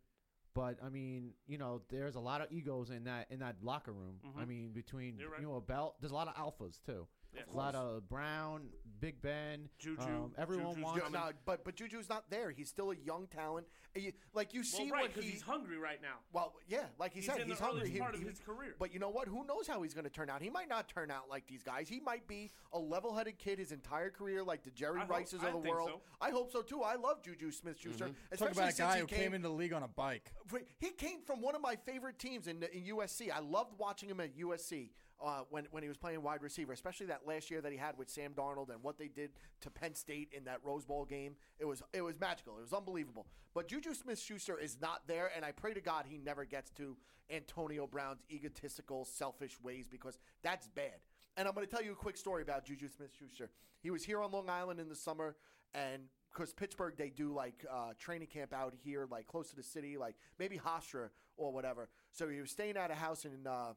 But 0.53 0.79
I 0.85 0.89
mean, 0.89 1.31
you 1.47 1.59
know, 1.59 1.81
there's 1.89 2.17
a 2.17 2.21
lot 2.21 2.41
of 2.41 2.49
egos 2.53 2.91
in 2.91 3.05
that 3.05 3.27
in 3.31 3.39
that 3.39 3.57
locker 3.63 3.93
room. 3.93 4.17
I 4.37 4.43
Mhm. 4.45 4.49
mean, 4.49 4.73
between 4.73 5.17
You're 5.19 5.31
right. 5.31 5.41
you 5.41 5.47
know 5.47 5.55
a 5.55 5.61
belt, 5.61 5.97
there's 6.01 6.13
a 6.13 6.15
lot 6.15 6.29
of 6.29 6.35
alphas 6.35 6.81
too. 6.85 7.07
Yes. 7.35 7.45
a 7.53 7.57
lot 7.57 7.75
of 7.77 8.09
Brown, 8.09 8.63
Big 9.01 9.23
Ben, 9.23 9.69
Juju. 9.79 10.03
Um, 10.03 10.33
everyone 10.37 10.71
Juju's 10.75 10.85
wants. 10.85 11.01
coming. 11.05 11.21
No, 11.21 11.31
but 11.47 11.65
but 11.65 11.77
Juju's 11.77 12.09
not 12.09 12.29
there. 12.29 12.51
He's 12.51 12.69
still 12.69 12.91
a 12.91 12.97
young 12.97 13.29
talent. 13.29 13.67
And 13.95 14.13
like 14.35 14.53
you 14.53 14.63
see 14.65 14.85
well, 14.91 15.01
right, 15.03 15.15
what 15.17 15.25
he. 15.25 15.31
he's 15.31 15.43
hungry 15.43 15.79
right 15.79 16.01
now. 16.03 16.17
well, 16.33 16.55
yeah, 16.69 16.85
like 16.99 17.13
he 17.13 17.21
He's 17.21 17.27
said, 17.29 17.41
in 17.41 17.49
the 17.49 17.55
he's 17.55 17.61
hungry. 17.61 17.81
earliest 17.83 17.93
He- 17.95 17.99
part 18.01 18.15
of 18.15 18.21
he- 18.21 18.27
his 18.29 18.39
career. 18.41 18.75
But 18.79 18.93
you 18.93 18.99
know 19.01 19.09
what? 19.11 19.27
Who 19.29 19.45
knows 19.47 19.67
how 19.67 19.81
he's 19.83 19.95
going 19.95 20.05
to 20.05 20.11
turn 20.11 20.29
out? 20.29 20.43
He 20.43 20.51
might 20.51 20.69
not 20.69 20.89
turn 20.89 21.11
out 21.11 21.29
like 21.31 21.47
these 21.47 21.63
guys. 21.63 21.89
He 21.89 21.99
might 22.01 22.27
be 22.29 22.51
a 22.73 22.79
level-headed 22.79 23.39
kid 23.39 23.59
his 23.59 23.73
entire 23.73 24.11
career, 24.11 24.43
like 24.45 24.63
the 24.65 24.71
Jerry 24.71 24.99
I 24.99 25.03
hope- 25.03 25.11
Rices 25.11 25.41
I 25.43 25.47
of 25.49 25.55
the 25.55 25.61
think 25.61 25.75
world. 25.75 25.91
so. 25.95 26.01
I 26.21 26.31
hope 26.31 26.53
so 26.53 26.63
too. 26.63 26.83
I 26.83 26.97
love 26.97 27.23
Juju 27.23 27.51
Smith-Schuster, 27.53 28.11
Talk 28.37 28.53
about 28.53 28.73
a 28.73 28.77
guy 28.77 28.95
he 28.97 29.01
who 29.01 29.07
came, 29.07 29.19
came 29.21 29.35
into 29.35 29.49
the 29.49 29.55
league 29.55 29.73
on 29.73 29.83
a 29.83 29.89
bike. 29.89 30.33
He 30.79 30.91
came 30.91 31.23
from 31.27 31.41
one 31.41 31.55
of 31.55 31.63
my 31.63 31.77
favorite 31.77 32.19
teams 32.19 32.47
in, 32.49 32.63
in 32.73 32.85
USC. 32.97 33.31
I 33.33 33.39
loved 33.41 33.73
watching 33.79 34.09
him 34.11 34.21
at 34.21 34.37
USC 34.37 34.91
uh, 35.23 35.41
when 35.51 35.67
when 35.71 35.83
he 35.83 35.89
was 35.89 35.99
playing 35.99 36.23
wide 36.23 36.43
receiver, 36.43 36.73
especially 36.73 37.07
that 37.07 37.27
last 37.27 37.51
year 37.51 37.61
that 37.61 37.73
he 37.73 37.79
had 37.79 37.97
with 37.99 38.09
Sam 38.09 38.33
Darnold 38.33 38.71
and 38.71 38.83
what 38.83 38.99
they 38.99 39.09
did 39.09 39.31
to 39.61 39.71
Penn 39.71 39.95
State 39.95 40.33
in 40.37 40.45
that 40.45 40.59
Rose 40.65 40.85
Bowl 40.85 41.05
game. 41.05 41.35
It 41.59 41.65
was 41.65 41.83
it 41.93 42.03
was 42.03 42.19
magical. 42.19 42.59
It 42.59 42.63
was 42.63 42.73
unbelievable. 42.73 43.27
But 43.55 43.69
Juju 43.69 43.95
Smith-Schuster 43.95 44.59
is 44.59 44.77
not 44.81 45.03
there, 45.07 45.31
and 45.35 45.45
I 45.45 45.53
pray 45.53 45.75
to 45.75 45.81
God 45.81 46.05
he 46.09 46.19
never 46.19 46.45
gets 46.45 46.71
to 46.73 46.97
Antonio 47.31 47.87
Brown's 47.87 48.23
egotistical, 48.31 49.05
selfish 49.05 49.61
ways 49.61 49.87
because 49.89 50.19
that's 50.43 50.69
bad. 50.69 51.01
And 51.37 51.49
I'm 51.49 51.55
going 51.55 51.67
to 51.67 51.71
tell 51.71 51.83
you 51.83 51.93
a 51.93 51.97
quick 51.97 52.17
story 52.17 52.43
about 52.43 52.65
Juju 52.65 52.89
Smith-Schuster. 52.89 53.51
He 53.83 53.91
was 53.91 54.05
here 54.05 54.21
on 54.21 54.31
Long 54.31 54.49
Island 54.49 54.79
in 54.79 54.89
the 54.89 54.97
summer, 54.97 55.37
and 55.75 56.03
because 56.33 56.53
Pittsburgh, 56.53 56.95
they 56.97 57.11
do 57.11 57.33
like 57.33 57.65
uh, 57.71 57.93
training 57.99 58.29
camp 58.29 58.53
out 58.53 58.75
here, 58.85 59.07
like 59.11 59.27
close 59.27 59.51
to 59.51 59.57
the 59.57 59.63
city, 59.63 59.97
like 59.97 60.15
maybe 60.39 60.59
Hofstra 60.59 61.09
or 61.37 61.53
whatever. 61.53 61.89
So 62.13 62.29
he 62.29 62.41
was 62.41 62.51
staying 62.51 62.77
at 62.77 62.91
a 62.91 62.95
house 62.95 63.25
in 63.25 63.47
uh, 63.47 63.73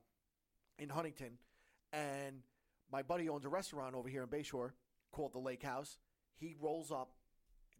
in 0.80 0.89
Huntington, 0.89 1.38
and 1.91 2.41
my 2.91 3.01
buddy 3.01 3.30
owns 3.30 3.45
a 3.45 3.49
restaurant 3.49 3.95
over 3.95 4.09
here 4.09 4.24
in 4.24 4.30
Bayshore 4.30 4.71
called 5.11 5.34
the 5.34 5.39
Lake 5.39 5.63
House. 5.63 5.97
He 6.36 6.55
rolls 6.59 6.91
up 6.91 7.11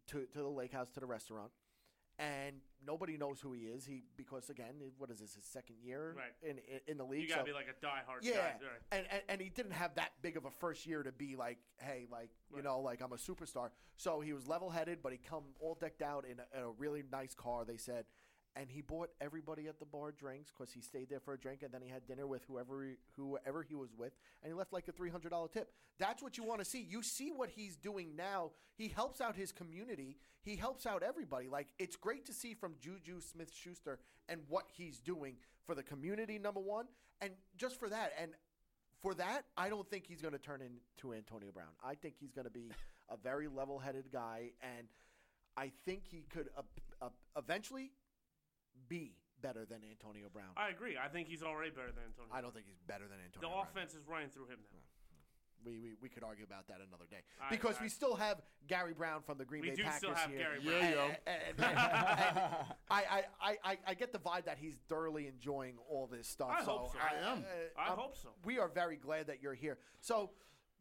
to, 0.08 0.24
to 0.32 0.38
the 0.38 0.48
Lake 0.48 0.72
House 0.72 0.90
to 0.92 1.00
the 1.00 1.06
restaurant, 1.06 1.50
and 2.18 2.56
nobody 2.86 3.16
knows 3.16 3.40
who 3.40 3.52
he 3.52 3.62
is. 3.62 3.84
He 3.84 4.04
because 4.16 4.48
again, 4.50 4.74
what 4.98 5.10
is 5.10 5.18
this 5.18 5.34
his 5.34 5.44
second 5.44 5.76
year 5.82 6.14
Right. 6.16 6.32
in, 6.50 6.58
in 6.58 6.80
in 6.86 6.96
the 6.98 7.04
league? 7.04 7.22
You 7.22 7.28
gotta 7.28 7.40
so- 7.40 7.46
be 7.46 7.52
like 7.52 7.66
a 7.68 7.84
diehard 7.84 8.18
yeah, 8.22 8.32
guy. 8.32 8.38
Right. 8.40 8.80
and, 8.92 9.06
and 9.10 9.22
and 9.28 9.40
he 9.40 9.48
didn't 9.48 9.72
have 9.72 9.94
that 9.96 10.12
big 10.22 10.36
of 10.36 10.44
a 10.44 10.50
first 10.50 10.86
year 10.86 11.02
to 11.02 11.12
be 11.12 11.34
like, 11.36 11.58
hey, 11.78 12.06
like 12.10 12.30
you 12.54 12.62
know, 12.62 12.80
like 12.80 13.02
I'm 13.02 13.12
a 13.12 13.16
superstar. 13.16 13.70
So 13.96 14.20
he 14.20 14.32
was 14.32 14.46
level 14.46 14.70
headed, 14.70 14.98
but 15.02 15.12
he 15.12 15.18
come 15.18 15.44
all 15.60 15.76
decked 15.80 16.02
out 16.02 16.24
in 16.24 16.38
a, 16.40 16.58
in 16.58 16.64
a 16.64 16.70
really 16.70 17.02
nice 17.12 17.34
car. 17.34 17.64
They 17.64 17.76
said, 17.76 18.04
and 18.56 18.70
he 18.70 18.80
bought 18.80 19.10
everybody 19.20 19.66
at 19.66 19.78
the 19.78 19.84
bar 19.84 20.12
drinks 20.12 20.50
because 20.56 20.72
he 20.72 20.80
stayed 20.80 21.08
there 21.10 21.20
for 21.20 21.34
a 21.34 21.38
drink, 21.38 21.62
and 21.62 21.72
then 21.72 21.82
he 21.82 21.88
had 21.88 22.06
dinner 22.06 22.26
with 22.26 22.42
whoever 22.46 22.84
he, 22.84 22.94
whoever 23.16 23.62
he 23.62 23.74
was 23.74 23.90
with, 23.96 24.12
and 24.42 24.50
he 24.50 24.54
left 24.54 24.72
like 24.72 24.86
a 24.88 24.92
three 24.92 25.10
hundred 25.10 25.30
dollar 25.30 25.48
tip. 25.48 25.72
That's 25.98 26.22
what 26.22 26.36
you 26.36 26.44
want 26.44 26.60
to 26.60 26.64
see. 26.64 26.80
You 26.80 27.02
see 27.02 27.30
what 27.30 27.50
he's 27.50 27.76
doing 27.76 28.16
now. 28.16 28.50
He 28.76 28.88
helps 28.88 29.20
out 29.20 29.36
his 29.36 29.52
community. 29.52 30.16
He 30.42 30.56
helps 30.56 30.86
out 30.86 31.02
everybody. 31.02 31.48
Like 31.48 31.68
it's 31.78 31.96
great 31.96 32.26
to 32.26 32.32
see 32.32 32.54
from 32.54 32.74
Juju 32.80 33.20
Smith 33.20 33.52
Schuster 33.52 33.98
and 34.28 34.40
what 34.48 34.64
he's 34.72 35.00
doing 35.00 35.36
for 35.66 35.74
the 35.74 35.82
community. 35.82 36.38
Number 36.38 36.60
one, 36.60 36.86
and 37.20 37.32
just 37.56 37.78
for 37.78 37.88
that, 37.88 38.12
and 38.20 38.32
for 39.02 39.14
that, 39.14 39.44
I 39.56 39.68
don't 39.68 39.88
think 39.90 40.06
he's 40.06 40.22
going 40.22 40.32
to 40.32 40.38
turn 40.38 40.62
into 40.62 41.14
Antonio 41.14 41.50
Brown. 41.52 41.68
I 41.84 41.94
think 41.94 42.14
he's 42.18 42.32
going 42.32 42.46
to 42.46 42.50
be 42.50 42.70
a 43.10 43.16
very 43.16 43.48
level-headed 43.48 44.06
guy, 44.10 44.52
and 44.62 44.86
I 45.56 45.72
think 45.84 46.04
he 46.04 46.24
could 46.32 46.48
uh, 46.56 46.62
uh, 47.02 47.08
eventually 47.36 47.90
be 48.88 49.12
better 49.42 49.64
than 49.64 49.80
Antonio 49.88 50.28
Brown. 50.32 50.50
I 50.56 50.68
agree. 50.70 50.96
I 51.02 51.08
think 51.08 51.28
he's 51.28 51.42
already 51.42 51.70
better 51.70 51.92
than 51.92 52.04
Antonio. 52.06 52.32
I 52.32 52.40
don't 52.40 52.54
think 52.54 52.66
he's 52.66 52.80
better 52.86 53.04
than 53.08 53.18
the 53.18 53.24
Antonio. 53.24 53.48
Brown. 53.50 53.64
The 53.64 53.70
offense 53.80 53.94
is 53.94 54.06
running 54.08 54.28
through 54.30 54.46
him 54.46 54.58
now. 54.72 54.78
We, 55.64 55.78
we 55.78 55.94
we 56.02 56.08
could 56.10 56.22
argue 56.22 56.44
about 56.44 56.68
that 56.68 56.76
another 56.86 57.06
day 57.10 57.22
I- 57.40 57.48
because 57.48 57.78
I- 57.78 57.84
we 57.84 57.88
still 57.88 58.14
have 58.16 58.42
Gary 58.68 58.92
Brown 58.92 59.22
from 59.22 59.38
the 59.38 59.46
Green 59.46 59.62
We 59.62 59.70
Bay 59.70 59.76
do 59.76 59.82
Packers 59.84 59.96
still 59.98 60.14
have 60.14 60.28
here. 60.30 60.38
Gary 60.38 60.60
Yeah, 60.62 60.90
yo. 60.90 61.00
And- 61.04 61.18
and- 61.26 61.42
and- 61.58 61.60
and 61.60 61.78
I, 61.78 62.66
I, 62.90 63.22
I, 63.40 63.56
I, 63.64 63.78
I 63.86 63.94
get 63.94 64.12
the 64.12 64.18
vibe 64.18 64.44
that 64.44 64.58
he's 64.58 64.74
thoroughly 64.90 65.26
enjoying 65.26 65.76
all 65.88 66.06
this 66.06 66.28
stuff. 66.28 66.50
I 66.52 66.64
so 66.64 66.70
hope 66.70 66.92
so. 66.92 66.98
I 66.98 67.32
am. 67.32 67.38
uh, 67.38 67.80
I 67.80 67.86
hope 67.94 68.14
so. 68.14 68.28
We 68.44 68.58
are 68.58 68.68
very 68.68 68.96
glad 68.96 69.26
that 69.28 69.40
you're 69.42 69.54
here. 69.54 69.78
So, 70.00 70.32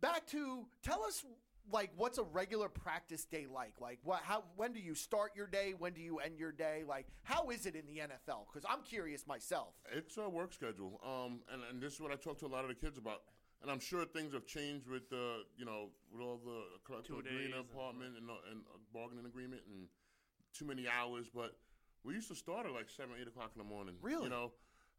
back 0.01 0.27
to 0.27 0.65
tell 0.81 1.03
us 1.03 1.23
like 1.71 1.91
what's 1.95 2.17
a 2.17 2.23
regular 2.23 2.69
practice 2.69 3.25
day 3.25 3.45
like? 3.51 3.73
Like 3.79 3.99
what? 4.03 4.21
How? 4.23 4.43
When 4.55 4.73
do 4.73 4.79
you 4.79 4.95
start 4.95 5.31
your 5.35 5.47
day? 5.47 5.73
When 5.77 5.93
do 5.93 6.01
you 6.01 6.19
end 6.19 6.37
your 6.37 6.51
day? 6.51 6.83
Like 6.87 7.07
how 7.23 7.49
is 7.49 7.65
it 7.65 7.75
in 7.75 7.85
the 7.85 8.01
NFL? 8.01 8.45
Because 8.51 8.67
I'm 8.69 8.83
curious 8.83 9.25
myself. 9.27 9.73
It's 9.91 10.17
a 10.17 10.27
work 10.29 10.53
schedule, 10.53 10.99
um, 11.03 11.41
and 11.51 11.61
and 11.69 11.81
this 11.81 11.93
is 11.93 11.99
what 11.99 12.11
I 12.11 12.15
talk 12.15 12.39
to 12.39 12.45
a 12.45 12.47
lot 12.47 12.63
of 12.63 12.69
the 12.69 12.75
kids 12.75 12.97
about. 12.97 13.21
And 13.61 13.71
I'm 13.71 13.79
sure 13.79 14.03
things 14.03 14.33
have 14.33 14.45
changed 14.45 14.89
with 14.89 15.09
the, 15.09 15.43
you 15.55 15.63
know, 15.63 15.87
with 16.11 16.21
all 16.21 16.37
the 16.43 16.63
collective 16.85 17.15
Two 17.15 17.21
days 17.21 17.31
agreement 17.31 17.65
apartment 17.71 18.17
and, 18.17 18.29
uh, 18.29 18.51
and 18.51 18.59
uh, 18.67 18.77
bargaining 18.93 19.25
agreement 19.25 19.61
and 19.71 19.87
too 20.53 20.65
many 20.65 20.85
hours. 20.85 21.27
But 21.33 21.55
we 22.03 22.13
used 22.13 22.27
to 22.27 22.35
start 22.35 22.65
at 22.65 22.73
like 22.73 22.89
seven, 22.89 23.13
eight 23.21 23.25
o'clock 23.25 23.51
in 23.55 23.59
the 23.59 23.67
morning. 23.67 23.95
Really? 24.01 24.25
You 24.25 24.29
know, 24.29 24.51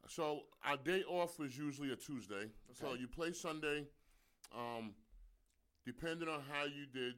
so 0.08 0.44
our 0.64 0.78
day 0.78 1.02
off 1.02 1.38
was 1.38 1.56
usually 1.56 1.92
a 1.92 1.96
Tuesday. 1.96 2.48
So 2.72 2.94
you 2.94 3.06
play 3.06 3.32
Sunday. 3.32 3.84
Um, 4.54 4.94
depending 5.86 6.28
on 6.28 6.40
how 6.50 6.64
you 6.64 6.86
did, 6.92 7.14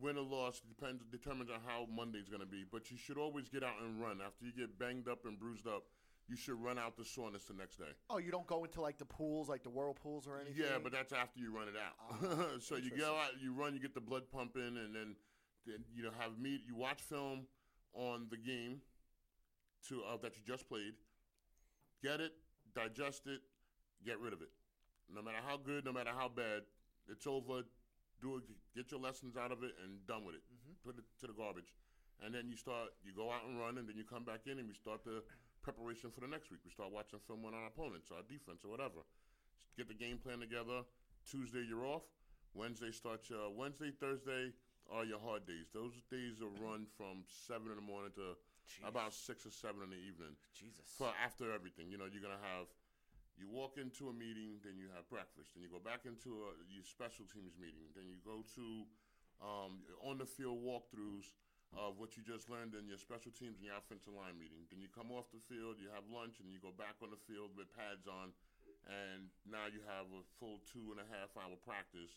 win 0.00 0.16
or 0.16 0.24
loss 0.24 0.60
depends 0.60 1.04
determines 1.10 1.50
on 1.50 1.60
how 1.66 1.86
Monday's 1.94 2.28
going 2.28 2.40
to 2.40 2.46
be. 2.46 2.64
But 2.70 2.90
you 2.90 2.96
should 2.96 3.18
always 3.18 3.48
get 3.48 3.62
out 3.62 3.74
and 3.84 4.00
run 4.00 4.18
after 4.24 4.44
you 4.44 4.52
get 4.52 4.78
banged 4.78 5.08
up 5.08 5.24
and 5.24 5.38
bruised 5.38 5.66
up. 5.66 5.84
You 6.26 6.36
should 6.36 6.62
run 6.62 6.78
out 6.78 6.96
the 6.96 7.04
soreness 7.04 7.44
the 7.44 7.52
next 7.52 7.76
day. 7.76 7.92
Oh, 8.08 8.16
you 8.16 8.30
don't 8.30 8.46
go 8.46 8.64
into 8.64 8.80
like 8.80 8.96
the 8.96 9.04
pools, 9.04 9.48
like 9.48 9.62
the 9.62 9.68
whirlpools 9.68 10.26
or 10.26 10.40
anything. 10.40 10.64
Yeah, 10.64 10.78
but 10.82 10.90
that's 10.90 11.12
after 11.12 11.38
you 11.38 11.54
run 11.54 11.68
it 11.68 11.74
out. 11.76 11.92
Ah, 12.22 12.46
so 12.60 12.76
you 12.76 12.90
go 12.90 13.14
out, 13.14 13.32
you 13.42 13.52
run, 13.52 13.74
you 13.74 13.80
get 13.80 13.94
the 13.94 14.00
blood 14.00 14.22
pumping, 14.32 14.62
and 14.62 14.94
then, 14.94 15.16
then 15.66 15.84
you 15.94 16.02
know 16.02 16.10
have 16.18 16.38
meat. 16.38 16.62
You 16.66 16.76
watch 16.76 17.02
film 17.02 17.46
on 17.92 18.26
the 18.30 18.38
game 18.38 18.80
to 19.88 20.02
uh, 20.02 20.16
that 20.22 20.32
you 20.36 20.42
just 20.46 20.66
played. 20.66 20.94
Get 22.02 22.20
it, 22.20 22.32
digest 22.74 23.26
it, 23.26 23.40
get 24.04 24.18
rid 24.18 24.32
of 24.32 24.40
it. 24.40 24.50
No 25.14 25.20
matter 25.20 25.38
how 25.46 25.58
good, 25.58 25.84
no 25.84 25.92
matter 25.92 26.10
how 26.16 26.28
bad, 26.28 26.62
it's 27.08 27.26
over. 27.26 27.62
Do 28.22 28.40
it. 28.40 28.44
Get 28.74 28.90
your 28.90 29.00
lessons 29.00 29.36
out 29.36 29.52
of 29.52 29.62
it 29.62 29.74
and 29.82 30.00
done 30.06 30.24
with 30.24 30.36
it. 30.36 30.44
Mm-hmm. 30.46 30.80
Put 30.86 30.98
it 30.98 31.04
to 31.20 31.26
the 31.26 31.36
garbage, 31.36 31.74
and 32.24 32.34
then 32.34 32.48
you 32.48 32.56
start. 32.56 32.94
You 33.04 33.12
go 33.12 33.30
out 33.30 33.44
and 33.46 33.58
run, 33.58 33.78
and 33.78 33.88
then 33.88 33.96
you 33.96 34.04
come 34.04 34.24
back 34.24 34.46
in, 34.46 34.58
and 34.58 34.68
we 34.68 34.74
start 34.74 35.04
the 35.04 35.22
preparation 35.62 36.12
for 36.12 36.20
the 36.20 36.28
next 36.28 36.50
week. 36.50 36.60
We 36.64 36.70
start 36.70 36.92
watching 36.92 37.18
film 37.26 37.44
on 37.44 37.52
our 37.52 37.66
opponents, 37.68 38.12
our 38.12 38.24
defense, 38.24 38.64
or 38.64 38.70
whatever. 38.70 39.02
Get 39.76 39.88
the 39.88 39.98
game 39.98 40.18
plan 40.22 40.38
together. 40.38 40.86
Tuesday 41.26 41.64
you're 41.66 41.86
off. 41.86 42.04
Wednesday 42.54 42.92
starts 42.92 43.28
your 43.28 43.50
Wednesday, 43.50 43.90
Thursday 43.90 44.54
are 44.92 45.04
your 45.04 45.18
hard 45.18 45.46
days. 45.48 45.72
Those 45.72 45.96
days 46.10 46.38
are 46.44 46.52
run 46.60 46.86
from 46.96 47.24
seven 47.26 47.72
in 47.72 47.76
the 47.76 47.86
morning 47.86 48.12
to 48.20 48.36
about 48.86 49.12
six 49.12 49.44
or 49.44 49.52
seven 49.52 49.82
in 49.84 49.90
the 49.90 50.00
evening. 50.00 50.36
Jesus. 50.52 50.84
For 50.96 51.10
after 51.20 51.52
everything, 51.52 51.90
you 51.90 51.98
know, 51.98 52.06
you're 52.08 52.22
gonna 52.22 52.40
have 52.54 52.68
You 53.34 53.50
walk 53.50 53.76
into 53.82 54.06
a 54.08 54.14
meeting, 54.14 54.62
then 54.62 54.78
you 54.78 54.86
have 54.94 55.10
breakfast, 55.10 55.54
then 55.54 55.66
you 55.66 55.70
go 55.70 55.82
back 55.82 56.06
into 56.06 56.46
a, 56.46 56.54
your 56.70 56.86
special 56.86 57.26
teams 57.26 57.58
meeting, 57.58 57.90
then 57.98 58.06
you 58.06 58.22
go 58.22 58.46
to 58.54 58.66
um, 59.42 59.82
on 60.06 60.22
the 60.22 60.28
field 60.28 60.62
walkthroughs 60.62 61.34
of 61.74 61.98
what 61.98 62.14
you 62.14 62.22
just 62.22 62.46
learned 62.46 62.78
in 62.78 62.86
your 62.86 63.00
special 63.02 63.34
teams 63.34 63.58
and 63.58 63.66
your 63.66 63.74
offensive 63.74 64.14
line 64.14 64.38
meeting. 64.38 64.62
Then 64.70 64.78
you 64.78 64.86
come 64.86 65.10
off 65.10 65.26
the 65.34 65.42
field, 65.42 65.82
you 65.82 65.90
have 65.90 66.06
lunch, 66.06 66.38
and 66.38 66.46
you 66.54 66.62
go 66.62 66.70
back 66.70 66.94
on 67.02 67.10
the 67.10 67.18
field 67.26 67.50
with 67.58 67.66
pads 67.74 68.06
on, 68.06 68.30
and 68.86 69.26
now 69.42 69.66
you 69.66 69.82
have 69.82 70.06
a 70.14 70.22
full 70.38 70.62
two 70.70 70.94
and 70.94 71.02
a 71.02 71.08
half 71.10 71.34
hour 71.34 71.58
practice. 71.66 72.14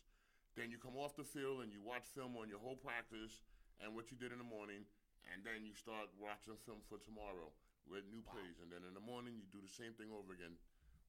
Then 0.53 0.69
you 0.69 0.77
come 0.77 0.97
off 0.97 1.17
the 1.17 1.25
field 1.25 1.65
and 1.65 1.73
you 1.73 1.81
watch 1.81 2.05
film 2.13 2.37
on 2.37 2.49
your 2.49 2.61
whole 2.61 2.77
practice 2.77 3.45
and 3.81 3.93
what 3.93 4.09
you 4.13 4.17
did 4.17 4.29
in 4.29 4.37
the 4.37 4.45
morning, 4.45 4.85
and 5.33 5.41
then 5.41 5.65
you 5.65 5.73
start 5.73 6.09
watching 6.17 6.57
film 6.65 6.81
for 6.85 7.01
tomorrow 7.01 7.49
with 7.89 8.05
new 8.09 8.21
plays. 8.25 8.57
And 8.61 8.69
then 8.69 8.85
in 8.85 8.93
the 8.93 9.01
morning, 9.01 9.37
you 9.37 9.45
do 9.49 9.61
the 9.61 9.69
same 9.69 9.93
thing 9.97 10.13
over 10.13 10.33
again. 10.33 10.53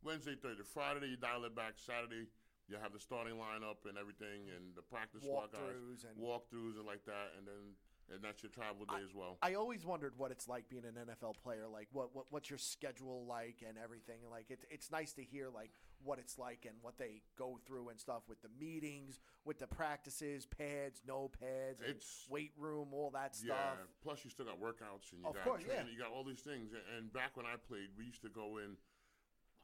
Wednesday, 0.03 0.35
Thursday, 0.41 0.65
Friday, 0.65 1.09
you 1.09 1.17
dial 1.17 1.45
it 1.45 1.55
back. 1.57 1.75
Saturday, 1.77 2.27
you 2.69 2.77
have 2.81 2.93
the 2.93 3.01
starting 3.01 3.35
lineup 3.35 3.89
and 3.89 3.99
everything, 3.99 4.49
and 4.57 4.75
the 4.77 4.83
practice 4.83 5.23
squad 5.25 5.53
guys, 5.53 6.05
and- 6.05 6.17
walkthroughs 6.21 6.77
and 6.77 6.87
like 6.87 7.05
that, 7.05 7.33
and 7.39 7.47
then 7.47 7.75
and 8.11 8.25
that's 8.25 8.43
your 8.43 8.49
travel 8.51 8.87
day 8.87 9.03
as 9.05 9.15
well. 9.15 9.37
I 9.43 9.53
always 9.53 9.85
wondered 9.85 10.15
what 10.17 10.31
it's 10.31 10.49
like 10.49 10.67
being 10.71 10.85
an 10.87 10.95
NFL 10.95 11.35
player. 11.43 11.67
Like, 11.71 11.89
what, 11.93 12.15
what 12.17 12.25
what's 12.31 12.49
your 12.49 12.59
schedule 12.59 13.27
like 13.27 13.63
and 13.69 13.77
everything. 13.77 14.21
Like, 14.31 14.47
it's 14.49 14.65
it's 14.71 14.91
nice 14.91 15.13
to 15.15 15.23
hear 15.23 15.51
like 15.55 15.73
what 16.03 16.19
it's 16.19 16.39
like 16.39 16.65
and 16.67 16.75
what 16.81 16.97
they 16.97 17.21
go 17.37 17.59
through 17.67 17.91
and 17.91 18.01
stuff 18.01 18.23
with 18.27 18.41
the 18.41 18.49
meetings, 18.59 19.21
with 19.45 19.59
the 19.59 19.67
practices, 19.67 20.47
pads, 20.47 21.03
no 21.07 21.29
pads, 21.29 21.81
and 21.83 21.91
It's- 21.91 22.27
weight 22.31 22.53
room, 22.57 22.95
all 22.95 23.11
that 23.11 23.37
Yeah. 23.45 23.75
stuff. 23.75 23.89
Plus, 24.01 24.25
you 24.25 24.31
still 24.31 24.47
got 24.47 24.59
workouts 24.59 25.13
and 25.13 25.21
you 25.21 25.27
Of 25.29 25.35
got 25.35 25.45
course, 25.45 25.65
training, 25.65 25.89
yeah. 25.89 25.93
you 25.93 25.99
got 25.99 26.11
all 26.11 26.25
these 26.25 26.41
things. 26.41 26.73
And 26.97 27.13
back 27.13 27.37
when 27.37 27.45
I 27.45 27.57
played, 27.57 27.91
we 27.99 28.05
used 28.07 28.23
to 28.23 28.31
go 28.31 28.57
in. 28.57 28.79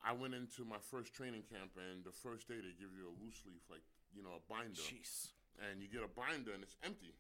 I 0.05 0.13
went 0.13 0.35
into 0.35 0.65
my 0.65 0.79
first 0.79 1.15
training 1.15 1.43
camp, 1.49 1.73
and 1.81 2.05
the 2.05 2.13
first 2.13 2.47
day 2.49 2.61
they 2.61 2.77
give 2.77 2.93
you 2.93 3.09
a 3.09 3.15
loose 3.25 3.41
leaf, 3.49 3.63
like 3.71 3.83
you 4.15 4.23
know, 4.23 4.37
a 4.37 4.43
binder, 4.47 4.79
Jeez. 4.79 5.33
and 5.59 5.81
you 5.83 5.89
get 5.89 6.05
a 6.05 6.13
binder 6.13 6.53
and 6.55 6.63
it's 6.63 6.77
empty. 6.85 7.17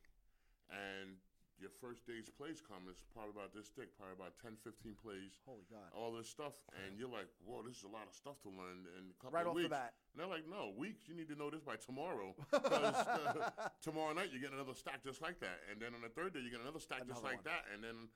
And 0.70 1.16
your 1.58 1.70
first 1.80 2.06
day's 2.06 2.28
plays 2.30 2.58
come, 2.62 2.86
it's 2.90 3.02
probably 3.14 3.30
about 3.34 3.54
this 3.54 3.70
thick, 3.74 3.94
probably 3.98 4.14
about 4.18 4.34
10, 4.42 4.58
15 4.62 4.94
plays. 4.98 5.38
Holy 5.46 5.62
God. 5.70 5.86
All 5.94 6.10
this 6.14 6.26
stuff, 6.28 6.54
and 6.74 6.98
you're 6.98 7.10
like, 7.10 7.30
whoa, 7.46 7.62
this 7.66 7.78
is 7.78 7.86
a 7.86 7.92
lot 7.94 8.06
of 8.10 8.14
stuff 8.14 8.38
to 8.46 8.50
learn 8.50 8.86
in 8.98 9.10
a 9.10 9.16
couple 9.22 9.34
Right 9.38 9.46
of 9.46 9.54
off 9.54 9.62
the 9.62 9.70
bat. 9.70 9.94
And 10.12 10.18
they're 10.22 10.30
like, 10.30 10.46
no, 10.50 10.70
weeks. 10.76 11.06
You 11.10 11.14
need 11.14 11.30
to 11.30 11.38
know 11.38 11.48
this 11.50 11.62
by 11.62 11.74
tomorrow. 11.78 12.34
'Cause, 12.50 12.94
uh, 13.06 13.70
tomorrow 13.82 14.12
night 14.14 14.30
you 14.34 14.38
get 14.42 14.52
another 14.52 14.74
stack 14.74 15.02
just 15.06 15.22
like 15.22 15.38
that, 15.40 15.62
and 15.70 15.78
then 15.80 15.94
on 15.94 16.02
the 16.02 16.10
third 16.12 16.34
day 16.34 16.40
you 16.42 16.50
get 16.50 16.60
another 16.62 16.82
stack 16.82 17.06
just 17.06 17.22
like 17.22 17.42
one. 17.42 17.48
that, 17.50 17.64
and 17.72 17.82
then 17.82 18.10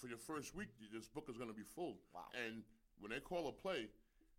for 0.00 0.08
your 0.08 0.18
first 0.20 0.54
week, 0.56 0.68
this 0.92 1.08
book 1.08 1.28
is 1.28 1.36
going 1.36 1.50
to 1.52 1.56
be 1.56 1.64
full. 1.64 2.00
Wow. 2.14 2.28
And 2.32 2.64
when 3.00 3.10
they 3.12 3.20
call 3.20 3.48
a 3.48 3.52
play, 3.52 3.88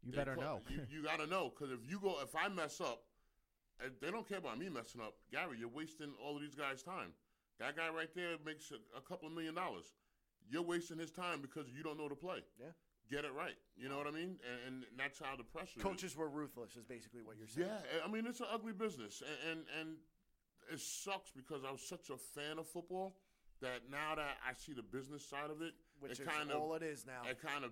You 0.03 0.11
better 0.11 0.35
know. 0.35 0.61
You, 0.69 0.81
you 0.89 1.03
got 1.03 1.19
to 1.19 1.27
know 1.27 1.51
because 1.53 1.71
if 1.71 1.79
you 1.89 1.99
go, 1.99 2.15
if 2.23 2.35
I 2.35 2.49
mess 2.49 2.81
up, 2.81 3.03
and 3.83 3.93
they 4.01 4.11
don't 4.11 4.27
care 4.27 4.37
about 4.37 4.59
me 4.59 4.69
messing 4.69 5.01
up. 5.01 5.15
Gary, 5.31 5.57
you're 5.59 5.69
wasting 5.69 6.13
all 6.23 6.35
of 6.35 6.41
these 6.41 6.55
guys' 6.55 6.83
time. 6.83 7.13
That 7.59 7.75
guy 7.75 7.89
right 7.89 8.09
there 8.15 8.37
makes 8.45 8.71
a, 8.71 8.77
a 8.97 9.01
couple 9.01 9.27
of 9.27 9.33
million 9.33 9.55
dollars. 9.55 9.93
You're 10.49 10.63
wasting 10.63 10.97
his 10.97 11.11
time 11.11 11.41
because 11.41 11.67
you 11.69 11.83
don't 11.83 11.97
know 11.97 12.09
the 12.09 12.15
play. 12.15 12.43
Yeah. 12.59 12.67
Get 13.09 13.25
it 13.25 13.31
right. 13.35 13.55
You 13.75 13.89
know 13.89 13.97
what 13.97 14.07
I 14.07 14.11
mean? 14.11 14.37
And, 14.41 14.59
and 14.67 14.83
that's 14.97 15.19
how 15.19 15.35
the 15.35 15.43
pressure. 15.43 15.77
is. 15.77 15.83
Coaches 15.83 16.15
were 16.15 16.29
ruthless, 16.29 16.75
is 16.75 16.85
basically 16.85 17.21
what 17.23 17.37
you're 17.37 17.47
saying. 17.47 17.67
Yeah, 17.67 18.05
I 18.05 18.09
mean 18.09 18.25
it's 18.25 18.39
an 18.39 18.47
ugly 18.51 18.73
business, 18.73 19.21
and, 19.21 19.51
and 19.51 19.65
and 19.79 19.89
it 20.71 20.79
sucks 20.79 21.31
because 21.31 21.63
I 21.67 21.71
was 21.71 21.81
such 21.81 22.09
a 22.09 22.17
fan 22.17 22.57
of 22.57 22.67
football 22.67 23.15
that 23.61 23.89
now 23.89 24.15
that 24.15 24.37
I 24.47 24.53
see 24.55 24.73
the 24.73 24.83
business 24.83 25.27
side 25.27 25.49
of 25.51 25.61
it, 25.61 25.73
Which 25.99 26.13
it 26.13 26.21
is 26.21 26.27
kind 26.27 26.51
all 26.51 26.73
of 26.73 26.81
it 26.81 26.85
is 26.85 27.05
now. 27.05 27.29
it 27.29 27.41
kind 27.41 27.65
of 27.65 27.71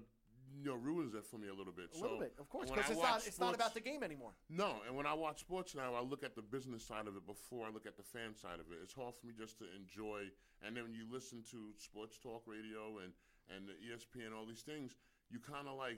you 0.57 0.69
know 0.69 0.75
ruins 0.75 1.13
it 1.13 1.25
for 1.25 1.37
me 1.37 1.47
a 1.47 1.53
little 1.53 1.73
bit. 1.73 1.89
A 1.95 2.01
little 2.01 2.19
bit, 2.19 2.33
of 2.39 2.49
course, 2.49 2.69
because 2.69 2.89
it's 2.89 3.01
not 3.01 3.11
watch 3.11 3.27
it's 3.27 3.39
not 3.39 3.55
about 3.55 3.73
the 3.73 3.81
game 3.81 4.03
anymore. 4.03 4.31
no, 4.49 4.81
and 4.87 4.95
when 4.95 5.05
I 5.05 5.13
watch 5.13 5.39
sports 5.39 5.75
now, 5.75 5.93
I 5.93 6.01
look 6.01 6.23
at 6.23 6.35
the 6.35 6.41
business 6.41 6.85
side 6.85 7.07
of 7.07 7.15
it 7.15 7.25
before 7.25 7.67
I 7.67 7.71
look 7.71 7.85
at 7.85 7.97
the 7.97 8.03
fan 8.03 8.35
side 8.35 8.59
of 8.59 8.71
it. 8.71 8.79
It's 8.83 8.93
hard 8.93 9.15
for 9.15 9.27
me 9.27 9.33
just 9.37 9.57
to 9.59 9.65
enjoy. 9.75 10.31
And 10.65 10.75
then 10.75 10.83
when 10.83 10.93
you 10.93 11.05
listen 11.09 11.43
to 11.51 11.71
sports 11.77 12.17
talk 12.17 12.43
radio 12.45 12.99
and 13.03 13.13
and 13.49 13.65
the 13.67 13.73
ESPN, 13.81 14.35
all 14.35 14.45
these 14.45 14.61
things, 14.61 14.95
you 15.29 15.39
kind 15.39 15.67
of 15.67 15.75
like, 15.77 15.97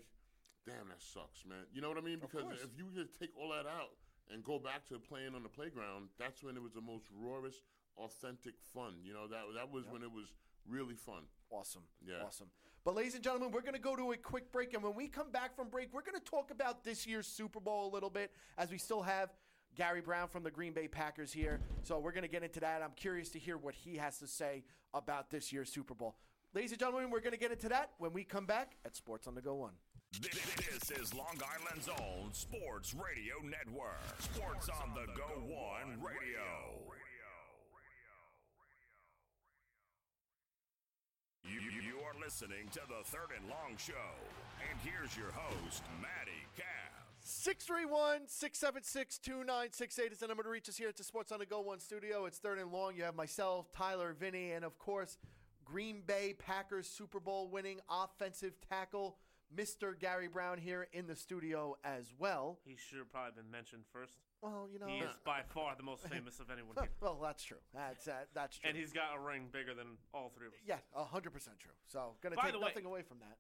damn, 0.66 0.88
that 0.88 1.02
sucks, 1.04 1.43
man. 1.43 1.68
You 1.74 1.82
know 1.82 1.89
what 1.89 1.97
I 1.97 2.02
mean? 2.02 2.20
Because 2.20 2.47
if 2.64 2.72
you 2.78 2.88
just 2.95 3.20
take 3.20 3.36
all 3.36 3.52
that 3.52 3.68
out 3.68 3.99
and 4.32 4.43
go 4.43 4.60
back 4.60 4.88
to 4.88 4.99
playing 4.99 5.36
on 5.36 5.43
the 5.43 5.52
playground, 5.52 6.08
that's 6.18 6.43
when 6.43 6.56
it 6.56 6.64
was 6.64 6.72
the 6.72 6.82
most 6.82 7.12
rawest, 7.12 7.68
authentic 7.97 8.56
fun. 8.74 9.04
You 9.04 9.14
know 9.14 9.28
that 9.28 9.43
that 9.56 9.72
was 9.72 9.84
when 9.89 10.02
it 10.04 10.12
was 10.12 10.32
really 10.68 10.95
fun. 10.95 11.28
Awesome. 11.49 11.84
Yeah. 11.99 12.24
Awesome. 12.26 12.47
But, 12.84 12.96
ladies 12.96 13.14
and 13.14 13.24
gentlemen, 13.24 13.52
we're 13.52 13.62
going 13.62 13.76
to 13.76 13.80
go 13.80 13.96
to 13.96 14.12
a 14.12 14.18
quick 14.18 14.52
break. 14.52 14.74
And 14.74 14.82
when 14.82 14.96
we 14.96 15.08
come 15.08 15.30
back 15.32 15.56
from 15.56 15.70
break, 15.70 15.94
we're 15.94 16.02
going 16.02 16.20
to 16.20 16.26
talk 16.26 16.50
about 16.50 16.84
this 16.84 17.06
year's 17.06 17.28
Super 17.28 17.60
Bowl 17.60 17.88
a 17.88 17.92
little 17.94 18.10
bit 18.10 18.32
as 18.58 18.72
we 18.72 18.80
still 18.80 19.04
have 19.04 19.30
Gary 19.76 20.02
Brown 20.02 20.28
from 20.28 20.44
the 20.44 20.52
Green 20.52 20.74
Bay 20.74 20.88
Packers 20.88 21.32
here. 21.32 21.60
So, 21.84 22.00
we're 22.00 22.12
going 22.12 22.24
to 22.24 22.30
get 22.30 22.44
into 22.44 22.60
that. 22.62 22.82
I'm 22.82 22.94
curious 22.96 23.30
to 23.30 23.40
hear 23.40 23.58
what 23.58 23.76
he 23.76 23.98
has 23.98 24.18
to 24.20 24.28
say 24.28 24.64
about 24.94 25.30
this 25.30 25.54
year's 25.54 25.72
Super 25.72 25.94
Bowl. 25.94 26.16
Ladies 26.54 26.72
and 26.72 26.80
gentlemen, 26.80 27.12
we're 27.12 27.22
going 27.22 27.34
to 27.34 27.40
get 27.40 27.52
into 27.52 27.70
that 27.70 27.92
when 28.00 28.14
we 28.14 28.24
come 28.24 28.46
back 28.46 28.76
at 28.84 28.96
Sports 28.96 29.28
on 29.28 29.36
the 29.36 29.42
Go 29.42 29.56
One. 29.56 29.74
This 30.20 30.92
is 30.92 31.14
Long 31.14 31.40
Island's 31.40 31.88
own 31.88 32.34
Sports 32.34 32.94
Radio 32.94 33.36
Network. 33.44 34.02
Sports 34.20 34.68
on 34.68 34.94
the 34.94 35.06
Go 35.14 35.40
One 35.46 36.02
Radio. 36.02 36.82
You, 36.84 36.91
you- 41.60 41.82
you 41.82 41.99
are 42.02 42.14
listening 42.20 42.70
to 42.70 42.82
the 42.88 43.04
Third 43.06 43.32
and 43.36 43.47
Long 43.49 43.76
Show. 43.78 44.16
And 44.70 44.80
here's 44.82 45.16
your 45.18 45.32
host, 45.32 45.84
Matty 46.02 46.45
Cav. 46.58 47.06
631 47.24 48.28
676 48.28 49.18
2968 49.20 50.12
is 50.12 50.20
the 50.20 50.28
number 50.28 50.43
to 50.43 50.49
reach 50.49 50.68
us 50.70 50.78
here 50.78 50.89
at 50.89 50.97
the 50.97 51.04
Sports 51.04 51.32
on 51.32 51.39
the 51.39 51.45
Go 51.45 51.62
One 51.62 51.80
studio. 51.80 52.26
It's 52.26 52.39
third 52.39 52.58
and 52.60 52.72
long. 52.72 52.95
You 52.95 53.04
have 53.04 53.16
myself, 53.16 53.72
Tyler, 53.74 54.14
Vinny, 54.14 54.52
and 54.52 54.66
of 54.66 54.78
course, 54.80 55.18
Green 55.64 56.02
Bay 56.02 56.34
Packers 56.34 56.88
Super 56.88 57.20
Bowl 57.20 57.47
winning 57.47 57.80
offensive 57.89 58.54
tackle, 58.70 59.18
Mr. 59.56 59.97
Gary 59.97 60.28
Brown, 60.28 60.58
here 60.58 60.88
in 60.93 61.08
the 61.08 61.16
studio 61.16 61.78
as 61.84 62.06
well. 62.18 62.60
He 62.64 62.76
should 62.78 62.99
have 62.99 63.12
probably 63.12 63.41
been 63.41 63.52
mentioned 63.52 63.84
first. 63.91 64.14
Well, 64.41 64.68
you 64.72 64.80
know. 64.80 64.88
He 64.88 64.99
is 64.99 65.12
by 65.26 65.41
far 65.54 65.76
the 65.76 65.84
most 65.84 66.08
famous 66.08 66.39
of 66.39 66.49
anyone 66.49 66.76
here. 66.80 66.89
well, 67.02 67.20
that's 67.22 67.43
true. 67.43 67.62
That's 67.74 68.08
uh, 68.08 68.14
that's 68.34 68.58
true. 68.58 68.70
And 68.70 68.78
he's 68.78 68.91
got 68.91 69.16
a 69.16 69.20
ring 69.20 69.47
bigger 69.52 69.74
than 69.74 69.97
all 70.14 70.32
three 70.36 70.47
of 70.47 70.54
us. 70.54 70.60
yeah, 70.66 70.78
hundred 70.95 71.32
percent 71.32 71.60
true. 71.60 71.72
So, 71.88 72.16
gonna 72.24 72.36
By 72.36 72.43
take 72.43 72.54
the 72.54 72.60
way- 72.60 72.68
nothing 72.68 72.86
away 72.86 73.02
from 73.04 73.20
that. 73.20 73.38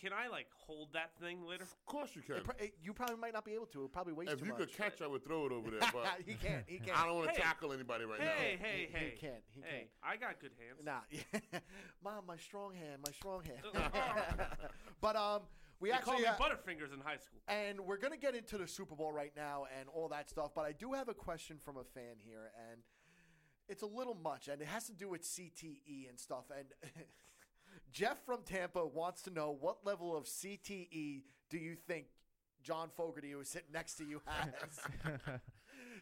Can, 0.00 0.10
can 0.10 0.18
I 0.18 0.28
like 0.28 0.46
hold 0.56 0.92
that 0.92 1.10
thing 1.20 1.44
later? 1.46 1.64
Of 1.64 1.86
course 1.86 2.10
you 2.14 2.22
can. 2.22 2.36
It 2.36 2.44
pro- 2.44 2.54
it- 2.58 2.74
you 2.82 2.92
probably 2.92 3.16
might 3.16 3.32
not 3.32 3.44
be 3.44 3.52
able 3.54 3.66
to. 3.66 3.84
It 3.84 3.92
probably 3.92 4.12
weighs 4.12 4.28
If 4.30 4.40
too 4.40 4.46
you 4.46 4.52
much. 4.52 4.60
could 4.60 4.72
catch, 4.72 5.02
I 5.02 5.06
would 5.06 5.24
throw 5.24 5.46
it 5.46 5.52
over 5.52 5.70
there. 5.70 5.80
But 5.92 6.06
he 6.26 6.34
can't. 6.34 6.64
He 6.66 6.78
can't. 6.78 6.98
I 6.98 7.06
don't 7.06 7.16
want 7.16 7.28
to 7.28 7.34
Hey. 7.34 7.42
tackle 7.42 7.72
anybody 7.72 8.04
right 8.04 8.18
now. 8.20 8.26
Hey, 8.36 8.58
hey, 8.60 8.78
He- 8.78 8.98
he 8.98 9.04
hey. 9.04 9.14
can't, 9.20 9.42
he 9.54 9.60
hey, 9.62 9.78
can't. 9.78 9.88
I 10.02 10.16
got 10.16 10.40
good 10.40 10.52
hands. 10.58 10.80
Nah, 10.84 11.60
mom, 12.04 12.24
my 12.26 12.36
strong 12.36 12.74
hand, 12.74 13.02
my 13.04 13.12
strong 13.12 13.42
hand. 13.44 13.60
but 15.00 15.16
um, 15.16 15.42
we 15.80 15.88
They 15.90 15.94
actually 15.94 16.10
called 16.12 16.22
me 16.22 16.26
uh, 16.28 16.36
Butterfingers 16.36 16.92
in 16.94 17.00
high 17.00 17.18
school. 17.18 17.40
and 17.48 17.80
we're 17.80 17.98
gonna 17.98 18.16
get 18.16 18.34
into 18.34 18.58
the 18.58 18.66
Super 18.66 18.94
Bowl 18.94 19.12
right 19.12 19.32
now 19.36 19.66
and 19.78 19.88
all 19.88 20.08
that 20.08 20.28
stuff. 20.30 20.52
But 20.54 20.64
I 20.64 20.72
do 20.72 20.92
have 20.94 21.08
a 21.08 21.14
question 21.14 21.58
from 21.64 21.76
a 21.76 21.84
fan 21.84 22.16
here, 22.24 22.50
and 22.70 22.80
it's 23.68 23.82
a 23.82 23.86
little 23.86 24.14
much, 24.14 24.48
and 24.48 24.60
it 24.62 24.68
has 24.68 24.84
to 24.86 24.92
do 24.94 25.08
with 25.08 25.22
CTE 25.22 26.08
and 26.08 26.18
stuff. 26.18 26.44
And 26.56 26.66
Jeff 27.92 28.24
from 28.24 28.42
Tampa 28.42 28.86
wants 28.86 29.22
to 29.22 29.30
know 29.30 29.56
what 29.58 29.84
level 29.84 30.16
of 30.16 30.24
CTE 30.24 31.22
do 31.50 31.58
you 31.58 31.74
think 31.74 32.06
John 32.62 32.88
Fogerty, 32.96 33.30
who 33.30 33.40
is 33.40 33.48
sitting 33.48 33.72
next 33.72 33.94
to 33.96 34.04
you, 34.04 34.20
has? 34.26 34.80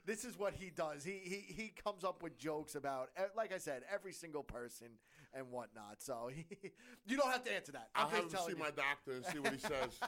this 0.07 0.25
is 0.25 0.39
what 0.39 0.55
he 0.55 0.71
does. 0.71 1.05
He 1.05 1.21
he 1.25 1.53
he 1.53 1.69
comes 1.69 2.05
up 2.05 2.23
with 2.23 2.37
jokes 2.39 2.75
about, 2.75 3.11
eh, 3.17 3.25
like 3.37 3.53
I 3.53 3.59
said, 3.59 3.83
every 3.93 4.13
single 4.13 4.43
person 4.43 4.89
and 5.33 5.51
whatnot. 5.51 5.97
So 6.03 6.31
he, 6.35 6.47
you 7.07 7.17
don't 7.17 7.31
have 7.31 7.45
to 7.45 7.53
answer 7.55 7.73
that. 7.73 7.89
I'm 7.95 8.05
I'll 8.07 8.11
have 8.11 8.31
just 8.31 8.35
him 8.35 8.41
see 8.55 8.59
you. 8.59 8.65
my 8.65 8.71
doctor 8.71 9.13
and 9.13 9.27
see 9.27 9.39
what 9.39 9.53
he 9.53 9.59
says. 9.59 10.01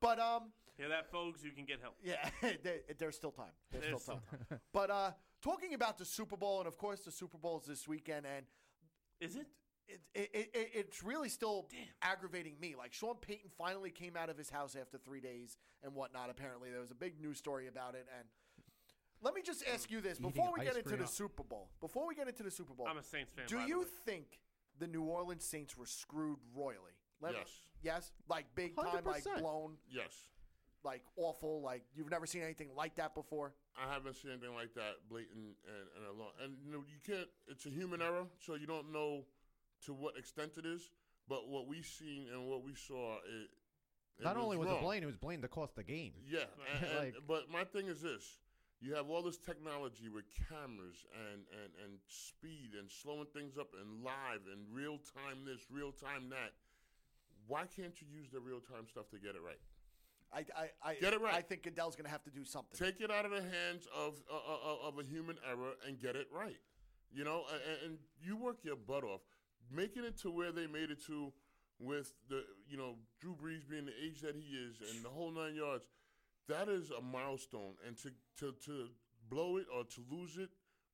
But 0.00 0.18
um, 0.18 0.44
Hear 0.78 0.88
that, 0.88 1.10
folks? 1.10 1.44
You 1.44 1.50
can 1.50 1.66
get 1.66 1.80
help. 1.82 1.94
yeah, 2.02 2.30
there- 2.62 2.80
there's 2.98 3.16
still 3.16 3.30
time. 3.32 3.52
There's, 3.70 3.84
There's 3.84 4.02
still 4.02 4.18
still 4.30 4.38
time. 4.48 4.60
But 4.72 4.90
uh, 4.90 5.10
talking 5.42 5.74
about 5.74 5.98
the 5.98 6.06
Super 6.06 6.38
Bowl, 6.38 6.58
and 6.60 6.66
of 6.66 6.78
course 6.78 7.00
the 7.00 7.10
Super 7.12 7.36
Bowl 7.36 7.58
is 7.60 7.66
this 7.66 7.86
weekend, 7.86 8.24
and 8.24 8.46
Is 9.20 9.36
it? 9.36 9.46
It, 9.90 10.00
it, 10.14 10.30
it, 10.34 10.50
it- 10.54 10.70
it's 10.74 11.02
really 11.02 11.28
still 11.28 11.68
aggravating 12.02 12.54
me. 12.60 12.74
Like 12.76 12.92
Sean 12.92 13.16
Payton 13.20 13.50
finally 13.58 13.90
came 13.90 14.16
out 14.16 14.28
of 14.30 14.36
his 14.38 14.50
house 14.50 14.76
after 14.80 14.98
three 14.98 15.20
days 15.20 15.56
and 15.82 15.94
whatnot. 15.94 16.30
Apparently, 16.30 16.70
there 16.70 16.80
was 16.80 16.90
a 16.90 16.94
big 16.94 17.20
news 17.20 17.38
story 17.38 17.68
about 17.68 17.94
it. 17.94 18.06
And 18.18 18.26
let 19.22 19.34
me 19.34 19.42
just 19.42 19.64
ask 19.72 19.90
you 19.90 20.00
this 20.00 20.18
before 20.18 20.52
we 20.56 20.64
get 20.64 20.76
into 20.76 20.88
cream. 20.90 21.00
the 21.02 21.06
Super 21.06 21.42
Bowl. 21.42 21.68
Before 21.80 22.06
we 22.06 22.14
get 22.14 22.28
into 22.28 22.42
the 22.42 22.50
Super 22.50 22.74
Bowl, 22.74 22.86
I'm 22.88 22.98
a 22.98 23.02
Saints 23.02 23.32
fan. 23.34 23.44
do 23.48 23.56
by 23.56 23.62
the 23.62 23.68
you 23.68 23.80
way. 23.80 23.86
think 24.06 24.40
the 24.78 24.86
New 24.86 25.02
Orleans 25.02 25.44
Saints 25.44 25.76
were 25.76 25.86
screwed 25.86 26.38
royally? 26.54 26.96
Let- 27.20 27.34
Yes. 27.34 27.50
Yes, 27.82 28.12
like 28.28 28.44
big 28.54 28.76
time, 28.76 29.04
like 29.06 29.24
blown, 29.38 29.76
yes. 29.90 30.12
like 30.84 31.00
awful, 31.16 31.62
like 31.62 31.82
you've 31.94 32.10
never 32.10 32.26
seen 32.26 32.42
anything 32.42 32.68
like 32.76 32.94
that 32.96 33.14
before. 33.14 33.54
I 33.74 33.90
haven't 33.90 34.16
seen 34.16 34.32
anything 34.32 34.54
like 34.54 34.74
that 34.74 34.96
blatant 35.08 35.56
and, 35.66 35.86
and 35.96 36.06
a 36.06 36.12
lot. 36.22 36.32
And 36.44 36.56
you 36.62 36.70
know, 36.72 36.84
you 36.86 36.98
can't. 37.06 37.26
It's 37.48 37.64
a 37.64 37.70
human 37.70 38.02
error, 38.02 38.26
so 38.38 38.54
you 38.56 38.66
don't 38.66 38.92
know 38.92 39.24
to 39.86 39.92
what 39.94 40.16
extent 40.16 40.52
it 40.56 40.66
is. 40.66 40.90
But 41.28 41.48
what 41.48 41.68
we 41.68 41.82
seen 41.82 42.26
and 42.32 42.46
what 42.48 42.64
we 42.64 42.74
saw, 42.74 43.16
it 43.18 43.50
It 44.18 44.24
Not 44.24 44.36
only 44.36 44.56
was 44.56 44.68
wrong. 44.68 44.78
it 44.78 44.82
Blaine, 44.82 45.02
it 45.02 45.06
was 45.06 45.16
Blaine 45.16 45.40
that 45.40 45.50
cost 45.50 45.76
the 45.76 45.84
game. 45.84 46.12
Yeah, 46.26 46.44
and- 46.74 46.84
and- 46.84 46.98
Like- 46.98 47.14
but 47.26 47.48
my 47.50 47.64
thing 47.64 47.86
is 47.86 48.00
this: 48.02 48.38
you 48.80 48.94
have 48.94 49.08
all 49.08 49.22
this 49.22 49.38
technology 49.38 50.08
with 50.08 50.24
cameras 50.48 51.06
and, 51.14 51.42
and, 51.62 51.72
and 51.84 51.98
speed 52.08 52.74
and 52.78 52.90
slowing 52.90 53.26
things 53.32 53.56
up 53.58 53.68
and 53.80 54.02
live 54.02 54.42
and 54.52 54.66
real 54.74 54.98
time 54.98 55.44
this, 55.44 55.60
real 55.70 55.92
time 55.92 56.28
that. 56.30 56.52
Why 57.46 57.66
can't 57.66 57.94
you 58.00 58.06
use 58.12 58.28
the 58.30 58.40
real 58.40 58.60
time 58.60 58.86
stuff 58.88 59.08
to 59.10 59.18
get 59.18 59.34
it 59.34 59.42
right? 59.42 59.58
I, 60.32 60.44
I, 60.84 60.90
I, 60.90 60.94
Get 60.94 61.12
it 61.14 61.20
right. 61.20 61.34
I 61.34 61.40
think 61.42 61.62
Goodell's 61.64 61.96
going 61.96 62.04
to 62.04 62.10
have 62.10 62.22
to 62.24 62.30
do 62.30 62.44
something. 62.44 62.78
Take 62.78 63.00
it 63.00 63.10
out 63.10 63.24
of 63.24 63.32
the 63.32 63.40
hands 63.42 63.88
of 63.96 64.14
uh, 64.30 64.34
uh, 64.36 64.88
of 64.88 64.98
a 64.98 65.02
human 65.02 65.36
error 65.48 65.72
and 65.86 65.98
get 65.98 66.14
it 66.14 66.28
right. 66.32 66.60
You 67.12 67.24
know, 67.24 67.42
and, 67.52 67.90
and 67.90 67.98
you 68.22 68.36
work 68.36 68.58
your 68.62 68.76
butt 68.76 69.02
off, 69.02 69.22
making 69.70 70.04
it 70.04 70.18
to 70.22 70.30
where 70.30 70.52
they 70.52 70.66
made 70.66 70.90
it 70.90 71.04
to, 71.06 71.32
with 71.78 72.12
the 72.28 72.44
you 72.68 72.76
know 72.76 72.94
Drew 73.20 73.34
Brees 73.34 73.68
being 73.68 73.86
the 73.86 73.92
age 74.04 74.20
that 74.20 74.34
he 74.34 74.54
is 74.56 74.76
and 74.94 75.04
the 75.04 75.08
whole 75.08 75.30
nine 75.30 75.54
yards. 75.54 75.84
That 76.48 76.68
is 76.68 76.90
a 76.90 77.00
milestone, 77.00 77.74
and 77.86 77.96
to 77.98 78.10
to 78.38 78.52
to 78.66 78.88
blow 79.28 79.56
it 79.56 79.66
or 79.74 79.84
to 79.84 80.00
lose 80.10 80.36
it 80.36 80.50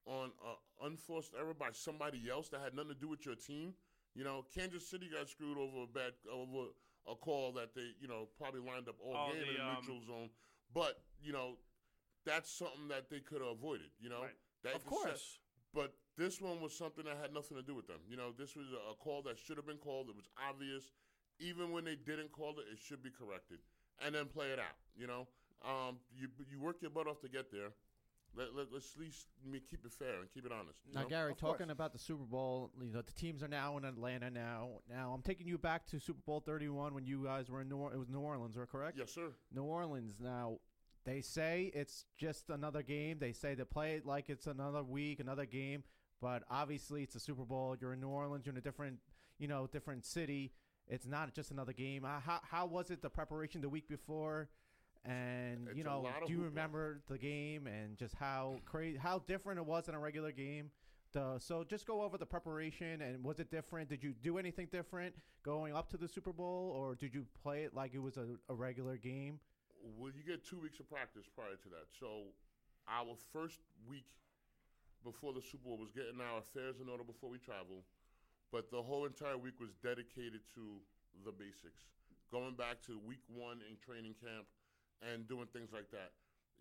on 0.06 0.30
an 0.44 0.90
unforced 0.92 1.32
error 1.38 1.54
by 1.54 1.70
somebody 1.72 2.22
else 2.30 2.48
that 2.50 2.60
had 2.60 2.74
nothing 2.74 2.90
to 2.94 3.00
do 3.00 3.08
with 3.08 3.24
your 3.26 3.34
team. 3.34 3.74
You 4.14 4.24
know, 4.24 4.44
Kansas 4.54 4.86
City 4.88 5.08
got 5.12 5.28
screwed 5.28 5.58
over 5.58 5.82
a 5.84 5.86
bad 5.86 6.12
over 6.32 6.68
a 7.10 7.14
call 7.14 7.52
that 7.52 7.74
they 7.74 7.90
you 8.00 8.06
know 8.08 8.28
probably 8.38 8.60
lined 8.60 8.88
up 8.88 8.96
all 9.02 9.14
Oh, 9.16 9.32
game 9.32 9.42
the, 9.42 9.48
in 9.50 9.56
the 9.56 9.62
um, 9.64 9.76
neutral 9.80 10.00
zone, 10.06 10.30
but 10.74 11.00
you 11.22 11.32
know 11.32 11.56
that's 12.24 12.50
something 12.50 12.88
that 12.88 13.08
they 13.10 13.20
could 13.20 13.40
have 13.40 13.50
avoided. 13.52 13.88
You 14.00 14.10
know, 14.10 14.22
Right. 14.22 14.74
Of 14.74 14.84
could 14.84 14.98
set- 14.98 15.08
course. 15.08 15.38
but 15.72 15.94
this 16.16 16.40
one 16.40 16.60
was 16.60 16.76
something 16.76 17.04
that 17.04 17.18
had 17.20 17.32
nothing 17.32 17.56
to 17.56 17.62
do 17.62 17.74
with 17.74 17.86
them. 17.86 18.00
You 18.08 18.16
know, 18.16 18.32
this 18.36 18.56
was 18.56 18.66
a 18.72 18.94
call 18.94 19.22
that 19.22 19.38
should 19.38 19.56
have 19.56 19.66
been 19.66 19.76
called. 19.76 20.08
It 20.08 20.16
was 20.16 20.28
obvious. 20.48 20.92
Even 21.38 21.72
when 21.72 21.84
they 21.84 21.96
didn't 21.96 22.32
call 22.32 22.50
it, 22.58 22.64
it 22.72 22.78
should 22.78 23.02
be 23.02 23.10
corrected, 23.10 23.58
and 24.04 24.14
then 24.14 24.26
play 24.26 24.46
it 24.46 24.58
out. 24.58 24.76
You 24.96 25.06
know, 25.06 25.26
um, 25.64 25.98
you 26.16 26.28
you 26.50 26.60
work 26.60 26.76
your 26.80 26.90
butt 26.90 27.06
off 27.06 27.20
to 27.20 27.28
get 27.28 27.52
there. 27.52 27.68
Let, 28.34 28.54
let, 28.54 28.66
us 28.76 28.92
at 28.94 29.00
least 29.00 29.28
me 29.50 29.60
keep 29.60 29.86
it 29.86 29.92
fair 29.92 30.20
and 30.20 30.30
keep 30.32 30.44
it 30.44 30.52
honest. 30.52 30.80
Now, 30.92 31.02
know? 31.02 31.08
Gary, 31.08 31.32
Of 31.32 31.40
course. 31.40 31.52
talking 31.52 31.70
about 31.70 31.94
the 31.94 31.98
Super 31.98 32.24
Bowl, 32.24 32.70
you 32.82 32.92
know 32.92 33.00
the 33.00 33.12
teams 33.12 33.42
are 33.42 33.48
now 33.48 33.78
in 33.78 33.84
Atlanta. 33.86 34.28
Now, 34.30 34.80
now 34.90 35.12
I'm 35.14 35.22
taking 35.22 35.46
you 35.46 35.56
back 35.56 35.86
to 35.86 36.00
Super 36.00 36.20
Bowl 36.26 36.40
31 36.44 36.92
when 36.92 37.06
you 37.06 37.24
guys 37.24 37.48
were 37.50 37.62
in 37.62 37.68
New. 37.68 37.78
Or- 37.78 37.94
It 37.94 37.98
was 37.98 38.10
New 38.10 38.20
Orleans, 38.20 38.56
or 38.58 38.66
correct? 38.66 38.98
Yes, 38.98 39.12
sir. 39.12 39.28
New 39.54 39.62
Orleans. 39.62 40.16
Now, 40.20 40.58
they 41.06 41.22
say 41.22 41.70
it's 41.72 42.04
just 42.18 42.50
another 42.50 42.82
game. 42.82 43.18
They 43.18 43.32
say 43.32 43.54
they 43.54 43.64
play 43.64 43.94
it 43.94 44.04
like 44.04 44.28
it's 44.28 44.46
another 44.46 44.82
week, 44.82 45.20
another 45.20 45.46
game. 45.46 45.84
But 46.20 46.44
obviously, 46.50 47.02
it's 47.02 47.14
a 47.14 47.20
Super 47.20 47.44
Bowl. 47.44 47.76
You're 47.80 47.92
in 47.92 48.00
New 48.00 48.08
Orleans. 48.08 48.46
You're 48.46 48.54
in 48.54 48.58
a 48.58 48.62
different, 48.62 48.98
you 49.38 49.48
know, 49.48 49.66
different 49.66 50.04
city. 50.04 50.52
It's 50.88 51.06
not 51.06 51.34
just 51.34 51.50
another 51.50 51.72
game. 51.72 52.04
How 52.04 52.40
how 52.42 52.66
was 52.66 52.90
it 52.90 53.02
the 53.02 53.10
preparation 53.10 53.60
the 53.60 53.68
week 53.68 53.88
before? 53.88 54.48
And 55.04 55.68
It's 55.68 55.76
you 55.78 55.84
know, 55.84 56.08
do 56.26 56.32
you 56.32 56.38
hoopla. 56.40 56.44
remember 56.44 57.00
the 57.08 57.18
game 57.18 57.66
and 57.66 57.96
just 57.96 58.14
how 58.14 58.60
crazy, 58.64 58.98
how 58.98 59.20
different 59.20 59.58
it 59.60 59.66
was 59.66 59.88
in 59.88 59.94
a 59.94 59.98
regular 60.00 60.32
game? 60.32 60.70
The, 61.12 61.38
so 61.38 61.64
just 61.64 61.86
go 61.86 62.02
over 62.02 62.18
the 62.18 62.26
preparation 62.26 63.00
and 63.00 63.22
was 63.22 63.38
it 63.38 63.50
different? 63.50 63.88
Did 63.88 64.02
you 64.02 64.12
do 64.22 64.36
anything 64.38 64.68
different 64.72 65.14
going 65.44 65.74
up 65.74 65.88
to 65.90 65.96
the 65.96 66.08
Super 66.08 66.32
Bowl, 66.32 66.72
or 66.76 66.94
did 66.96 67.14
you 67.14 67.24
play 67.42 67.62
it 67.62 67.72
like 67.74 67.94
it 67.94 68.00
was 68.00 68.16
a, 68.16 68.26
a 68.48 68.54
regular 68.54 68.96
game? 68.96 69.38
Well, 69.96 70.10
you 70.12 70.24
get 70.26 70.44
two 70.44 70.58
weeks 70.58 70.80
of 70.80 70.90
practice 70.90 71.24
prior 71.34 71.54
to 71.62 71.68
that. 71.70 71.86
So, 72.00 72.24
our 72.88 73.14
first 73.32 73.60
week 73.88 74.06
before 75.04 75.32
the 75.32 75.42
Super 75.42 75.68
Bowl 75.68 75.78
was 75.78 75.92
getting 75.92 76.20
our 76.20 76.38
affairs 76.40 76.80
in 76.80 76.88
order 76.88 77.04
before 77.04 77.30
we 77.30 77.38
travel, 77.38 77.84
but 78.52 78.70
the 78.70 78.82
whole 78.82 79.06
entire 79.06 79.36
week 79.38 79.58
was 79.60 79.74
dedicated 79.82 80.40
to 80.54 80.80
the 81.24 81.32
basics. 81.32 81.88
Going 82.30 82.54
back 82.54 82.82
to 82.90 82.98
week 83.06 83.22
one 83.30 83.62
in 83.64 83.78
training 83.78 84.14
camp 84.18 84.46
and 85.04 85.28
doing 85.28 85.46
things 85.52 85.70
like 85.72 85.90
that. 85.92 86.14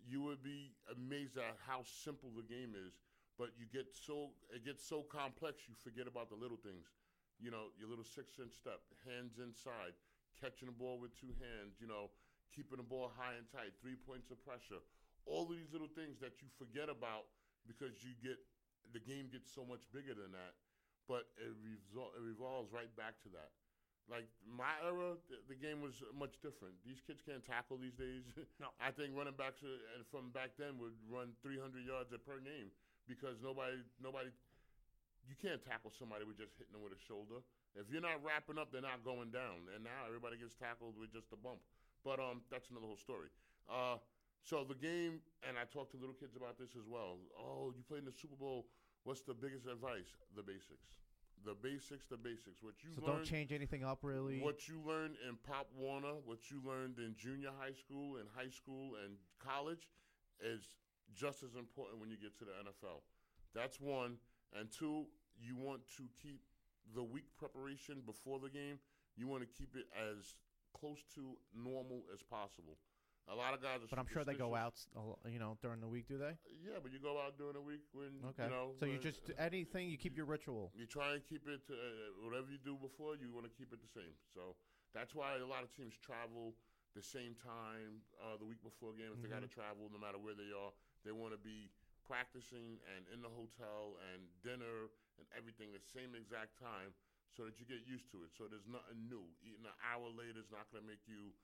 You 0.06 0.22
would 0.28 0.44
be 0.44 0.76
amazed 0.92 1.40
at 1.40 1.56
how 1.66 1.82
simple 1.82 2.30
the 2.36 2.46
game 2.46 2.76
is, 2.76 2.94
but 3.40 3.50
you 3.58 3.66
get 3.72 3.90
so 3.90 4.30
it 4.52 4.64
gets 4.64 4.84
so 4.84 5.02
complex 5.02 5.66
you 5.66 5.74
forget 5.74 6.06
about 6.06 6.28
the 6.30 6.38
little 6.38 6.60
things. 6.60 6.86
You 7.40 7.50
know, 7.50 7.72
your 7.76 7.88
little 7.88 8.06
six 8.06 8.38
inch 8.40 8.54
step, 8.54 8.80
hands 9.04 9.40
inside, 9.42 9.92
catching 10.40 10.68
the 10.68 10.76
ball 10.76 11.00
with 11.00 11.12
two 11.16 11.32
hands, 11.40 11.76
you 11.80 11.88
know, 11.88 12.12
keeping 12.54 12.80
the 12.80 12.86
ball 12.86 13.12
high 13.12 13.36
and 13.36 13.44
tight, 13.48 13.76
three 13.80 13.96
points 13.96 14.30
of 14.30 14.40
pressure. 14.44 14.80
All 15.26 15.44
of 15.44 15.52
these 15.52 15.68
little 15.74 15.90
things 15.90 16.22
that 16.22 16.38
you 16.40 16.48
forget 16.56 16.88
about 16.88 17.28
because 17.66 18.02
you 18.02 18.14
get 18.22 18.38
the 18.94 19.02
game 19.02 19.28
gets 19.28 19.50
so 19.50 19.66
much 19.66 19.84
bigger 19.90 20.14
than 20.14 20.32
that. 20.32 20.54
But 21.06 21.30
it, 21.38 21.54
resol- 21.62 22.14
it 22.14 22.22
revolves 22.22 22.74
right 22.74 22.90
back 22.98 23.18
to 23.22 23.30
that. 23.34 23.54
Like 24.06 24.30
my 24.46 24.70
era, 24.86 25.18
the, 25.26 25.42
the 25.50 25.58
game 25.58 25.82
was 25.82 25.98
much 26.14 26.38
different. 26.38 26.78
These 26.86 27.02
kids 27.02 27.22
can't 27.22 27.42
tackle 27.42 27.78
these 27.78 27.94
days. 27.98 28.22
No. 28.62 28.70
I 28.78 28.94
think 28.94 29.12
running 29.12 29.34
backs 29.34 29.60
uh, 29.66 29.98
and 29.98 30.06
from 30.08 30.30
back 30.30 30.54
then 30.56 30.78
would 30.78 30.94
run 31.10 31.34
300 31.42 31.82
yards 31.82 32.14
per 32.24 32.38
game 32.40 32.70
because 33.04 33.36
nobody, 33.42 33.82
nobody, 34.00 34.30
you 35.26 35.34
can't 35.36 35.60
tackle 35.60 35.90
somebody 35.90 36.22
with 36.22 36.38
just 36.38 36.54
hitting 36.56 36.72
them 36.72 36.86
with 36.86 36.94
a 36.94 37.02
shoulder. 37.02 37.42
If 37.74 37.90
you're 37.90 38.02
not 38.02 38.22
wrapping 38.22 38.56
up, 38.56 38.70
they're 38.70 38.82
not 38.86 39.02
going 39.02 39.34
down. 39.34 39.68
And 39.74 39.82
now 39.84 40.06
everybody 40.06 40.38
gets 40.38 40.54
tackled 40.54 40.96
with 40.96 41.12
just 41.12 41.28
a 41.34 41.38
bump. 41.38 41.60
But 42.06 42.22
um, 42.22 42.46
that's 42.48 42.70
another 42.70 42.86
whole 42.86 43.02
story. 43.02 43.28
Uh, 43.66 43.98
so 44.42 44.64
the 44.64 44.74
game, 44.74 45.20
and 45.46 45.56
I 45.58 45.64
talk 45.64 45.90
to 45.92 45.96
little 45.96 46.14
kids 46.14 46.36
about 46.36 46.58
this 46.58 46.70
as 46.76 46.86
well. 46.88 47.18
Oh, 47.38 47.72
you 47.76 47.82
played 47.86 48.00
in 48.00 48.04
the 48.06 48.12
Super 48.16 48.36
Bowl. 48.36 48.66
What's 49.04 49.22
the 49.22 49.34
biggest 49.34 49.66
advice? 49.66 50.10
The 50.34 50.42
basics. 50.42 50.98
The 51.44 51.54
basics, 51.54 52.06
the 52.06 52.16
basics. 52.16 52.62
What 52.62 52.74
you 52.82 52.90
So 52.94 53.02
learned, 53.06 53.18
don't 53.18 53.24
change 53.26 53.52
anything 53.52 53.84
up 53.84 54.00
really. 54.02 54.40
what 54.40 54.66
you 54.68 54.80
learned 54.84 55.14
in 55.28 55.36
Pop 55.46 55.68
Warner, 55.76 56.14
what 56.24 56.50
you 56.50 56.60
learned 56.64 56.98
in 56.98 57.14
junior 57.16 57.50
high 57.60 57.74
school 57.74 58.16
and 58.16 58.26
high 58.34 58.50
school 58.50 58.96
and 59.04 59.14
college 59.38 59.90
is 60.40 60.74
just 61.14 61.42
as 61.42 61.54
important 61.54 62.00
when 62.00 62.10
you 62.10 62.16
get 62.16 62.36
to 62.38 62.44
the 62.44 62.50
NFL. 62.66 63.02
That's 63.54 63.80
one. 63.80 64.16
And 64.58 64.70
two, 64.72 65.06
you 65.38 65.56
want 65.56 65.82
to 65.98 66.04
keep 66.20 66.40
the 66.94 67.02
week 67.02 67.26
preparation 67.38 68.02
before 68.06 68.38
the 68.40 68.48
game, 68.50 68.78
you 69.16 69.26
want 69.28 69.42
to 69.42 69.48
keep 69.48 69.74
it 69.76 69.86
as 69.96 70.34
close 70.74 71.04
to 71.14 71.36
normal 71.54 72.02
as 72.12 72.22
possible. 72.22 72.78
A 73.26 73.34
lot 73.34 73.54
of 73.54 73.60
guys 73.62 73.82
are 73.82 73.90
but 73.90 73.98
I'm 73.98 74.06
sure 74.06 74.22
they 74.22 74.38
go 74.38 74.54
out, 74.54 74.78
you 75.26 75.42
know, 75.42 75.58
during 75.58 75.82
the 75.82 75.90
week. 75.90 76.06
Do 76.06 76.14
they? 76.14 76.38
Yeah, 76.62 76.78
but 76.78 76.94
you 76.94 77.02
go 77.02 77.18
out 77.18 77.34
during 77.34 77.58
the 77.58 77.64
week 77.64 77.82
when 77.90 78.22
Okay. 78.22 78.46
you 78.46 78.54
know. 78.54 78.78
so 78.78 78.86
you 78.86 78.98
just 79.02 79.18
anything 79.34 79.90
you 79.90 79.98
keep 79.98 80.14
your 80.14 80.26
ritual. 80.30 80.70
you 80.78 80.86
try 80.86 81.18
and 81.18 81.22
keep 81.26 81.42
it 81.50 81.66
to, 81.66 81.74
uh, 81.74 82.22
whatever 82.22 82.46
you 82.54 82.58
do 82.62 82.78
before. 82.78 83.18
You 83.18 83.34
want 83.34 83.42
to 83.50 83.54
keep 83.58 83.74
it 83.74 83.82
the 83.82 83.90
same. 83.90 84.14
So 84.30 84.54
that's 84.94 85.10
why 85.10 85.34
a 85.34 85.42
lot 85.42 85.66
of 85.66 85.74
teams 85.74 85.98
travel 85.98 86.54
the 86.94 87.02
same 87.02 87.34
time 87.34 88.06
uh, 88.22 88.38
the 88.38 88.46
week 88.46 88.62
before 88.62 88.94
a 88.94 88.96
game. 88.96 89.10
If 89.10 89.20
they 89.26 89.28
got 89.28 89.42
to 89.42 89.50
travel, 89.50 89.90
no 89.90 89.98
matter 89.98 90.22
where 90.22 90.38
they 90.38 90.54
are, 90.54 90.70
they 91.02 91.10
want 91.10 91.34
to 91.34 91.40
be 91.42 91.66
practicing 92.06 92.78
and 92.94 93.10
in 93.10 93.26
the 93.26 93.28
hotel 93.28 93.98
and 94.14 94.22
dinner 94.46 94.86
and 95.18 95.26
everything 95.34 95.74
the 95.74 95.82
same 95.82 96.14
exact 96.14 96.54
time, 96.62 96.94
so 97.34 97.42
that 97.42 97.58
you 97.58 97.66
get 97.66 97.82
used 97.84 98.06
to 98.14 98.22
it. 98.22 98.30
So 98.38 98.46
there's 98.46 98.70
nothing 98.70 99.10
new. 99.10 99.26
Eating 99.42 99.66
an 99.66 99.74
hour 99.82 100.06
later 100.14 100.38
is 100.38 100.48
not 100.54 100.70
going 100.70 100.86
to 100.86 100.88
make 100.88 101.02
you. 101.10 101.34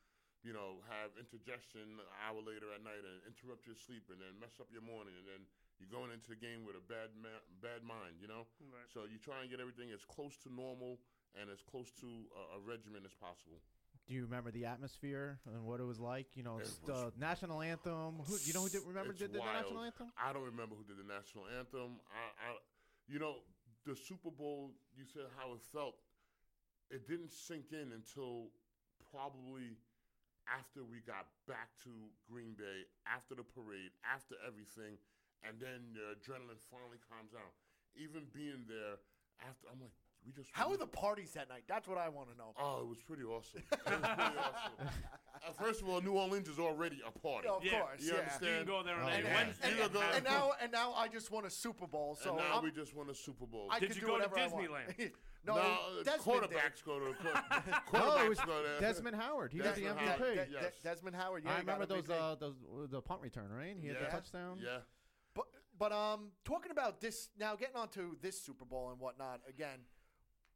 You 0.43 0.51
know, 0.51 0.83
have 0.91 1.15
indigestion 1.15 2.03
an 2.03 2.11
hour 2.19 2.43
later 2.43 2.67
at 2.75 2.83
night 2.83 2.99
and 3.07 3.23
interrupt 3.31 3.63
your 3.63 3.79
sleep 3.79 4.11
and 4.11 4.19
then 4.19 4.35
mess 4.43 4.59
up 4.59 4.67
your 4.75 4.83
morning 4.83 5.15
and 5.15 5.23
then 5.23 5.47
you're 5.79 5.91
going 5.95 6.11
into 6.11 6.35
the 6.35 6.41
game 6.41 6.67
with 6.67 6.75
a 6.75 6.83
bad 6.91 7.15
ma- 7.15 7.47
bad 7.63 7.87
mind. 7.87 8.19
You 8.19 8.27
know, 8.27 8.51
Right. 8.59 8.83
so 8.91 9.07
you 9.07 9.23
try 9.23 9.47
and 9.47 9.49
get 9.51 9.63
everything 9.63 9.95
as 9.95 10.03
close 10.03 10.35
to 10.43 10.51
normal 10.51 10.99
and 11.39 11.47
as 11.47 11.63
close 11.63 11.95
to 12.03 12.27
a, 12.35 12.59
a 12.59 12.61
regimen 12.67 13.07
as 13.07 13.15
possible. 13.15 13.63
Do 14.11 14.19
you 14.19 14.27
remember 14.27 14.51
the 14.51 14.67
atmosphere 14.67 15.39
and 15.47 15.63
what 15.63 15.79
it 15.79 15.87
was 15.87 16.03
like? 16.03 16.35
You 16.35 16.43
know, 16.43 16.59
It 16.59 16.67
it's 16.67 16.83
the 16.83 17.15
national 17.15 17.63
anthem. 17.63 18.19
Who, 18.27 18.35
you 18.43 18.51
know 18.53 18.67
who 18.67 18.69
did 18.69 18.83
remember 18.83 19.15
It's 19.15 19.23
did 19.23 19.33
the 19.33 19.39
national 19.39 19.87
anthem? 19.87 20.11
I 20.19 20.35
don't 20.35 20.43
remember 20.43 20.75
who 20.75 20.83
did 20.83 20.99
the 20.99 21.07
national 21.07 21.47
anthem. 21.47 22.03
I, 22.11 22.51
I, 22.51 22.59
you 23.07 23.23
know, 23.23 23.47
the 23.87 23.95
Super 23.95 24.35
Bowl. 24.35 24.75
You 24.99 25.07
said 25.07 25.31
how 25.39 25.55
it 25.55 25.63
felt. 25.63 26.03
It 26.91 27.07
didn't 27.07 27.31
sink 27.33 27.71
in 27.71 27.95
until 27.95 28.51
probably 29.11 29.79
after 30.49 30.83
we 30.85 30.99
got 31.07 31.27
back 31.47 31.71
to 31.85 31.91
Green 32.31 32.55
Bay, 32.59 32.87
after 33.07 33.35
the 33.35 33.45
parade, 33.45 33.91
after 34.03 34.35
everything, 34.47 34.99
and 35.47 35.59
then 35.61 35.95
the 35.95 36.15
adrenaline 36.19 36.59
finally 36.71 36.99
calms 37.09 37.33
down. 37.33 37.51
Even 37.95 38.25
being 38.33 38.65
there 38.69 38.99
after, 39.43 39.67
I'm 39.71 39.81
like, 39.81 39.93
we 40.25 40.33
just 40.33 40.51
How 40.53 40.67
we- 40.67 40.73
were 40.73 40.79
the 40.79 40.87
parties 40.87 41.33
that 41.33 41.49
night? 41.49 41.65
That's 41.67 41.89
what 41.89 41.99
I 41.99 42.09
want 42.09 42.31
to 42.31 42.37
know. 42.39 42.55
Oh, 42.59 42.81
it 42.83 42.89
was 42.89 43.03
pretty 43.03 43.25
awesome. 43.25 43.63
It 43.73 43.79
was 43.87 44.01
pretty 44.01 44.39
awesome. 44.39 44.89
Uh, 45.45 45.53
first 45.59 45.83
of 45.83 45.89
all, 45.89 46.01
New 46.01 46.13
Orleans 46.13 46.49
is 46.49 46.59
already 46.61 47.03
a 47.05 47.11
party. 47.11 47.49
of 47.49 47.65
Yeah, 47.65 47.81
course, 47.81 48.01
you 48.01 48.13
yeah. 48.13 48.19
understand? 48.21 48.45
You 48.53 48.57
can 48.59 48.67
go 48.67 48.83
there 48.85 48.95
on 48.97 49.03
Oh, 49.03 49.19
yeah. 49.19 49.35
Wednesday. 49.35 49.71
And- 49.73 49.81
and 49.81 49.93
have- 49.97 50.15
And 50.17 50.25
now, 50.25 50.53
and 50.63 50.71
now, 50.73 50.93
I 50.95 51.09
just 51.09 51.31
won 51.33 51.45
a 51.45 51.51
Super 51.51 51.87
Bowl. 51.89 52.15
So 52.15 52.31
and 52.31 52.39
now 52.39 52.59
I'm, 52.59 52.65
we 52.65 52.71
just 52.71 52.95
won 52.95 53.11
a 53.11 53.15
Super 53.15 53.47
Bowl. 53.47 53.67
I 53.71 53.81
Did 53.81 53.89
could 53.89 53.97
you 53.97 54.01
do 54.03 54.07
go 54.07 54.19
to 54.21 54.29
whatever 54.29 54.39
I 54.39 54.47
want. 54.69 54.97
Disneyland? 54.97 55.11
no, 55.47 55.55
no, 55.57 56.03
Desmond 56.05 56.23
quarterbacks 56.43 56.77
did. 56.77 56.85
go 56.85 56.99
to 57.01 57.05
No, 57.93 58.01
quarterbacks 58.01 58.25
it 58.25 58.29
was 58.29 58.39
go 58.41 58.63
there. 58.63 58.81
Desmond 58.81 59.17
Howard. 59.17 59.53
He 59.53 59.59
got 59.59 59.75
the 59.75 59.83
MVP. 59.83 59.99
Howard, 59.99 60.35
De- 60.35 60.47
De- 60.47 60.73
Desmond 60.85 61.17
Howard. 61.17 61.43
Yeah, 61.45 61.55
I 61.55 61.59
remember 61.59 61.87
those 61.87 62.05
MVP. 62.05 62.21
uh, 62.33 62.35
those 62.37 62.55
uh, 62.63 62.87
the 62.91 63.01
punt 63.01 63.21
return, 63.23 63.51
right? 63.51 63.77
He 63.81 63.89
had 63.89 63.97
the 64.01 64.11
touchdown. 64.11 64.59
Yeah. 64.63 64.79
But 65.35 65.47
but 65.79 65.93
um, 65.93 66.29
talking 66.45 66.71
about 66.71 67.01
this 67.01 67.31
now, 67.39 67.57
getting 67.57 67.77
on 67.77 67.89
to 67.91 68.17
this 68.23 68.41
Super 68.41 68.65
Bowl 68.65 68.91
and 68.91 69.01
whatnot 69.01 69.41
again. 69.49 69.81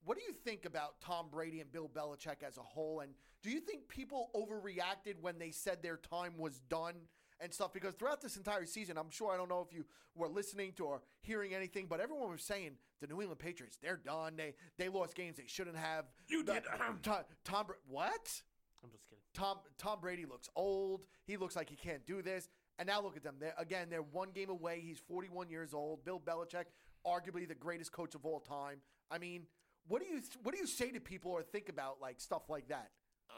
what 0.05 0.16
do 0.16 0.22
you 0.26 0.32
think 0.32 0.64
about 0.66 1.01
Tom 1.01 1.26
Brady 1.32 1.61
and 1.61 1.72
Bill 1.72 1.91
Belichick 1.93 2.43
as 2.47 2.59
a 2.59 2.62
whole? 2.62 3.01
And 3.01 3.12
do 3.43 3.51
you 3.51 3.61
think 3.61 3.89
people 3.89 4.30
overreacted 4.34 5.14
when 5.20 5.39
they 5.39 5.51
said 5.51 5.82
their 5.82 5.97
time 5.97 6.34
was 6.39 6.61
done 6.68 6.95
and 7.41 7.53
stuff? 7.53 7.72
Because 7.72 7.95
throughout 7.95 8.20
this 8.20 8.37
entire 8.37 8.66
season, 8.66 8.97
I'm 8.99 9.11
sure 9.11 9.32
I 9.32 9.37
don't 9.37 9.49
know 9.49 9.64
if 9.68 9.74
you 9.74 9.84
were 10.14 10.28
listening 10.28 10.72
to 10.76 10.84
or 10.84 11.03
hearing 11.22 11.55
anything, 11.55 11.87
but 11.89 12.01
everyone 12.01 12.30
was 12.30 12.43
saying 12.43 12.72
the 13.01 13.07
New 13.07 13.20
England 13.20 13.39
Patriots, 13.39 13.76
they're 13.82 13.97
done. 14.03 14.37
They 14.37 14.55
they 14.78 14.89
lost 14.89 15.14
games 15.14 15.37
they 15.37 15.47
shouldn't 15.47 15.76
have. 15.76 16.07
You 16.28 16.43
The- 16.43 16.55
did. 16.55 16.64
Tom, 17.03 17.24
Tom 17.45 17.66
what? 17.89 18.43
I'm 18.82 18.91
just 18.91 19.07
kidding. 19.09 19.22
Tom 19.34 19.59
Tom 19.78 20.01
Brady 20.01 20.24
looks 20.24 20.49
old. 20.57 21.03
He 21.26 21.37
looks 21.37 21.57
like 21.57 21.68
he 21.68 21.76
can't 21.76 22.05
do 22.07 22.22
this. 22.22 22.49
And 22.78 22.87
now 22.89 23.01
look 23.01 23.16
at 23.16 23.22
them. 23.22 23.37
They're, 23.41 23.55
again, 23.57 23.89
they're 23.89 24.03
one 24.03 24.30
game 24.32 24.51
away. 24.51 24.80
He's 24.84 24.99
41 24.99 25.49
years 25.49 25.72
old. 25.72 26.05
Bill 26.05 26.20
Belichick, 26.20 26.64
arguably 27.07 27.49
the 27.49 27.55
greatest 27.55 27.91
coach 27.91 28.14
of 28.14 28.26
all 28.26 28.39
time. 28.39 28.78
I 29.11 29.16
mean, 29.18 29.47
what 29.89 30.03
do 30.03 30.09
you 30.09 30.20
what 30.43 30.55
do 30.55 30.61
you 30.61 30.66
say 30.66 30.91
to 30.91 31.01
people 31.01 31.30
or 31.30 31.43
think 31.43 31.68
about 31.68 32.01
like 32.03 32.20
stuff 32.20 32.49
like 32.51 32.68
that? 32.68 32.91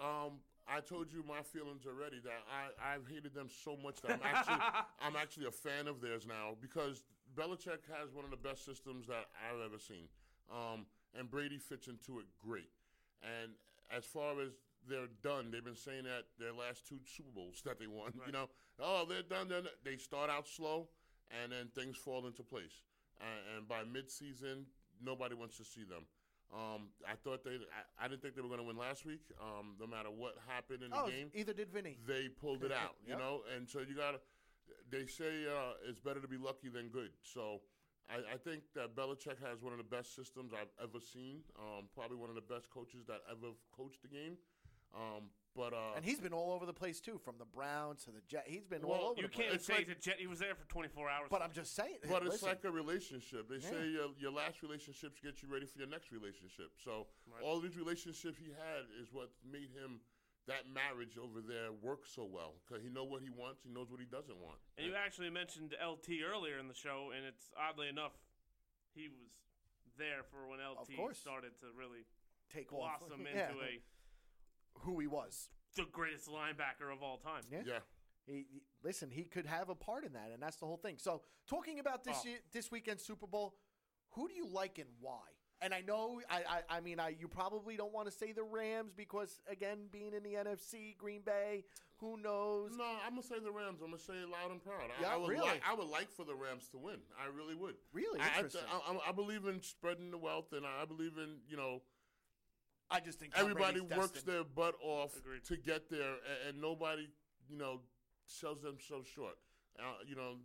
Um, 0.03 0.41
I 0.69 0.81
told 0.81 1.13
you 1.13 1.25
my 1.27 1.41
feelings 1.43 1.87
already 1.87 2.21
that 2.25 2.45
I 2.47 2.95
I've 2.95 3.09
hated 3.09 3.35
them 3.35 3.49
so 3.49 3.77
much 3.83 4.01
that 4.03 4.13
I'm 4.13 4.21
actually 4.23 4.61
I'm 5.01 5.17
actually 5.17 5.47
a 5.47 5.51
fan 5.51 5.89
of 5.89 6.01
theirs 6.01 6.27
now 6.27 6.55
because 6.61 7.03
Belichick 7.35 7.89
has 7.89 8.13
one 8.13 8.25
of 8.25 8.31
the 8.31 8.37
best 8.37 8.65
systems 8.65 9.07
that 9.07 9.27
I've 9.49 9.61
ever 9.65 9.79
seen, 9.79 10.09
um, 10.53 10.87
and 11.19 11.31
Brady 11.31 11.59
fits 11.59 11.89
into 11.89 12.19
it 12.19 12.27
great. 12.39 12.71
And 13.23 13.53
as 13.91 14.05
far 14.05 14.41
as 14.41 14.53
they're 14.89 15.11
done, 15.23 15.51
they've 15.51 15.65
been 15.65 15.77
saying 15.77 16.05
that 16.05 16.25
their 16.39 16.53
last 16.53 16.87
two 16.87 16.99
Super 17.05 17.31
Bowls 17.35 17.63
that 17.65 17.79
they 17.79 17.87
won. 17.87 18.13
You 18.27 18.33
know, 18.33 18.49
oh 18.81 19.07
they're 19.09 19.23
done. 19.23 19.49
They're. 19.49 19.63
They 19.85 19.97
start 19.97 20.31
out 20.31 20.47
slow, 20.47 20.89
and 21.43 21.53
then 21.53 21.69
things 21.75 21.97
fall 21.97 22.27
into 22.27 22.43
place. 22.43 22.83
Uh, 23.21 23.57
and 23.57 23.69
by 23.69 23.83
midseason, 23.83 24.65
nobody 25.03 25.35
wants 25.35 25.57
to 25.59 25.65
see 25.65 25.83
them. 25.83 26.05
Um, 26.55 26.89
I 27.07 27.15
thought 27.15 27.45
they. 27.45 27.57
I, 27.71 28.05
I 28.05 28.09
didn't 28.09 28.23
think 28.23 28.35
they 28.35 28.41
were 28.41 28.49
going 28.49 28.61
to 28.61 28.67
win 28.67 28.77
last 28.79 29.05
week. 29.05 29.21
Um, 29.41 29.77
no 29.79 29.87
matter 29.87 30.09
what 30.09 30.35
happened 30.49 30.83
in 30.83 30.91
the 30.91 30.97
Oh, 30.97 31.07
game, 31.07 31.31
either 31.35 31.53
did 31.53 31.71
Vinny. 31.71 31.99
they 32.07 32.29
pulled 32.29 32.65
it 32.65 32.73
out. 32.83 32.97
You 33.05 33.11
Yep. 33.11 33.19
know, 33.19 33.43
and 33.55 33.69
so 33.69 33.81
you 33.81 33.95
got 33.95 34.13
to. 34.13 34.21
They 34.91 35.05
say 35.07 35.45
uh, 35.45 35.77
it's 35.89 36.01
better 36.01 36.21
to 36.21 36.29
be 36.29 36.39
lucky 36.39 36.69
than 36.71 36.89
good. 36.89 37.11
So 37.23 37.61
I, 38.09 38.35
I 38.35 38.37
think 38.39 38.63
that 38.75 38.97
Belichick 38.97 39.37
has 39.45 39.61
one 39.61 39.73
of 39.73 39.79
the 39.79 39.85
best 39.85 40.17
systems 40.17 40.53
I've 40.55 40.73
ever 40.83 41.01
seen. 41.01 41.41
Um, 41.59 41.89
probably 41.95 42.17
one 42.17 42.31
of 42.31 42.35
the 42.37 42.41
best 42.49 42.71
coaches 42.71 43.05
that 43.09 43.21
ever 43.31 43.53
coached 43.77 44.01
the 44.01 44.09
game. 44.09 44.39
Um, 44.97 45.29
but 45.57 45.73
uh, 45.73 45.95
And 45.97 46.05
he's 46.05 46.21
been 46.21 46.33
all 46.33 46.53
over 46.53 46.67
the 46.67 46.73
place 46.73 47.01
too, 47.01 47.19
from 47.25 47.37
the 47.39 47.45
Browns 47.45 48.05
to 48.05 48.11
the 48.11 48.21
Jet. 48.29 48.45
He's 48.47 48.65
been 48.65 48.83
Well, 48.87 48.99
all 48.99 49.11
over 49.11 49.21
You 49.21 49.27
the 49.27 49.33
place. 49.33 49.45
can't 49.47 49.55
It's 49.57 49.67
say 49.67 49.75
like- 49.77 49.87
that 49.89 50.01
Jet. 50.01 50.17
He 50.19 50.27
was 50.27 50.39
there 50.39 50.55
for 50.55 50.67
24 50.69 51.09
hours. 51.11 51.29
But 51.31 51.43
I'm 51.43 51.53
just 51.53 51.75
saying. 51.75 51.99
But 52.09 52.23
it's 52.23 52.33
listen, 52.43 52.49
like 52.49 52.65
a 52.65 52.71
relationship. 52.71 53.49
They 53.49 53.57
Yeah. 53.57 53.71
say 53.71 53.89
your, 53.89 54.09
your 54.19 54.31
last 54.33 54.63
relationships 54.63 55.19
get 55.21 55.43
you 55.43 55.49
ready 55.49 55.67
for 55.67 55.79
your 55.79 55.89
next 55.89 56.13
relationship. 56.13 56.71
So 56.85 57.07
Right. 57.27 57.43
all 57.43 57.61
these 57.61 57.77
relationships 57.77 58.39
he 58.39 58.51
had 58.51 58.87
is 59.01 59.13
what 59.13 59.31
made 59.45 59.71
him 59.71 60.01
that 60.47 60.67
marriage 60.69 61.19
over 61.19 61.43
there 61.43 61.73
work 61.73 62.07
so 62.07 62.25
well 62.25 62.55
because 62.65 62.83
he 62.83 62.89
know 62.89 63.05
what 63.05 63.21
he 63.21 63.29
wants, 63.29 63.63
he 63.63 63.69
knows 63.69 63.91
what 63.91 64.01
he 64.01 64.07
doesn't 64.07 64.39
want. 64.39 64.57
And 64.79 64.87
you 64.87 64.95
actually 64.95 65.29
mentioned 65.29 65.75
LT 65.83 66.23
earlier 66.23 66.59
in 66.59 66.69
the 66.69 66.75
show, 66.75 67.11
and 67.15 67.27
it's 67.27 67.53
oddly 67.55 67.89
enough, 67.89 68.13
he 68.95 69.09
was 69.09 69.29
there 69.99 70.23
for 70.23 70.47
when 70.49 70.59
LT 70.61 71.15
started 71.15 71.53
to 71.61 71.67
really 71.77 72.07
take 72.49 72.73
off. 72.73 73.01
blossom 73.01 73.27
Yeah. 73.35 73.51
into 73.51 73.61
a 73.63 73.83
who 74.83 74.99
he 75.01 75.07
was. 75.07 75.49
the 75.77 75.85
greatest 75.93 76.29
linebacker 76.29 76.93
of 76.93 77.03
all 77.03 77.19
time. 77.19 77.43
Yeah. 77.53 77.61
yeah. 77.67 77.79
He, 78.27 78.47
he- 78.53 78.63
listen, 78.83 79.11
he 79.11 79.23
could 79.25 79.47
have 79.47 79.69
a 79.69 79.75
part 79.75 80.05
in 80.05 80.13
that, 80.15 80.31
and 80.33 80.43
that's 80.43 80.57
the 80.57 80.67
whole 80.67 80.77
thing. 80.77 80.97
So, 80.99 81.23
talking 81.49 81.79
about 81.79 82.05
this 82.05 82.17
Oh. 82.25 82.29
year, 82.29 82.39
this 82.53 82.71
weekend 82.71 83.01
Super 83.01 83.27
Bowl, 83.27 83.55
who 84.11 84.29
do 84.29 84.35
you 84.35 84.47
like 84.49 84.79
and 84.79 84.89
why? 85.01 85.21
And 85.61 85.73
I 85.75 85.81
know, 85.81 86.21
I, 86.31 86.43
I, 86.49 86.77
I 86.77 86.81
mean, 86.81 87.01
I 87.01 87.09
you 87.19 87.27
probably 87.29 87.77
don't 87.77 87.93
want 87.93 88.07
to 88.07 88.13
say 88.17 88.33
the 88.33 88.45
Rams 88.45 88.93
because, 88.97 89.41
again, 89.51 89.89
being 89.91 90.13
in 90.15 90.23
the 90.23 90.35
NFC, 90.35 90.97
Green 90.97 91.23
Bay, 91.23 91.65
who 91.97 92.17
knows? 92.17 92.73
No, 92.77 92.85
I'm 93.05 93.11
gonna 93.11 93.23
say 93.25 93.41
the 93.43 93.51
Rams. 93.51 93.81
I'm 93.83 93.91
gonna 93.91 93.99
say 93.99 94.13
it 94.15 94.29
loud 94.29 94.53
and 94.53 94.63
proud. 94.63 94.91
I, 94.97 95.03
Yeah, 95.03 95.15
I 95.15 95.17
would 95.17 95.31
really? 95.31 95.43
like. 95.49 95.63
I 95.69 95.75
would 95.75 95.89
like 95.89 96.11
for 96.13 96.25
the 96.25 96.35
Rams 96.35 96.69
to 96.69 96.79
win. 96.79 96.99
I 97.21 97.27
really 97.37 97.57
would. 97.57 97.75
Really 97.93 98.21
I, 98.21 98.25
I, 98.25 98.37
interesting. 98.37 98.61
I, 98.73 98.93
I- 98.93 99.09
I 99.09 99.13
believe 99.13 99.47
in 99.47 99.61
spreading 99.63 100.11
the 100.13 100.19
wealth, 100.19 100.53
and 100.53 100.65
I 100.65 100.85
believe 100.85 101.17
in 101.19 101.39
you 101.49 101.57
know 101.57 101.83
I 102.91 103.01
just 103.01 103.19
think 103.21 103.35
Tom 103.35 103.43
everybody 103.43 103.81
Brady's 103.81 103.97
works 103.99 104.13
destined. 104.13 104.33
their 104.35 104.45
butt 104.45 104.75
off 104.83 105.17
Agreed. 105.17 105.45
to 105.45 105.57
get 105.57 105.91
there, 105.91 106.17
and, 106.25 106.49
and 106.49 106.61
nobody, 106.61 107.09
you 107.49 107.59
know, 107.59 107.81
sells 108.27 108.63
themselves 108.63 109.09
short. 109.09 109.37
Uh, 109.79 110.01
you 110.07 110.17
know, 110.17 110.37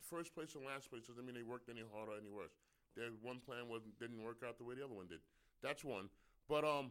first 0.00 0.34
place 0.34 0.54
and 0.54 0.64
last 0.64 0.90
place 0.90 1.04
doesn't 1.06 1.24
mean 1.24 1.34
they 1.34 1.42
worked 1.42 1.68
any 1.68 1.82
harder, 1.94 2.12
or 2.12 2.16
any 2.18 2.28
worse. 2.28 2.52
Their 2.96 3.08
one 3.22 3.38
plan 3.40 3.68
wasn't 3.68 3.98
didn't 3.98 4.22
work 4.22 4.42
out 4.46 4.58
the 4.58 4.64
way 4.64 4.74
the 4.74 4.84
other 4.84 4.94
one 4.94 5.06
did. 5.06 5.20
That's 5.62 5.84
one. 5.84 6.08
But 6.48 6.64
um, 6.64 6.90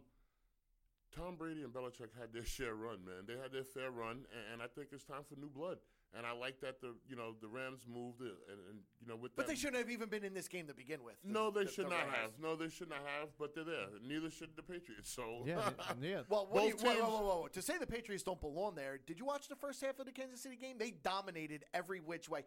Tom 1.14 1.36
Brady 1.36 1.62
and 1.62 1.72
Belichick 1.72 2.10
had 2.18 2.32
their 2.32 2.44
share 2.56 2.74
run, 2.74 3.04
man. 3.04 3.24
They 3.26 3.34
had 3.40 3.52
their 3.52 3.64
fair 3.64 3.90
run, 3.90 4.24
and, 4.32 4.44
and 4.54 4.62
I 4.62 4.66
think 4.66 4.88
it's 4.92 5.04
time 5.04 5.22
for 5.28 5.38
new 5.38 5.50
blood. 5.50 5.78
And 6.14 6.26
I 6.26 6.32
like 6.32 6.60
that 6.60 6.80
the 6.82 6.94
you 7.08 7.16
know 7.16 7.34
the 7.40 7.48
Rams 7.48 7.86
moved 7.88 8.20
it, 8.20 8.36
and, 8.50 8.58
and 8.68 8.78
you 9.00 9.08
know 9.08 9.16
with 9.16 9.34
But 9.34 9.46
that, 9.46 9.52
they 9.52 9.58
shouldn't 9.58 9.78
have 9.78 9.90
even 9.90 10.10
been 10.10 10.24
in 10.24 10.34
this 10.34 10.46
game 10.46 10.66
to 10.66 10.74
begin 10.74 11.02
with. 11.02 11.14
the- 11.24 11.32
No, 11.32 11.50
they 11.50 11.64
the- 11.64 11.70
should 11.70 11.86
the 11.86 11.90
not 11.90 12.00
Rams. 12.00 12.16
have. 12.20 12.30
No, 12.38 12.54
they 12.54 12.68
should 12.68 12.90
not 12.90 12.98
have. 12.98 13.30
But 13.38 13.54
they're 13.54 13.64
there. 13.64 13.86
Neither 14.06 14.28
should 14.30 14.50
the 14.54 14.62
Patriots. 14.62 15.10
So 15.10 15.42
Yeah, 15.46 15.70
yeah. 16.02 16.20
Well, 16.28 16.48
what 16.50 16.64
you, 16.66 16.74
Both 16.74 16.82
whoa, 16.84 16.94
whoa, 16.94 17.00
whoa, 17.10 17.20
whoa, 17.22 17.40
whoa. 17.42 17.48
To 17.48 17.62
say 17.62 17.78
the 17.78 17.86
Patriots 17.86 18.22
don't 18.22 18.40
belong 18.40 18.74
there, 18.74 18.98
did 19.06 19.18
you 19.18 19.24
watch 19.24 19.48
the 19.48 19.56
first 19.56 19.80
half 19.82 19.98
of 20.00 20.04
the 20.06 20.12
Kansas 20.12 20.42
City 20.42 20.56
game? 20.56 20.76
They 20.78 20.90
dominated 20.90 21.64
every 21.72 22.00
which 22.00 22.28
way. 22.28 22.44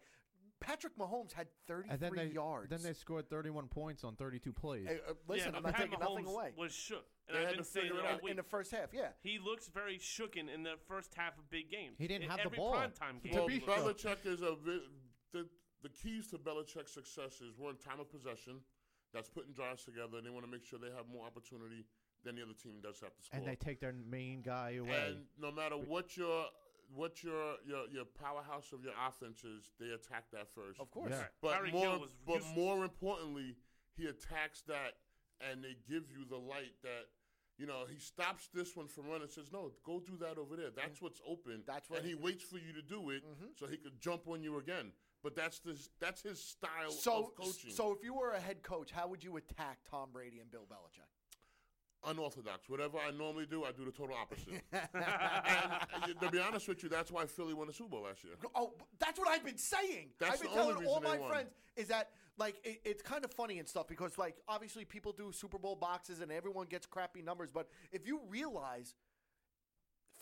Patrick 0.60 0.96
Mahomes 0.98 1.32
had 1.32 1.46
33 1.68 1.90
and 1.92 2.00
then 2.00 2.12
they 2.16 2.32
yards. 2.34 2.70
then 2.70 2.82
they 2.82 2.92
scored 2.92 3.28
31 3.28 3.68
points 3.68 4.04
on 4.04 4.16
32 4.16 4.52
plays. 4.52 4.86
Hey, 4.88 5.00
uh, 5.08 5.12
listen, 5.28 5.50
yeah, 5.52 5.56
I'm 5.58 5.62
but 5.62 5.70
not 5.70 5.74
Pat 5.76 5.90
taking 5.90 5.98
Mahomes 5.98 6.10
nothing 6.14 6.26
away. 6.26 6.52
Was 6.56 6.72
shook, 6.72 7.04
and 7.28 7.38
I've 7.38 7.46
had 7.46 7.54
been 7.56 7.64
saying 7.64 7.86
it 7.86 7.92
it 7.92 8.04
all 8.06 8.18
week. 8.22 8.30
in 8.30 8.36
the 8.36 8.42
first 8.42 8.70
half, 8.72 8.88
yeah. 8.92 9.08
He 9.22 9.38
looks 9.38 9.68
very 9.68 9.98
shooken 9.98 10.52
in 10.52 10.62
the 10.62 10.74
first 10.88 11.14
half 11.14 11.38
of 11.38 11.48
big 11.50 11.70
games. 11.70 11.96
He 11.98 12.06
didn't 12.06 12.24
In 12.24 12.30
have 12.30 12.38
the 12.38 12.46
every 12.46 12.56
ball. 12.58 12.74
primetime 12.74 13.22
game. 13.22 13.32
To 13.34 13.38
Well, 13.40 13.48
be- 13.48 13.60
Belichick 13.60 14.24
is 14.26 14.40
a 14.42 14.54
vi- 14.56 14.80
the 15.32 15.46
the 15.82 15.88
keys 15.90 16.28
to 16.30 16.38
Belichick's 16.38 16.92
success 16.92 17.40
is 17.40 17.58
one 17.58 17.76
time 17.76 18.00
of 18.00 18.10
possession, 18.10 18.60
that's 19.12 19.28
putting 19.28 19.52
drives 19.52 19.84
together, 19.84 20.16
and 20.18 20.26
they 20.26 20.30
want 20.30 20.44
to 20.44 20.50
make 20.50 20.64
sure 20.64 20.78
they 20.78 20.90
have 20.96 21.06
more 21.12 21.26
opportunity 21.26 21.84
than 22.24 22.34
the 22.34 22.42
other 22.42 22.54
team 22.54 22.80
does 22.82 22.98
have 23.00 23.14
to 23.14 23.22
score. 23.22 23.38
and 23.38 23.46
they 23.46 23.54
take 23.54 23.78
their 23.78 23.92
main 23.92 24.40
guy 24.42 24.72
away. 24.80 25.10
And 25.10 25.26
no 25.38 25.52
matter 25.52 25.76
what 25.76 26.16
your 26.16 26.46
what 26.94 27.22
your 27.22 27.56
your 27.66 27.86
your 27.92 28.04
powerhouse 28.04 28.72
of 28.72 28.82
your 28.82 28.92
offense 29.08 29.44
is, 29.44 29.70
they 29.78 29.90
attack 29.90 30.24
that 30.32 30.48
first. 30.54 30.80
Of 30.80 30.90
course. 30.90 31.10
Yeah. 31.10 31.24
But 31.42 31.62
Tyreek 31.62 31.72
more 31.72 31.98
was 31.98 32.10
but 32.26 32.34
useless. 32.36 32.56
more 32.56 32.84
importantly, 32.84 33.56
he 33.96 34.06
attacks 34.06 34.62
that, 34.68 34.94
and 35.40 35.62
they 35.62 35.76
give 35.88 36.04
you 36.10 36.24
the 36.28 36.38
light 36.38 36.74
that. 36.82 37.06
You 37.58 37.64
know, 37.64 37.84
he 37.88 37.98
stops 37.98 38.50
this 38.52 38.76
one 38.76 38.86
from 38.86 39.06
running. 39.08 39.28
Says, 39.28 39.50
"No, 39.50 39.72
go 39.82 39.98
do 39.98 40.18
that 40.20 40.36
over 40.36 40.56
there. 40.56 40.68
That's 40.76 40.96
mm-hmm. 40.96 41.06
what's 41.06 41.22
open." 41.26 41.62
That's 41.66 41.88
what 41.88 42.00
and 42.00 42.06
he 42.06 42.14
he- 42.14 42.22
waits 42.22 42.44
for 42.44 42.58
you 42.58 42.74
to 42.74 42.82
do 42.82 43.08
it, 43.08 43.24
mm-hmm. 43.24 43.46
so 43.58 43.66
he 43.66 43.78
could 43.78 43.98
jump 43.98 44.28
on 44.28 44.42
you 44.42 44.58
again. 44.58 44.92
But 45.22 45.34
that's 45.34 45.60
this. 45.60 45.88
That's 45.98 46.20
his 46.20 46.38
style 46.38 46.90
So, 46.90 47.18
of 47.18 47.34
coaching. 47.34 47.70
so 47.70 47.92
if 47.92 48.04
you 48.04 48.12
were 48.12 48.32
a 48.32 48.40
head 48.40 48.62
coach, 48.62 48.90
how 48.92 49.08
would 49.08 49.24
you 49.24 49.38
attack 49.38 49.78
Tom 49.90 50.10
Brady 50.12 50.40
and 50.40 50.50
Bill 50.50 50.66
Belichick? 50.70 51.08
Unorthodox. 52.06 52.68
Whatever 52.68 52.98
I 52.98 53.10
normally 53.10 53.46
do, 53.46 53.64
I 53.64 53.72
do 53.72 53.84
the 53.84 53.90
total 53.90 54.16
opposite. 54.16 54.62
and 54.72 55.02
uh, 55.02 56.20
to 56.20 56.30
be 56.30 56.38
honest 56.38 56.68
with 56.68 56.82
you, 56.82 56.88
that's 56.88 57.10
why 57.10 57.26
Philly 57.26 57.54
won 57.54 57.66
the 57.66 57.72
Super 57.72 57.90
Bowl 57.90 58.02
last 58.02 58.24
year. 58.24 58.34
Oh, 58.54 58.74
that's 58.98 59.18
what 59.18 59.28
I've 59.28 59.44
been 59.44 59.58
saying. 59.58 60.08
That's 60.18 60.34
I've 60.34 60.42
been 60.42 60.52
the 60.52 60.60
only 60.60 60.72
telling 60.74 60.88
all 60.88 61.00
my 61.00 61.16
they 61.16 61.18
won. 61.18 61.30
friends 61.30 61.50
is 61.76 61.88
that 61.88 62.10
like 62.38 62.56
it, 62.64 62.80
it's 62.84 63.02
kind 63.02 63.24
of 63.24 63.32
funny 63.32 63.58
and 63.58 63.68
stuff 63.68 63.86
because 63.88 64.18
like 64.18 64.36
obviously 64.48 64.84
people 64.84 65.12
do 65.12 65.32
Super 65.32 65.58
Bowl 65.58 65.74
boxes 65.74 66.20
and 66.20 66.30
everyone 66.30 66.66
gets 66.66 66.86
crappy 66.86 67.22
numbers, 67.22 67.50
but 67.52 67.68
if 67.92 68.06
you 68.06 68.20
realize 68.28 68.94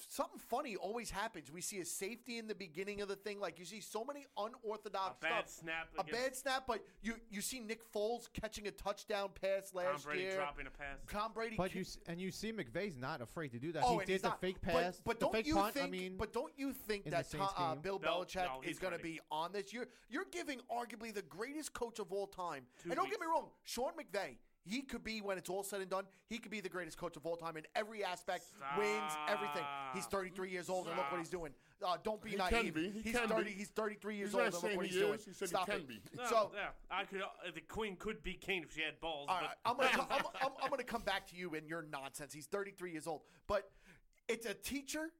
something 0.08 0.38
funny 0.38 0.76
always 0.76 1.10
happens. 1.10 1.50
We 1.50 1.60
see 1.60 1.80
a 1.80 1.84
safety 1.84 2.38
in 2.38 2.46
the 2.46 2.54
beginning 2.54 3.00
of 3.00 3.08
the 3.08 3.16
thing, 3.16 3.40
like 3.40 3.58
you 3.58 3.64
see 3.64 3.80
so 3.80 4.04
many 4.04 4.26
unorthodox 4.36 4.54
A 4.62 4.66
unorthodox 4.66 5.20
bad 5.20 5.48
stuff. 5.48 5.48
snap. 5.48 5.88
A 5.96 6.00
against 6.02 6.12
bad 6.22 6.36
snap, 6.36 6.64
but 6.66 6.84
you 7.02 7.14
you 7.30 7.40
see 7.40 7.60
Nick 7.60 7.80
Foles 7.92 8.28
catching 8.32 8.66
a 8.66 8.70
touchdown 8.70 9.30
pass 9.40 9.70
Tom 9.70 9.84
last 9.84 10.04
Brady 10.04 10.22
year. 10.22 10.36
dropping 10.36 10.66
a 10.66 10.70
pass. 10.70 10.98
Tom 11.10 11.32
Brady, 11.32 11.56
but 11.56 11.70
ki- 11.72 11.78
you 11.78 11.84
s- 11.84 11.98
and 12.06 12.20
you 12.20 12.30
see 12.30 12.52
McVay's 12.52 12.96
not 12.96 13.20
afraid 13.20 13.48
to 13.52 13.58
do 13.58 13.72
that. 13.72 13.82
Oh, 13.84 13.94
he 13.94 13.98
and 13.98 14.06
did 14.06 14.22
the 14.22 14.28
not- 14.28 14.40
fake 14.40 14.60
pass, 14.60 15.00
But, 15.04 15.18
the 15.20 15.26
don't 15.26 15.32
fake 15.32 15.46
you 15.46 15.54
punt. 15.54 15.74
think? 15.74 15.86
I 15.86 15.90
mean, 15.90 16.16
but 16.16 16.32
don't 16.32 16.52
you 16.56 16.72
think 16.72 17.06
in 17.06 17.10
the 17.10 17.16
that 17.18 17.30
Tom, 17.30 17.40
Saints 17.40 17.54
uh, 17.56 17.72
game. 17.74 17.82
Bill 17.82 17.98
Bel- 17.98 18.24
Belichick 18.24 18.44
no, 18.46 18.60
is 18.68 18.78
going 18.78 18.92
to 18.92 18.98
ready. 18.98 19.14
be 19.14 19.20
on 19.30 19.52
this? 19.52 19.72
You're 19.72 19.86
you're 20.08 20.26
giving 20.30 20.60
arguably 20.70 21.12
the 21.14 21.22
greatest 21.22 21.72
coach 21.72 21.98
of 21.98 22.12
all 22.12 22.26
time. 22.26 22.66
Two 22.82 22.90
and 22.90 22.96
don't 22.96 23.06
get 23.10 23.18
weeks. 23.18 23.20
me 23.20 23.26
wrong, 23.26 23.48
Sean 23.64 23.92
McVay. 23.92 24.36
He 24.66 24.80
could 24.82 25.04
be 25.04 25.20
when 25.20 25.36
it's 25.36 25.50
all 25.50 25.62
said 25.62 25.80
and 25.80 25.90
done. 25.90 26.04
He 26.28 26.38
could 26.38 26.50
be 26.50 26.60
the 26.60 26.68
greatest 26.68 26.96
coach 26.96 27.16
of 27.16 27.26
all 27.26 27.36
time 27.36 27.56
in 27.56 27.64
every 27.76 28.02
aspect, 28.02 28.44
wins 28.78 29.12
everything. 29.28 29.62
He's 29.94 30.06
33 30.06 30.50
years 30.50 30.68
old 30.70 30.86
and 30.88 30.96
look 30.96 31.10
what 31.10 31.18
he's 31.18 31.28
doing. 31.28 31.52
Uh, 31.84 31.96
don't 32.02 32.22
be 32.22 32.30
He 32.30 32.36
naive. 32.36 32.50
can 32.50 32.70
be. 32.72 32.90
He 32.90 33.00
he's 33.02 33.12
can 33.18 33.28
30. 33.28 33.44
be. 33.44 33.50
He's 33.50 33.68
33 33.68 34.16
years 34.16 34.28
He's 34.30 34.34
old 34.34 34.40
not 34.40 34.46
and 34.46 34.54
look 34.54 34.62
saying 34.62 34.76
what 34.78 34.86
he 34.86 34.92
he's 34.92 35.00
doing. 35.00 35.14
is. 35.18 35.24
He 35.26 35.32
said 35.32 35.48
he 35.48 35.54
Stop 35.54 35.66
can 35.66 35.76
it. 35.80 35.88
be. 35.88 36.00
No, 36.16 36.26
So 36.26 36.50
yeah, 36.54 36.68
I 36.90 37.04
could. 37.04 37.20
Uh, 37.20 37.26
the 37.54 37.60
Queen 37.60 37.96
could 37.96 38.22
be 38.22 38.34
king 38.34 38.62
if 38.62 38.74
she 38.74 38.80
had 38.80 38.98
balls. 39.00 39.28
all 39.28 39.38
but 39.40 39.58
I'm 39.66 39.76
gonna, 39.76 39.88
come, 39.92 40.06
I'm, 40.10 40.22
I'm, 40.40 40.50
I'm 40.62 40.70
gonna 40.70 40.82
come 40.84 41.02
back 41.02 41.26
to 41.28 41.36
you 41.36 41.54
and 41.54 41.68
your 41.68 41.82
nonsense. 41.92 42.32
He's 42.32 42.46
33 42.46 42.92
years 42.92 43.06
old, 43.06 43.20
but 43.46 43.70
it's 44.28 44.46
a 44.46 44.54
teacher 44.54 45.10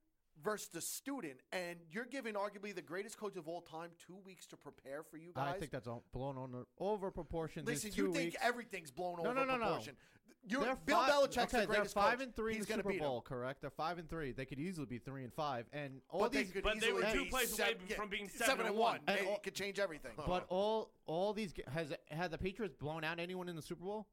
versus 0.43 0.69
the 0.69 0.81
student, 0.81 1.41
and 1.53 1.77
you're 1.91 2.05
giving 2.05 2.35
arguably 2.35 2.75
the 2.75 2.83
greatest 2.83 3.17
coach 3.19 3.37
of 3.37 3.49
all 3.49 3.61
time 3.63 3.91
two 4.07 4.17
weeks 4.25 4.47
to 4.47 4.57
prepare 4.57 5.03
for 5.03 5.17
you 5.17 5.33
guys. 5.35 5.55
I 5.55 5.59
think 5.59 5.71
that's 5.71 5.87
all 5.89 6.05
blown 6.13 6.37
on 6.37 6.67
over 6.79 7.11
proportion. 7.11 7.65
Listen, 7.65 7.91
There's 7.91 7.97
you 7.99 8.13
think 8.13 8.33
weeks. 8.33 8.37
everything's 8.43 8.91
blown 8.91 9.17
No, 9.23 9.31
over 9.31 9.35
no, 9.35 9.45
no, 9.45 9.57
no. 9.57 9.65
proportion. 9.67 9.97
You're, 10.47 10.61
They're 10.61 10.77
Bill 10.85 10.97
five, 10.99 11.11
Belichick's 11.11 11.55
okay, 11.55 11.65
the 11.65 11.73
they're 11.73 11.85
five 11.87 12.19
coach. 12.19 12.27
and 12.27 12.37
three 12.37 12.57
He's 12.57 12.65
in 12.69 12.77
the 12.77 12.83
Super 12.83 12.89
beat 12.91 12.97
'em. 12.97 13.03
Bowl, 13.09 13.23
correct? 13.23 13.63
They're 13.63 13.71
five 13.71 13.97
and 13.99 14.11
three. 14.11 14.33
They 14.33 14.45
could 14.45 14.59
easily 14.61 14.85
be 14.85 14.99
three 14.99 15.25
and 15.25 15.33
five, 15.33 15.65
and 15.73 16.03
all 16.11 16.21
But 16.21 16.33
they 16.33 16.43
these, 16.43 16.53
could 16.53 16.65
But 16.65 16.81
they 16.81 16.93
were 16.93 17.01
two 17.11 17.25
be 17.25 17.31
plays 17.31 17.59
away 17.59 17.69
seven- 17.79 17.87
from 17.97 18.11
being 18.11 18.29
seven, 18.29 18.47
seven 18.47 18.61
and 18.67 18.69
and 18.71 18.77
one. 18.77 19.01
one. 19.07 19.17
It, 19.17 19.21
And 19.21 19.29
all- 19.31 19.39
could 19.39 19.55
change 19.55 19.79
everything. 19.79 20.13
but 20.17 20.45
all 20.51 20.91
all 21.07 21.33
these 21.33 21.55
has 21.73 21.95
had 22.11 22.31
the 22.31 22.37
Patriots 22.37 22.75
blown 22.75 23.05
out 23.05 23.19
anyone 23.19 23.49
in 23.49 23.57
the 23.57 23.63
Super 23.63 23.85
Bowl? 23.85 24.07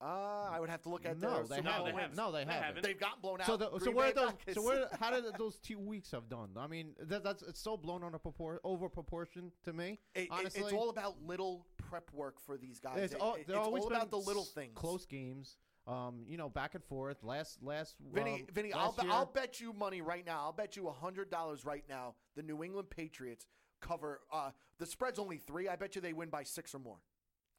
Uh, 0.00 0.04
I 0.50 0.60
would 0.60 0.68
have 0.68 0.82
to 0.82 0.90
look 0.90 1.06
at 1.06 1.18
No, 1.18 1.30
their 1.36 1.42
they 1.44 1.56
Super 1.56 1.62
No, 1.70 1.76
Bowl 1.76 1.84
they 1.86 1.90
haven't. 1.92 2.04
wins. 2.08 2.16
No, 2.18 2.32
they 2.32 2.44
They 2.44 2.52
haven't. 2.52 2.66
haven't. 2.66 2.82
They've 2.82 3.00
gotten 3.00 3.20
blown 3.22 3.40
out. 3.40 3.46
So, 3.46 3.56
the, 3.56 3.70
so 3.80 3.90
where 3.92 4.12
those? 4.12 4.32
back 4.32 4.54
So 4.54 4.62
where? 4.62 4.88
How 5.00 5.10
did 5.10 5.24
those 5.38 5.56
two 5.58 5.78
weeks 5.78 6.10
have 6.10 6.28
done? 6.28 6.50
I 6.58 6.66
mean, 6.66 6.94
that, 7.00 7.24
that's 7.24 7.42
it's 7.42 7.60
so 7.60 7.78
blown 7.78 8.02
on 8.04 8.14
a 8.14 8.18
propor- 8.18 8.58
over 8.62 8.90
proportion 8.90 9.52
to 9.64 9.72
me. 9.72 9.98
It- 10.14 10.24
it- 10.24 10.28
honestly, 10.30 10.62
it's 10.64 10.72
all 10.74 10.90
about 10.90 11.22
little 11.22 11.66
prep 11.78 12.12
work 12.12 12.38
for 12.40 12.58
these 12.58 12.78
guys. 12.78 12.98
It's 12.98 13.14
It- 13.14 13.20
all, 13.20 13.34
it- 13.36 13.46
they're 13.46 13.56
it's 13.56 13.64
always 13.66 13.84
all 13.84 13.90
about 13.92 14.10
the 14.10 14.18
little 14.18 14.42
s- 14.42 14.50
things. 14.50 14.72
close 14.74 15.06
games. 15.06 15.56
Um, 15.86 16.24
you 16.26 16.36
know, 16.36 16.48
back 16.50 16.74
and 16.74 16.84
forth. 16.84 17.22
Last 17.22 17.62
last 17.62 17.94
Vinny, 18.12 18.40
um, 18.40 18.46
Vinny, 18.52 18.72
I'll, 18.74 18.92
be- 18.92 19.08
I'll 19.08 19.24
bet 19.24 19.60
you 19.60 19.72
money 19.72 20.02
right 20.02 20.26
now. 20.26 20.40
I'll 20.40 20.52
bet 20.52 20.76
you 20.76 20.90
hundred 20.90 21.30
dollars 21.30 21.64
right 21.64 21.84
now. 21.88 22.16
The 22.34 22.42
New 22.42 22.62
England 22.64 22.90
Patriots 22.90 23.46
cover. 23.80 24.20
Uh, 24.32 24.50
the 24.78 24.84
spread's 24.84 25.18
only 25.20 25.38
three. 25.38 25.68
I 25.68 25.76
bet 25.76 25.94
you 25.94 26.00
they 26.02 26.12
win 26.12 26.28
by 26.28 26.42
six 26.42 26.74
or 26.74 26.80
more. 26.80 26.98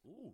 Ooh. 0.06 0.32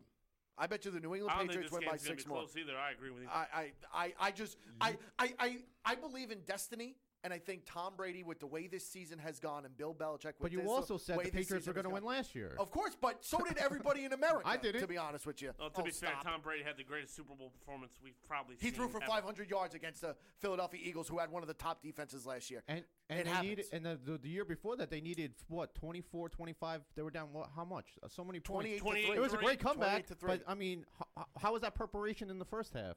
I 0.57 0.67
bet 0.67 0.85
you 0.85 0.91
the 0.91 1.01
New 1.01 1.15
England 1.15 1.33
I 1.35 1.39
don't 1.39 1.49
think 1.49 1.63
Patriots 1.63 1.73
win 1.73 1.83
by 1.91 1.97
six 1.97 2.27
more. 2.27 2.39
close 2.39 2.57
either. 2.57 2.77
I 2.77 2.93
agree 2.93 3.11
with 3.11 3.23
you. 3.23 3.29
I, 3.33 3.47
I, 3.55 3.73
I, 3.93 4.13
I 4.21 4.31
just, 4.31 4.57
I, 4.81 4.97
I, 5.19 5.35
I, 5.39 5.57
I 5.85 5.95
believe 5.97 6.31
in 6.31 6.39
destiny, 6.47 6.95
and 7.25 7.33
I 7.33 7.39
think 7.39 7.63
Tom 7.65 7.95
Brady, 7.97 8.23
with 8.23 8.39
the 8.39 8.47
way 8.47 8.67
this 8.67 8.87
season 8.87 9.19
has 9.19 9.41
gone, 9.41 9.65
and 9.65 9.75
Bill 9.77 9.95
Belichick. 9.95 10.35
With 10.39 10.43
But 10.43 10.53
you 10.53 10.61
this, 10.61 10.69
also 10.69 10.99
said 10.99 11.17
way 11.17 11.25
the 11.25 11.31
Patriots 11.31 11.65
season 11.65 11.71
were 11.71 11.75
going 11.75 11.85
to 11.85 11.91
win 11.91 12.05
last 12.05 12.35
year. 12.35 12.55
Of 12.59 12.71
course, 12.71 12.95
but 13.01 13.25
so 13.25 13.39
did 13.39 13.57
everybody 13.57 14.05
in 14.05 14.13
America. 14.21 14.43
I 14.47 14.59
didn't. 14.59 14.83
To 14.83 14.87
be 14.87 14.99
honest 14.99 15.27
with 15.27 15.41
you. 15.41 15.53
well, 15.59 15.71
to 15.71 15.81
Oh, 15.81 15.85
be 15.85 15.91
fair. 15.91 16.11
Tom 16.23 16.43
Brady 16.43 16.63
had 16.63 16.77
the 16.77 16.85
greatest 16.85 17.17
Super 17.17 17.35
Bowl 17.35 17.51
performance 17.59 17.95
we've 18.05 18.13
probably 18.29 18.57
seen. 18.57 18.71
He 18.71 18.77
threw 18.77 18.89
for 18.89 19.03
ever. 19.03 19.11
500 19.11 19.49
yards 19.51 19.75
against 19.75 20.03
the 20.03 20.15
Philadelphia 20.39 20.81
Eagles, 20.85 21.09
who 21.09 21.19
had 21.19 21.31
one 21.31 21.43
of 21.43 21.49
the 21.49 21.55
top 21.55 21.83
defenses 21.83 22.27
last 22.27 22.51
year. 22.51 22.63
And 22.69 22.85
and 23.09 23.21
It 23.21 23.27
they 23.27 23.41
needed 23.43 23.65
and 23.73 23.85
the, 23.87 23.99
the 24.05 24.19
the 24.19 24.29
year 24.29 24.45
before 24.45 24.77
that 24.77 24.91
they 24.91 25.01
needed 25.01 25.33
what 25.49 25.75
24 25.75 26.29
25 26.29 26.83
they 26.95 27.03
were 27.03 27.11
down 27.11 27.29
what 27.33 27.49
how 27.57 27.65
much 27.65 27.87
Uh, 28.03 28.09
so 28.09 28.25
many 28.25 28.41
points 28.41 28.81
28 28.81 29.01
to 29.03 29.05
three. 29.09 29.17
it 29.17 29.21
was 29.21 29.35
a 29.35 29.37
great 29.37 29.59
comeback 29.61 30.07
to 30.07 30.15
three. 30.15 30.29
but 30.29 30.43
I 30.49 30.55
mean 30.55 30.85
how, 31.17 31.27
how 31.39 31.53
was 31.53 31.63
that 31.63 31.75
preparation 31.75 32.31
in 32.31 32.39
the 32.39 32.45
first 32.47 32.73
half 32.75 32.97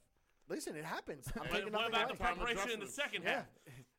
Listen, 0.50 0.78
it 0.78 0.86
happens. 0.86 1.26
I'm 1.36 1.46
But 1.52 1.74
what 1.74 1.90
about 1.90 2.08
the 2.08 2.16
preparation 2.16 2.72
in 2.72 2.80
the 2.80 2.86
adjustments. 2.86 2.96
second 2.96 3.24
Yeah. 3.24 3.30
half? 3.34 3.46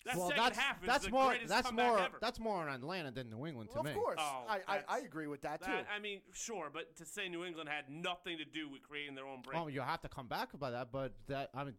That 0.08 0.16
well 0.16 0.28
second 0.28 0.44
that's 0.44 0.58
half 0.58 0.82
is 0.82 0.86
that's 0.86 1.04
the 1.04 1.10
more 1.10 1.26
greatest 1.28 1.48
that's 1.48 1.66
comeback 1.68 1.86
more 1.86 1.98
ever. 2.00 2.18
that's 2.20 2.40
more 2.40 2.56
on 2.68 2.74
Atlanta 2.74 3.10
than 3.10 3.28
New 3.30 3.46
England 3.46 3.70
to 3.72 3.78
Of 3.80 3.84
me 3.84 3.92
course, 3.92 4.18
Oh, 4.20 4.44
I, 4.48 4.54
I, 4.54 4.58
I 4.66 4.76
that's- 4.78 5.04
agree 5.04 5.26
with 5.28 5.42
that 5.42 5.62
too. 5.62 5.70
That, 5.70 5.86
I 5.94 5.98
mean, 6.00 6.20
sure, 6.32 6.70
but 6.72 6.96
to 6.96 7.04
say 7.04 7.28
New 7.28 7.44
England 7.44 7.68
had 7.68 7.90
nothing 7.90 8.38
to 8.38 8.44
do 8.44 8.68
with 8.68 8.82
creating 8.82 9.14
their 9.14 9.26
own 9.26 9.42
break. 9.42 9.58
oh 9.58 9.68
you 9.68 9.80
have 9.82 10.00
to 10.02 10.08
come 10.08 10.26
back 10.26 10.54
about 10.54 10.72
that 10.72 10.88
but 10.90 11.12
that 11.28 11.50
I 11.54 11.64
mean 11.64 11.74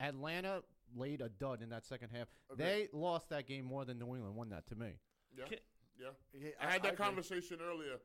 Atlanta 0.00 0.62
laid 0.96 1.20
a 1.20 1.28
dud 1.28 1.62
in 1.62 1.68
that 1.70 1.84
second 1.84 2.10
half 2.10 2.28
they 2.56 2.88
lost 2.92 3.28
that 3.30 3.46
game 3.46 3.64
more 3.64 3.84
than 3.84 3.98
New 3.98 4.14
England 4.14 4.34
won 4.34 4.48
that 4.50 4.66
to 4.68 4.74
me 4.74 4.92
Yeah. 5.36 5.44
Ki- 5.46 5.56
Yeah. 6.00 6.08
Yeah, 6.32 6.50
I 6.60 6.70
had 6.72 6.82
that 6.82 6.92
agree. 6.94 7.04
conversation 7.04 7.58
earlier, 7.60 7.98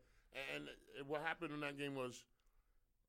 and 0.55 0.67
it- 0.97 1.05
what 1.05 1.21
happened 1.21 1.53
in 1.53 1.59
that 1.61 1.77
game 1.77 1.95
was 1.95 2.23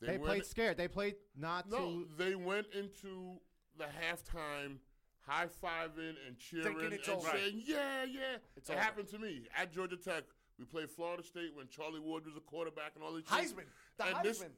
they, 0.01 0.13
went- 0.19 0.25
played 0.25 0.47
scared 0.47 0.77
they 0.77 0.89
played 0.89 1.17
not 1.37 1.69
No, 1.69 1.79
to 1.79 2.09
they 2.19 2.35
went 2.35 2.67
into 2.75 3.41
the 3.77 3.85
halftime 3.87 4.79
high 5.27 5.47
fiving 5.63 6.15
and 6.27 6.39
cheering 6.39 6.65
Thinking 6.67 6.93
it's 6.93 7.09
and 7.09 7.17
over. 7.19 7.31
saying, 7.31 7.63
"Yeah, 7.65 8.05
yeah." 8.05 8.37
It's 8.57 8.69
it 8.69 8.73
over. 8.73 8.81
happened 8.83 9.09
to 9.09 9.19
me 9.19 9.47
at 9.57 9.73
Georgia 9.73 9.97
Tech. 9.97 10.25
We 10.59 10.65
played 10.65 10.91
Florida 10.91 11.23
State 11.23 11.55
when 11.55 11.67
Charlie 11.69 12.01
Ward 12.01 12.27
was 12.27 12.37
a 12.37 12.41
quarterback 12.41 12.93
and 12.95 13.03
all 13.05 13.13
these. 13.15 13.25
Heisman, 13.25 13.65
the 13.97 14.05
and 14.07 14.25
this- 14.25 14.41
Heisman. 14.43 14.51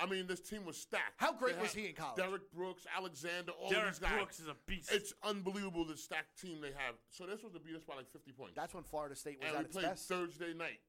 I 0.00 0.06
mean, 0.06 0.26
this 0.26 0.40
team 0.40 0.64
was 0.64 0.76
stacked. 0.76 1.14
How 1.18 1.32
great 1.32 1.56
was 1.60 1.72
he 1.72 1.86
in 1.86 1.94
college? 1.94 2.16
Derrick 2.16 2.50
Brooks, 2.52 2.84
Alexander, 2.96 3.52
all 3.52 3.70
Derrick 3.70 3.90
these 3.92 3.98
guys. 4.00 4.10
Brooks 4.12 4.40
is 4.40 4.48
a 4.48 4.56
beast. 4.66 4.90
It's 4.90 5.12
unbelievable 5.22 5.84
the 5.84 5.96
stacked 5.96 6.40
team 6.40 6.60
they 6.60 6.72
have. 6.72 6.96
So 7.10 7.26
they're 7.26 7.36
supposed 7.36 7.54
to 7.54 7.60
beat 7.60 7.76
us 7.76 7.84
by 7.84 7.94
like 7.94 8.10
50 8.10 8.32
points. 8.32 8.54
That's 8.56 8.74
when 8.74 8.82
Florida 8.82 9.14
State 9.14 9.38
was 9.38 9.46
and 9.46 9.54
at 9.56 9.60
we 9.62 9.64
its 9.66 9.72
played 9.72 9.86
best. 9.86 10.08
Thursday 10.08 10.52
night. 10.52 10.80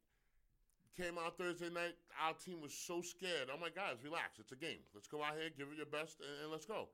Came 0.97 1.19
out 1.19 1.37
Thursday 1.37 1.69
night. 1.69 1.93
Our 2.19 2.33
team 2.33 2.61
was 2.61 2.73
so 2.73 3.01
scared. 3.03 3.49
I'm 3.53 3.61
like, 3.61 3.75
guys, 3.75 3.97
relax. 4.03 4.39
It's 4.39 4.53
a 4.53 4.55
game. 4.55 4.79
Let's 4.95 5.07
go 5.07 5.21
out 5.21 5.35
here, 5.37 5.49
give 5.55 5.67
it 5.69 5.77
your 5.77 5.85
best, 5.85 6.19
and, 6.21 6.41
and 6.43 6.51
let's 6.51 6.65
go. 6.65 6.87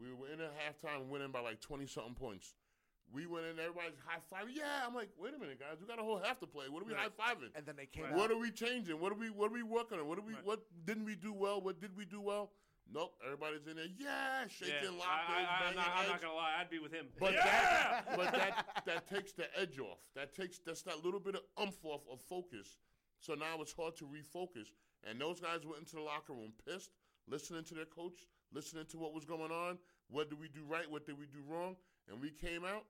We 0.00 0.12
were 0.12 0.32
in 0.32 0.40
at 0.40 0.52
halftime, 0.56 1.08
winning 1.08 1.30
by 1.30 1.40
like 1.40 1.60
20 1.60 1.86
something 1.86 2.14
points. 2.14 2.54
We 3.12 3.26
went 3.26 3.44
in, 3.46 3.58
everybody's 3.58 3.98
high 4.06 4.22
fiving. 4.32 4.54
Yeah, 4.54 4.86
I'm 4.86 4.94
like, 4.94 5.10
wait 5.18 5.34
a 5.34 5.38
minute, 5.38 5.58
guys. 5.58 5.78
We 5.80 5.86
got 5.86 5.98
a 5.98 6.02
whole 6.02 6.20
half 6.22 6.38
to 6.40 6.46
play. 6.46 6.66
What 6.70 6.82
are 6.82 6.86
we 6.86 6.94
high 6.94 7.10
fiving? 7.10 7.50
and 7.56 7.66
then 7.66 7.74
they 7.76 7.86
came 7.86 8.04
What 8.14 8.30
are 8.30 8.38
we 8.38 8.50
changing? 8.50 9.00
What 9.00 9.12
are 9.12 9.16
we 9.16 9.30
What 9.30 9.50
are 9.50 9.54
we 9.54 9.64
working 9.64 9.98
on? 9.98 10.06
What 10.06 10.18
are 10.18 10.22
we 10.22 10.34
Right. 10.34 10.46
What 10.46 10.60
didn't 10.86 11.04
we 11.04 11.16
do 11.16 11.32
well? 11.32 11.60
What 11.60 11.80
did 11.80 11.96
we 11.96 12.04
do 12.04 12.20
well? 12.20 12.52
Nope. 12.92 13.14
Everybody's 13.24 13.66
in 13.66 13.76
there. 13.76 13.86
Yeah, 13.98 14.06
yeah, 14.42 14.48
shaking, 14.48 14.74
I, 14.74 14.98
lockers, 14.98 15.04
I, 15.06 15.32
I, 15.32 15.42
I'm, 15.42 15.60
banging 15.60 15.76
not, 15.76 15.92
I'm 15.96 16.08
not 16.08 16.22
gonna 16.22 16.34
lie, 16.34 16.54
I'd 16.60 16.70
be 16.70 16.78
with 16.78 16.92
him. 16.92 17.06
But 17.18 17.32
yeah! 17.34 17.42
that, 17.44 18.16
but 18.16 18.32
that 18.32 18.82
that 18.86 19.08
takes 19.08 19.32
the 19.32 19.46
edge 19.58 19.78
off. 19.78 19.98
That 20.14 20.34
takes 20.34 20.58
that's 20.58 20.82
that 20.82 21.04
little 21.04 21.20
bit 21.20 21.34
of 21.34 21.42
umph 21.58 21.84
off 21.84 22.02
of 22.10 22.20
focus. 22.20 22.78
So 23.20 23.34
now 23.34 23.60
it's 23.60 23.72
hard 23.72 23.96
to 23.96 24.04
refocus. 24.04 24.70
And 25.08 25.20
those 25.20 25.40
guys 25.40 25.64
went 25.64 25.80
into 25.80 25.96
the 25.96 26.02
locker 26.02 26.32
room 26.32 26.52
pissed, 26.66 26.90
listening 27.28 27.64
to 27.64 27.74
their 27.74 27.86
coach, 27.86 28.26
listening 28.52 28.84
to 28.90 28.98
what 28.98 29.14
was 29.14 29.24
going 29.24 29.50
on. 29.50 29.78
What 30.08 30.28
did 30.30 30.40
we 30.40 30.48
do 30.48 30.60
right? 30.68 30.90
What 30.90 31.06
did 31.06 31.18
we 31.18 31.26
do 31.26 31.38
wrong? 31.48 31.76
And 32.10 32.20
we 32.20 32.30
came 32.30 32.64
out, 32.64 32.84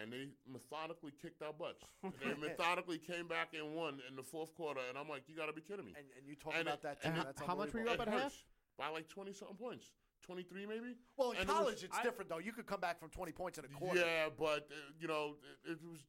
and 0.00 0.12
they 0.12 0.28
methodically 0.50 1.12
kicked 1.20 1.42
our 1.42 1.52
butts. 1.52 1.82
they 2.02 2.34
methodically 2.40 2.98
came 2.98 3.26
back 3.26 3.48
and 3.58 3.74
won 3.74 4.00
in 4.08 4.14
the 4.16 4.22
fourth 4.22 4.54
quarter. 4.54 4.80
And 4.88 4.96
I'm 4.96 5.08
like, 5.08 5.24
you 5.28 5.36
got 5.36 5.46
to 5.46 5.52
be 5.52 5.60
kidding 5.60 5.84
me. 5.86 5.92
and, 5.96 6.06
and 6.16 6.26
you 6.28 6.36
talked 6.36 6.60
about 6.60 6.74
it- 6.74 6.82
that 6.82 7.02
too. 7.02 7.10
how- 7.10 7.24
That's 7.24 7.40
how 7.42 7.54
much 7.56 7.72
were 7.72 7.80
you 7.80 7.88
up 7.88 8.00
It 8.00 8.08
at 8.08 8.08
half? 8.08 8.34
by 8.78 8.88
like 8.88 9.08
20 9.08 9.32
something 9.32 9.56
points. 9.56 9.92
23 10.22 10.64
maybe? 10.66 10.94
Well, 11.16 11.32
in 11.32 11.38
And 11.38 11.48
it 11.48 11.52
was- 11.52 11.58
college, 11.58 11.84
it's 11.84 11.98
I- 11.98 12.02
different 12.02 12.30
though. 12.30 12.38
You 12.38 12.52
could 12.52 12.66
come 12.66 12.80
back 12.80 12.98
from 13.00 13.10
20 13.10 13.32
points 13.32 13.58
in 13.58 13.64
a 13.64 13.68
quarter. 13.68 14.00
Yeah, 14.00 14.28
but 14.38 14.68
uh, 14.70 14.74
you 15.00 15.08
know, 15.08 15.36
it, 15.66 15.72
it 15.72 15.78
was 15.90 16.00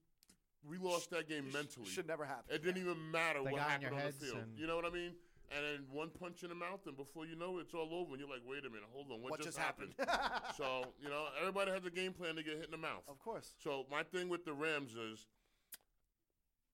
we 0.67 0.77
lost 0.77 1.09
that 1.11 1.27
game 1.29 1.45
mentally. 1.53 1.85
Should 1.85 2.07
never 2.07 2.25
happen. 2.25 2.55
It 2.55 2.63
didn't 2.63 2.81
even 2.81 3.11
matter 3.11 3.43
They 3.43 3.51
what 3.51 3.61
happened 3.61 3.93
on 3.93 4.01
the 4.05 4.11
field. 4.13 4.37
You 4.57 4.65
know 4.67 4.75
what 4.75 4.85
I 4.85 4.89
mean? 4.89 5.11
And 5.51 5.63
then 5.63 5.85
one 5.91 6.09
punch 6.09 6.43
in 6.43 6.49
the 6.49 6.55
mouth, 6.55 6.81
and 6.87 6.97
before 6.97 7.25
you 7.25 7.35
know 7.35 7.57
it, 7.59 7.61
it's 7.61 7.73
all 7.73 7.89
over. 7.93 8.11
And 8.13 8.19
you're 8.19 8.29
like, 8.29 8.41
wait 8.47 8.65
a 8.65 8.69
minute, 8.69 8.85
hold 8.91 9.11
on, 9.11 9.21
what, 9.21 9.31
What 9.31 9.39
just 9.41 9.49
just 9.55 9.59
happened? 9.59 9.93
happened? 9.99 10.41
so 10.57 10.85
you 11.01 11.09
know, 11.09 11.25
everybody 11.39 11.71
has 11.71 11.85
a 11.85 11.91
game 11.91 12.13
plan 12.13 12.35
to 12.35 12.43
get 12.43 12.55
hit 12.55 12.65
in 12.65 12.71
the 12.71 12.77
mouth. 12.77 13.03
Of 13.07 13.19
course. 13.19 13.53
So 13.63 13.85
my 13.91 14.03
thing 14.03 14.27
with 14.29 14.43
the 14.45 14.53
Rams 14.53 14.93
is 14.95 15.27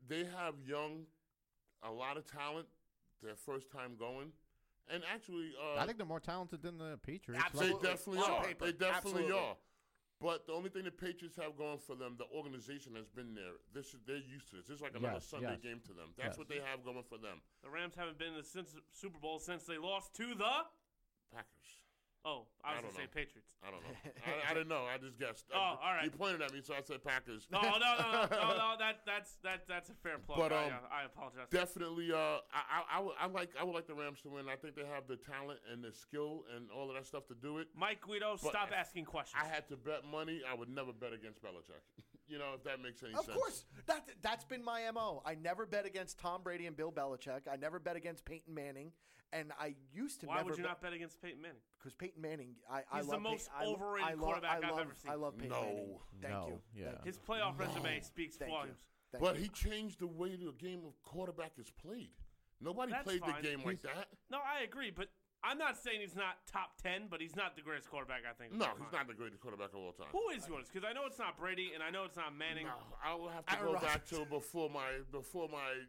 they 0.07 0.19
have 0.25 0.55
young, 0.65 1.03
a 1.83 1.91
lot 1.91 2.17
of 2.17 2.25
talent. 2.25 2.67
Their 3.23 3.35
first 3.35 3.69
time 3.71 3.91
going, 3.99 4.31
and 4.91 5.03
actually, 5.13 5.51
uh, 5.61 5.79
I 5.79 5.85
think 5.85 5.97
they're 5.99 6.07
more 6.07 6.19
talented 6.19 6.63
than 6.63 6.79
the 6.79 6.97
Patriots 7.05 7.43
Absolutely. 7.45 7.79
they 7.83 7.87
definitely 7.89 8.23
On 8.23 8.31
are. 8.31 8.43
paper, 8.43 8.65
They 8.65 8.71
definitely 8.71 8.95
absolutely. 9.25 9.33
are. 9.37 9.55
But 10.21 10.45
the 10.45 10.53
only 10.53 10.69
thing 10.69 10.83
the 10.85 10.91
Patriots 10.91 11.35
have 11.41 11.57
going 11.57 11.79
for 11.79 11.95
them, 11.95 12.15
the 12.17 12.25
organization 12.29 12.93
has 12.95 13.09
been 13.09 13.33
there. 13.33 13.57
This 13.73 13.87
is 13.87 14.01
they're 14.05 14.17
used 14.17 14.49
to 14.51 14.57
this. 14.57 14.67
This 14.67 14.75
is 14.77 14.81
like 14.81 14.93
another 14.95 15.15
Yes, 15.17 15.25
Sunday 15.25 15.57
yes. 15.57 15.61
game 15.61 15.81
to 15.87 15.93
them. 15.93 16.13
That's 16.15 16.33
Yes. 16.33 16.37
what 16.37 16.47
they 16.47 16.59
have 16.61 16.85
going 16.85 17.01
for 17.09 17.17
them. 17.17 17.41
The 17.63 17.69
Rams 17.69 17.95
haven't 17.95 18.19
been 18.19 18.29
in 18.29 18.35
the 18.37 18.43
since, 18.43 18.75
Super 18.93 19.17
Bowl 19.17 19.39
since 19.39 19.65
they 19.65 19.79
lost 19.79 20.13
to 20.15 20.35
the. 20.35 20.53
Packers. 21.33 21.80
Oh, 22.23 22.45
I 22.63 22.73
I 22.73 22.75
was 22.75 22.93
gonna 22.93 22.93
say. 22.93 23.07
Patriots. 23.09 23.49
I 23.65 23.71
don't 23.71 23.81
know. 23.81 23.97
I, 24.29 24.51
I 24.51 24.53
didn't 24.53 24.69
know. 24.69 24.85
I 24.85 24.97
just 25.01 25.17
guessed. 25.17 25.45
Oh, 25.53 25.57
all 25.57 25.93
right. 25.93 26.05
You 26.05 26.11
pointed 26.11 26.41
at 26.41 26.53
me, 26.53 26.61
so 26.61 26.73
I 26.75 26.81
said 26.81 27.03
Packers. 27.03 27.47
No, 27.51 27.61
no, 27.61 27.69
no, 27.81 27.95
no, 27.97 28.21
no, 28.31 28.47
no. 28.57 28.69
That 28.77 29.01
that's 29.05 29.37
that 29.43 29.65
that's 29.67 29.89
a 29.89 29.97
fair 30.05 30.19
plug. 30.19 30.37
But, 30.37 30.53
I, 30.53 30.65
um, 30.65 30.85
uh, 30.85 30.93
I 31.01 31.05
apologize. 31.05 31.49
Definitely, 31.49 32.11
uh, 32.13 32.45
I, 32.53 32.61
I, 32.69 32.97
I, 32.97 32.99
would- 33.01 33.15
I 33.19 33.25
like 33.25 33.49
I 33.59 33.63
would 33.63 33.73
like 33.73 33.87
the 33.87 33.95
Rams 33.95 34.21
to 34.21 34.29
win. 34.29 34.45
I 34.49 34.55
think 34.55 34.75
they 34.75 34.85
have 34.85 35.07
the 35.07 35.17
talent 35.17 35.59
and 35.71 35.83
the 35.83 35.91
skill 35.91 36.45
and 36.55 36.69
all 36.69 36.89
of 36.89 36.95
that 36.95 37.07
stuff 37.07 37.25
to 37.29 37.35
do 37.41 37.57
it. 37.57 37.67
Mike 37.75 38.01
Guido, 38.01 38.37
But 38.41 38.51
stop 38.51 38.69
asking 38.75 39.05
questions. 39.05 39.41
I 39.41 39.47
had 39.49 39.67
to 39.69 39.75
bet 39.77 40.05
money. 40.05 40.41
I 40.49 40.53
would 40.53 40.69
never 40.69 40.93
bet 40.93 41.13
against 41.13 41.41
Belichick. 41.41 41.81
you 42.31 42.39
know, 42.39 42.53
if 42.55 42.63
that 42.63 42.81
makes 42.81 43.03
any 43.03 43.11
Of 43.13 43.19
sense. 43.25 43.29
Of 43.29 43.35
course, 43.35 43.65
that 43.87 44.07
that's 44.21 44.45
been 44.45 44.63
my 44.63 44.89
mo. 44.91 45.21
I 45.25 45.35
never 45.35 45.65
bet 45.65 45.85
against 45.85 46.17
Tom 46.19 46.41
Brady 46.43 46.65
and 46.67 46.75
Bill 46.77 46.91
Belichick. 46.91 47.41
I 47.51 47.57
never 47.57 47.79
bet 47.79 47.95
against 47.95 48.23
Peyton 48.25 48.53
Manning, 48.53 48.91
and 49.33 49.51
I 49.59 49.75
used 49.93 50.21
to 50.21 50.27
Why 50.27 50.37
never. 50.37 50.49
would 50.49 50.57
you 50.57 50.63
not 50.63 50.81
bet 50.81 50.93
against 50.93 51.21
Peyton 51.21 51.41
Manning? 51.41 51.57
Because 51.77 51.93
Peyton 51.93 52.21
Manning, 52.21 52.55
I, 52.71 52.83
I 52.91 52.97
He's 52.97 53.07
the 53.07 53.11
love 53.13 53.21
most 53.21 53.49
Peyton, 53.49 53.61
I 53.61 53.65
lo- 53.65 53.73
overrated 53.73 54.07
I 54.07 54.13
love, 54.13 54.19
quarterback 54.21 54.51
I 54.51 54.55
I've 54.57 54.71
love, 54.71 54.79
ever 54.79 54.93
seen. 55.01 55.11
I 55.11 55.15
love 55.15 55.37
Peyton 55.37 55.49
No. 55.49 55.61
Manning. 55.61 55.97
Thank 56.21 56.33
No, 56.33 56.47
you. 56.47 56.59
yeah. 56.83 56.91
Thank. 56.91 57.05
His 57.05 57.17
playoff 57.19 57.59
resume 57.59 57.99
speaks 58.01 58.37
Thank 58.37 58.51
volumes. 58.51 58.77
you. 58.79 59.19
Thank 59.19 59.23
But 59.23 59.35
you. 59.35 59.41
he 59.43 59.49
changed 59.49 59.99
the 59.99 60.07
way 60.07 60.35
the 60.37 60.53
game 60.57 60.81
of 60.87 60.93
quarterback 61.03 61.53
is 61.57 61.69
played. 61.69 62.11
Nobody 62.61 62.91
That's 62.91 63.03
played 63.03 63.21
fine. 63.21 63.41
the 63.41 63.47
game 63.47 63.61
like 63.65 63.81
that. 63.81 64.07
No, 64.29 64.37
I 64.37 64.63
agree, 64.63 64.91
but 64.91 65.07
I'm 65.43 65.57
not 65.57 65.77
saying 65.77 66.01
he's 66.01 66.15
not 66.15 66.37
top 66.45 66.77
ten, 66.81 67.07
but 67.09 67.19
he's 67.19 67.35
not 67.35 67.55
the 67.55 67.61
greatest 67.61 67.89
quarterback 67.89 68.21
I 68.29 68.33
think. 68.33 68.53
No, 68.53 68.67
he's 68.77 68.91
not 68.93 69.07
the 69.07 69.13
greatest 69.13 69.41
quarterback 69.41 69.69
of 69.73 69.79
all 69.79 69.91
time. 69.91 70.07
Who 70.11 70.29
is 70.29 70.47
yours? 70.47 70.67
Because 70.71 70.87
I 70.87 70.93
know 70.93 71.05
it's 71.07 71.17
not 71.17 71.37
Brady, 71.37 71.71
and 71.73 71.81
I 71.81 71.89
know 71.89 72.03
it's 72.05 72.17
not 72.17 72.35
Manning. 72.37 72.65
No, 72.67 72.77
I 73.03 73.15
will 73.15 73.29
have 73.29 73.45
to 73.47 73.53
Aaron 73.57 73.73
go 73.73 73.79
back 73.79 74.01
Rodgers. 74.05 74.19
to 74.19 74.25
before 74.29 74.69
my 74.69 75.01
before 75.11 75.49
my 75.49 75.81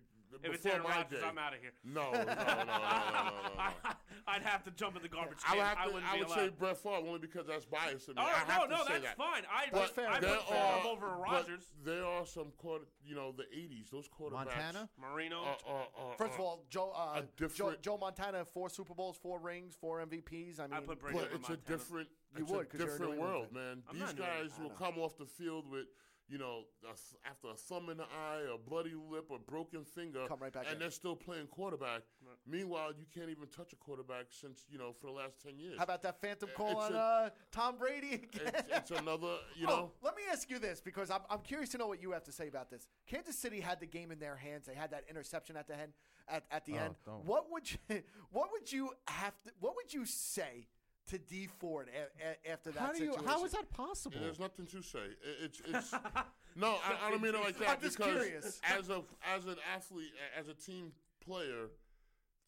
If 0.42 0.54
it's 0.54 0.62
before 0.62 0.72
Aaron 0.78 0.82
my 0.88 0.96
Rodgers, 0.96 1.20
day. 1.20 1.26
I'm 1.26 1.38
out 1.38 1.54
of 1.54 1.60
here. 1.60 1.72
No, 1.84 2.10
no, 2.12 2.18
no, 2.18 2.24
no, 2.24 2.34
no, 2.34 2.34
no, 2.34 2.64
no, 2.64 3.54
no. 3.56 3.90
I'd 4.26 4.42
have 4.42 4.62
to 4.64 4.70
jump 4.70 4.96
in 4.96 5.02
the 5.02 5.08
garbage 5.08 5.38
I 5.46 5.56
can. 5.56 5.58
would 5.58 5.66
have 5.66 5.86
to. 5.86 5.92
wouldn't 5.94 6.12
I 6.12 6.16
would 6.18 6.26
allowed. 6.28 6.36
say 6.36 6.48
Brett 6.58 6.76
Favre 6.78 6.94
only 7.08 7.18
because 7.18 7.46
that's 7.46 7.64
biased 7.64 8.08
in 8.08 8.14
me. 8.14 8.22
Oh 8.24 8.26
I 8.26 8.30
have 8.30 8.48
no, 8.48 8.64
to 8.66 8.70
no, 8.70 8.84
say 8.84 8.92
that's 8.94 9.04
that. 9.04 9.16
fine. 9.16 9.42
I 9.52 9.66
That's 9.72 9.90
put, 9.90 10.04
I 10.04 10.18
enough. 10.18 10.46
put 10.46 10.48
Favre 10.48 10.58
are- 10.62 10.86
over 10.86 11.06
but 11.08 11.20
Rodgers. 11.20 11.62
There 11.84 12.04
are 12.04 12.22
are 12.22 12.26
some 12.26 12.52
quarter, 12.58 12.84
you 13.04 13.14
know, 13.14 13.32
the 13.36 13.44
'80s. 13.44 13.90
Those 13.90 14.08
quarterbacks. 14.08 14.32
Montana? 14.46 14.88
Marino. 15.00 15.40
Are, 15.42 15.56
are, 15.66 15.86
are, 15.98 16.16
First 16.18 16.34
of 16.34 16.40
all, 16.40 16.64
Joe, 16.70 16.92
uh, 16.96 17.22
Joe 17.54 17.74
Joe 17.80 17.98
Montana, 17.98 18.44
four 18.44 18.68
Super 18.68 18.94
Bowls, 18.94 19.16
four 19.20 19.38
rings, 19.40 19.74
four 19.80 20.00
MVPs. 20.06 20.60
I 20.60 20.64
mean, 20.64 20.74
I 20.74 20.80
put 20.80 21.00
Brady 21.00 21.18
But 21.18 21.24
it's 21.32 21.48
Montana. 21.48 21.58
a 21.66 21.68
different, 21.68 22.08
You 22.36 22.42
it's 22.44 22.52
would, 22.52 22.60
a 22.60 22.64
'cause 22.66 22.80
you're 22.80 22.88
a 22.88 22.92
different 22.92 23.18
world, 23.20 23.52
man. 23.52 23.82
These 23.92 24.12
guys 24.12 24.50
will 24.62 24.70
come 24.70 24.98
off 24.98 25.16
the 25.18 25.26
field 25.26 25.68
with, 25.70 25.86
you 26.32 26.38
know, 26.38 26.62
a 26.88 27.28
after 27.28 27.48
a 27.48 27.54
thumb 27.54 27.90
in 27.90 27.98
the 27.98 28.04
eye, 28.04 28.40
a 28.54 28.56
bloody 28.56 28.94
lip, 29.10 29.30
a 29.30 29.38
broken 29.38 29.84
finger, 29.84 30.24
Come 30.28 30.38
right 30.40 30.50
back 30.52 30.64
and 30.64 30.74
in. 30.74 30.78
they're 30.80 30.90
still 30.90 31.14
playing 31.14 31.46
quarterback. 31.48 32.00
Right. 32.26 32.36
Meanwhile, 32.48 32.92
you 32.98 33.04
can't 33.14 33.28
even 33.28 33.48
touch 33.54 33.74
a 33.74 33.76
quarterback 33.76 34.26
since 34.30 34.64
you 34.70 34.78
know 34.78 34.94
for 34.98 35.08
the 35.08 35.12
last 35.12 35.42
ten 35.44 35.58
years. 35.58 35.74
how 35.76 35.84
about 35.84 36.02
that 36.04 36.20
phantom 36.22 36.48
It's 36.48 36.56
call 36.56 36.76
on 36.78 36.94
a- 36.94 36.96
uh, 36.96 37.30
Tom 37.52 37.76
Brady 37.78 38.14
again? 38.14 38.52
it's, 38.54 38.90
it's 38.90 38.90
another, 38.92 39.34
you 39.58 39.66
Oh, 39.68 39.76
know. 39.76 39.92
let 40.02 40.16
me 40.16 40.22
ask 40.32 40.48
you 40.50 40.58
this 40.58 40.80
because 40.80 41.10
I'm, 41.10 41.20
I'm 41.28 41.40
curious 41.40 41.68
to 41.70 41.78
know 41.78 41.86
what 41.86 42.00
you 42.02 42.12
have 42.12 42.24
to 42.24 42.32
say 42.32 42.48
about 42.48 42.70
this. 42.70 42.86
Kansas 43.06 43.36
City 43.38 43.60
had 43.60 43.78
the 43.80 43.86
game 43.86 44.10
in 44.10 44.18
their 44.18 44.36
hands. 44.36 44.64
They 44.66 44.74
had 44.74 44.90
that 44.92 45.04
interception 45.10 45.56
at 45.58 45.68
the 45.68 45.78
end. 45.78 45.92
At, 46.28 46.44
at 46.50 46.64
the 46.64 46.74
Oh, 46.78 46.84
end, 46.84 46.94
don't. 47.04 47.24
what 47.26 47.50
would 47.52 47.70
you 47.70 47.78
what 48.30 48.48
would 48.52 48.72
you 48.72 48.90
have 49.08 49.34
to 49.42 49.50
what 49.60 49.74
would 49.76 49.92
you 49.92 50.06
say 50.06 50.68
to 51.08 51.18
Dee 51.18 51.48
Ford 51.58 51.88
a, 51.94 52.48
a, 52.48 52.52
after 52.52 52.70
that 52.72 52.80
How 52.80 52.92
do 52.92 52.98
you? 53.04 53.12
situation? 53.12 53.26
How 53.28 53.44
is 53.44 53.52
that 53.52 53.70
possible? 53.70 54.18
There's 54.20 54.38
nothing 54.38 54.66
to 54.66 54.82
say. 54.82 54.98
It- 55.00 55.18
It's 55.44 55.62
it's 55.66 55.92
no, 56.56 56.76
I, 56.84 57.06
I 57.06 57.10
don't 57.10 57.22
mean 57.22 57.34
it 57.34 57.40
like 57.40 57.58
that 57.58 57.68
I'm 57.68 57.80
just 57.80 57.96
because 57.98 58.14
curious. 58.24 58.60
as 58.64 58.88
a 58.90 59.02
as 59.34 59.46
an 59.46 59.56
athlete, 59.74 60.12
as 60.38 60.48
a 60.48 60.54
team 60.54 60.92
player, 61.24 61.68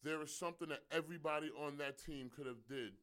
there 0.03 0.21
is 0.21 0.33
something 0.33 0.69
that 0.69 0.83
everybody 0.91 1.49
on 1.65 1.77
that 1.77 1.97
team 1.97 2.29
could 2.35 2.45
have 2.45 2.65
did 2.67 2.93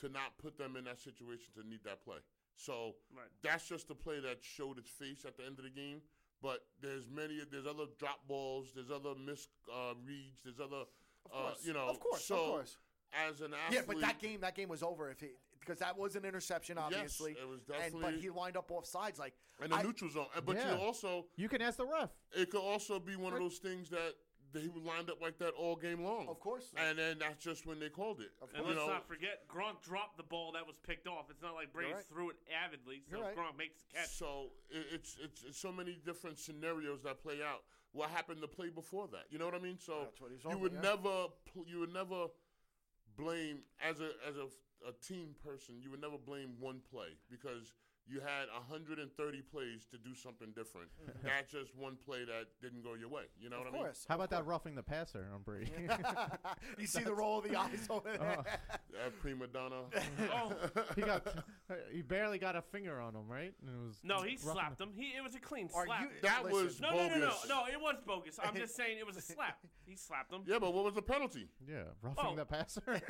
to 0.00 0.08
not 0.08 0.36
put 0.38 0.56
them 0.58 0.76
in 0.76 0.84
that 0.84 1.00
situation 1.00 1.46
to 1.56 1.66
need 1.68 1.80
that 1.84 2.04
play. 2.04 2.18
So 2.56 2.94
Right. 3.16 3.26
that's 3.42 3.68
just 3.68 3.88
the 3.88 3.94
play 3.94 4.20
that 4.20 4.38
showed 4.42 4.78
its 4.78 4.90
face 4.90 5.24
at 5.24 5.36
the 5.36 5.44
end 5.44 5.58
of 5.58 5.64
the 5.64 5.70
game. 5.70 6.02
But 6.40 6.66
there's 6.80 7.08
many, 7.10 7.40
there's 7.50 7.66
other 7.66 7.86
drop 7.98 8.26
balls, 8.28 8.68
there's 8.74 8.90
other 8.92 9.14
mis 9.16 9.48
uh, 9.72 9.94
reads, 10.06 10.40
there's 10.44 10.60
other, 10.60 10.84
Of 11.26 11.32
uh, 11.32 11.42
course, 11.42 11.64
you 11.66 11.72
know. 11.72 11.88
of 11.88 11.98
course, 11.98 12.24
so 12.24 12.34
of 12.36 12.50
course. 12.50 12.76
As 13.12 13.40
an 13.40 13.52
athlete. 13.54 13.80
Yeah, 13.80 13.80
but 13.86 14.00
that 14.00 14.18
game 14.20 14.40
that 14.40 14.54
game 14.54 14.68
was 14.68 14.82
over 14.82 15.10
if 15.10 15.20
he 15.20 15.28
because 15.60 15.78
that 15.80 15.98
was 15.98 16.16
an 16.16 16.24
interception, 16.24 16.78
obviously. 16.78 17.32
Yes, 17.32 17.42
it 17.42 17.48
was 17.48 17.60
and, 17.92 18.00
but 18.00 18.14
he 18.14 18.30
lined 18.30 18.56
up 18.56 18.70
off 18.70 18.86
sides 18.86 19.18
like 19.18 19.34
and 19.62 19.72
the 19.72 19.82
neutral 19.82 20.10
zone. 20.10 20.26
But 20.44 20.56
Yeah. 20.56 20.76
you 20.76 20.80
also 20.82 21.26
you 21.36 21.48
can 21.48 21.60
ask 21.62 21.76
the 21.76 21.86
ref. 21.86 22.10
it 22.32 22.50
could 22.50 22.60
also 22.62 22.98
be 22.98 23.16
one 23.16 23.32
of 23.32 23.38
those 23.38 23.58
things 23.58 23.90
that 23.90 24.14
they 24.52 24.66
was 24.68 24.82
lined 24.82 25.10
up 25.10 25.20
like 25.20 25.38
that 25.38 25.50
all 25.50 25.76
game 25.76 26.02
long. 26.02 26.26
Of 26.26 26.40
course. 26.40 26.72
And 26.76 26.98
then 26.98 27.18
that's 27.18 27.44
just 27.44 27.66
when 27.66 27.78
they 27.78 27.90
called 27.90 28.20
it. 28.20 28.30
Of 28.40 28.48
And 28.54 28.62
You 28.62 28.68
let's 28.68 28.78
know, 28.78 28.88
not 28.88 29.06
forget, 29.06 29.46
Gronk 29.46 29.82
dropped 29.82 30.16
the 30.16 30.22
ball 30.22 30.52
that 30.52 30.66
was 30.66 30.78
picked 30.78 31.06
off. 31.06 31.26
It's 31.30 31.42
not 31.42 31.54
like 31.54 31.70
Brady 31.70 31.92
right. 31.92 32.02
threw 32.04 32.30
it 32.30 32.36
avidly, 32.64 33.02
so 33.10 33.20
right. 33.20 33.36
Gronk 33.36 33.58
makes 33.58 33.82
the 33.82 33.98
catch. 33.98 34.08
so 34.08 34.52
it's, 34.70 35.18
it's 35.22 35.44
it's 35.44 35.58
so 35.58 35.70
many 35.70 35.98
different 36.04 36.38
scenarios 36.38 37.02
that 37.02 37.22
play 37.22 37.42
out. 37.44 37.62
What 37.92 38.10
happened 38.10 38.40
the 38.42 38.48
play 38.48 38.70
before 38.70 39.08
that? 39.08 39.24
You 39.30 39.38
know 39.38 39.44
what 39.46 39.54
I 39.54 39.58
mean? 39.58 39.78
So 39.78 40.00
That's 40.04 40.20
what 40.20 40.30
he's 40.30 40.44
you 40.50 40.58
would 40.58 40.72
yeah. 40.72 40.80
never 40.80 41.26
you 41.66 41.80
would 41.80 41.92
never 41.92 42.26
blame 43.18 43.58
as 43.82 44.00
a 44.00 44.10
as 44.26 44.36
a, 44.36 44.46
a 44.88 44.92
team 45.06 45.34
person. 45.44 45.76
You 45.82 45.90
would 45.90 46.00
never 46.00 46.16
blame 46.16 46.54
one 46.60 46.80
play 46.90 47.18
because 47.30 47.74
you 48.08 48.20
had 48.20 48.48
130 48.52 49.42
plays 49.42 49.84
to 49.90 49.98
do 49.98 50.14
something 50.14 50.48
different. 50.56 50.88
Mm-hmm. 51.02 51.26
not 51.26 51.48
just 51.48 51.76
one 51.76 51.96
play 52.04 52.24
that 52.24 52.46
didn't 52.62 52.82
go 52.82 52.94
your 52.94 53.08
way. 53.08 53.24
You 53.38 53.50
know 53.50 53.56
of 53.56 53.64
what 53.64 53.68
I 53.68 53.72
mean? 53.72 53.82
course. 53.82 54.06
How 54.08 54.14
about 54.14 54.30
that 54.30 54.46
roughing 54.46 54.74
the 54.74 54.82
passer 54.82 55.26
on 55.34 55.42
Brady? 55.42 55.70
you 56.78 56.86
see 56.86 57.02
the 57.02 57.12
roll 57.12 57.38
of 57.38 57.44
the 57.44 57.56
eyes 57.56 57.86
over 57.90 58.10
there. 58.10 58.20
Oh. 58.20 58.40
Uh-huh. 58.40 58.76
That 58.92 59.20
prima 59.20 59.46
donna. 59.46 59.82
oh 60.32 60.52
he 60.96 61.02
got 61.02 61.26
he 61.92 62.02
barely 62.02 62.38
got 62.38 62.56
a 62.56 62.62
finger 62.62 63.00
on 63.00 63.14
him, 63.14 63.28
right? 63.28 63.52
And 63.60 63.70
it 63.70 63.86
was 63.86 63.98
no, 64.02 64.22
he 64.22 64.36
slapped 64.36 64.80
him. 64.80 64.90
He 64.94 65.12
it 65.16 65.22
was 65.22 65.34
a 65.34 65.40
clean 65.40 65.68
Are 65.74 65.86
slap. 65.86 66.00
you- 66.02 66.08
That 66.22 66.44
Listen. 66.44 66.64
was 66.64 66.80
no, 66.80 66.90
no, 66.90 66.96
no, 66.96 67.14
no, 67.14 67.20
bogus. 67.26 67.46
no. 67.48 67.64
It 67.72 67.80
was 67.80 67.96
bogus. 68.06 68.38
I'm 68.42 68.56
just 68.56 68.74
saying 68.80 68.98
it 68.98 69.06
was 69.06 69.16
a 69.16 69.22
slap. 69.22 69.58
He 69.84 69.96
slapped 69.96 70.32
him. 70.32 70.42
Yeah, 70.46 70.58
but 70.58 70.74
what 70.74 70.84
was 70.84 70.94
the 70.94 71.02
penalty? 71.02 71.48
Yeah, 71.66 71.82
roughing 72.02 72.24
Oh. 72.32 72.36
the 72.36 72.44
passer. 72.44 72.82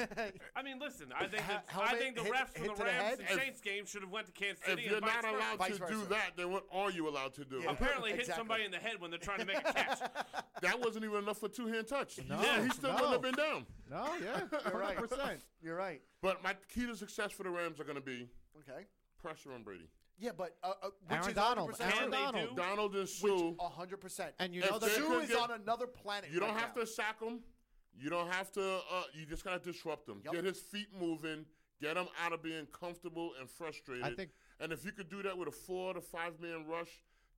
I 0.56 0.62
mean, 0.62 0.78
listen. 0.78 1.06
I 1.14 1.26
think 1.26 1.42
Ha- 1.42 1.52
that, 1.52 1.64
I 1.68 1.72
helmet 1.72 1.98
think 2.00 2.16
the 2.16 2.22
hit- 2.22 2.32
refs 2.32 2.48
from 2.52 2.62
hit 2.62 2.70
the 2.70 2.74
to 2.74 2.78
the 2.78 2.84
Rams 2.84 3.02
head? 3.02 3.18
and 3.20 3.28
If- 3.30 3.36
Saints 3.44 3.60
game 3.60 3.86
should 3.86 4.02
have 4.02 4.10
went 4.10 4.26
to 4.26 4.32
Kansas 4.32 4.62
If 4.64 4.70
City 4.70 4.82
you're 4.84 4.96
and 4.96 5.04
vice 5.04 5.14
not 5.14 5.24
versa. 5.24 5.36
allowed 5.36 5.58
Vice 5.58 5.72
to 5.72 5.78
do 5.78 5.84
versa. 5.98 6.08
that, 6.10 6.30
then 6.36 6.52
what 6.52 6.64
are 6.72 6.90
you 6.90 7.08
allowed 7.08 7.34
to 7.34 7.44
do? 7.44 7.60
Yeah. 7.64 7.70
Apparently, 7.72 8.10
hit 8.10 8.20
Exactly. 8.20 8.40
somebody 8.40 8.64
in 8.64 8.70
the 8.70 8.78
head 8.78 9.00
when 9.00 9.10
they're 9.10 9.18
trying 9.18 9.40
to 9.40 9.44
make 9.46 9.58
a 9.58 9.72
catch. 9.72 9.98
That 10.62 10.78
wasn't 10.80 11.04
even 11.04 11.18
enough 11.18 11.38
for 11.38 11.48
two 11.48 11.66
hand 11.66 11.86
touch. 11.88 12.18
No, 12.28 12.40
yeah, 12.40 12.62
he 12.62 12.70
still 12.70 12.90
no. 12.90 12.94
wouldn't 12.96 13.12
have 13.12 13.22
been 13.22 13.34
down. 13.34 13.66
no, 13.90 14.06
yeah, 14.22 14.40
You're 14.70 14.78
right. 14.80 14.94
hundred 14.96 15.08
percent. 15.10 15.40
You're 15.62 15.76
right. 15.76 16.00
But 16.20 16.42
my 16.42 16.54
key 16.74 16.86
to 16.86 16.96
success 16.96 17.32
for 17.32 17.42
the 17.44 17.50
Rams 17.50 17.78
are 17.80 17.84
going 17.84 17.96
to 17.96 18.02
be 18.02 18.28
Okay. 18.60 18.86
pressure 19.20 19.52
on 19.52 19.62
Brady. 19.62 19.88
Yeah, 20.20 20.30
but 20.36 20.56
uh, 20.64 20.72
uh, 20.82 20.88
which 21.06 21.12
Aaron 21.16 21.28
is 21.28 21.34
Donald, 21.34 21.70
100% 21.70 21.80
Aaron 21.80 21.96
true. 22.02 22.10
Donald. 22.10 22.48
do- 22.50 22.56
Donald 22.56 22.92
and 22.96 23.00
Which 23.02 23.56
Suh. 23.60 23.68
hundred 23.68 23.96
percent. 24.00 24.34
And 24.40 24.52
you 24.52 24.62
If 24.62 24.70
know 24.70 24.78
they 24.80 24.88
that 24.88 24.96
Suh 24.96 25.06
could 25.06 25.22
is 25.24 25.28
get- 25.30 25.38
on 25.38 25.50
another 25.52 25.86
planet. 25.86 26.30
You 26.32 26.40
don't 26.40 26.48
right 26.50 26.58
have 26.58 26.74
now. 26.76 26.82
to 26.82 26.86
sack 26.88 27.22
him. 27.22 27.40
You 27.96 28.10
don't 28.10 28.28
have 28.32 28.50
to. 28.52 28.62
Uh, 28.90 29.02
you 29.14 29.26
just 29.26 29.44
got 29.44 29.62
to 29.62 29.72
disrupt 29.72 30.08
him. 30.08 30.20
Yep. 30.24 30.34
Get 30.34 30.44
his 30.44 30.58
feet 30.60 30.88
moving. 30.98 31.44
Get 31.80 31.96
him 31.96 32.08
out 32.20 32.32
of 32.32 32.42
being 32.42 32.66
comfortable 32.66 33.30
and 33.38 33.48
frustrated. 33.48 34.04
I 34.04 34.12
think- 34.16 34.32
and 34.58 34.72
if 34.72 34.84
you 34.84 34.90
could 34.90 35.08
do 35.08 35.22
that 35.22 35.38
with 35.38 35.46
a 35.46 35.52
four 35.52 35.94
to 35.94 36.00
five 36.00 36.40
man 36.40 36.66
rush, 36.66 36.90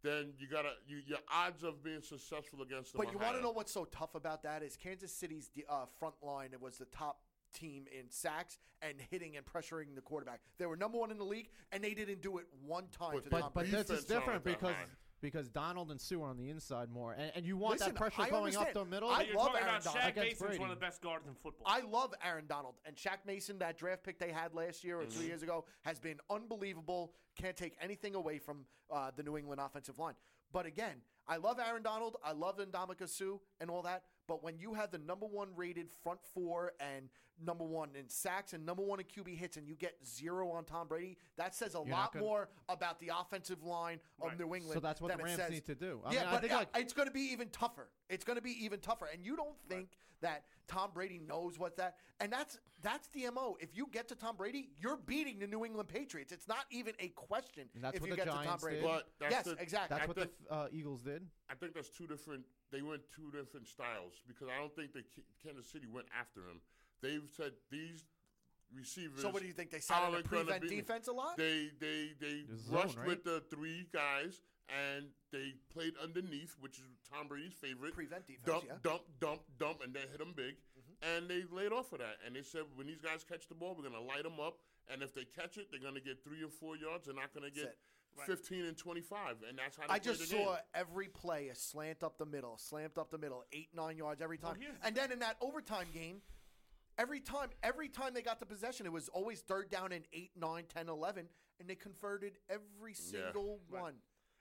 then 0.02 0.32
you 0.39 0.48
gotta. 0.48 0.73
You, 0.86 1.02
your 1.07 1.19
odds 1.31 1.62
of 1.62 1.82
being 1.85 2.01
successful 2.01 2.62
against 2.62 2.93
them. 2.94 3.01
But 3.02 3.09
are 3.09 3.12
you 3.12 3.19
want 3.19 3.36
to 3.36 3.43
know 3.43 3.51
what's 3.51 3.73
so 3.73 3.85
tough 3.85 4.15
about 4.15 4.43
that 4.44 4.62
is 4.62 4.74
Kansas 4.78 5.15
City's 5.15 5.48
de- 5.48 5.66
uh, 5.69 5.85
front 5.98 6.15
line 6.23 6.55
was 6.59 6.78
the 6.78 6.86
top 6.86 7.20
team 7.52 7.85
in 7.97 8.10
sacks 8.10 8.59
and 8.82 8.94
hitting 9.10 9.36
and 9.36 9.44
pressuring 9.44 9.94
the 9.94 10.01
quarterback. 10.01 10.40
They 10.59 10.66
were 10.66 10.77
number 10.77 10.98
one 10.98 11.10
in 11.10 11.18
the 11.18 11.24
league, 11.24 11.48
and 11.72 11.82
they 11.85 11.94
didn't 11.94 12.22
do 12.22 12.39
it 12.39 12.47
one 12.64 12.85
time 12.89 13.12
But- 13.14 13.24
to 13.24 13.31
But 13.31 13.40
Tom 13.40 13.51
but 13.55 13.70
this 13.70 13.90
is 13.90 14.05
different 14.05 14.43
because 14.44 14.74
high. 14.74 14.86
because 15.20 15.48
Donald 15.51 15.90
and 15.90 16.01
Suh 16.01 16.16
are 16.22 16.28
on 16.31 16.39
the 16.39 16.48
inside 16.48 16.89
more, 16.90 17.12
and, 17.12 17.31
and 17.35 17.44
you 17.44 17.56
want 17.59 17.81
Listen, 17.81 17.93
that 17.94 17.98
pressure 17.98 18.22
I 18.22 18.31
going 18.31 18.56
up 18.56 18.72
the 18.72 18.85
middle. 18.86 19.10
I 19.10 19.22
you're 19.24 19.36
love 19.36 19.51
Aaron 19.55 19.64
about 19.68 19.85
Donald. 19.85 20.02
Shaq 20.02 20.09
Against 20.09 20.40
Mason's 20.40 20.59
one 20.60 20.70
of 20.70 20.81
the 20.81 20.86
best 20.86 21.02
guards 21.02 21.27
in 21.27 21.35
football. 21.35 21.66
I 21.66 21.81
love 21.81 22.14
Aaron 22.24 22.47
Donald 22.48 22.77
and 22.86 22.97
Shaq 22.97 23.18
Mason. 23.27 23.59
That 23.59 23.77
draft 23.77 24.02
pick 24.02 24.18
they 24.18 24.32
had 24.32 24.55
last 24.55 24.82
year 24.82 24.98
or 25.01 25.05
Mm-hmm. 25.05 25.20
two 25.20 25.27
years 25.27 25.43
ago 25.43 25.66
has 25.82 25.98
been 26.01 26.18
unbelievable. 26.31 27.12
Can't 27.36 27.56
take 27.56 27.77
anything 27.82 28.14
away 28.14 28.39
from 28.39 28.64
uh, 28.90 29.10
the 29.14 29.22
New 29.22 29.36
England 29.36 29.60
offensive 29.60 29.98
line. 29.98 30.14
But 30.52 30.66
again, 30.66 30.97
I 31.28 31.36
love 31.36 31.60
Aaron 31.64 31.82
Donald. 31.82 32.16
I 32.24 32.32
love 32.32 32.56
Ndamukong 32.59 33.09
Suh 33.09 33.39
and 33.60 33.70
all 33.70 33.82
that. 33.82 34.02
But 34.31 34.44
when 34.44 34.61
you 34.61 34.74
have 34.74 34.93
the 34.93 34.98
number 34.98 35.27
one 35.27 35.48
rated 35.57 35.90
front 36.05 36.20
four 36.32 36.70
and 36.78 37.09
number 37.44 37.65
one 37.65 37.89
in 37.98 38.09
sacks 38.09 38.52
and 38.52 38.65
number 38.65 38.81
one 38.81 39.01
in 39.01 39.07
QB 39.07 39.36
hits, 39.36 39.57
and 39.57 39.66
you 39.66 39.74
get 39.74 39.97
zero 40.07 40.52
on 40.52 40.65
Tom 40.65 40.86
Brady, 40.86 41.16
that 41.36 41.52
says 41.52 41.74
a 41.74 41.78
You're 41.78 41.86
lot 41.86 42.12
gonna- 42.12 42.24
more 42.24 42.48
about 42.69 43.01
the 43.01 43.11
offensive 43.12 43.65
line 43.65 43.98
of 44.20 44.28
Right. 44.28 44.39
New 44.39 44.55
England. 44.55 44.74
So 44.74 44.78
that's 44.78 45.01
what 45.01 45.09
than 45.09 45.19
the 45.19 45.24
it 45.24 45.27
Rams 45.27 45.36
says- 45.40 45.51
need 45.51 45.65
to 45.66 45.74
do. 45.74 46.01
I 46.05 46.12
yeah, 46.12 46.20
mean, 46.20 46.28
I 46.28 46.32
but 46.32 46.40
think, 46.43 46.52
uh, 46.52 46.57
like- 46.59 46.77
it's 46.77 46.93
going 46.93 47.09
to 47.09 47.12
be 47.15 47.23
even 47.32 47.51
tougher. 47.51 47.89
It's 48.09 48.24
going 48.24 48.36
to 48.36 48.40
be 48.43 48.52
even 48.65 48.78
tougher, 48.78 49.07
and 49.07 49.24
you 49.27 49.35
don't 49.35 49.59
think 49.69 49.98
that 50.22 50.44
Tom 50.68 50.90
Brady 50.94 51.20
knows 51.26 51.59
what's 51.59 51.76
that? 51.76 51.97
And 52.20 52.32
that's 52.32 52.59
that's 52.82 53.09
the 53.09 53.28
mo. 53.34 53.56
If 53.60 53.76
you 53.76 53.86
get 53.92 54.09
to 54.09 54.14
Tom 54.14 54.36
Brady, 54.36 54.70
you're 54.80 54.97
beating 54.97 55.38
the 55.38 55.47
New 55.47 55.64
England 55.64 55.88
Patriots. 55.88 56.32
It's 56.32 56.48
not 56.48 56.64
even 56.70 56.94
a 56.98 57.09
question 57.09 57.68
And 57.74 57.84
that's 57.84 57.97
if 57.97 58.01
what 58.02 58.09
you 58.10 58.12
the 58.16 58.16
get 58.16 58.24
to 58.26 58.30
Tom 58.32 58.44
Giants 58.44 58.64
Brady. 58.64 58.80
did. 58.80 58.86
But 59.18 59.30
yes, 59.30 59.44
the- 59.44 59.56
exactly. 59.59 59.88
That's 59.97 60.05
I 60.05 60.06
what 60.06 60.16
think- 60.16 60.30
the 60.48 60.55
uh, 60.55 60.68
Eagles 60.72 61.02
did. 61.02 61.26
I 61.51 61.55
think 61.55 61.74
that's 61.74 61.90
two 61.90 62.06
different. 62.06 62.44
They 62.72 62.82
went 62.82 63.02
two 63.14 63.30
different 63.36 63.66
styles 63.68 64.14
because 64.26 64.48
I 64.48 64.59
don't 64.59 64.74
think 64.74 64.92
that 64.94 65.05
K- 65.14 65.22
Kansas 65.42 65.66
City 65.70 65.86
went 65.92 66.06
after 66.18 66.40
him. 66.40 66.60
They've 67.02 67.28
said 67.36 67.52
these 67.70 68.05
receivers. 68.74 69.20
so 69.22 69.30
what 69.30 69.42
do 69.42 69.48
you 69.48 69.52
think? 69.55 69.70
They 69.70 69.80
sat 69.80 70.02
in 70.09 70.09
a 70.09 70.22
gonna 70.22 70.28
prevent 70.28 70.68
defense 70.68 71.09
a 71.09 71.12
lot. 71.12 71.36
They 71.36 71.70
they 71.80 72.12
they 72.20 72.42
The 72.48 72.56
zone, 72.56 72.74
rushed 72.76 72.97
right? 72.98 73.06
with 73.09 73.24
the 73.24 73.40
three 73.51 73.88
guys 73.92 74.40
and 74.70 75.06
they 75.32 75.55
played 75.72 75.94
underneath, 76.02 76.56
which 76.60 76.78
is 76.78 76.84
Tom 77.12 77.28
Brady's 77.28 77.52
favorite. 77.55 77.94
Prevent 77.94 78.26
defense, 78.26 78.47
Dump, 78.47 78.64
yeah. 78.66 78.74
dump, 78.82 79.02
dump, 79.20 79.40
dump, 79.59 79.78
and 79.84 79.92
they 79.94 80.01
hit 80.01 80.18
them 80.18 80.32
big. 80.36 80.55
Mm-hmm. 80.78 81.16
And 81.16 81.28
they 81.30 81.42
laid 81.55 81.72
off 81.72 81.92
of 81.92 81.98
that. 81.98 82.16
And 82.26 82.34
they 82.36 82.42
said 82.42 82.62
when 82.74 82.86
these 82.86 83.01
guys 83.01 83.24
catch 83.24 83.48
the 83.48 83.55
ball, 83.55 83.74
we're 83.76 83.88
gonna 83.88 84.01
light 84.05 84.22
them 84.22 84.38
up. 84.40 84.59
And 84.92 85.02
if 85.02 85.14
they 85.14 85.24
catch 85.24 85.56
it, 85.56 85.68
they're 85.70 85.80
gonna 85.80 86.01
get 86.01 86.22
three 86.24 86.42
or 86.42 86.48
four 86.51 86.76
yards. 86.76 87.06
They're 87.06 87.14
not 87.14 87.32
gonna 87.34 87.51
get. 87.51 87.76
Right. 88.18 88.26
15 88.26 88.64
and 88.64 88.76
25. 88.76 89.36
And 89.48 89.56
that's 89.56 89.76
how 89.76 89.86
they 89.86 89.94
I 89.94 89.98
just 90.01 90.28
the 90.28 90.34
game. 90.36 90.44
saw 90.44 90.56
every 90.74 91.06
play 91.06 91.48
a 91.48 91.55
slant 91.55 92.02
up 92.02 92.18
the 92.18 92.26
middle, 92.26 92.59
slant 92.59 92.98
up 92.98 93.10
the 93.12 93.18
middle, 93.18 93.44
eight 93.52 93.68
nine 93.72 93.97
yards 93.97 94.20
every 94.20 94.36
time. 94.36 94.56
and 94.82 94.97
then 94.97 95.12
in 95.12 95.20
that 95.20 95.36
overtime 95.40 95.86
game, 95.94 96.20
every 96.98 97.20
time 97.20 97.51
every 97.62 97.88
time 97.88 98.12
they 98.12 98.20
got 98.22 98.40
the 98.40 98.47
possession, 98.47 98.84
it 98.84 98.92
was 98.92 99.09
always 99.10 99.40
third 99.42 99.70
down 99.70 99.92
and 99.92 100.05
eight, 100.12 100.32
nine, 100.36 100.64
10, 100.68 100.88
11, 100.88 101.28
and 101.60 101.68
they 101.70 101.76
converted 101.76 102.32
every 102.48 102.94
single 102.94 103.60
Right. 103.70 103.80
one. 103.82 103.94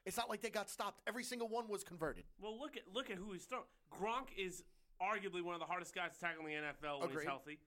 It's 0.10 0.18
not 0.18 0.30
like 0.30 0.41
they 0.41 0.49
got 0.49 0.69
stopped. 0.69 1.02
Every 1.07 1.23
single 1.23 1.48
one 1.48 1.68
was 1.69 1.84
converted. 1.84 2.26
Well, 2.41 2.60
look 2.60 2.76
at 2.76 2.84
look 2.94 3.10
at 3.10 3.18
who 3.18 3.31
he's 3.31 3.45
throwing. 3.45 3.64
Gronk 3.94 4.27
is 4.38 4.64
arguably 5.02 5.41
one 5.41 5.53
of 5.53 5.60
the 5.61 5.65
hardest 5.68 5.95
guys 5.95 6.11
to 6.15 6.19
tackle 6.19 6.45
in 6.45 6.52
the 6.52 6.57
NFL 6.57 6.99
when 6.99 7.10
Agreed. 7.10 7.22
he's 7.22 7.30
healthy. 7.30 7.60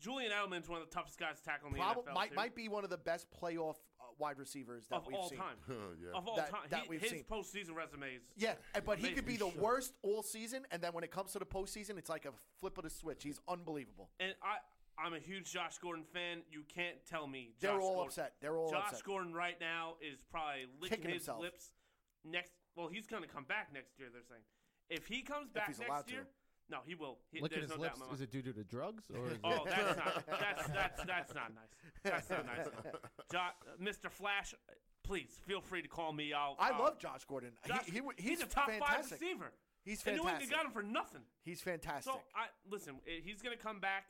Julian 0.00 0.32
Edelman's 0.32 0.68
one 0.68 0.80
of 0.80 0.88
the 0.88 0.92
toughest 0.92 1.16
guys 1.16 1.38
to 1.38 1.44
tackle 1.44 1.68
in 1.68 1.74
the 1.74 1.78
Probably 1.78 2.02
NFL. 2.10 2.14
might, 2.14 2.30
too. 2.30 2.34
might 2.34 2.54
be 2.56 2.68
one 2.68 2.82
of 2.82 2.90
the 2.90 2.96
best 2.98 3.28
playoff 3.30 3.76
uh, 4.00 4.04
wide 4.18 4.36
receivers 4.36 4.88
that 4.88 4.96
of 4.96 5.06
we've 5.06 5.14
all 5.14 5.28
seen. 5.28 5.38
time. 5.38 5.56
yeah. 5.68 6.08
Of 6.18 6.26
all 6.26 6.34
That- 6.36 6.50
time, 6.50 6.60
that 6.70 6.82
He- 6.84 6.88
we've 6.88 7.00
his 7.00 7.10
seen. 7.10 7.24
postseason 7.30 7.76
resume 7.76 8.16
is 8.16 8.22
Yeah, 8.36 8.54
and- 8.74 8.84
but 8.84 8.98
he 8.98 9.12
could 9.12 9.24
be 9.26 9.36
the 9.36 9.44
Amazing. 9.44 9.62
worst 9.62 9.92
all 10.02 10.24
season, 10.24 10.66
and 10.72 10.82
then 10.82 10.92
when 10.92 11.04
it 11.04 11.12
comes 11.12 11.30
to 11.32 11.38
the 11.38 11.46
postseason, 11.46 11.98
it's 11.98 12.08
like 12.10 12.24
a 12.24 12.32
flip 12.58 12.78
of 12.78 12.84
the 12.84 12.90
switch. 12.90 13.22
He's 13.22 13.38
unbelievable. 13.46 14.10
And 14.18 14.34
I, 14.42 14.56
I'm 14.98 15.14
a 15.14 15.20
huge 15.20 15.52
Josh 15.52 15.78
Gordon 15.78 16.02
fan. 16.12 16.38
You 16.50 16.64
can't 16.74 16.96
tell 17.08 17.28
me. 17.28 17.54
They're 17.60 17.70
Josh 17.74 17.80
all 17.82 17.88
Gordon, 17.94 18.08
upset. 18.08 18.32
They're 18.40 18.56
all 18.58 18.70
Josh 18.72 18.88
upset. 18.88 19.04
Gordon 19.04 19.32
right 19.32 19.60
now 19.60 19.94
is 20.00 20.18
probably 20.32 20.66
licking 20.80 20.98
Kicking 20.98 21.10
his 21.12 21.22
himself. 21.26 21.40
lips 21.42 21.70
next. 22.24 22.52
Well, 22.76 22.88
he's 22.88 23.06
going 23.06 23.22
to 23.22 23.28
come 23.28 23.44
back 23.44 23.68
next 23.72 23.98
year. 23.98 24.08
They're 24.12 24.22
saying 24.28 24.42
if 24.90 25.06
he 25.06 25.22
comes 25.22 25.50
back 25.50 25.68
he's 25.68 25.78
allowed 25.78 25.88
next 25.96 26.06
to. 26.08 26.12
year, 26.12 26.26
no, 26.70 26.78
he 26.86 26.94
will. 26.94 27.18
He, 27.30 27.40
Look 27.40 27.52
at 27.52 27.58
there's 27.58 27.70
his 27.70 27.76
no 27.78 27.82
lips. 27.82 27.94
doubt 27.94 27.96
in 27.96 28.00
my 28.00 28.06
mind. 28.06 28.14
Is 28.16 28.20
it 28.22 28.30
due 28.32 28.42
to 28.42 28.52
the 28.52 28.64
drugs 28.64 29.04
or? 29.14 29.26
Is 29.26 29.38
Oh, 29.44 29.50
it 29.50 29.62
that's 29.66 29.96
not 29.96 30.26
that's 30.26 30.66
that's 30.68 31.04
that's 31.04 31.34
not 31.34 31.52
nice. 31.54 31.72
That's 32.02 32.30
not 32.30 32.46
nice. 32.46 32.66
Jo- 33.32 33.38
uh, 33.38 33.82
Mr. 33.82 34.10
Flash, 34.10 34.54
uh, 34.54 34.72
please 35.04 35.38
feel 35.46 35.60
free 35.60 35.82
to 35.82 35.88
call 35.88 36.12
me. 36.12 36.32
I'll. 36.32 36.56
I 36.58 36.76
love 36.78 36.98
Josh 36.98 37.24
Gordon. 37.26 37.50
Josh, 37.66 37.84
he, 37.86 37.92
he, 37.92 37.98
w- 37.98 38.14
he's, 38.16 38.28
he's, 38.38 38.42
a 38.42 38.46
top 38.46 38.68
five 38.70 38.78
fantastic. 38.80 39.20
receiver. 39.20 39.52
He's 39.84 40.00
fantastic. 40.00 40.06
And 40.08 40.16
New 40.16 40.22
England 40.30 40.50
fantastic. 40.50 40.56
got 40.56 40.66
him 40.66 40.72
for 40.72 40.82
nothing. 40.82 41.22
He's 41.44 41.60
fantastic. 41.60 42.12
So 42.12 42.20
I 42.34 42.46
listen. 42.70 42.94
eh, 43.06 43.20
He's 43.22 43.42
gonna 43.42 43.56
come 43.56 43.80
back. 43.80 44.04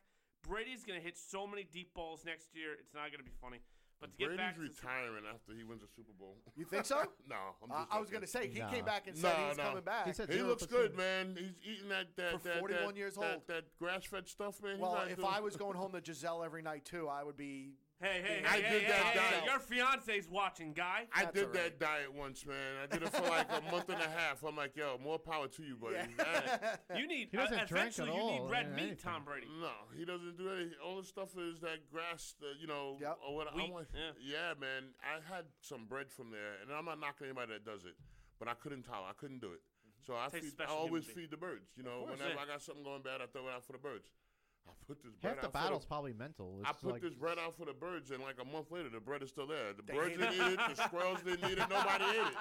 Brady's 0.46 0.84
gonna 0.84 1.00
hit 1.00 1.16
so 1.16 1.46
many 1.46 1.64
deep 1.64 1.94
balls 1.94 2.22
next 2.26 2.54
year. 2.54 2.74
It's 2.78 2.92
not 2.94 3.10
gonna 3.10 3.24
be 3.24 3.32
funny. 3.40 3.58
But 4.02 4.10
to 4.10 4.16
get 4.18 4.36
back 4.36 4.56
Brady's 4.56 4.76
to 4.76 4.82
retiring 4.82 5.22
after 5.32 5.54
he 5.56 5.62
wins 5.62 5.82
a 5.84 5.86
Super 5.86 6.10
Bowl. 6.18 6.36
you 6.56 6.64
think 6.64 6.84
so? 6.86 6.96
no, 7.30 7.36
I'm 7.62 7.70
Uh, 7.70 7.74
just 7.82 7.92
I 7.94 8.00
was 8.00 8.10
going 8.10 8.20
to 8.22 8.26
say 8.26 8.48
he 8.48 8.58
Nah. 8.58 8.68
came 8.68 8.84
back 8.84 9.06
and 9.06 9.16
said 9.16 9.32
Nah, 9.38 9.48
he's 9.48 9.56
nah. 9.56 9.62
coming 9.68 9.84
back. 9.84 10.06
He 10.08 10.12
said 10.12 10.28
He 10.28 10.38
0%. 10.38 10.46
looks 10.48 10.66
good, 10.66 10.96
man. 10.96 11.36
He's 11.38 11.52
eating 11.64 11.88
that 11.90 12.08
that 12.16 12.32
For 12.42 12.48
that, 12.48 12.58
41 12.58 12.86
that, 12.88 12.96
years 12.96 13.14
that, 13.14 13.32
old. 13.34 13.46
that 13.46 13.64
grass-fed 13.78 14.26
stuff, 14.28 14.60
man. 14.60 14.72
He's 14.72 14.80
well, 14.82 14.94
not 14.94 15.08
if 15.08 15.16
doing- 15.18 15.28
I 15.32 15.38
was 15.48 15.56
going 15.56 15.76
home 15.76 15.92
to 15.92 16.00
Gisele 16.00 16.42
every 16.44 16.62
night 16.62 16.84
too, 16.84 17.08
I 17.08 17.22
would 17.22 17.36
be. 17.36 17.74
Hey, 18.02 18.20
hey, 18.22 18.42
hey, 18.42 18.44
I 18.44 18.50
hey, 18.50 18.62
did 18.62 18.82
hey, 18.82 18.88
that 18.88 19.04
hey, 19.04 19.18
diet. 19.18 19.34
hey, 19.34 19.44
your 19.46 19.58
fiance's 19.60 20.28
watching, 20.28 20.72
guy. 20.72 21.06
I 21.14 21.24
That's 21.24 21.34
did 21.34 21.44
all 21.44 21.50
right. 21.50 21.62
that 21.62 21.80
diet 21.80 22.14
once, 22.14 22.44
man. 22.44 22.56
I 22.82 22.86
did 22.92 23.02
it 23.02 23.08
for 23.10 23.28
like 23.28 23.46
a 23.50 23.70
month 23.70 23.88
and 23.88 24.00
a 24.02 24.08
half. 24.08 24.42
I'm 24.42 24.56
like, 24.56 24.76
yo, 24.76 24.98
more 25.02 25.18
power 25.18 25.48
to 25.48 25.62
you, 25.62 25.76
buddy. 25.76 25.96
Yeah. 26.18 26.76
You 26.96 27.06
need 27.06 27.28
He 27.30 27.36
doesn't 27.36 27.58
uh, 27.58 27.64
drink 27.64 27.86
at 27.86 27.98
eventually 27.98 28.16
you 28.16 28.40
need 28.42 28.50
red 28.50 28.74
meat, 28.74 28.82
anything. 28.82 28.98
Tom 28.98 29.24
Brady. 29.24 29.46
No, 29.60 29.72
he 29.96 30.04
doesn't 30.04 30.36
do 30.36 30.50
anything. 30.50 30.74
All 30.84 30.96
the 31.00 31.06
stuff 31.06 31.30
is 31.38 31.60
that 31.60 31.90
grass, 31.90 32.34
uh, 32.42 32.46
you 32.60 32.66
know, 32.66 32.98
Yep. 33.00 33.18
or 33.26 33.36
what. 33.36 33.54
Wheat, 33.56 33.64
I'm 33.64 33.72
like, 33.72 33.86
yeah. 34.20 34.52
man. 34.60 34.92
I 35.00 35.22
had 35.32 35.46
some 35.60 35.86
bread 35.86 36.10
from 36.10 36.30
there, 36.30 36.60
and 36.60 36.70
I'm 36.72 36.84
not 36.84 37.00
knocking 37.00 37.26
anybody 37.26 37.52
that 37.54 37.64
does 37.64 37.84
it, 37.84 37.94
but 38.38 38.48
I 38.48 38.54
couldn't 38.54 38.82
tolerate. 38.82 39.10
I 39.10 39.14
couldn't 39.20 39.40
do 39.40 39.52
it. 39.52 39.60
So 40.06 40.14
I, 40.14 40.28
feed, 40.30 40.52
I 40.60 40.66
always 40.70 41.06
feed 41.06 41.30
the 41.30 41.36
birds. 41.36 41.70
You 41.76 41.84
know, 41.84 42.02
course, 42.02 42.18
whenever 42.18 42.34
yeah. 42.34 42.42
I 42.42 42.46
got 42.46 42.62
something 42.62 42.82
going 42.82 43.02
bad, 43.02 43.20
I 43.22 43.26
throw 43.30 43.46
it 43.46 43.54
out 43.54 43.64
for 43.64 43.72
the 43.72 43.78
birds. 43.78 44.10
I 44.68 44.72
put 44.86 45.02
this 45.02 45.12
bread 45.20 45.34
Half 45.34 45.40
the 45.40 45.46
out 45.46 45.52
for 45.52 45.58
battle's 45.58 45.82
the, 45.82 45.88
probably 45.88 46.12
mental. 46.12 46.60
I 46.64 46.72
put 46.72 46.92
like, 46.92 47.02
this 47.02 47.14
bread 47.14 47.38
out 47.38 47.56
for 47.56 47.64
the 47.64 47.72
birds, 47.72 48.10
and 48.10 48.22
like 48.22 48.36
a 48.40 48.44
month 48.44 48.70
later, 48.70 48.88
the 48.88 49.00
bread 49.00 49.22
is 49.22 49.30
still 49.30 49.46
there. 49.46 49.72
The 49.76 49.82
birds 49.82 50.16
didn't 50.16 50.34
eat 50.34 50.52
it. 50.52 50.58
The 50.76 50.82
squirrels 50.82 51.20
didn't 51.22 51.50
eat 51.50 51.58
it. 51.58 51.68
Nobody 51.70 52.04
ate 52.04 52.26
it. 52.26 52.34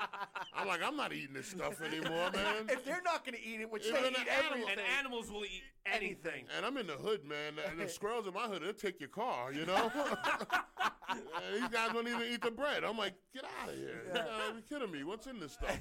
I'm 0.54 0.68
like, 0.68 0.82
I'm 0.84 0.96
not 0.98 1.14
eating 1.14 1.34
this 1.34 1.48
stuff 1.48 1.82
anymore, 1.82 2.30
man. 2.34 2.68
if 2.70 2.84
they're 2.86 3.02
not 3.04 3.26
going 3.26 3.38
to 3.38 3.44
eat 3.44 3.62
it, 3.62 3.72
which 3.72 3.86
Even 3.86 4.04
they 4.04 4.10
the 4.10 4.22
eat 4.22 4.28
animal- 4.28 4.46
everything. 4.54 4.70
And 4.72 4.82
animals 5.00 5.32
will 5.32 5.46
eat 5.46 5.64
anything. 5.86 6.46
And 6.56 6.66
I'm 6.66 6.78
in 6.78 6.88
the 6.88 6.94
hood, 6.94 7.26
man. 7.26 7.54
And 7.70 7.80
the 7.80 7.88
squirrels 8.00 8.28
in 8.28 8.34
my 8.34 8.48
hood, 8.48 8.64
they'll 8.64 8.74
take 8.74 9.00
your 9.00 9.10
car, 9.10 9.52
you 9.54 9.66
know? 9.66 9.92
These 11.54 11.68
guys 11.70 11.92
don't 11.94 12.08
even 12.08 12.24
eat 12.32 12.42
the 12.42 12.52
bread. 12.52 12.84
I'm 12.84 12.98
like, 12.98 13.14
get 13.34 13.44
out 13.62 13.70
of 13.70 13.76
here. 13.76 14.02
You 14.08 14.14
gotta 14.14 14.54
be 14.56 14.62
kidding 14.62 14.92
me. 14.92 15.04
What's 15.04 15.28
in 15.28 15.40
this 15.40 15.54
stuff? 15.54 15.78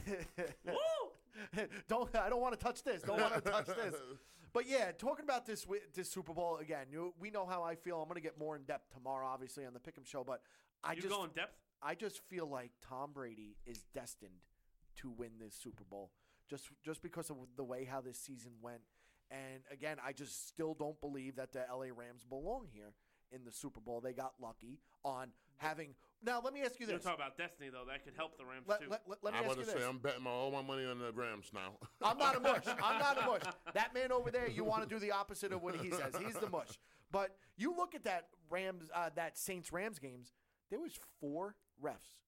Woo! 0.67 1.65
don't 1.89 2.15
I 2.17 2.29
don't 2.29 2.41
want 2.41 2.59
to 2.59 2.63
touch 2.63 2.83
this. 2.83 3.03
Don't 3.03 3.21
want 3.21 3.35
to 3.35 3.41
touch 3.41 3.67
this. 3.67 3.95
But 4.53 4.69
yeah, 4.69 4.93
talking 4.93 5.25
about 5.25 5.47
this 5.47 5.67
this 5.95 6.11
Super 6.11 6.33
Bowl 6.33 6.59
again. 6.59 6.87
You, 6.91 7.15
we 7.21 7.31
know 7.31 7.47
how 7.47 7.63
I 7.63 7.75
feel. 7.75 8.01
I'm 8.01 8.09
going 8.09 8.17
to 8.17 8.21
get 8.21 8.39
more 8.39 8.57
in 8.57 8.63
depth 8.63 8.93
tomorrow, 8.93 9.27
obviously, 9.27 9.65
on 9.65 9.73
the 9.73 9.81
Pick'em 9.81 10.07
Show. 10.07 10.25
But 10.25 10.43
I 10.83 10.93
you 10.93 11.03
just 11.03 11.15
go 11.15 11.25
in 11.25 11.31
depth? 11.31 11.57
I 11.83 11.95
just 11.95 12.21
feel 12.29 12.47
like 12.47 12.73
Tom 12.87 13.13
Brady 13.13 13.57
is 13.67 13.85
destined 13.95 14.45
to 14.97 15.11
win 15.11 15.31
this 15.39 15.55
Super 15.55 15.85
Bowl 15.85 16.11
just 16.49 16.69
just 16.85 17.03
because 17.03 17.31
of 17.31 17.37
the 17.57 17.65
way 17.65 17.85
how 17.85 18.01
this 18.01 18.19
season 18.19 18.53
went. 18.61 18.81
And 19.31 19.63
again, 19.71 19.99
I 20.05 20.13
just 20.13 20.49
still 20.49 20.75
don't 20.75 21.01
believe 21.01 21.37
that 21.37 21.53
the 21.53 21.65
LA 21.73 21.87
Rams 21.95 22.25
belong 22.29 22.67
here 22.73 22.95
in 23.31 23.45
the 23.45 23.53
Super 23.53 23.81
Bowl. 23.81 24.01
They 24.01 24.13
got 24.13 24.33
lucky 24.43 24.81
on 25.05 25.29
having. 25.59 25.95
Now, 26.23 26.41
let 26.45 26.53
me 26.53 26.61
ask 26.63 26.79
you 26.79 26.87
You're 26.87 26.97
this. 26.97 27.05
talking 27.05 27.21
about 27.21 27.39
destiny, 27.39 27.71
though. 27.71 27.85
That 27.87 28.05
could 28.05 28.15
help 28.15 28.37
the 28.37 28.45
Rams 28.45 28.67
Let, 28.69 28.83
too. 28.83 28.91
let, 28.91 29.03
let, 29.09 29.19
let 29.23 29.33
me 29.33 29.39
I'm 29.39 29.45
ask 29.47 29.53
about 29.55 29.59
you 29.59 29.65
to 29.65 29.71
this. 29.73 29.83
say, 29.83 29.89
I'm 29.89 29.99
betting 29.99 30.23
my, 30.23 30.31
all 30.31 30.51
my 30.51 30.63
money 30.63 30.85
on 30.85 30.99
the 30.99 31.13
Rams 31.13 31.51
now. 31.55 31.73
I'm 32.03 32.19
not 32.19 32.37
a 32.37 32.41
mush. 32.41 32.65
I'm 32.83 32.99
not 32.99 33.23
a 33.23 33.27
mush. 33.27 33.43
That 33.75 33.95
man 33.95 34.13
over 34.13 34.31
there, 34.31 34.49
you 34.49 34.65
want 34.65 34.83
to 34.83 34.89
do 34.89 34.99
the 34.99 35.13
opposite 35.13 35.53
of 35.53 35.63
what 35.63 35.77
he 35.77 35.91
says. 35.91 36.15
He's 36.25 36.35
the 36.35 36.51
mush. 36.51 36.79
But 37.11 37.37
you 37.57 37.75
look 37.77 37.95
at 37.95 38.05
that 38.05 38.29
Rams, 38.51 38.85
uh, 38.95 39.11
that 39.17 39.39
Saints 39.39 39.73
Rams 39.73 39.99
games. 39.99 40.33
There 40.71 40.81
was 40.81 40.93
four 41.21 41.57
refs 41.83 42.19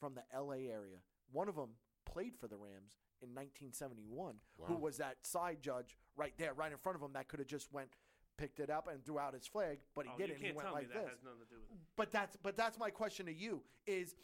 from 0.00 0.14
the 0.14 0.22
L.A. 0.34 0.66
area. 0.68 0.98
One 1.30 1.48
of 1.48 1.54
them 1.54 1.70
played 2.06 2.34
for 2.40 2.48
the 2.48 2.56
Rams 2.56 2.96
in 3.22 3.28
1971. 3.30 4.36
Who 4.62 4.74
was 4.76 4.96
that 4.98 5.16
side 5.22 5.58
judge 5.60 5.96
right 6.16 6.32
there, 6.38 6.54
right 6.54 6.72
in 6.72 6.78
front 6.78 6.96
of 6.96 7.02
him, 7.02 7.12
that 7.14 7.28
could 7.28 7.38
have 7.38 7.48
just 7.48 7.72
went, 7.72 7.88
picked 8.36 8.60
it 8.60 8.70
up 8.70 8.88
and 8.90 9.04
threw 9.04 9.18
out 9.18 9.34
his 9.34 9.46
flag, 9.46 9.78
but 9.94 10.06
he 10.06 10.12
oh, 10.14 10.18
didn't. 10.18 10.38
He 10.38 10.52
went 10.52 10.60
tell 10.60 10.72
like 10.72 10.88
me 10.88 10.94
that 10.94 11.02
this 11.02 11.10
has 11.10 11.22
nothing 11.24 11.40
to 11.40 11.54
do 11.54 11.56
with 11.60 11.70
it. 11.70 11.78
but 11.96 12.12
that's 12.12 12.36
but 12.42 12.56
that's 12.56 12.78
my 12.78 12.90
question 12.90 13.26
to 13.26 13.32
you 13.34 13.62
is 13.86 14.14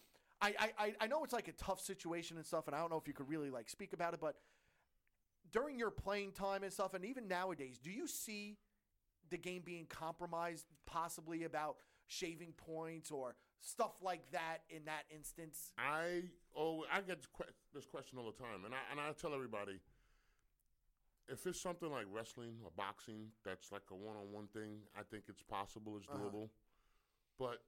I, 0.40 0.54
I 0.58 0.70
I- 0.78 0.94
I 1.02 1.06
know 1.06 1.22
it's 1.24 1.32
like 1.32 1.48
a 1.48 1.52
tough 1.52 1.80
situation 1.80 2.36
and 2.36 2.46
stuff 2.46 2.66
and 2.66 2.74
I 2.74 2.80
don't 2.80 2.90
know 2.90 2.98
if 2.98 3.06
you 3.06 3.14
could 3.14 3.28
really 3.28 3.50
like 3.50 3.68
speak 3.68 3.92
about 3.92 4.14
it 4.14 4.20
but 4.20 4.36
during 5.52 5.78
your 5.78 5.90
playing 5.90 6.32
time 6.32 6.62
and 6.62 6.72
stuff 6.72 6.94
and 6.94 7.04
even 7.04 7.28
nowadays 7.28 7.78
do 7.82 7.90
you 7.90 8.06
see 8.06 8.56
the 9.30 9.36
game 9.36 9.62
being 9.64 9.86
compromised 9.86 10.66
possibly 10.86 11.44
about 11.44 11.76
shaving 12.06 12.52
points 12.56 13.10
or 13.10 13.36
stuff 13.60 13.92
like 14.02 14.22
that 14.32 14.58
in 14.70 14.84
that 14.86 15.04
instance 15.14 15.72
I 15.78 16.22
oh 16.56 16.84
I 16.92 17.00
get 17.00 17.18
this 17.20 17.28
this 17.72 17.84
question 17.86 18.18
all 18.18 18.26
the 18.26 18.42
time, 18.42 18.64
and 18.64 18.74
I 18.74 18.78
and 18.90 19.00
I 19.00 19.12
tell 19.12 19.34
everybody 19.34 19.78
if 21.30 21.46
it's 21.46 21.60
something 21.60 21.90
like 21.90 22.06
wrestling 22.12 22.56
or 22.64 22.70
boxing 22.76 23.28
that's 23.44 23.70
like 23.72 23.82
a 23.90 23.94
one-on-one 23.94 24.48
thing, 24.48 24.80
I 24.98 25.02
think 25.02 25.24
it's 25.28 25.42
possible, 25.42 25.96
it's 25.96 26.06
Uh-huh. 26.08 26.18
doable. 26.18 26.50
But 27.38 27.62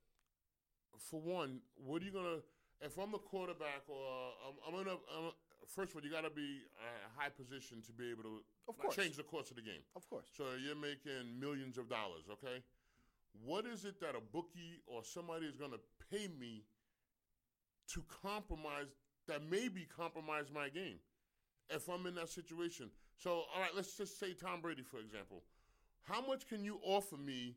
for 0.98 1.20
one, 1.20 1.62
what 1.76 2.02
are 2.02 2.04
you 2.04 2.12
gonna? 2.12 2.42
If 2.80 2.98
I'm 2.98 3.12
the 3.12 3.18
quarterback, 3.18 3.88
or 3.88 4.32
I'm, 4.46 4.54
I'm 4.66 4.84
gonna, 4.84 4.98
I'm, 5.16 5.32
first 5.68 5.90
of 5.92 5.96
all, 5.96 6.02
you 6.04 6.10
got 6.10 6.22
to 6.22 6.30
be 6.30 6.62
a 6.76 7.20
high 7.20 7.28
position 7.30 7.80
to 7.82 7.92
be 7.92 8.10
able 8.10 8.24
to 8.24 8.44
Of 8.68 8.76
course. 8.76 8.96
change 8.96 9.16
the 9.16 9.22
course 9.22 9.50
of 9.50 9.56
the 9.56 9.62
game. 9.62 9.82
of 9.94 10.08
course 10.10 10.26
So 10.36 10.44
you're 10.60 10.74
making 10.74 11.38
millions 11.38 11.78
of 11.78 11.88
dollars, 11.88 12.24
okay? 12.30 12.62
What 13.44 13.66
is 13.66 13.84
it 13.84 14.00
that 14.00 14.16
a 14.16 14.20
bookie 14.20 14.80
or 14.86 15.04
somebody 15.04 15.46
is 15.46 15.56
going 15.56 15.70
to 15.70 15.80
pay 16.10 16.26
me 16.28 16.64
to 17.92 18.02
compromise 18.22 18.88
that 19.28 19.42
maybe 19.48 19.84
compromise 19.86 20.50
my 20.52 20.68
game 20.68 20.98
if 21.70 21.88
I'm 21.88 22.04
in 22.06 22.16
that 22.16 22.28
situation? 22.30 22.90
So, 23.16 23.30
all 23.54 23.60
right, 23.60 23.70
let's 23.74 23.96
just 23.96 24.18
say 24.18 24.32
Tom 24.34 24.60
Brady, 24.60 24.82
for 24.82 24.98
example. 24.98 25.42
How 26.02 26.20
much 26.26 26.48
can 26.48 26.64
you 26.64 26.78
offer 26.82 27.16
me 27.16 27.54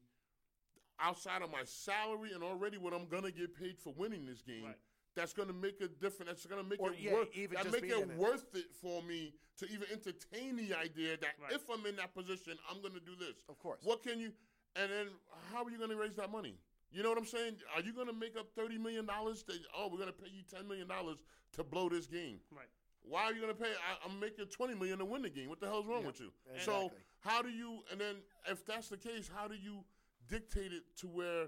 outside 0.99 1.41
of 1.41 1.51
my 1.51 1.63
salary 1.65 2.31
and 2.33 2.43
already 2.43 2.77
what 2.77 2.93
I'm 2.93 3.07
going 3.07 3.23
to 3.23 3.31
get 3.31 3.57
paid 3.57 3.77
for 3.79 3.93
winning 3.97 4.25
this 4.25 4.41
game? 4.41 4.65
Right. 4.65 4.77
That's 5.15 5.33
going 5.33 5.47
to 5.47 5.53
make 5.53 5.79
a 5.81 5.87
difference. 5.87 6.29
That's 6.29 6.45
going 6.45 6.61
to 6.61 6.69
make 6.69 6.81
Or, 6.81 6.91
it 6.91 6.99
yeah, 6.99 7.13
worth. 7.13 7.29
even 7.33 7.55
that 7.55 7.71
make 7.71 7.85
it 7.85 8.17
worth 8.17 8.53
it 8.53 8.65
for 8.81 9.01
me 9.03 9.33
to 9.57 9.65
even 9.71 9.87
entertain 9.91 10.57
the 10.57 10.75
idea 10.75 11.17
that 11.17 11.35
Right. 11.41 11.53
if 11.53 11.69
I'm 11.69 11.85
in 11.85 11.95
that 11.95 12.13
position, 12.13 12.53
I'm 12.69 12.81
going 12.81 12.93
to 12.93 12.99
do 12.99 13.15
this. 13.15 13.35
Of 13.49 13.57
course. 13.59 13.79
What 13.83 14.03
can 14.03 14.19
you? 14.19 14.31
And 14.75 14.91
then 14.91 15.07
how 15.53 15.63
are 15.63 15.71
you 15.71 15.77
going 15.77 15.89
to 15.89 15.95
raise 15.95 16.15
that 16.17 16.31
money? 16.31 16.55
You 16.91 17.01
know 17.01 17.09
what 17.09 17.17
I'm 17.17 17.25
saying? 17.25 17.55
Are 17.75 17.81
you 17.81 17.93
going 17.93 18.07
to 18.07 18.13
make 18.13 18.37
up 18.37 18.47
thirty 18.55 18.77
million 18.77 19.05
dollars? 19.05 19.43
Oh, 19.75 19.87
we're 19.89 19.97
going 19.97 20.11
to 20.11 20.13
pay 20.13 20.29
you 20.29 20.43
ten 20.53 20.67
million 20.67 20.87
dollars 20.87 21.23
to 21.53 21.63
blow 21.63 21.87
this 21.89 22.07
game. 22.07 22.39
Right. 22.51 22.67
Why 23.07 23.23
are 23.23 23.33
you 23.33 23.41
going 23.41 23.53
to 23.55 23.59
pay? 23.61 23.69
I, 23.69 24.05
I'm 24.07 24.19
making 24.19 24.45
twenty 24.47 24.73
million 24.75 24.99
to 24.99 25.05
win 25.05 25.21
the 25.21 25.29
game. 25.29 25.49
What 25.49 25.59
the 25.59 25.67
hell's 25.67 25.85
wrong 25.87 26.05
with 26.05 26.19
you? 26.19 26.31
So 26.59 26.91
how 27.21 27.41
do 27.41 27.49
you? 27.49 27.79
And 27.91 27.99
then 27.99 28.15
if 28.49 28.65
that's 28.65 28.89
the 28.89 28.97
case, 28.97 29.29
how 29.33 29.47
do 29.47 29.55
you 29.55 29.83
dictate 30.27 30.71
it 30.73 30.83
to 30.97 31.07
where 31.07 31.47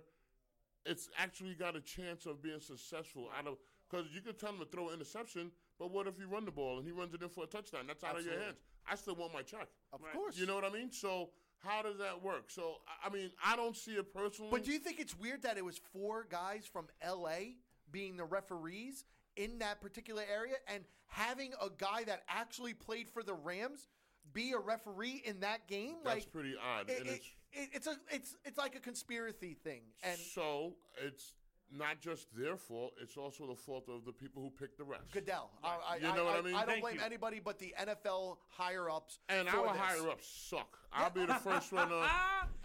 it's 0.85 1.09
actually 1.17 1.53
got 1.55 1.75
a 1.75 1.81
chance 1.81 2.25
of 2.25 2.41
being 2.41 2.59
successful? 2.59 3.29
Out 3.38 3.47
of 3.47 3.57
because 3.89 4.07
you 4.13 4.21
can 4.21 4.35
tell 4.35 4.49
him 4.51 4.59
to 4.59 4.65
throw 4.65 4.89
an 4.89 4.95
interception, 4.95 5.51
but 5.79 5.91
what 5.91 6.07
if 6.07 6.19
you 6.19 6.27
run 6.27 6.43
the 6.45 6.51
ball 6.51 6.77
and 6.77 6.85
he 6.85 6.91
runs 6.91 7.13
it 7.13 7.21
in 7.21 7.29
for 7.29 7.43
a 7.45 7.47
touchdown? 7.47 7.81
That's 7.88 8.03
out 8.03 8.17
of 8.19 8.25
your 8.25 8.39
hands. 8.39 8.57
I 8.89 8.95
still 8.95 9.15
want 9.15 9.34
my 9.34 9.41
check. 9.41 9.67
of 9.93 10.01
Right. 10.01 10.13
course 10.13 10.38
You 10.38 10.45
know 10.45 10.55
what 10.55 10.65
I 10.65 10.69
mean? 10.69 10.91
So 10.91 11.29
how 11.59 11.81
does 11.81 11.97
that 11.97 12.21
work? 12.21 12.49
So 12.51 12.81
I- 12.88 13.07
I 13.07 13.09
mean, 13.09 13.31
I 13.43 13.55
don't 13.55 13.75
see 13.75 13.95
it 13.95 14.13
personally. 14.13 14.51
But 14.51 14.63
do 14.63 14.71
you 14.71 14.79
think 14.79 14.99
it's 14.99 15.15
weird 15.17 15.41
that 15.43 15.57
it 15.57 15.63
was 15.65 15.77
four 15.77 16.25
guys 16.29 16.65
from 16.65 16.88
LA 17.01 17.55
being 17.91 18.17
the 18.17 18.25
referees 18.25 19.05
in 19.38 19.59
that 19.59 19.80
particular 19.81 20.23
area 20.31 20.55
and 20.68 20.84
having 21.07 21.53
a 21.61 21.69
guy 21.77 22.03
that 22.05 22.23
actually 22.27 22.73
played 22.73 23.07
for 23.09 23.23
the 23.23 23.34
Rams 23.34 23.88
be 24.34 24.51
a 24.51 24.59
referee 24.59 25.22
in 25.26 25.39
that 25.39 25.68
game? 25.68 25.95
that's 26.03 26.15
like 26.26 26.31
pretty 26.31 26.55
odd. 26.61 26.89
it, 26.89 26.99
and 26.99 27.07
it- 27.07 27.14
it's 27.14 27.26
it- 27.53 27.69
it's 27.73 27.88
a 27.88 27.95
it's 28.11 28.35
it's 28.43 28.57
like 28.57 28.76
a 28.76 28.80
conspiracy 28.80 29.53
thing. 29.64 29.81
And 30.03 30.19
so 30.19 30.76
it's 31.01 31.34
not 31.72 31.99
just 32.01 32.27
their 32.35 32.55
fault; 32.57 32.93
it's 33.01 33.18
also 33.18 33.47
the 33.47 33.55
fault 33.55 33.85
of 33.89 34.05
the 34.05 34.11
people 34.11 34.41
who 34.41 34.49
picked 34.49 34.77
the 34.77 34.84
refs. 34.85 35.11
Goodell, 35.11 35.49
I, 35.64 35.77
I, 35.85 35.95
You 35.97 36.14
know 36.15 36.23
what 36.26 36.35
I 36.39 36.41
mean? 36.41 36.55
I 36.55 36.59
don't 36.59 36.68
Thank 36.68 36.81
blame 36.81 36.95
you. 36.95 37.01
anybody 37.01 37.39
but 37.43 37.57
the 37.59 37.73
NFL 37.80 38.38
higher 38.49 38.89
ups. 38.89 39.19
And 39.30 39.49
for 39.49 39.57
our 39.68 39.73
this. 39.73 39.81
higher 39.81 40.09
ups 40.09 40.27
suck. 40.49 40.77
I'll 40.93 41.09
be 41.09 41.26
the 41.26 41.34
first 41.49 41.72
one. 41.73 41.89
To, 41.89 41.95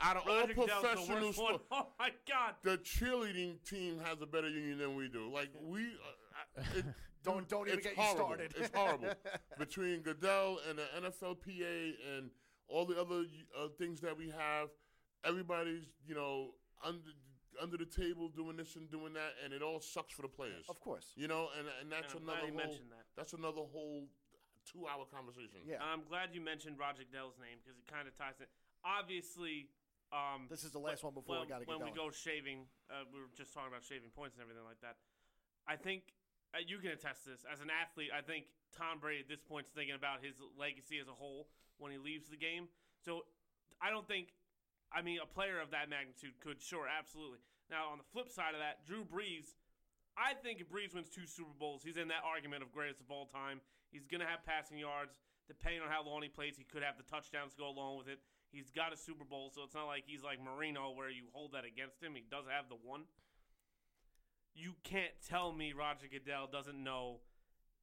out 0.01 0.17
of 0.17 0.29
all 0.29 0.41
Roger 0.41 0.55
Goodell's 0.55 0.83
the 0.83 0.89
professional 0.89 1.21
worst 1.27 1.39
one. 1.41 1.55
sport, 1.55 1.63
Oh 1.73 1.87
my 1.99 2.11
God. 2.29 2.55
the 2.63 2.79
cheerleading 2.79 3.57
team 3.69 3.99
has 4.05 4.21
a 4.21 4.27
better 4.27 4.49
union 4.49 4.79
than 4.79 4.95
we 4.97 5.09
do. 5.09 5.29
Like 5.33 5.51
we, 5.61 5.81
uh, 5.81 5.85
I- 5.85 6.15
it, 6.77 6.85
Don't- 7.25 7.49
don't 7.49 7.69
even 7.69 7.79
it's 7.79 7.87
get 7.87 7.97
you 7.97 8.11
started. 8.17 8.53
It's 8.59 8.71
horrible 8.75 9.15
between 9.57 10.01
Goodell 10.03 10.59
and 10.69 10.77
the 10.79 10.87
NFLPA 11.07 11.95
and 12.17 12.31
all 12.67 12.85
the 12.85 13.01
other 13.01 13.23
uh, 13.57 13.69
things 13.79 14.01
that 14.01 14.17
we 14.19 14.29
have. 14.31 14.69
Everybody's, 15.25 15.85
you 16.05 16.17
know, 16.17 16.55
under 16.85 16.99
under 17.61 17.77
the 17.77 17.87
table 17.87 18.29
doing 18.29 18.57
this 18.57 18.75
and 18.75 18.91
doing 18.91 19.13
that, 19.13 19.39
and 19.45 19.53
it 19.53 19.63
all 19.63 19.79
sucks 19.79 20.13
for 20.15 20.23
the 20.23 20.29
players. 20.29 20.65
Of 20.69 20.81
course. 20.81 21.13
You 21.15 21.29
know, 21.29 21.47
and 21.57 21.69
and 21.81 21.93
that's 21.93 22.13
And 22.15 22.23
I'm 22.23 22.27
glad 22.27 22.33
another 22.43 22.47
you 22.51 22.59
whole, 22.59 22.67
mentioned 22.67 22.91
that. 22.91 23.05
That's 23.15 23.33
another 23.35 23.63
whole 23.71 24.09
two-hour 24.67 25.07
conversation. 25.15 25.63
Yeah. 25.63 25.79
I'm 25.79 26.03
glad 26.09 26.31
you 26.35 26.41
mentioned 26.41 26.75
Roger 26.79 27.05
Goodell's 27.07 27.39
name 27.39 27.63
because 27.63 27.79
it 27.79 27.87
kind 27.87 28.09
of 28.09 28.19
ties 28.19 28.41
in. 28.43 28.47
Obviously, 28.83 29.69
um, 30.11 30.47
This 30.51 30.65
is 30.65 30.73
the 30.75 30.83
last 30.83 31.05
one 31.05 31.15
before 31.15 31.39
well, 31.39 31.45
we 31.45 31.51
got 31.51 31.63
to 31.63 31.67
get 31.67 31.71
when 31.71 31.87
going. 31.87 31.93
we 31.93 31.99
go 31.99 32.11
shaving, 32.11 32.67
uh, 32.91 33.07
we 33.15 33.21
were 33.23 33.31
just 33.37 33.55
talking 33.55 33.71
about 33.71 33.85
shaving 33.87 34.11
points 34.11 34.35
and 34.35 34.43
everything 34.43 34.67
like 34.67 34.81
that. 34.83 34.99
I 35.67 35.77
think 35.79 36.11
Uh, 36.53 36.61
you 36.65 36.79
can 36.79 36.93
attest 36.93 37.25
to 37.25 37.33
this 37.33 37.45
as 37.49 37.61
an 37.61 37.73
athlete. 37.73 38.13
I 38.13 38.21
think 38.21 38.45
Tom 38.77 39.01
Brady 39.01 39.25
at 39.25 39.29
this 39.29 39.41
point 39.41 39.67
is 39.67 39.73
thinking 39.73 39.97
about 39.97 40.21
his 40.21 40.37
legacy 40.57 41.01
as 41.01 41.09
a 41.09 41.17
whole 41.17 41.49
when 41.81 41.93
he 41.93 41.99
leaves 41.99 42.29
the 42.29 42.37
game. 42.37 42.69
So 43.01 43.25
I 43.81 43.91
don't 43.91 44.07
think. 44.07 44.37
I 44.93 45.01
mean, 45.01 45.25
a 45.25 45.27
player 45.27 45.57
of 45.57 45.73
that 45.73 45.89
magnitude 45.89 46.37
could, 46.45 46.61
sure, 46.61 46.85
absolutely. 46.85 47.41
Now, 47.73 47.89
on 47.89 47.97
the 47.97 48.05
flip 48.13 48.29
side 48.29 48.53
of 48.53 48.61
that, 48.61 48.85
Drew 48.85 49.09
Brees, 49.09 49.57
I 50.21 50.37
think 50.37 50.61
if 50.61 50.69
Brees 50.69 50.93
wins 50.93 51.09
two 51.09 51.25
Super 51.25 51.57
Bowls, 51.57 51.81
he's 51.81 51.97
in 51.97 52.13
that 52.13 52.21
argument 52.21 52.61
of 52.61 52.77
greatest 52.77 53.01
of 53.01 53.09
all 53.09 53.25
time. 53.25 53.65
He's 53.89 54.05
going 54.05 54.21
to 54.21 54.29
have 54.29 54.45
passing 54.45 54.77
yards. 54.77 55.17
Depending 55.49 55.81
on 55.81 55.89
how 55.89 56.05
long 56.05 56.21
he 56.21 56.29
plays, 56.29 56.61
he 56.61 56.69
could 56.69 56.85
have 56.85 57.01
the 57.01 57.09
touchdowns 57.09 57.57
to 57.57 57.65
go 57.65 57.73
along 57.73 57.99
with 57.99 58.09
it. 58.09 58.21
He's 58.53 58.69
got 58.69 58.93
a 58.93 58.99
Super 59.01 59.25
Bowl, 59.25 59.49
so 59.49 59.65
it's 59.65 59.75
not 59.75 59.89
like 59.89 60.05
he's 60.07 60.23
like 60.23 60.37
Marino 60.37 60.93
where 60.93 61.09
you 61.09 61.33
hold 61.33 61.57
that 61.57 61.65
against 61.65 62.05
him. 62.05 62.13
He 62.13 62.23
does 62.29 62.45
have 62.45 62.69
the 62.69 62.77
one. 62.77 63.09
You 64.55 64.75
can't 64.85 65.13
tell 65.29 65.53
me 65.53 65.73
Roger 65.73 66.07
Goodell 66.11 66.47
doesn't 66.51 66.83
know 66.83 67.21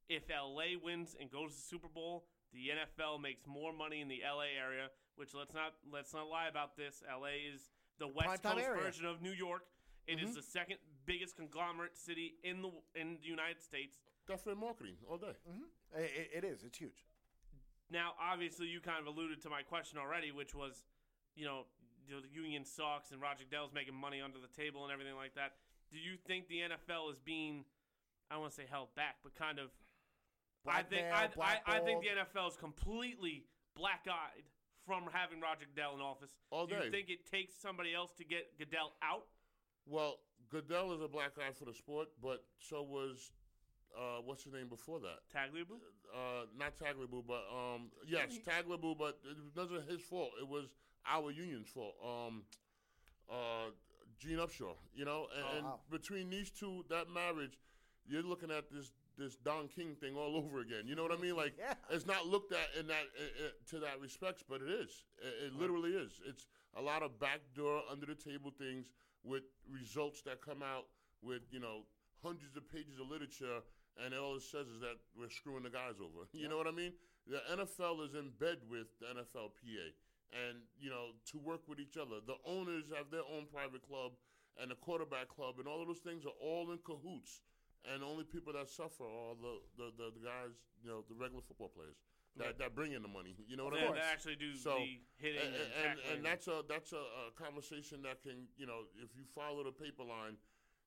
if 0.08 0.24
LA 0.30 0.78
wins 0.82 1.16
and 1.20 1.30
goes 1.32 1.52
to 1.52 1.56
the 1.58 1.62
Super 1.68 1.88
Bowl, 1.88 2.26
the 2.54 2.70
NFL 2.70 3.22
makes 3.22 3.46
more 3.48 3.74
money 3.74 4.02
in 4.02 4.08
the 4.08 4.22
LA 4.24 4.46
area, 4.60 4.90
which 5.16 5.34
let's 5.34 5.54
not 5.54 5.74
let's 5.92 6.14
not 6.14 6.28
lie 6.28 6.48
about 6.48 6.76
this. 6.78 7.04
LA 7.10 7.52
is 7.54 7.70
the 7.98 8.08
West 8.08 8.42
Primetime 8.44 8.54
Coast 8.54 8.66
area. 8.66 8.82
version 8.84 9.06
of 9.06 9.22
New 9.22 9.32
York. 9.34 9.64
It 10.08 10.20
is 10.22 10.32
Mhm. 10.32 10.36
the 10.36 10.42
second 10.42 10.80
biggest 11.06 11.36
conglomerate 11.36 11.98
city 11.98 12.36
in 12.44 12.62
the 12.62 12.72
in 12.96 13.18
the 13.20 13.28
United 13.28 13.62
States. 13.62 14.00
Definitely 14.28 14.62
marketing 14.62 14.98
all 15.08 15.18
day. 15.18 15.36
I- 15.94 15.98
I- 16.00 16.30
it 16.38 16.44
is. 16.44 16.64
It's 16.64 16.78
huge. 16.78 17.06
Now, 17.90 18.16
obviously, 18.20 18.68
you 18.68 18.80
kind 18.82 19.00
of 19.00 19.08
alluded 19.08 19.42
to 19.42 19.50
my 19.50 19.64
question 19.64 19.98
already, 19.98 20.32
which 20.32 20.54
was, 20.54 20.86
you 21.36 21.46
know, 21.46 21.66
the 22.08 22.28
union 22.30 22.64
sucks 22.64 23.12
and 23.12 23.20
Roger 23.22 23.44
Goodell's 23.44 23.72
making 23.74 23.96
money 23.96 24.22
under 24.22 24.40
the 24.40 24.48
table 24.48 24.84
and 24.84 24.92
everything 24.94 25.16
like 25.16 25.34
that. 25.34 25.58
Do 25.92 25.98
you 25.98 26.18
think 26.28 26.48
the 26.48 26.62
NFL 26.70 27.12
is 27.12 27.20
being, 27.20 27.66
I 28.30 28.36
don't 28.36 28.42
want 28.42 28.54
to 28.54 28.62
say 28.62 28.68
held 28.70 28.94
back, 28.96 29.18
but 29.24 29.36
kind 29.36 29.60
of, 29.60 29.70
I 30.68 30.84
think 30.84 31.08
I, 31.12 31.30
I, 31.42 31.78
I 31.78 31.80
think 31.80 32.04
the. 32.04 32.10
NFL 32.10 32.50
is 32.50 32.58
completely 32.58 33.46
black-eyed 33.76 34.44
from 34.86 35.04
having 35.12 35.40
Roger 35.40 35.66
Goodell 35.74 35.96
in 35.96 36.02
office. 36.02 36.32
All 36.52 36.68
Do 36.68 36.76
day. 36.76 36.86
you 36.86 36.92
think 36.92 37.10
it 37.10 37.26
takes 37.26 37.56
somebody 37.56 37.96
else 37.96 38.12
to 38.18 38.26
get 38.26 38.58
Goodell 38.58 38.94
out? 39.02 39.26
Well, 39.86 40.20
Goodell 40.50 40.94
is 40.94 41.02
a 41.02 41.08
black 41.08 41.32
eye 41.40 41.54
for 41.54 41.66
the 41.66 41.74
sport, 41.74 42.10
but 42.22 42.44
so 42.60 42.84
was 42.84 43.32
uh, 43.98 44.22
what's 44.24 44.44
his 44.44 44.54
name 44.54 44.68
before 44.68 45.00
that? 45.00 45.20
Tagliabue? 45.34 45.80
Uh, 46.14 46.46
not 46.58 46.78
Tagliabue, 46.78 47.24
but 47.28 47.44
um, 47.52 47.90
yes, 48.08 48.38
Tagliabue, 48.46 48.98
but 48.98 49.20
it 49.24 49.38
wasn't 49.56 49.90
his 49.90 50.02
fault. 50.02 50.32
It 50.40 50.48
was 50.48 50.66
our 51.08 51.32
union's 51.32 51.70
fault. 51.70 51.96
Um, 52.04 52.44
uh, 53.30 53.72
Gene 54.20 54.38
Upshaw, 54.38 54.76
you 54.94 55.06
know, 55.06 55.28
and, 55.36 55.46
Oh, 55.46 55.58
and 55.58 55.68
between 55.92 56.30
these 56.30 56.52
two, 56.52 56.84
that 56.90 57.10
marriage, 57.10 57.58
you're 58.08 58.24
looking 58.24 58.52
at 58.52 58.70
this 58.72 58.92
this 59.18 59.36
Don 59.36 59.68
King 59.68 59.96
thing 60.00 60.16
all 60.16 60.36
over 60.42 60.62
again. 60.62 60.84
You 60.88 60.96
know 60.96 61.04
what 61.04 61.12
I 61.12 61.18
mean? 61.22 61.36
Like 61.36 61.54
Yeah. 61.58 61.74
it's 61.90 62.06
not 62.06 62.26
looked 62.28 62.54
at 62.54 62.68
in 62.80 62.88
that 62.88 63.04
uh, 63.20 63.46
uh, 63.48 63.50
to 63.72 63.80
that 63.80 64.00
respects, 64.00 64.44
but 64.48 64.62
it 64.62 64.70
is. 64.70 65.04
It, 65.20 65.48
it 65.48 65.54
literally 65.56 65.92
is. 65.92 66.22
It's 66.26 66.48
a 66.78 66.82
lot 66.82 67.04
of 67.04 67.20
backdoor, 67.20 67.84
under 67.92 68.06
the 68.06 68.16
table 68.16 68.52
things 68.58 68.86
with 69.24 69.44
results 69.70 70.22
that 70.22 70.40
come 70.42 70.64
out 70.64 70.86
with 71.22 71.42
you 71.52 71.60
know 71.60 71.82
hundreds 72.24 72.56
of 72.56 72.70
pages 72.72 73.00
of 73.00 73.10
literature, 73.10 73.60
and 74.04 74.14
all 74.14 74.36
it 74.38 74.42
says 74.44 74.68
is 74.68 74.80
that 74.80 74.96
we're 75.18 75.30
screwing 75.30 75.64
the 75.64 75.70
guys 75.70 75.96
over. 76.00 76.26
You 76.34 76.48
know 76.48 76.58
what 76.58 76.68
I 76.68 76.72
mean? 76.72 76.94
The 77.28 77.40
NFL 77.52 78.06
is 78.08 78.16
in 78.16 78.32
bed 78.40 78.60
with 78.70 78.88
the 79.00 79.08
NFLPA, 79.08 79.92
and 80.34 80.62
you 80.80 80.90
know 80.90 81.16
to 81.32 81.38
work 81.38 81.62
with 81.68 81.80
each 81.80 81.98
other. 81.98 82.22
The 82.26 82.38
owners 82.46 82.86
have 82.96 83.12
their 83.12 83.26
own 83.26 83.46
private 83.52 83.82
club, 83.86 84.14
and 84.62 84.72
the 84.72 84.76
quarterback 84.76 85.30
club, 85.30 85.56
and 85.60 85.68
all 85.68 85.82
of 85.82 85.88
those 85.88 86.04
things 86.04 86.26
are 86.26 86.38
all 86.42 86.72
in 86.72 86.80
cahoots. 86.86 87.42
And 87.88 88.04
the 88.04 88.08
only 88.12 88.28
people 88.28 88.52
that 88.54 88.68
suffer 88.68 89.08
are 89.08 89.40
the, 89.40 89.56
the, 89.80 89.88
the, 89.96 90.08
the 90.12 90.20
guys, 90.20 90.52
you 90.84 90.92
know, 90.92 91.00
the 91.08 91.16
regular 91.16 91.40
football 91.40 91.72
players 91.72 91.96
that, 92.36 92.60
that 92.60 92.76
bring 92.76 92.92
in 92.92 93.02
the 93.02 93.08
money. 93.08 93.40
You 93.48 93.56
know 93.56 93.66
what 93.66 93.80
I 93.80 93.88
mean? 93.88 93.96
they 93.96 94.12
actually 94.12 94.36
do 94.36 94.54
So, 94.56 94.76
the 94.76 95.00
hitting 95.16 95.42
and, 95.42 95.56
and, 95.56 95.66
and, 95.80 95.96
and 96.12 96.20
that's 96.26 96.48
a 96.48 96.62
that's 96.68 96.92
a, 96.92 97.00
a 97.00 97.32
conversation 97.40 98.04
that 98.04 98.22
can 98.22 98.52
you 98.60 98.68
know 98.68 98.88
if 99.00 99.16
you 99.16 99.24
follow 99.36 99.64
the 99.64 99.72
paper 99.72 100.04
line 100.04 100.36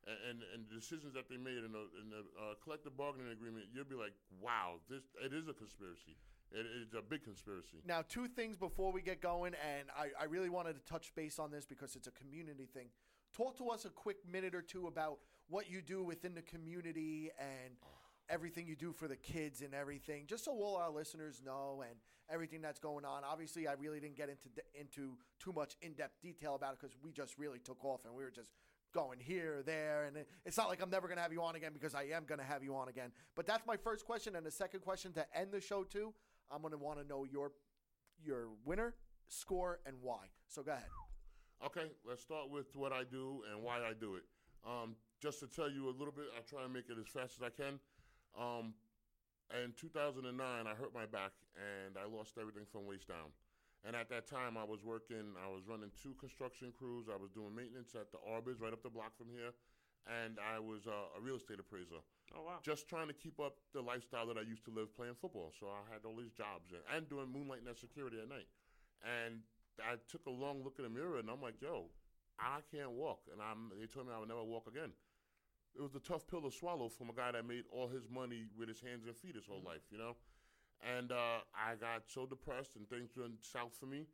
and 0.06 0.18
and, 0.28 0.38
and 0.54 0.60
the 0.68 0.74
decisions 0.74 1.14
that 1.14 1.28
they 1.28 1.36
made 1.36 1.62
in 1.62 1.72
the 1.72 1.84
in 2.00 2.10
the 2.10 2.22
uh, 2.36 2.54
collective 2.62 2.96
bargaining 2.96 3.30
agreement, 3.32 3.66
you'll 3.72 3.88
be 3.88 3.98
like, 3.98 4.14
wow, 4.40 4.80
this 4.88 5.02
it 5.22 5.32
is 5.32 5.48
a 5.48 5.54
conspiracy. 5.54 6.16
It 6.54 6.66
is 6.66 6.94
a 6.94 7.02
big 7.02 7.24
conspiracy. 7.24 7.78
Now, 7.86 8.02
two 8.08 8.28
things 8.28 8.56
before 8.56 8.92
we 8.92 9.00
get 9.02 9.20
going, 9.20 9.54
and 9.54 9.88
I, 9.96 10.08
I 10.20 10.24
really 10.24 10.50
wanted 10.50 10.74
to 10.74 10.84
touch 10.92 11.14
base 11.14 11.38
on 11.38 11.50
this 11.50 11.64
because 11.64 11.96
it's 11.96 12.06
a 12.06 12.12
community 12.12 12.66
thing. 12.72 12.88
Talk 13.36 13.56
to 13.58 13.68
us 13.70 13.84
a 13.84 13.88
quick 13.90 14.18
minute 14.30 14.54
or 14.54 14.62
two 14.62 14.86
about 14.86 15.18
what 15.48 15.70
you 15.70 15.80
do 15.80 16.02
within 16.02 16.34
the 16.34 16.42
community 16.42 17.30
and 17.38 17.74
everything 18.28 18.66
you 18.66 18.76
do 18.76 18.92
for 18.92 19.08
the 19.08 19.16
kids 19.16 19.62
and 19.62 19.74
everything, 19.74 20.24
just 20.26 20.44
so 20.44 20.52
all 20.52 20.76
our 20.76 20.90
listeners 20.90 21.40
know 21.44 21.82
and 21.88 21.96
everything 22.30 22.60
that's 22.62 22.78
going 22.78 23.04
on. 23.04 23.22
Obviously, 23.24 23.66
I 23.66 23.72
really 23.74 24.00
didn't 24.00 24.16
get 24.16 24.28
into 24.28 24.48
into 24.78 25.16
too 25.40 25.52
much 25.52 25.76
in 25.82 25.92
depth 25.94 26.20
detail 26.22 26.54
about 26.54 26.74
it 26.74 26.78
because 26.80 26.96
we 27.02 27.10
just 27.12 27.36
really 27.38 27.58
took 27.58 27.84
off 27.84 28.04
and 28.04 28.14
we 28.14 28.22
were 28.22 28.30
just 28.30 28.50
going 28.94 29.18
here, 29.18 29.62
there, 29.64 30.04
and 30.04 30.18
it- 30.18 30.28
it's 30.44 30.58
not 30.58 30.68
like 30.68 30.82
I'm 30.82 30.90
never 30.90 31.08
going 31.08 31.16
to 31.16 31.22
have 31.22 31.32
you 31.32 31.42
on 31.42 31.56
again 31.56 31.72
because 31.72 31.94
I 31.94 32.02
am 32.04 32.24
going 32.26 32.38
to 32.38 32.44
have 32.44 32.62
you 32.62 32.76
on 32.76 32.88
again. 32.88 33.10
But 33.34 33.46
that's 33.46 33.66
my 33.66 33.76
first 33.78 34.04
question, 34.04 34.36
and 34.36 34.44
the 34.44 34.50
second 34.50 34.80
question 34.80 35.12
to 35.14 35.26
end 35.36 35.50
the 35.50 35.60
show 35.62 35.82
too. 35.82 36.12
I'm 36.52 36.60
going 36.60 36.72
to 36.72 36.78
want 36.78 37.00
to 37.00 37.08
know 37.08 37.24
your 37.24 37.52
your 38.22 38.48
winner, 38.64 38.94
score, 39.28 39.80
and 39.86 39.96
why. 40.00 40.30
So 40.46 40.62
go 40.62 40.72
ahead. 40.72 40.84
Okay, 41.64 41.90
let's 42.06 42.22
start 42.22 42.50
with 42.50 42.74
what 42.76 42.92
I 42.92 43.04
do 43.04 43.42
and 43.50 43.62
why 43.62 43.78
I 43.78 43.94
do 43.98 44.16
it. 44.16 44.22
Um, 44.66 44.94
just 45.20 45.40
to 45.40 45.46
tell 45.46 45.70
you 45.70 45.88
a 45.88 45.94
little 45.94 46.12
bit, 46.14 46.26
I 46.36 46.42
try 46.42 46.64
and 46.64 46.72
make 46.72 46.90
it 46.90 46.98
as 46.98 47.06
fast 47.06 47.38
as 47.38 47.42
I 47.42 47.50
can. 47.50 47.78
Um, 48.38 48.74
in 49.50 49.72
2009, 49.78 50.26
I 50.38 50.74
hurt 50.74 50.94
my 50.94 51.06
back 51.06 51.32
and 51.54 51.96
I 51.96 52.06
lost 52.06 52.38
everything 52.38 52.66
from 52.70 52.86
waist 52.86 53.08
down. 53.08 53.30
And 53.84 53.96
at 53.96 54.08
that 54.10 54.26
time, 54.26 54.56
I 54.56 54.62
was 54.62 54.82
working, 54.82 55.34
I 55.38 55.50
was 55.50 55.66
running 55.66 55.90
two 55.98 56.14
construction 56.18 56.70
crews. 56.70 57.06
I 57.10 57.18
was 57.18 57.30
doing 57.30 57.54
maintenance 57.54 57.94
at 57.94 58.10
the 58.10 58.18
Arbors 58.22 58.60
right 58.62 58.72
up 58.72 58.82
the 58.82 58.90
block 58.90 59.18
from 59.18 59.26
here. 59.30 59.54
And 60.06 60.38
I 60.38 60.58
was 60.58 60.86
uh, 60.86 61.18
a 61.18 61.20
real 61.22 61.36
estate 61.36 61.58
appraiser 61.58 62.02
oh, 62.34 62.44
wow. 62.46 62.58
just 62.62 62.88
trying 62.88 63.08
to 63.08 63.14
keep 63.14 63.40
up 63.40 63.56
the 63.72 63.80
lifestyle 63.80 64.26
that 64.28 64.36
I 64.38 64.42
used 64.42 64.64
to 64.66 64.72
live 64.72 64.94
playing 64.94 65.14
football. 65.20 65.52
So 65.58 65.66
I 65.66 65.82
had 65.92 66.04
all 66.04 66.16
these 66.16 66.32
jobs 66.32 66.72
and, 66.72 66.82
and 66.94 67.08
doing 67.08 67.30
moonlight 67.32 67.64
net 67.64 67.78
security 67.78 68.18
at 68.22 68.28
night. 68.28 68.48
And 69.02 69.42
I 69.80 69.96
took 70.08 70.26
a 70.26 70.30
long 70.30 70.62
look 70.62 70.76
in 70.78 70.84
the 70.84 70.92
mirror 70.92 71.18
and 71.18 71.28
I'm 71.30 71.42
like, 71.42 71.60
yo, 71.60 71.90
I 72.38 72.60
can't 72.70 72.92
walk. 72.92 73.26
And 73.32 73.40
I'm, 73.40 73.72
they 73.78 73.86
told 73.86 74.06
me 74.06 74.12
I 74.14 74.20
would 74.20 74.28
never 74.28 74.44
walk 74.44 74.66
again. 74.66 74.92
It 75.74 75.80
was 75.80 75.94
a 75.96 76.04
tough 76.04 76.28
pill 76.28 76.42
to 76.42 76.52
swallow 76.52 76.88
from 76.88 77.08
a 77.08 77.16
guy 77.16 77.32
that 77.32 77.48
made 77.48 77.64
all 77.72 77.88
his 77.88 78.04
money 78.12 78.44
with 78.58 78.68
his 78.68 78.80
hands 78.80 79.08
and 79.08 79.16
feet 79.16 79.34
his 79.34 79.48
whole 79.48 79.64
life, 79.64 79.88
you 79.90 79.96
know? 79.96 80.16
And 80.84 81.12
uh, 81.12 81.40
I 81.56 81.80
got 81.80 82.04
so 82.08 82.26
depressed 82.26 82.76
and 82.76 82.84
things 82.88 83.16
went 83.16 83.40
south 83.40 83.72
for 83.78 83.86
me. 83.86 84.04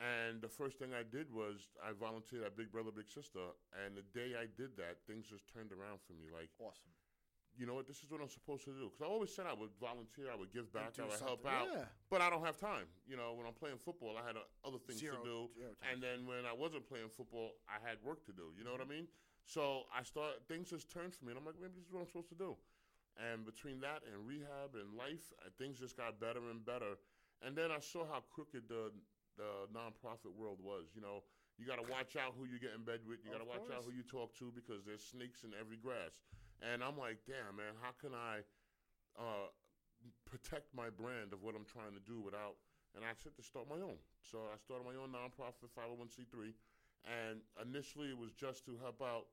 And 0.00 0.40
the 0.40 0.48
first 0.48 0.78
thing 0.78 0.92
I 0.92 1.04
did 1.04 1.32
was 1.32 1.68
I 1.80 1.92
volunteered 1.92 2.44
at 2.44 2.56
Big 2.56 2.72
Brother 2.72 2.92
Big 2.92 3.08
Sister. 3.08 3.52
And 3.72 3.96
the 3.96 4.04
day 4.16 4.36
I 4.36 4.48
did 4.56 4.76
that, 4.76 5.04
things 5.04 5.28
just 5.28 5.44
turned 5.52 5.72
around 5.72 6.00
for 6.04 6.12
me. 6.12 6.32
Like, 6.32 6.48
Awesome. 6.60 6.92
You 7.58 7.66
know 7.66 7.74
what, 7.74 7.86
this 7.88 7.98
is 8.04 8.10
what 8.10 8.20
I'm 8.20 8.28
supposed 8.28 8.64
to 8.64 8.72
do. 8.72 8.92
Because 8.92 9.02
I 9.02 9.08
always 9.08 9.32
said 9.32 9.46
I 9.48 9.56
would 9.56 9.72
volunteer, 9.80 10.28
I 10.32 10.36
would 10.36 10.52
give 10.52 10.72
back, 10.72 10.94
I 11.00 11.08
would 11.08 11.20
help 11.20 11.44
out. 11.46 11.68
Yeah. 11.72 11.84
But 12.08 12.20
I 12.20 12.30
don't 12.30 12.44
have 12.44 12.56
time. 12.60 12.86
You 13.08 13.16
know, 13.16 13.32
when 13.34 13.46
I'm 13.46 13.56
playing 13.56 13.78
football, 13.78 14.16
I 14.16 14.26
had 14.26 14.36
uh, 14.36 14.44
other 14.66 14.78
things 14.78 15.00
Zero- 15.00 15.20
to 15.20 15.24
do. 15.24 15.38
and 15.90 16.02
then 16.02 16.26
when 16.26 16.44
I 16.44 16.52
wasn't 16.52 16.86
playing 16.86 17.08
football, 17.08 17.56
I 17.68 17.80
had 17.80 17.96
work 18.04 18.24
to 18.26 18.32
do. 18.32 18.52
You 18.56 18.64
know 18.64 18.72
what 18.72 18.84
I 18.84 18.88
mean? 18.88 19.08
So 19.46 19.86
I 19.94 20.02
start 20.02 20.42
things 20.48 20.70
just 20.70 20.90
turned 20.90 21.14
for 21.14 21.24
me, 21.24 21.30
and 21.32 21.38
I'm 21.38 21.46
like, 21.46 21.56
maybe 21.60 21.78
this 21.78 21.86
is 21.86 21.92
what 21.92 22.02
I'm 22.02 22.10
supposed 22.10 22.28
to 22.34 22.38
do. 22.38 22.58
And 23.16 23.46
between 23.46 23.80
that 23.80 24.04
and 24.04 24.26
rehab 24.28 24.76
and 24.76 24.92
life, 24.92 25.32
uh, 25.40 25.48
things 25.56 25.80
just 25.80 25.96
got 25.96 26.20
better 26.20 26.42
and 26.50 26.60
better. 26.60 27.00
And 27.40 27.56
then 27.56 27.72
I 27.72 27.80
saw 27.80 28.04
how 28.04 28.20
crooked 28.28 28.68
the 28.68 28.92
the 29.36 29.68
nonprofit 29.72 30.32
world 30.32 30.58
was. 30.60 30.92
You 30.96 31.00
know, 31.00 31.22
you 31.56 31.64
got 31.64 31.76
to 31.76 31.88
watch 31.88 32.16
out 32.16 32.32
who 32.36 32.44
you 32.44 32.60
get 32.60 32.72
in 32.76 32.84
bed 32.84 33.00
with. 33.08 33.24
You 33.24 33.32
got 33.32 33.40
to 33.40 33.48
watch 33.48 33.68
out 33.72 33.84
who 33.84 33.92
you 33.92 34.04
talk 34.04 34.36
to 34.40 34.52
because 34.52 34.84
there's 34.84 35.04
snakes 35.04 35.44
in 35.44 35.52
every 35.56 35.76
grass. 35.76 36.20
And 36.64 36.82
I'm 36.82 36.96
like, 36.96 37.20
damn, 37.26 37.56
man, 37.56 37.76
how 37.80 37.92
can 38.00 38.16
I 38.16 38.40
uh, 39.16 39.48
protect 40.24 40.72
my 40.72 40.88
brand 40.88 41.32
of 41.32 41.42
what 41.42 41.54
I'm 41.54 41.68
trying 41.68 41.92
to 41.92 42.04
do 42.04 42.20
without? 42.20 42.56
And 42.96 43.04
I 43.04 43.12
said 43.12 43.36
to 43.36 43.44
start 43.44 43.68
my 43.68 43.76
own. 43.76 44.00
So 44.24 44.48
I 44.48 44.56
started 44.56 44.88
my 44.88 44.96
own 44.96 45.12
nonprofit 45.12 45.68
501c3. 45.76 46.56
And 47.04 47.44
initially, 47.60 48.08
it 48.08 48.18
was 48.18 48.32
just 48.32 48.64
to 48.66 48.74
help 48.80 49.04
out 49.04 49.28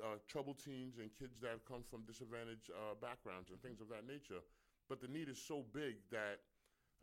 uh, 0.00 0.22
troubled 0.30 0.62
teens 0.62 0.96
and 1.02 1.10
kids 1.12 1.42
that 1.42 1.60
come 1.68 1.82
from 1.84 2.06
disadvantaged 2.06 2.70
uh, 2.72 2.94
backgrounds 3.02 3.50
and 3.50 3.60
things 3.60 3.82
of 3.82 3.90
that 3.90 4.06
nature. 4.06 4.40
But 4.88 5.02
the 5.02 5.08
need 5.08 5.28
is 5.28 5.36
so 5.36 5.64
big 5.74 5.98
that 6.10 6.40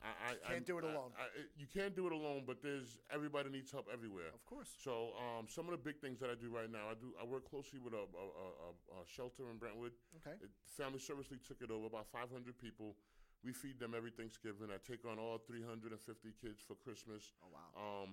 I, 0.01 0.31
I 0.31 0.53
Can't 0.55 0.63
I- 0.63 0.71
do 0.71 0.77
it 0.79 0.83
alone. 0.85 1.11
I- 1.19 1.27
you 1.59 1.67
can't 1.67 1.95
do 1.95 2.07
it 2.07 2.13
alone, 2.13 2.43
but 2.47 2.61
there's 2.63 2.99
everybody 3.11 3.49
needs 3.49 3.71
help 3.71 3.87
everywhere. 3.91 4.31
Of 4.33 4.45
course. 4.45 4.71
So 4.79 5.11
um, 5.19 5.47
some 5.47 5.65
of 5.67 5.71
the 5.71 5.77
big 5.83 5.99
things 5.99 6.19
that 6.19 6.29
I 6.31 6.35
do 6.39 6.49
right 6.49 6.71
now, 6.71 6.87
I 6.89 6.95
do 6.95 7.11
I 7.19 7.25
work 7.27 7.49
closely 7.49 7.79
with 7.79 7.93
a, 7.93 8.07
a, 8.07 8.25
a, 8.25 8.69
a, 8.95 8.99
shelter 9.05 9.51
in 9.51 9.57
Brentwood. 9.59 9.91
Okay. 10.23 10.39
It, 10.39 10.49
Family 10.71 10.99
Service 10.99 11.27
League 11.31 11.43
took 11.43 11.61
it 11.61 11.69
over, 11.71 11.87
about 11.87 12.07
500 12.07 12.31
people. 12.57 12.95
We 13.43 13.51
feed 13.51 13.79
them 13.79 13.91
every 13.95 14.11
Thanksgiving. 14.11 14.67
I 14.71 14.79
take 14.83 15.03
on 15.07 15.19
all 15.19 15.39
350 15.39 15.95
kids 16.39 16.59
for 16.63 16.75
Christmas. 16.75 17.31
Oh, 17.43 17.51
wow. 17.51 17.67
Um, 17.75 18.09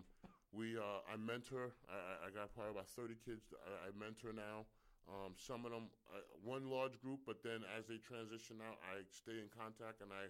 we 0.54 0.78
uh, 0.78 1.02
I 1.06 1.14
mentor. 1.18 1.70
I, 1.86 1.94
I- 1.94 2.20
I 2.26 2.28
got 2.34 2.50
probably 2.54 2.74
about 2.74 2.90
30 2.90 3.14
kids 3.22 3.46
that 3.54 3.62
I, 3.62 3.88
I 3.88 3.90
mentor 3.94 4.34
now. 4.34 4.66
Um, 5.06 5.38
some 5.38 5.62
of 5.62 5.70
them, 5.70 5.86
uh, 6.10 6.18
one 6.42 6.66
large 6.66 6.98
group, 6.98 7.22
but 7.22 7.38
then 7.46 7.62
as 7.78 7.86
they 7.86 7.94
transition 8.02 8.58
out, 8.58 8.74
I 8.82 9.06
stay 9.06 9.38
in 9.38 9.46
contact 9.54 10.02
and 10.02 10.10
I 10.10 10.26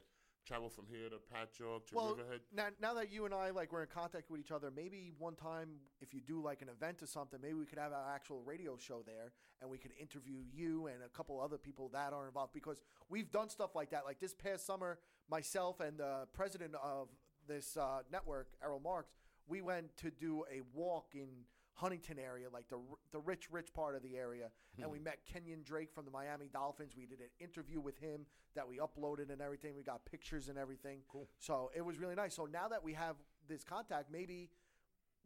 travel 0.47 0.70
from 0.70 0.86
here 0.89 1.09
to 1.09 1.16
Patchogue 1.16 1.86
to 1.89 1.94
Well, 1.94 2.14
Riverhead. 2.14 2.40
now, 2.55 2.68
now 2.81 2.94
that 2.94 3.10
you 3.12 3.24
and 3.24 3.35
I 3.35 3.51
like 3.51 3.73
we're 3.73 3.82
in 3.82 3.89
contact 3.89 4.31
with 4.31 4.40
each 4.40 4.52
other, 4.52 4.70
maybe 4.74 5.12
one 5.18 5.35
time 5.35 5.68
if 6.01 6.14
you 6.14 6.20
do 6.20 6.40
like 6.40 6.62
an 6.62 6.68
event 6.68 7.02
or 7.02 7.06
something, 7.06 7.40
maybe 7.43 7.55
we 7.55 7.66
could 7.66 7.78
have 7.78 7.93
an 7.93 7.98
actual 8.14 8.40
radio 8.43 8.77
show 8.77 9.02
there, 9.05 9.32
and 9.60 9.68
we 9.68 9.78
could 9.78 9.90
interview 10.01 10.36
you 10.52 10.86
and 10.86 11.02
a 11.05 11.09
couple 11.09 11.40
other 11.40 11.59
people 11.59 11.89
that 11.93 12.12
are 12.12 12.27
involved 12.27 12.52
because 12.52 12.81
we've 13.09 13.31
done 13.32 13.48
stuff 13.48 13.74
like 13.74 13.90
that. 13.90 14.05
Like 14.05 14.20
this 14.20 14.35
past 14.35 14.64
summer, 14.64 14.98
myself 15.28 15.81
and 15.81 15.98
the 15.98 16.27
president 16.32 16.74
of 16.82 17.09
this 17.48 17.77
uh, 17.77 18.01
network, 18.10 18.48
Errol 18.62 18.81
Marks, 18.81 19.14
we 19.48 19.60
went 19.62 19.97
to 19.98 20.10
do 20.10 20.44
a 20.52 20.62
walk 20.73 21.06
in 21.14 21.28
Huntington 21.77 22.19
area, 22.19 22.47
like 22.53 22.69
the 22.69 22.78
the 23.12 23.20
rich, 23.20 23.48
rich 23.51 23.73
part 23.73 23.94
of 23.94 24.03
the 24.03 24.16
area, 24.16 24.48
and 24.81 24.90
we 24.90 24.98
met 24.98 25.19
Kenyan 25.32 25.62
Drake 25.62 25.93
from 25.94 26.07
the 26.07 26.11
Miami 26.11 26.48
Dolphins. 26.53 26.94
We 26.97 27.07
did 27.07 27.20
an 27.20 27.28
interview 27.39 27.81
with 27.81 27.98
him 27.98 28.27
that 28.55 28.66
we 28.66 28.78
uploaded 28.78 29.31
and 29.31 29.43
everything. 29.43 29.77
We 29.77 29.82
got 29.82 30.05
pictures 30.07 30.48
and 30.48 30.57
everything. 30.59 31.01
Cool. 31.09 31.28
So 31.39 31.70
it 31.77 31.85
was 31.85 31.98
really 31.98 32.15
nice. 32.15 32.35
So 32.35 32.47
now 32.47 32.69
that 32.69 32.82
we 32.82 32.94
have 32.94 33.16
this 33.47 33.62
contact, 33.62 34.11
maybe 34.11 34.48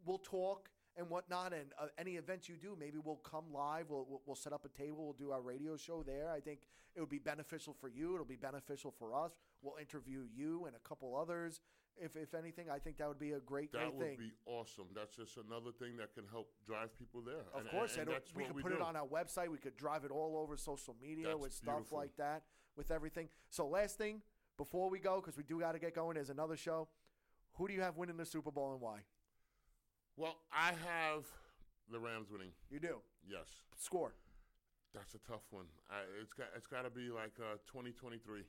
we'll 0.05 0.17
talk 0.17 0.69
and 0.97 1.09
whatnot. 1.09 1.53
And 1.53 1.71
uh, 1.79 1.87
any 1.97 2.17
events 2.17 2.49
you 2.49 2.57
do, 2.57 2.75
maybe 2.77 2.97
we'll 3.01 3.15
come 3.17 3.45
live. 3.53 3.85
We'll, 3.89 4.05
we'll 4.09 4.21
we'll 4.25 4.35
set 4.35 4.51
up 4.51 4.65
a 4.65 4.69
table. 4.77 5.05
We'll 5.05 5.13
do 5.13 5.31
our 5.31 5.41
radio 5.41 5.77
show 5.77 6.03
there. 6.03 6.29
I 6.29 6.41
think 6.41 6.59
it 6.95 6.99
would 6.99 7.09
be 7.09 7.19
beneficial 7.19 7.73
for 7.79 7.87
you. 7.87 8.13
It'll 8.13 8.25
be 8.25 8.35
beneficial 8.35 8.91
for 8.91 9.13
us. 9.13 9.31
We'll 9.61 9.77
interview 9.79 10.23
you 10.35 10.65
and 10.65 10.75
a 10.75 10.79
couple 10.79 11.15
others. 11.15 11.61
If 11.99 12.15
if 12.15 12.33
anything, 12.33 12.69
I 12.69 12.79
think 12.79 12.97
that 12.97 13.07
would 13.07 13.19
be 13.19 13.31
a 13.31 13.39
great 13.39 13.71
That 13.71 13.79
great 13.79 13.91
thing. 13.91 13.99
That 13.99 14.09
would 14.09 14.17
be 14.17 14.33
awesome. 14.45 14.85
That's 14.95 15.15
just 15.15 15.37
another 15.37 15.71
thing 15.71 15.97
that 15.97 16.13
can 16.13 16.25
help 16.31 16.49
drive 16.65 16.97
people 16.97 17.21
there. 17.21 17.45
Of 17.53 17.61
And- 17.61 17.69
course, 17.69 17.97
and, 17.97 18.09
and, 18.09 18.21
we 18.35 18.45
could 18.45 18.55
we 18.55 18.61
put 18.63 18.71
it 18.71 18.81
on 18.81 18.95
our 18.95 19.07
website. 19.07 19.49
We 19.49 19.57
could 19.57 19.77
drive 19.77 20.05
it 20.05 20.11
all 20.11 20.37
over 20.37 20.57
social 20.57 20.95
media 21.01 21.27
That's 21.27 21.39
with 21.39 21.53
stuff 21.53 21.75
beautiful. 21.75 21.97
like 21.97 22.15
that, 22.17 22.43
with 22.75 22.91
everything. 22.91 23.29
So, 23.49 23.67
last 23.67 23.97
thing 23.97 24.21
before 24.57 24.89
we 24.89 24.99
go, 24.99 25.21
because 25.21 25.37
we 25.37 25.43
do 25.43 25.59
got 25.59 25.73
to 25.73 25.79
get 25.79 25.93
going, 25.95 26.15
there's 26.15 26.29
another 26.29 26.57
show. 26.57 26.87
Who 27.53 27.67
do 27.67 27.73
you 27.73 27.81
have 27.81 27.97
winning 27.97 28.17
the 28.17 28.25
Super 28.25 28.51
Bowl 28.51 28.71
and 28.71 28.81
why? 28.81 28.99
Well, 30.15 30.37
I 30.51 30.69
have 30.69 31.25
the 31.91 31.99
Rams 31.99 32.29
winning. 32.31 32.51
You 32.69 32.79
do 32.79 33.01
Yes, 33.27 33.47
score 33.77 34.13
that's 34.93 35.15
a 35.15 35.19
tough 35.19 35.43
one. 35.51 35.65
I, 35.89 36.03
it's 36.21 36.33
got 36.33 36.47
it's 36.55 36.67
got 36.67 36.83
to 36.83 36.89
be 36.89 37.09
like 37.09 37.31
uh, 37.39 37.57
2023. 37.67 38.43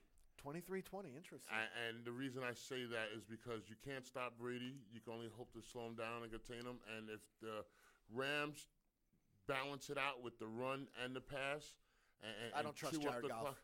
23-20. 0.46 1.14
Interesting. 1.16 1.50
I, 1.50 1.64
and 1.88 2.04
the 2.04 2.12
reason 2.12 2.42
I 2.42 2.52
say 2.54 2.84
that 2.90 3.08
is 3.16 3.22
because 3.24 3.62
you 3.68 3.76
can't 3.84 4.06
stop 4.06 4.34
Brady. 4.38 4.74
You 4.92 5.00
can 5.00 5.12
only 5.14 5.28
hope 5.36 5.52
to 5.54 5.60
slow 5.62 5.86
him 5.86 5.94
down 5.94 6.22
and 6.22 6.30
contain 6.32 6.64
him. 6.66 6.78
And 6.96 7.08
if 7.08 7.20
the 7.40 7.64
Rams 8.12 8.68
balance 9.48 9.90
it 9.90 9.98
out 9.98 10.22
with 10.22 10.38
the 10.38 10.46
run 10.46 10.86
and 11.04 11.14
the 11.14 11.20
pass, 11.20 11.74
and, 12.22 12.32
and 12.46 12.52
I 12.54 12.62
don't 12.62 12.74
trust 12.76 13.00
Jared 13.00 13.28
Goff. 13.28 13.40
clock- 13.40 13.62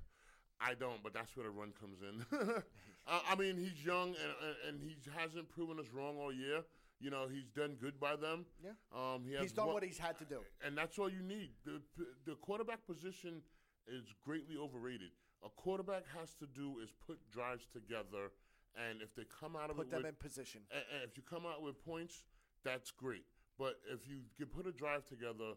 I 0.60 0.74
don't, 0.74 1.00
but 1.04 1.14
that's 1.14 1.36
where 1.36 1.44
the 1.44 1.50
run 1.52 1.72
comes 1.80 1.98
in. 2.02 2.24
I 3.06 3.34
mean, 3.36 3.56
he's 3.56 3.84
young 3.84 4.08
and, 4.08 4.56
and 4.68 4.80
he 4.82 4.96
hasn't 5.16 5.48
proven 5.48 5.78
us 5.78 5.86
wrong 5.94 6.16
all 6.18 6.32
year. 6.32 6.62
You 7.00 7.10
know, 7.10 7.26
he's 7.32 7.48
done 7.54 7.76
good 7.80 8.00
by 8.00 8.16
them. 8.16 8.44
Yeah. 8.62 8.70
Um, 8.92 9.22
he 9.24 9.32
has 9.34 9.42
He's 9.42 9.52
done 9.52 9.66
one- 9.66 9.74
what 9.74 9.84
he's 9.84 9.98
had 9.98 10.18
to 10.18 10.24
do. 10.24 10.40
and 10.66 10.76
that's 10.76 10.98
all 10.98 11.08
you 11.08 11.22
need. 11.22 11.50
The 11.64 11.80
the 12.26 12.34
quarterback 12.36 12.84
position 12.86 13.40
is 13.86 14.02
greatly 14.24 14.56
overrated. 14.56 15.10
A 15.44 15.48
quarterback 15.50 16.04
has 16.18 16.34
to 16.34 16.46
do 16.46 16.80
is 16.82 16.90
put 17.06 17.18
drives 17.30 17.66
together, 17.72 18.32
and 18.76 19.00
if 19.02 19.14
they 19.14 19.22
come 19.40 19.54
out 19.56 19.70
of 19.70 19.76
Put 19.76 19.86
it 19.86 19.90
them 19.90 20.02
with, 20.02 20.08
in 20.10 20.14
position. 20.16 20.62
and, 20.70 20.82
and 20.94 21.08
if 21.08 21.16
you 21.16 21.22
come 21.22 21.46
out 21.46 21.62
with 21.62 21.82
points, 21.84 22.24
that's 22.64 22.90
great. 22.90 23.24
But 23.58 23.76
if 23.92 24.08
you 24.08 24.20
can 24.36 24.46
put 24.46 24.66
a 24.66 24.72
drive 24.72 25.04
together, 25.06 25.54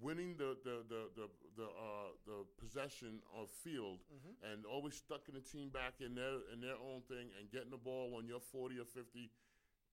winning 0.00 0.36
the 0.36 0.56
the 0.64 0.84
the 0.88 1.02
the 1.16 1.26
the, 1.56 1.64
uh, 1.64 2.10
the 2.26 2.44
possession 2.60 3.20
of 3.36 3.48
field, 3.50 4.00
Mm-hmm. 4.12 4.52
and 4.52 4.66
always 4.66 4.94
stucking 4.96 5.34
the 5.34 5.40
team 5.40 5.68
back 5.70 5.94
in 6.00 6.14
their 6.14 6.40
in 6.52 6.60
their 6.60 6.76
own 6.76 7.00
thing, 7.08 7.28
and 7.40 7.50
getting 7.50 7.70
the 7.70 7.76
ball 7.80 8.14
on 8.16 8.26
your 8.26 8.40
forty 8.40 8.78
or 8.78 8.84
fifty. 8.84 9.30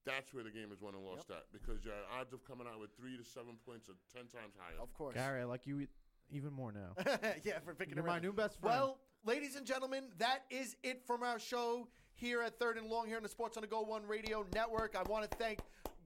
That's 0.06 0.34
where 0.34 0.44
the 0.46 0.50
game 0.52 0.72
is 0.74 0.82
won 0.82 0.96
and 0.96 1.04
lost 1.04 1.30
at 1.30 1.44
because 1.52 1.84
your 1.84 1.94
odds 2.18 2.32
of 2.34 2.44
coming 2.46 2.66
out 2.66 2.80
with 2.80 2.92
three 2.98 3.18
to 3.18 3.24
seven 3.24 3.56
points 3.66 3.90
are 3.90 4.00
ten 4.14 4.24
times 4.28 4.56
higher. 4.58 4.80
Of 4.82 4.94
course. 4.94 5.14
Gary, 5.16 5.42
I 5.42 5.44
like 5.44 5.68
you 5.68 5.82
e- 5.82 5.88
even 6.32 6.54
more 6.54 6.72
now. 6.72 6.96
yeah, 7.44 7.60
for 7.60 7.76
picking 7.76 7.96
You're 7.96 8.06
my 8.06 8.18
new 8.20 8.32
best 8.32 8.60
friend. 8.62 8.74
Well, 8.80 9.00
ladies 9.26 9.56
and 9.56 9.66
gentlemen, 9.66 10.06
that 10.18 10.44
is 10.50 10.76
it 10.84 11.02
from 11.06 11.24
our 11.24 11.40
show 11.40 11.88
here 12.16 12.42
at 12.42 12.58
Third 12.60 12.78
and 12.78 12.88
Long 12.88 13.08
here 13.08 13.18
on 13.18 13.24
the 13.24 13.30
Sports 13.30 13.58
on 13.58 13.62
the 13.62 13.68
Go 13.68 13.82
One 13.82 14.06
Radio 14.06 14.46
Network. 14.54 14.96
I 14.96 15.04
want 15.10 15.30
to 15.30 15.38
thank 15.38 15.60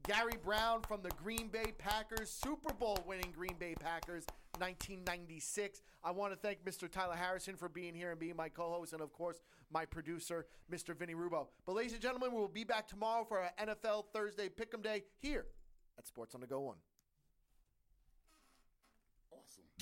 Gary 0.08 0.38
Brown 0.44 0.82
from 0.82 1.02
the 1.02 1.12
Green 1.12 1.48
Bay 1.48 1.74
Packers, 1.78 2.30
Super 2.30 2.74
Bowl 2.74 2.98
winning 3.06 3.32
Green 3.36 3.56
Bay 3.58 3.76
Packers, 3.80 4.26
1996. 4.58 5.82
I 6.04 6.12
want 6.12 6.34
to 6.34 6.38
thank 6.38 6.64
Mr. 6.66 6.92
Tyler 6.92 7.16
Harrison 7.16 7.56
for 7.56 7.70
being 7.70 7.96
here 7.96 8.12
and 8.12 8.20
being 8.20 8.36
my 8.36 8.50
co-host, 8.50 8.94
and 8.94 9.02
of 9.02 9.14
course 9.14 9.42
my 9.72 9.86
producer, 9.86 10.46
Mr. 10.72 10.96
Vinny 10.96 11.16
Rubo. 11.16 11.48
But 11.66 11.76
ladies 11.76 11.94
and 11.94 12.02
gentlemen, 12.02 12.32
we 12.34 12.40
will 12.40 12.48
be 12.48 12.64
back 12.64 12.88
tomorrow 12.88 13.24
for 13.24 13.40
our 13.40 13.52
NFL 13.62 14.06
Thursday 14.14 14.50
Pick'em 14.50 14.84
Day 14.84 15.04
here 15.20 15.46
at 15.98 16.06
Sports 16.06 16.36
on 16.36 16.42
the 16.42 16.48
Go 16.48 16.62
One. 16.62 16.78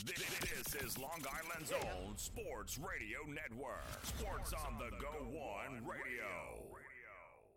Awesome. 0.03 0.25
This 0.41 0.83
is 0.83 0.97
Long 0.97 1.21
Island's 1.29 1.71
own 1.71 2.17
Sports 2.17 2.79
Radio 2.79 3.19
Network. 3.27 3.85
Sports 4.03 4.53
on 4.53 4.79
the 4.79 4.89
Go 4.97 5.25
One 5.29 5.83
Radio. 5.85 6.70